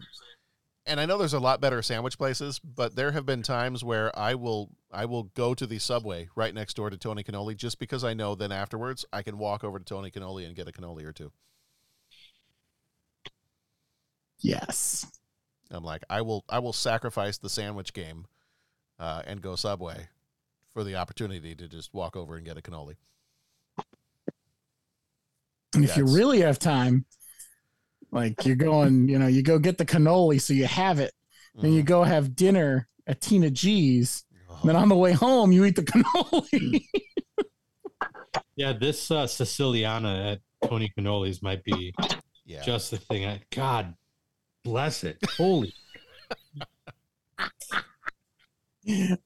and 0.87 0.99
I 0.99 1.05
know 1.05 1.19
there's 1.19 1.35
a 1.35 1.39
lot 1.39 1.61
better 1.61 1.83
sandwich 1.83 2.17
places, 2.17 2.59
but 2.59 2.97
there 2.97 3.13
have 3.13 3.27
been 3.27 3.43
times 3.43 3.85
where 3.85 4.19
I 4.19 4.35
will, 4.35 4.71
I 4.91 5.05
will 5.05 5.25
go 5.25 5.53
to 5.53 5.67
the 5.67 5.79
Subway 5.79 6.29
right 6.37 6.55
next 6.55 6.73
door 6.75 6.89
to 6.89 6.97
Tony 6.97 7.23
Cannoli 7.23 7.55
just 7.55 7.79
because 7.79 8.03
I 8.03 8.15
know 8.15 8.35
then 8.35 8.51
afterwards 8.51 9.05
I 9.13 9.21
can 9.21 9.37
walk 9.37 9.63
over 9.63 9.79
to 9.79 9.85
Tony 9.85 10.11
Cannoli 10.11 10.47
and 10.47 10.57
get 10.57 10.69
a 10.69 10.73
cannoli 10.73 11.05
or 11.05 11.13
two. 11.13 11.31
Yes. 14.39 15.07
I'm 15.71 15.85
like, 15.85 16.03
I 16.09 16.23
will, 16.23 16.47
I 16.49 16.61
will 16.61 16.73
sacrifice 16.73 17.37
the 17.37 17.51
sandwich 17.51 17.93
game, 17.93 18.25
uh, 18.99 19.21
and 19.27 19.43
go 19.43 19.55
Subway 19.55 20.09
for 20.73 20.83
the 20.83 20.97
opportunity 20.97 21.55
to 21.55 21.69
just 21.69 21.93
walk 21.93 22.17
over 22.17 22.37
and 22.37 22.47
get 22.47 22.57
a 22.57 22.63
cannoli. 22.63 22.95
And 25.75 25.85
if 25.85 25.97
you 25.97 26.05
really 26.05 26.41
have 26.41 26.59
time, 26.59 27.05
like 28.11 28.45
you're 28.45 28.57
going, 28.57 29.09
you 29.09 29.19
know, 29.19 29.27
you 29.29 29.43
go 29.43 29.59
get 29.59 29.79
the 29.79 29.87
cannoli 29.87 30.41
so 30.41 30.53
you 30.53 30.67
have 30.67 30.99
it. 30.99 31.13
Then 31.55 31.71
Mm. 31.73 31.75
you 31.77 31.83
go 31.83 32.03
have 32.03 32.35
dinner 32.35 32.89
at 33.07 33.21
Tina 33.21 33.51
G's. 33.51 34.25
And 34.61 34.69
then 34.69 34.77
on 34.77 34.89
the 34.89 34.97
way 34.97 35.13
home, 35.13 35.53
you 35.53 35.65
eat 35.65 35.77
the 35.77 35.83
cannoli. 35.91 36.85
Yeah, 38.57 38.73
this 38.73 39.11
uh, 39.11 39.25
Siciliana 39.27 40.33
at 40.33 40.41
Tony 40.69 40.93
Cannoli's 40.99 41.41
might 41.43 41.63
be 41.65 41.95
Yeah. 42.45 42.63
just 42.63 42.91
the 42.91 42.99
thing. 42.99 43.25
I, 43.27 43.41
God 43.55 43.95
bless 44.65 45.05
it. 45.05 45.19
Holy. 45.37 45.73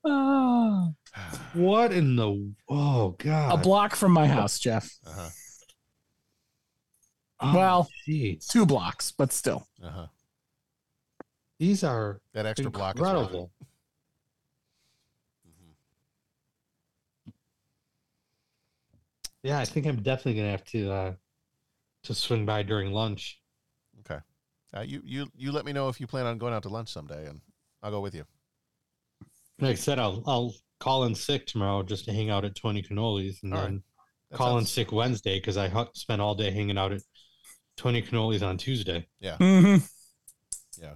Ah. 0.05 0.89
what 1.55 1.93
in 1.93 2.17
the. 2.17 2.53
Oh, 2.69 3.11
God. 3.19 3.55
a 3.55 3.57
block 3.63 3.95
from 3.95 4.13
my 4.13 4.27
house, 4.27 4.59
Jeff. 4.59 4.91
Uh-huh. 5.07 5.29
Oh, 7.47 7.55
well, 7.55 7.89
jeez. 8.09 8.47
two 8.49 8.65
blocks, 8.67 9.11
but 9.13 9.33
still. 9.33 9.67
Uh-huh. 9.83 10.07
These 11.59 11.85
are 11.85 12.21
That 12.33 12.47
extra 12.47 12.71
block 12.71 12.97
is 12.97 13.01
worth 13.03 13.11
it. 13.11 13.17
incredible. 13.19 13.51
Yeah, 19.43 19.59
I 19.59 19.65
think 19.65 19.87
I'm 19.87 20.03
definitely 20.03 20.35
gonna 20.41 20.51
have 20.51 20.65
to 20.67 20.91
uh, 20.93 21.13
to 22.05 22.15
swing 22.15 22.47
by 22.47 22.63
during 22.63 22.93
lunch. 22.93 23.41
Okay. 24.01 24.21
Uh, 24.77 24.81
you, 24.81 25.01
you, 25.05 25.27
you 25.37 25.53
let 25.53 25.65
me 25.65 25.73
know 25.73 25.89
if 25.89 26.01
you 26.01 26.07
plan 26.07 26.27
on 26.27 26.37
going 26.39 26.53
out 26.53 26.63
to 26.65 26.69
lunch 26.69 26.89
someday 26.93 27.27
and 27.29 27.41
I'll 27.83 27.91
go 27.93 28.01
with 28.01 28.15
you. 28.15 28.25
Like 29.61 29.73
I 29.73 29.75
said, 29.75 29.99
I'll 29.99 30.23
I'll 30.27 30.55
call 30.81 31.05
in 31.05 31.15
sick 31.15 31.47
tomorrow 31.47 31.83
just 31.83 32.07
to 32.07 32.13
hang 32.13 32.31
out 32.31 32.45
at 32.45 32.55
Tony 32.57 32.83
Cannoli's, 32.83 33.43
and 33.43 33.53
All 33.55 33.61
right. 33.61 33.67
then 33.67 33.83
That 34.31 34.37
call 34.39 34.59
in 34.59 34.65
sick 34.65 34.93
Wednesday 34.93 35.39
because 35.39 35.57
I 35.57 35.71
spent 35.95 36.21
all 36.21 36.35
day 36.35 36.51
hanging 36.51 36.79
out 36.79 36.93
at 36.93 37.03
Tony 37.77 38.03
Cannoli's 38.03 38.43
on 38.43 38.57
Tuesday. 38.57 39.07
Yeah. 39.21 39.37
hmm 39.37 39.77
Yeah. 40.81 40.95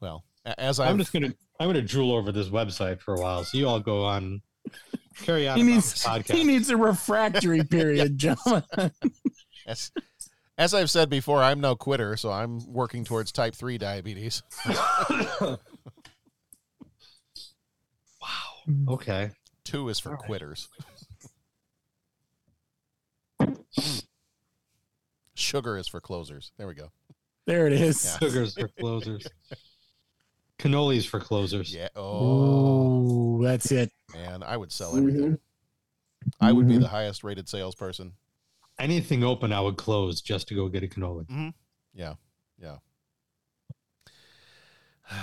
Well, 0.00 0.24
as 0.44 0.80
i 0.80 0.88
I'm 0.88 0.98
just 0.98 1.12
gonna 1.12 1.32
I'm 1.60 1.68
gonna 1.68 1.82
drool 1.82 2.12
over 2.12 2.32
this 2.32 2.48
website 2.48 3.00
for 3.00 3.14
a 3.14 3.20
while. 3.20 3.44
So 3.44 3.56
you 3.58 3.68
all 3.68 3.78
go 3.80 4.04
on, 4.04 4.42
carry 5.20 5.46
on. 5.46 5.56
He 5.56 5.62
needs 5.62 6.04
podcast. 6.04 6.34
he 6.34 6.42
needs 6.44 6.70
a 6.70 6.76
refractory 6.76 7.62
period, 7.70 8.18
gentlemen. 8.18 8.64
as, 9.66 9.92
as 10.58 10.74
I've 10.74 10.90
said 10.90 11.08
before, 11.08 11.40
I'm 11.42 11.60
no 11.60 11.76
quitter, 11.76 12.16
so 12.16 12.32
I'm 12.32 12.60
working 12.72 13.04
towards 13.04 13.30
type 13.30 13.54
three 13.54 13.78
diabetes. 13.78 14.42
Wow. 18.20 18.94
Okay. 18.94 19.30
Two 19.64 19.88
is 19.88 19.98
for 19.98 20.16
quitters. 20.16 20.68
Sugar 25.34 25.76
is 25.78 25.88
for 25.88 26.00
closers. 26.00 26.52
There 26.58 26.66
we 26.66 26.74
go. 26.74 26.90
There 27.46 27.66
it 27.66 27.72
is. 27.72 28.04
Yeah. 28.04 28.18
Sugars 28.18 28.54
for 28.56 28.68
closers. 28.68 29.26
Cannolis 30.58 31.06
for 31.06 31.18
closers. 31.20 31.74
Yeah. 31.74 31.88
Oh 31.96 33.38
Oh, 33.38 33.42
that's 33.42 33.72
it. 33.72 33.90
man, 34.14 34.42
I 34.42 34.56
would 34.56 34.70
sell 34.70 34.96
everything. 34.96 35.38
I 36.40 36.52
would 36.52 36.68
be 36.68 36.78
the 36.78 36.86
highest 36.88 37.24
rated 37.24 37.48
salesperson. 37.48 38.12
Anything 38.78 39.24
open, 39.24 39.52
I 39.52 39.60
would 39.60 39.76
close 39.76 40.20
just 40.20 40.48
to 40.48 40.54
go 40.54 40.68
get 40.68 40.84
a 40.84 40.86
cannoli. 40.86 41.26
Mm-hmm. 41.26 41.48
Yeah. 41.94 42.14
Yeah. 42.58 42.76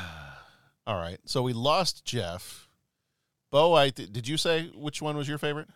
All 0.87 0.95
right. 0.97 1.19
So 1.25 1.41
we 1.43 1.53
lost 1.53 2.03
Jeff. 2.03 2.67
Bo, 3.51 3.73
I 3.73 3.89
did 3.89 4.27
you 4.27 4.37
say 4.37 4.69
which 4.75 5.01
one 5.01 5.15
was 5.15 5.27
your 5.27 5.37
favorite? 5.37 5.67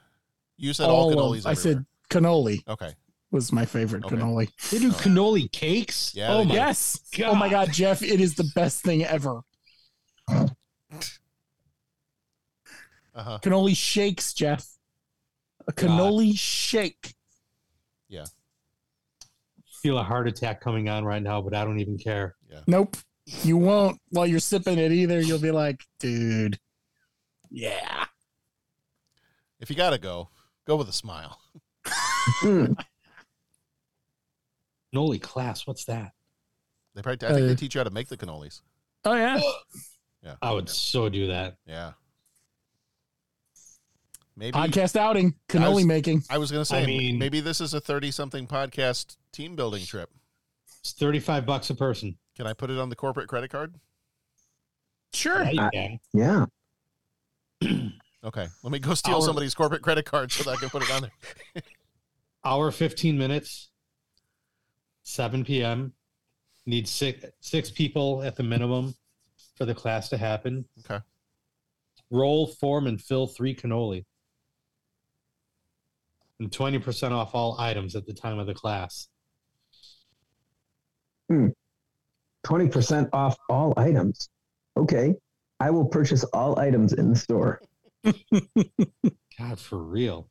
You 0.57 0.73
said 0.73 0.89
all, 0.89 0.95
All 1.03 1.09
of- 1.09 1.15
cannolis. 1.39 1.45
I 1.45 1.53
said 1.53 1.69
everywhere. 1.69 1.85
Cannoli 2.13 2.59
Okay. 2.67 2.93
was 3.31 3.51
my 3.51 3.65
favorite 3.65 4.05
Okay. 4.05 4.15
cannoli. 4.15 4.49
They 4.69 4.79
do 4.79 4.91
cannoli 4.91 5.51
cakes. 5.51 6.13
Yeah, 6.15 6.33
oh 6.33 6.43
my 6.43 6.51
do. 6.51 6.55
Yes. 6.55 6.99
Oh 7.25 7.35
my 7.35 7.49
God, 7.49 7.71
Jeff! 7.71 8.01
It 8.01 8.19
is 8.21 8.35
the 8.35 8.49
best 8.55 8.83
thing 8.83 9.03
ever. 9.03 9.41
Uh-huh. 13.15 13.39
Cannoli 13.43 13.75
shakes, 13.77 14.33
Jeff. 14.33 14.67
A 15.67 15.71
cannoli 15.71 16.33
shake. 16.35 17.13
Yeah. 18.09 18.25
Feel 19.81 19.97
a 19.97 20.03
heart 20.03 20.27
attack 20.27 20.61
coming 20.61 20.89
on 20.89 21.05
right 21.05 21.21
now, 21.21 21.41
but 21.41 21.53
I 21.53 21.63
don't 21.63 21.79
even 21.79 21.97
care. 21.97 22.35
Nope. 22.67 22.97
You 23.43 23.57
won't 23.57 23.99
while 24.09 24.27
you're 24.27 24.39
sipping 24.39 24.77
it 24.77 24.91
either. 24.91 25.21
You'll 25.21 25.39
be 25.39 25.51
like, 25.51 25.81
dude. 25.99 26.59
Yeah. 27.49 28.05
If 29.59 29.69
you 29.69 29.75
gotta 29.75 29.97
go, 29.97 30.29
go 30.67 30.75
with 30.75 30.89
a 30.89 30.93
smile. 30.93 31.39
Cannoli 34.93 35.21
class. 35.21 35.65
What's 35.67 35.85
that? 35.85 36.11
They 36.95 37.01
probably 37.01 37.27
I 37.27 37.31
think 37.33 37.43
Uh, 37.45 37.47
they 37.47 37.55
teach 37.55 37.75
you 37.75 37.79
how 37.79 37.83
to 37.85 37.89
make 37.91 38.07
the 38.07 38.17
cannolis. 38.17 38.61
Oh 39.05 39.13
yeah. 39.15 39.39
Yeah. 40.23 40.35
I 40.41 40.53
would 40.53 40.69
so 40.69 41.09
do 41.09 41.27
that. 41.27 41.57
Yeah. 41.65 41.91
Maybe 44.37 44.57
Podcast 44.57 44.95
outing. 44.95 45.35
I 45.53 45.67
was- 45.67 45.83
making. 45.85 46.23
I 46.29 46.37
was 46.37 46.49
gonna 46.49 46.63
say 46.63 46.77
I 46.77 46.81
m- 46.83 46.87
mean- 46.87 47.19
maybe 47.19 47.41
this 47.41 47.59
is 47.59 47.73
a 47.73 47.81
thirty 47.81 48.09
something 48.09 48.47
podcast 48.47 49.17
team 49.33 49.57
building 49.57 49.83
trip. 49.85 50.09
It's 50.79 50.93
35 50.93 51.45
bucks 51.45 51.69
a 51.71 51.75
person. 51.75 52.17
Can 52.37 52.47
I 52.47 52.53
put 52.53 52.69
it 52.69 52.79
on 52.79 52.87
the 52.89 52.95
corporate 52.95 53.27
credit 53.27 53.51
card? 53.51 53.75
Sure. 55.13 55.43
Yeah, 55.43 55.51
you 55.51 55.61
I- 55.61 55.99
Yeah. 56.13 56.45
Okay. 58.23 58.47
Let 58.63 58.71
me 58.71 58.79
go 58.79 58.93
steal 58.93 59.15
Our- 59.15 59.21
somebody's 59.23 59.53
corporate 59.53 59.81
credit 59.81 60.05
card 60.05 60.31
so 60.31 60.43
that 60.43 60.51
I 60.51 60.55
can 60.55 60.69
put 60.69 60.83
it 60.83 60.91
on 60.91 61.01
there. 61.01 61.11
Hour 62.45 62.71
15 62.71 63.17
minutes. 63.17 63.69
7 65.03 65.43
p.m. 65.43 65.93
Need 66.65 66.87
six 66.87 67.25
six 67.41 67.69
people 67.69 68.23
at 68.23 68.37
the 68.37 68.43
minimum 68.43 68.95
for 69.57 69.65
the 69.65 69.75
class 69.75 70.09
to 70.09 70.17
happen. 70.17 70.65
Okay. 70.79 71.03
Roll, 72.09 72.47
form, 72.47 72.87
and 72.87 73.01
fill 73.01 73.27
three 73.27 73.55
cannoli. 73.55 74.05
And 76.39 76.51
20% 76.51 77.11
off 77.11 77.35
all 77.35 77.59
items 77.59 77.95
at 77.95 78.05
the 78.05 78.13
time 78.13 78.39
of 78.39 78.47
the 78.47 78.53
class. 78.53 79.07
Hmm. 81.29 81.47
20% 82.45 83.09
off 83.13 83.37
all 83.49 83.73
items. 83.77 84.29
Okay. 84.75 85.15
I 85.59 85.69
will 85.69 85.85
purchase 85.85 86.23
all 86.25 86.59
items 86.59 86.93
in 86.93 87.09
the 87.09 87.15
store. 87.15 87.61
God, 89.39 89.59
for 89.59 89.77
real. 89.77 90.29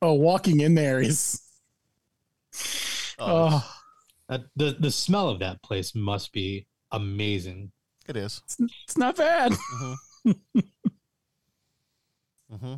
Oh, 0.00 0.14
walking 0.14 0.60
in 0.60 0.74
there 0.74 1.00
is. 1.00 1.40
Oh, 3.18 3.50
Oh, 3.50 3.74
That, 4.28 4.42
the, 4.56 4.76
the 4.78 4.90
smell 4.90 5.28
of 5.28 5.40
that 5.40 5.62
place 5.62 5.94
must 5.94 6.32
be 6.32 6.66
amazing. 6.92 7.72
It 8.06 8.16
is. 8.16 8.40
It's, 8.44 8.56
it's 8.84 8.96
not 8.96 9.16
bad. 9.16 9.52
Mm-hmm. 9.52 10.30
mm-hmm. 12.54 12.74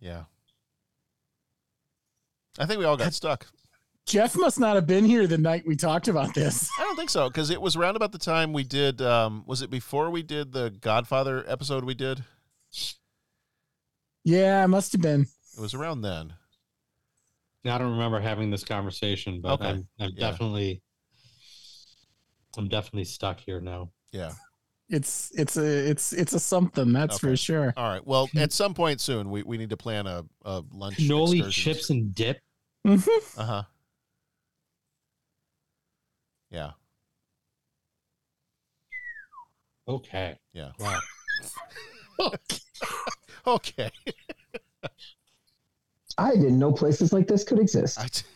Yeah. 0.00 0.24
I 2.58 2.66
think 2.66 2.78
we 2.78 2.84
all 2.84 2.96
got 2.96 3.12
stuck. 3.12 3.46
Jeff 4.06 4.36
must 4.36 4.60
not 4.60 4.76
have 4.76 4.86
been 4.86 5.04
here 5.04 5.26
the 5.26 5.36
night 5.36 5.64
we 5.66 5.74
talked 5.74 6.06
about 6.06 6.32
this. 6.32 6.70
I 6.78 6.82
don't 6.84 6.96
think 6.96 7.10
so 7.10 7.28
because 7.28 7.50
it 7.50 7.60
was 7.60 7.74
around 7.74 7.96
about 7.96 8.12
the 8.12 8.18
time 8.18 8.52
we 8.52 8.62
did. 8.62 9.02
Um, 9.02 9.42
was 9.46 9.62
it 9.62 9.70
before 9.70 10.10
we 10.10 10.22
did 10.22 10.52
the 10.52 10.70
Godfather 10.80 11.44
episode? 11.48 11.84
We 11.84 11.94
did. 11.94 12.24
Yeah, 14.26 14.64
it 14.64 14.68
must 14.68 14.90
have 14.90 15.00
been. 15.00 15.22
It 15.56 15.60
was 15.60 15.72
around 15.72 16.00
then. 16.00 16.32
I 17.64 17.78
don't 17.78 17.92
remember 17.92 18.18
having 18.18 18.50
this 18.50 18.64
conversation, 18.64 19.40
but 19.40 19.52
Okay. 19.52 19.68
I'm, 19.68 19.88
I'm 20.00 20.10
Yeah. 20.16 20.30
definitely, 20.30 20.82
I'm 22.58 22.66
definitely 22.68 23.04
stuck 23.04 23.38
here 23.38 23.60
now. 23.60 23.92
Yeah. 24.10 24.32
It's 24.88 25.30
it's 25.36 25.56
a 25.56 25.64
it's 25.64 26.12
it's 26.12 26.32
a 26.32 26.40
something 26.40 26.92
that's 26.92 27.20
for 27.20 27.36
sure. 27.36 27.72
All 27.76 27.88
right. 27.88 28.04
Well, 28.04 28.28
at 28.36 28.52
some 28.52 28.74
point 28.74 29.00
soon, 29.00 29.30
we, 29.30 29.44
we 29.44 29.58
need 29.58 29.70
to 29.70 29.76
plan 29.76 30.08
a, 30.08 30.24
a 30.44 30.64
lunch. 30.72 30.98
Cannoli 30.98 31.38
excursion. 31.38 31.72
chips 31.74 31.90
and 31.90 32.12
dip. 32.14 32.40
Uh 32.84 32.96
huh. 33.36 33.62
Yeah. 36.50 36.72
Okay. 39.86 40.36
Yeah. 40.52 40.72
Wow. 40.80 41.00
okay. 43.56 43.90
I 46.18 46.34
didn't 46.34 46.58
know 46.58 46.72
places 46.72 47.12
like 47.12 47.26
this 47.28 47.44
could 47.44 47.58
exist. 47.58 48.24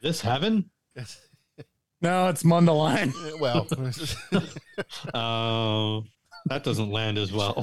This 0.00 0.20
heaven? 0.20 0.68
No, 2.00 2.26
it's 2.26 2.42
Mundelein. 2.42 3.12
well, 3.40 3.68
Uh, 5.14 6.00
that 6.46 6.64
doesn't 6.64 6.90
land 6.90 7.18
as 7.18 7.32
well. 7.32 7.54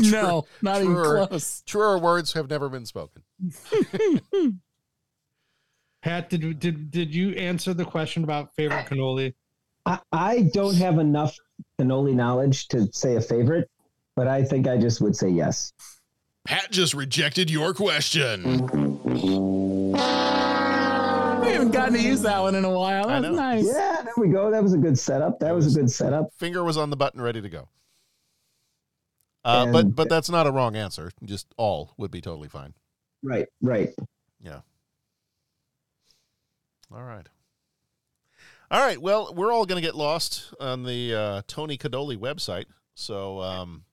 no, 0.00 0.46
not 0.62 0.82
even 0.82 0.94
Truer- 0.96 1.26
close. 1.28 1.62
Truer 1.64 1.98
words 2.00 2.32
have 2.32 2.50
never 2.50 2.68
been 2.68 2.84
spoken. 2.84 3.22
Pat, 6.02 6.28
did 6.28 6.58
did 6.58 6.90
did 6.90 7.14
you 7.14 7.30
answer 7.34 7.72
the 7.72 7.84
question 7.84 8.24
about 8.24 8.52
favorite 8.56 8.86
cannoli? 8.86 9.34
I, 9.86 10.00
I 10.10 10.50
don't 10.52 10.74
have 10.74 10.98
enough 10.98 11.36
cannoli 11.80 12.14
knowledge 12.14 12.66
to 12.68 12.88
say 12.92 13.14
a 13.14 13.20
favorite, 13.20 13.70
but 14.16 14.28
I 14.28 14.42
think 14.44 14.66
I 14.68 14.76
just 14.78 15.00
would 15.00 15.16
say 15.16 15.28
yes. 15.28 15.72
Pat 16.44 16.70
just 16.70 16.94
rejected 16.94 17.50
your 17.50 17.72
question. 17.74 18.42
We 19.94 21.50
haven't 21.50 21.72
gotten 21.72 21.94
to 21.94 22.00
use 22.02 22.22
that 22.22 22.40
one 22.40 22.54
in 22.54 22.64
a 22.64 22.70
while. 22.70 23.08
I 23.08 23.20
That's 23.20 23.34
know. 23.34 23.42
nice. 23.42 23.64
Yeah, 23.66 24.02
there 24.02 24.12
we 24.16 24.28
go. 24.28 24.50
That 24.50 24.62
was 24.62 24.72
a 24.72 24.78
good 24.78 24.98
setup. 24.98 25.40
That 25.40 25.54
was 25.54 25.74
a 25.74 25.80
good 25.80 25.90
setup. 25.90 26.32
Finger 26.34 26.64
was 26.64 26.76
on 26.76 26.90
the 26.90 26.96
button, 26.96 27.20
ready 27.20 27.40
to 27.42 27.48
go. 27.48 27.68
Uh, 29.44 29.66
but 29.66 29.84
And- 29.86 29.94
but 29.96 30.08
that's 30.08 30.30
not 30.30 30.46
a 30.46 30.50
wrong 30.52 30.74
answer. 30.76 31.10
Just 31.22 31.46
all 31.56 31.92
would 31.98 32.10
be 32.10 32.20
totally 32.20 32.48
fine. 32.48 32.74
Right, 33.22 33.46
right. 33.60 33.90
Yeah. 34.42 34.60
All 36.94 37.02
right. 37.02 37.26
All 38.70 38.80
right. 38.80 39.00
Well, 39.00 39.34
we're 39.34 39.52
all 39.52 39.66
going 39.66 39.80
to 39.80 39.86
get 39.86 39.94
lost 39.94 40.52
on 40.60 40.84
the 40.84 41.14
uh, 41.14 41.42
Tony 41.46 41.76
Cannoli 41.76 42.16
website. 42.16 42.66
So 42.94 43.40
um, 43.40 43.84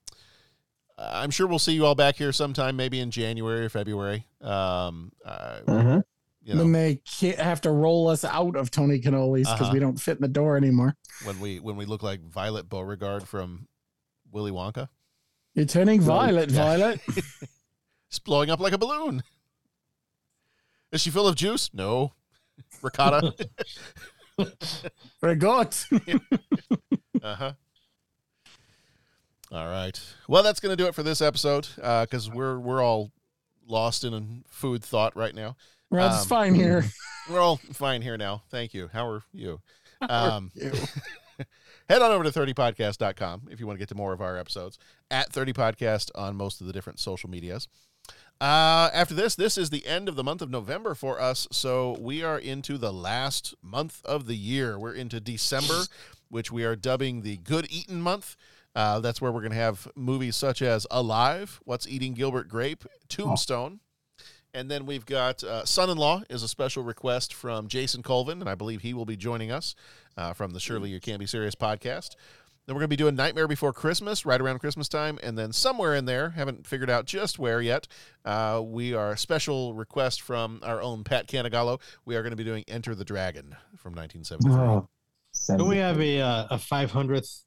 I'm 1.12 1.30
sure 1.30 1.46
we'll 1.46 1.58
see 1.58 1.72
you 1.72 1.84
all 1.86 1.94
back 1.94 2.16
here 2.16 2.32
sometime, 2.32 2.76
maybe 2.76 3.00
in 3.00 3.10
January 3.10 3.64
or 3.64 3.68
February. 3.68 4.26
Um, 4.40 5.12
uh, 5.24 5.60
Uh-huh. 5.66 6.02
you 6.42 6.54
know, 6.54 6.58
Then 6.64 6.72
they 6.72 7.00
have 7.38 7.60
to 7.62 7.70
roll 7.70 8.08
us 8.08 8.24
out 8.24 8.56
of 8.56 8.70
Tony 8.70 9.00
Cannolis 9.00 9.44
because 9.44 9.60
Uh-huh. 9.62 9.70
we 9.72 9.78
don't 9.80 10.00
fit 10.00 10.16
in 10.18 10.22
the 10.22 10.28
door 10.28 10.56
anymore. 10.56 10.96
when 11.24 11.38
we 11.40 11.58
when 11.60 11.76
we 11.76 11.84
look 11.86 12.02
like 12.02 12.20
Violet 12.28 12.68
Beauregarde 12.68 13.26
from 13.26 13.66
Willy 14.30 14.50
Wonka, 14.50 14.88
You're 15.54 15.66
turning 15.66 16.00
violet, 16.00 16.50
Yeah. 16.50 16.62
Violet. 16.64 17.00
it's 18.08 18.18
blowing 18.24 18.50
up 18.50 18.60
like 18.60 18.72
a 18.72 18.78
balloon. 18.78 19.22
Is 20.92 21.00
she 21.00 21.10
full 21.10 21.26
of 21.28 21.36
juice? 21.36 21.70
No. 21.72 22.12
Ricotta. 22.82 23.34
Forgot. 25.20 25.86
Uh 27.22 27.34
huh. 27.36 27.52
All 29.52 29.68
right. 29.68 30.00
Well, 30.28 30.42
that's 30.42 30.60
going 30.60 30.74
to 30.74 30.82
do 30.82 30.88
it 30.88 30.94
for 30.94 31.02
this 31.02 31.20
episode 31.20 31.68
because 31.76 32.30
we're 32.30 32.58
we're 32.58 32.82
all 32.82 33.10
lost 33.66 34.02
in 34.04 34.14
a 34.14 34.22
food 34.52 34.82
thought 34.82 35.14
right 35.16 35.34
now. 35.34 35.56
We're 35.90 36.00
all 36.00 36.08
just 36.08 36.22
Um, 36.24 36.28
fine 36.28 36.54
here. 36.54 36.84
We're 37.30 37.38
all 37.40 37.58
fine 37.72 38.02
here 38.02 38.16
now. 38.16 38.42
Thank 38.50 38.74
you. 38.74 38.88
How 38.92 39.06
are 39.06 39.22
you? 39.32 39.60
How 40.00 40.06
are 40.08 40.30
Um, 40.38 40.50
you? 40.54 40.72
head 41.88 42.02
on 42.02 42.10
over 42.10 42.24
to 42.24 42.30
30podcast.com 42.30 43.42
if 43.50 43.60
you 43.60 43.66
want 43.66 43.76
to 43.76 43.78
get 43.78 43.88
to 43.90 43.94
more 43.94 44.12
of 44.12 44.20
our 44.20 44.36
episodes 44.36 44.78
at 45.10 45.30
30podcast 45.30 46.10
on 46.16 46.34
most 46.34 46.60
of 46.60 46.66
the 46.66 46.72
different 46.72 46.98
social 46.98 47.30
medias. 47.30 47.68
Uh, 48.40 48.90
after 48.92 49.14
this, 49.14 49.36
this 49.36 49.56
is 49.56 49.70
the 49.70 49.86
end 49.86 50.08
of 50.08 50.16
the 50.16 50.24
month 50.24 50.42
of 50.42 50.50
November 50.50 50.94
for 50.96 51.20
us. 51.20 51.46
So 51.52 51.96
we 52.00 52.24
are 52.24 52.38
into 52.38 52.76
the 52.76 52.92
last 52.92 53.54
month 53.62 54.00
of 54.04 54.26
the 54.26 54.36
year. 54.36 54.76
We're 54.78 54.94
into 54.94 55.20
December, 55.20 55.84
which 56.28 56.50
we 56.50 56.64
are 56.64 56.74
dubbing 56.74 57.22
the 57.22 57.36
Good 57.36 57.68
Eatin' 57.70 58.02
Month. 58.02 58.34
Uh, 58.74 59.00
that's 59.00 59.20
where 59.20 59.30
we're 59.30 59.40
going 59.40 59.52
to 59.52 59.58
have 59.58 59.86
movies 59.94 60.36
such 60.36 60.62
as 60.62 60.86
Alive, 60.90 61.60
What's 61.64 61.86
Eating 61.86 62.14
Gilbert 62.14 62.48
Grape, 62.48 62.84
Tombstone. 63.08 63.80
And 64.54 64.70
then 64.70 64.84
we've 64.84 65.06
got 65.06 65.42
uh, 65.42 65.64
Son 65.64 65.88
in 65.88 65.96
Law 65.96 66.22
is 66.28 66.42
a 66.42 66.48
special 66.48 66.82
request 66.82 67.32
from 67.32 67.68
Jason 67.68 68.02
Colvin, 68.02 68.40
and 68.40 68.50
I 68.50 68.54
believe 68.54 68.82
he 68.82 68.92
will 68.92 69.06
be 69.06 69.16
joining 69.16 69.50
us 69.50 69.74
uh, 70.16 70.34
from 70.34 70.52
the 70.52 70.60
Surely 70.60 70.90
You 70.90 71.00
Can't 71.00 71.18
Be 71.18 71.26
Serious 71.26 71.54
podcast. 71.54 72.16
Then 72.66 72.76
we're 72.76 72.80
going 72.80 72.90
to 72.90 72.96
be 72.96 72.96
doing 72.96 73.16
Nightmare 73.16 73.48
Before 73.48 73.72
Christmas 73.72 74.24
right 74.24 74.40
around 74.40 74.60
Christmas 74.60 74.88
time. 74.88 75.18
And 75.22 75.36
then 75.36 75.52
somewhere 75.52 75.94
in 75.94 76.04
there, 76.04 76.30
haven't 76.30 76.66
figured 76.66 76.90
out 76.90 77.06
just 77.06 77.38
where 77.38 77.60
yet, 77.60 77.88
uh, 78.24 78.62
we 78.64 78.94
are 78.94 79.12
a 79.12 79.18
special 79.18 79.74
request 79.74 80.20
from 80.20 80.60
our 80.62 80.80
own 80.80 81.02
Pat 81.02 81.26
Canagallo. 81.26 81.80
We 82.04 82.14
are 82.14 82.22
going 82.22 82.30
to 82.30 82.36
be 82.36 82.44
doing 82.44 82.62
Enter 82.68 82.94
the 82.94 83.04
Dragon 83.04 83.56
from 83.76 83.94
1973. 83.94 84.54
Oh, 84.54 84.88
Don't 85.56 85.68
we 85.68 85.78
have 85.78 86.00
a 86.00 86.20
uh, 86.20 86.46
a 86.50 86.56
500th 86.56 87.42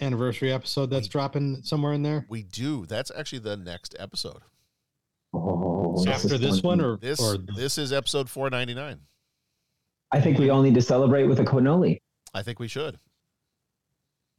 anniversary 0.00 0.52
episode 0.52 0.90
that's 0.90 1.08
dropping 1.08 1.62
somewhere 1.62 1.92
in 1.92 2.02
there? 2.02 2.26
We 2.28 2.42
do. 2.42 2.86
That's 2.86 3.10
actually 3.16 3.40
the 3.40 3.56
next 3.56 3.94
episode. 3.98 4.42
Oh, 5.34 6.02
this 6.04 6.24
After 6.24 6.34
is 6.34 6.40
this 6.40 6.62
one, 6.62 6.80
or 6.80 6.96
This 6.96 7.20
or 7.20 7.36
this 7.36 7.76
is 7.78 7.92
episode 7.92 8.30
499. 8.30 9.00
I 10.10 10.20
think 10.20 10.38
we 10.38 10.48
all 10.48 10.62
need 10.62 10.74
to 10.74 10.82
celebrate 10.82 11.24
with 11.24 11.38
a 11.40 11.44
cannoli. 11.44 11.98
I 12.34 12.42
think 12.42 12.58
we 12.58 12.68
should. 12.68 12.98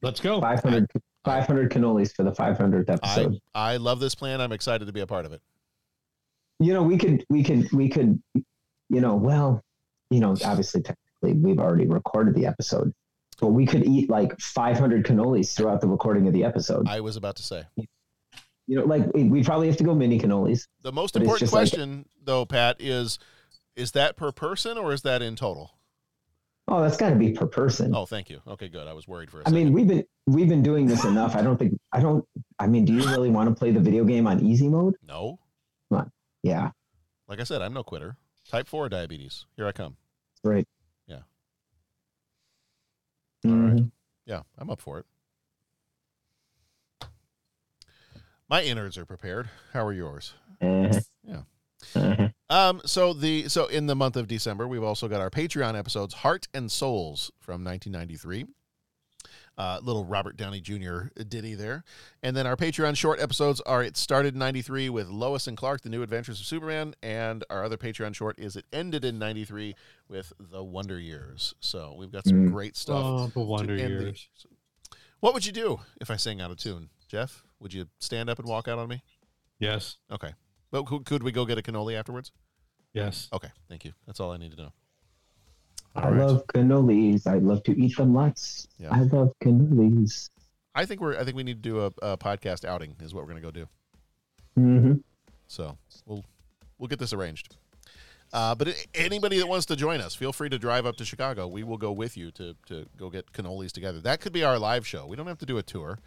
let's 0.01 0.19
go. 0.19 0.41
500, 0.41 0.87
500 1.25 1.71
cannolis 1.71 2.15
for 2.15 2.23
the 2.23 2.31
500th 2.31 2.89
I 2.89 2.93
episode. 2.93 3.39
I 3.53 3.77
love 3.77 3.99
this 3.99 4.15
plan. 4.15 4.41
I'm 4.41 4.51
excited 4.51 4.85
to 4.85 4.93
be 4.93 5.01
a 5.01 5.07
part 5.07 5.25
of 5.25 5.33
it. 5.33 5.41
you 6.59 6.73
know, 6.73 6.81
we 6.81 6.97
could, 6.97 7.23
we 7.29 7.43
could, 7.43 7.71
we 7.71 7.87
could, 7.89 8.19
you 8.33 9.01
know, 9.01 9.15
well, 9.15 9.61
you 10.09 10.19
know, 10.19 10.35
obviously, 10.43 10.81
technically, 10.81 11.33
we've 11.33 11.59
already 11.59 11.85
recorded 11.85 12.33
the 12.33 12.47
episode, 12.47 12.91
but 13.39 13.47
we 13.47 13.65
could 13.65 13.85
eat 13.87 14.09
like 14.09 14.37
500 14.39 15.05
cannolis 15.05 15.55
throughout 15.55 15.81
the 15.81 15.87
recording 15.87 16.27
of 16.27 16.33
the 16.33 16.43
episode. 16.43 16.87
I 16.87 16.99
was 17.01 17.15
about 17.15 17.35
to 17.37 17.43
say. 17.43 17.63
You 18.67 18.75
know, 18.77 18.83
like 18.85 19.03
we 19.13 19.43
probably 19.43 19.67
have 19.67 19.77
to 19.77 19.83
go 19.83 19.95
mini 19.95 20.19
cannolis. 20.19 20.67
The 20.83 20.91
most 20.91 21.15
important 21.15 21.39
just 21.39 21.53
like- 21.53 21.69
question, 21.69 22.05
though, 22.23 22.45
Pat, 22.45 22.77
is 22.79 23.17
is 23.75 23.91
that 23.93 24.15
per 24.17 24.31
person 24.31 24.77
or 24.77 24.93
is 24.93 25.01
that 25.03 25.21
in 25.21 25.35
total? 25.35 25.71
Oh, 26.67 26.81
that's 26.83 26.97
got 26.97 27.09
to 27.09 27.15
be 27.15 27.31
per 27.31 27.47
person. 27.47 27.95
Oh, 27.95 28.05
thank 28.05 28.29
you. 28.29 28.41
Okay, 28.47 28.67
good. 28.67 28.87
I 28.87 28.93
was 28.93 29.07
worried 29.07 29.31
for 29.31 29.37
a 29.39 29.41
I 29.41 29.43
second. 29.45 29.55
mean, 29.55 29.73
we've 29.73 29.87
been 29.87 30.03
we've 30.27 30.49
been 30.49 30.61
doing 30.61 30.85
this 30.85 31.03
enough. 31.03 31.35
I 31.35 31.41
don't 31.41 31.57
think 31.57 31.73
I 31.91 31.99
don't. 31.99 32.23
I 32.59 32.67
mean, 32.67 32.85
do 32.85 32.93
you 32.93 33.01
really 33.09 33.29
want 33.37 33.49
to 33.49 33.55
play 33.55 33.71
the 33.71 33.79
video 33.79 34.03
game 34.03 34.27
on 34.27 34.39
easy 34.45 34.67
mode? 34.67 34.95
no. 35.07 35.39
Come 35.89 36.01
on. 36.01 36.11
Yeah, 36.43 36.69
Like 37.27 37.39
I 37.39 37.43
said, 37.43 37.63
I'm 37.63 37.73
no 37.73 37.83
quitter. 37.83 38.15
Type 38.47 38.67
4 38.67 38.89
diabetes. 38.89 39.45
Here 39.55 39.65
I 39.67 39.71
come. 39.71 39.97
right. 40.43 40.65
Yeah. 43.43 43.51
Mhm. 43.51 43.91
Yeah, 44.25 44.41
I'm 44.57 44.69
up 44.69 44.81
for 44.81 44.99
it. 44.99 45.05
My 48.49 48.63
innards 48.63 48.97
are 48.97 49.05
prepared. 49.05 49.49
How 49.73 49.85
are 49.85 49.93
yours? 49.93 50.33
Uh-huh. 50.61 50.99
Yeah. 51.23 51.41
Uh-huh. 51.95 52.29
Um, 52.49 52.81
so 52.83 53.13
the 53.13 53.47
so 53.47 53.67
in 53.67 53.85
the 53.85 53.95
month 53.95 54.15
of 54.17 54.27
December, 54.27 54.67
we've 54.67 54.83
also 54.83 55.07
got 55.07 55.21
our 55.21 55.29
Patreon 55.29 55.77
episodes, 55.77 56.15
Heart 56.15 56.47
and 56.53 56.71
Souls 56.71 57.31
from 57.39 57.63
1993. 57.63 58.47
Uh, 59.59 59.77
little 59.83 60.05
Robert 60.05 60.37
Downey 60.37 60.61
Jr. 60.61 61.07
ditty 61.27 61.53
there, 61.53 61.83
and 62.23 62.33
then 62.33 62.47
our 62.47 62.55
Patreon 62.55 62.95
short 62.95 63.19
episodes 63.19 63.59
are 63.65 63.83
it 63.83 63.97
started 63.97 64.33
in 64.33 64.39
'93 64.39 64.89
with 64.89 65.09
Lois 65.09 65.47
and 65.47 65.57
Clark: 65.57 65.81
The 65.81 65.89
New 65.89 66.01
Adventures 66.01 66.39
of 66.39 66.45
Superman, 66.45 66.95
and 67.03 67.43
our 67.49 67.65
other 67.65 67.75
Patreon 67.75 68.15
short 68.15 68.39
is 68.39 68.55
it 68.55 68.63
ended 68.71 69.03
in 69.03 69.19
'93 69.19 69.75
with 70.07 70.31
The 70.39 70.63
Wonder 70.63 70.97
Years. 70.97 71.55
So 71.59 71.93
we've 71.99 72.09
got 72.11 72.25
some 72.25 72.47
Mm. 72.47 72.51
great 72.53 72.77
stuff. 72.77 73.03
Oh, 73.03 73.27
the 73.27 73.41
Wonder 73.41 73.73
end 73.73 73.97
the- 73.99 74.03
Years. 74.05 74.29
what 75.19 75.33
would 75.33 75.45
you 75.45 75.51
do 75.51 75.81
if 75.99 76.09
I 76.09 76.15
sang 76.15 76.39
out 76.39 76.51
of 76.51 76.57
tune, 76.57 76.89
Jeff? 77.09 77.43
Would 77.59 77.73
you 77.73 77.89
stand 77.99 78.29
up 78.29 78.39
and 78.39 78.47
walk 78.47 78.69
out 78.69 78.79
on 78.79 78.87
me? 78.87 79.03
Yes. 79.59 79.97
Okay. 80.09 80.35
But 80.71 80.83
could, 80.85 81.03
could 81.03 81.21
we 81.21 81.33
go 81.33 81.43
get 81.43 81.57
a 81.57 81.61
cannoli 81.61 81.95
afterwards? 81.95 82.31
Yes. 82.93 83.27
Okay. 83.33 83.49
Thank 83.67 83.83
you. 83.83 83.91
That's 84.07 84.21
all 84.21 84.31
I 84.31 84.37
need 84.37 84.51
to 84.51 84.57
know. 84.57 84.71
I 85.95 86.09
love 86.09 86.45
cannolis. 86.47 87.27
I 87.27 87.39
love 87.39 87.63
to 87.63 87.79
eat 87.79 87.97
them 87.97 88.13
lots. 88.13 88.67
Yeah. 88.77 88.89
I 88.91 89.01
love 89.01 89.33
cannolis. 89.43 90.29
I 90.75 90.85
think 90.85 91.01
we're. 91.01 91.17
I 91.19 91.23
think 91.23 91.35
we 91.35 91.43
need 91.43 91.61
to 91.63 91.69
do 91.69 91.81
a, 91.81 91.91
a 92.01 92.17
podcast 92.17 92.63
outing. 92.63 92.95
Is 93.01 93.13
what 93.13 93.25
we're 93.25 93.31
going 93.31 93.43
to 93.43 93.47
go 93.47 93.51
do. 93.51 93.67
hmm 94.55 94.93
So 95.47 95.77
we'll 96.05 96.23
we'll 96.77 96.87
get 96.87 96.99
this 96.99 97.13
arranged. 97.13 97.57
Uh, 98.31 98.53
but 98.53 98.75
anybody 98.93 99.39
that 99.39 99.47
wants 99.47 99.65
to 99.65 99.75
join 99.75 99.99
us, 100.01 100.13
feel 100.13 100.31
free 100.31 100.49
to 100.49 100.59
drive 100.59 100.85
up 100.85 100.95
to 100.97 101.05
Chicago. 101.05 101.47
We 101.47 101.63
will 101.63 101.77
go 101.77 101.91
with 101.91 102.15
you 102.15 102.31
to 102.31 102.55
to 102.67 102.85
go 102.97 103.09
get 103.09 103.31
cannolis 103.33 103.71
together. 103.71 103.99
That 103.99 104.21
could 104.21 104.33
be 104.33 104.43
our 104.43 104.59
live 104.59 104.85
show. 104.85 105.07
We 105.07 105.15
don't 105.15 105.27
have 105.27 105.39
to 105.39 105.45
do 105.45 105.57
a 105.57 105.63
tour. 105.63 105.99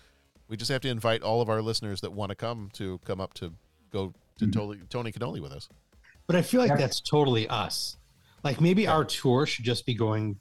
We 0.49 0.57
just 0.57 0.71
have 0.71 0.83
to 0.83 0.89
invite 0.89 1.23
all 1.23 1.41
of 1.41 1.49
our 1.49 1.61
listeners 1.63 2.01
that 2.03 2.13
want 2.13 2.31
to 2.31 2.37
come 2.37 2.71
to 2.75 2.99
come 3.05 3.21
up 3.21 3.35
to 3.35 3.53
go 3.91 4.13
to 4.39 4.51
Tony, 4.51 4.81
Tony 4.89 5.13
Cannoli 5.13 5.41
with 5.41 5.53
us. 5.53 5.69
But 6.27 6.37
I 6.37 6.43
feel 6.43 6.61
like 6.61 6.79
that's 6.79 7.01
totally 7.01 7.49
us. 7.49 7.97
Like 8.43 8.61
maybe 8.61 8.87
our 8.87 9.05
tour 9.05 9.47
should 9.47 9.65
just 9.65 9.87
be 9.87 9.95
going 9.95 10.39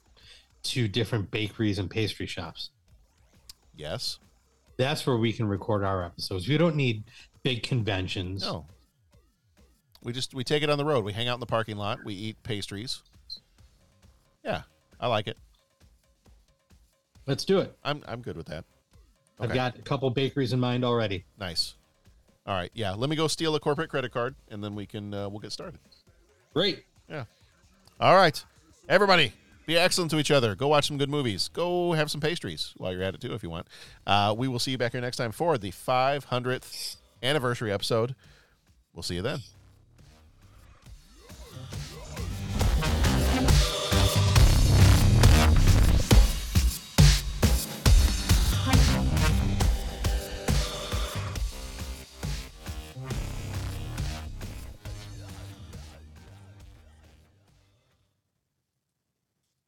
to 0.64 0.88
different 0.88 1.30
bakeries 1.30 1.78
and 1.78 1.90
pastry 1.90 2.26
shops. 2.26 2.70
Yes. 3.76 4.18
That's 4.76 5.06
where 5.06 5.16
we 5.16 5.32
can 5.32 5.46
record 5.46 5.84
our 5.84 6.04
episodes. 6.04 6.48
We 6.48 6.56
don't 6.58 6.76
need 6.76 7.04
big 7.42 7.62
conventions. 7.62 8.42
No. 8.42 8.66
We 10.02 10.12
just 10.12 10.34
we 10.34 10.42
take 10.42 10.62
it 10.62 10.70
on 10.70 10.78
the 10.78 10.84
road. 10.84 11.04
We 11.04 11.12
hang 11.12 11.28
out 11.28 11.34
in 11.34 11.40
the 11.40 11.46
parking 11.46 11.76
lot. 11.76 12.04
We 12.04 12.14
eat 12.14 12.42
pastries. 12.42 13.02
Yeah, 14.44 14.62
I 14.98 15.06
like 15.06 15.28
it. 15.28 15.38
Let's 17.26 17.44
do 17.44 17.60
it. 17.60 17.76
I'm 17.84 18.02
I'm 18.08 18.20
good 18.20 18.36
with 18.36 18.46
that. 18.46 18.64
I've 19.38 19.52
got 19.52 19.78
a 19.78 19.82
couple 19.82 20.10
bakeries 20.10 20.52
in 20.52 20.60
mind 20.60 20.84
already. 20.84 21.24
Nice. 21.38 21.74
All 22.46 22.54
right. 22.54 22.70
Yeah. 22.74 22.92
Let 22.92 23.10
me 23.10 23.16
go 23.16 23.28
steal 23.28 23.54
a 23.54 23.60
corporate 23.60 23.90
credit 23.90 24.12
card, 24.12 24.34
and 24.50 24.62
then 24.62 24.74
we 24.74 24.86
can 24.86 25.14
uh, 25.14 25.28
we'll 25.28 25.40
get 25.40 25.52
started. 25.52 25.78
Great. 26.52 26.84
Yeah. 27.08 27.24
All 28.00 28.16
right. 28.16 28.44
Everybody, 28.88 29.32
be 29.66 29.76
excellent 29.78 30.10
to 30.10 30.18
each 30.18 30.30
other. 30.30 30.54
Go 30.54 30.68
watch 30.68 30.88
some 30.88 30.98
good 30.98 31.10
movies. 31.10 31.48
Go 31.48 31.92
have 31.92 32.10
some 32.10 32.20
pastries 32.20 32.72
while 32.76 32.92
you're 32.92 33.02
at 33.02 33.14
it 33.14 33.20
too, 33.20 33.32
if 33.32 33.42
you 33.42 33.50
want. 33.50 33.66
Uh, 34.06 34.34
we 34.36 34.48
will 34.48 34.58
see 34.58 34.72
you 34.72 34.78
back 34.78 34.92
here 34.92 35.00
next 35.00 35.16
time 35.16 35.32
for 35.32 35.56
the 35.56 35.70
500th 35.70 36.96
anniversary 37.22 37.72
episode. 37.72 38.14
We'll 38.92 39.02
see 39.02 39.14
you 39.14 39.22
then. 39.22 39.38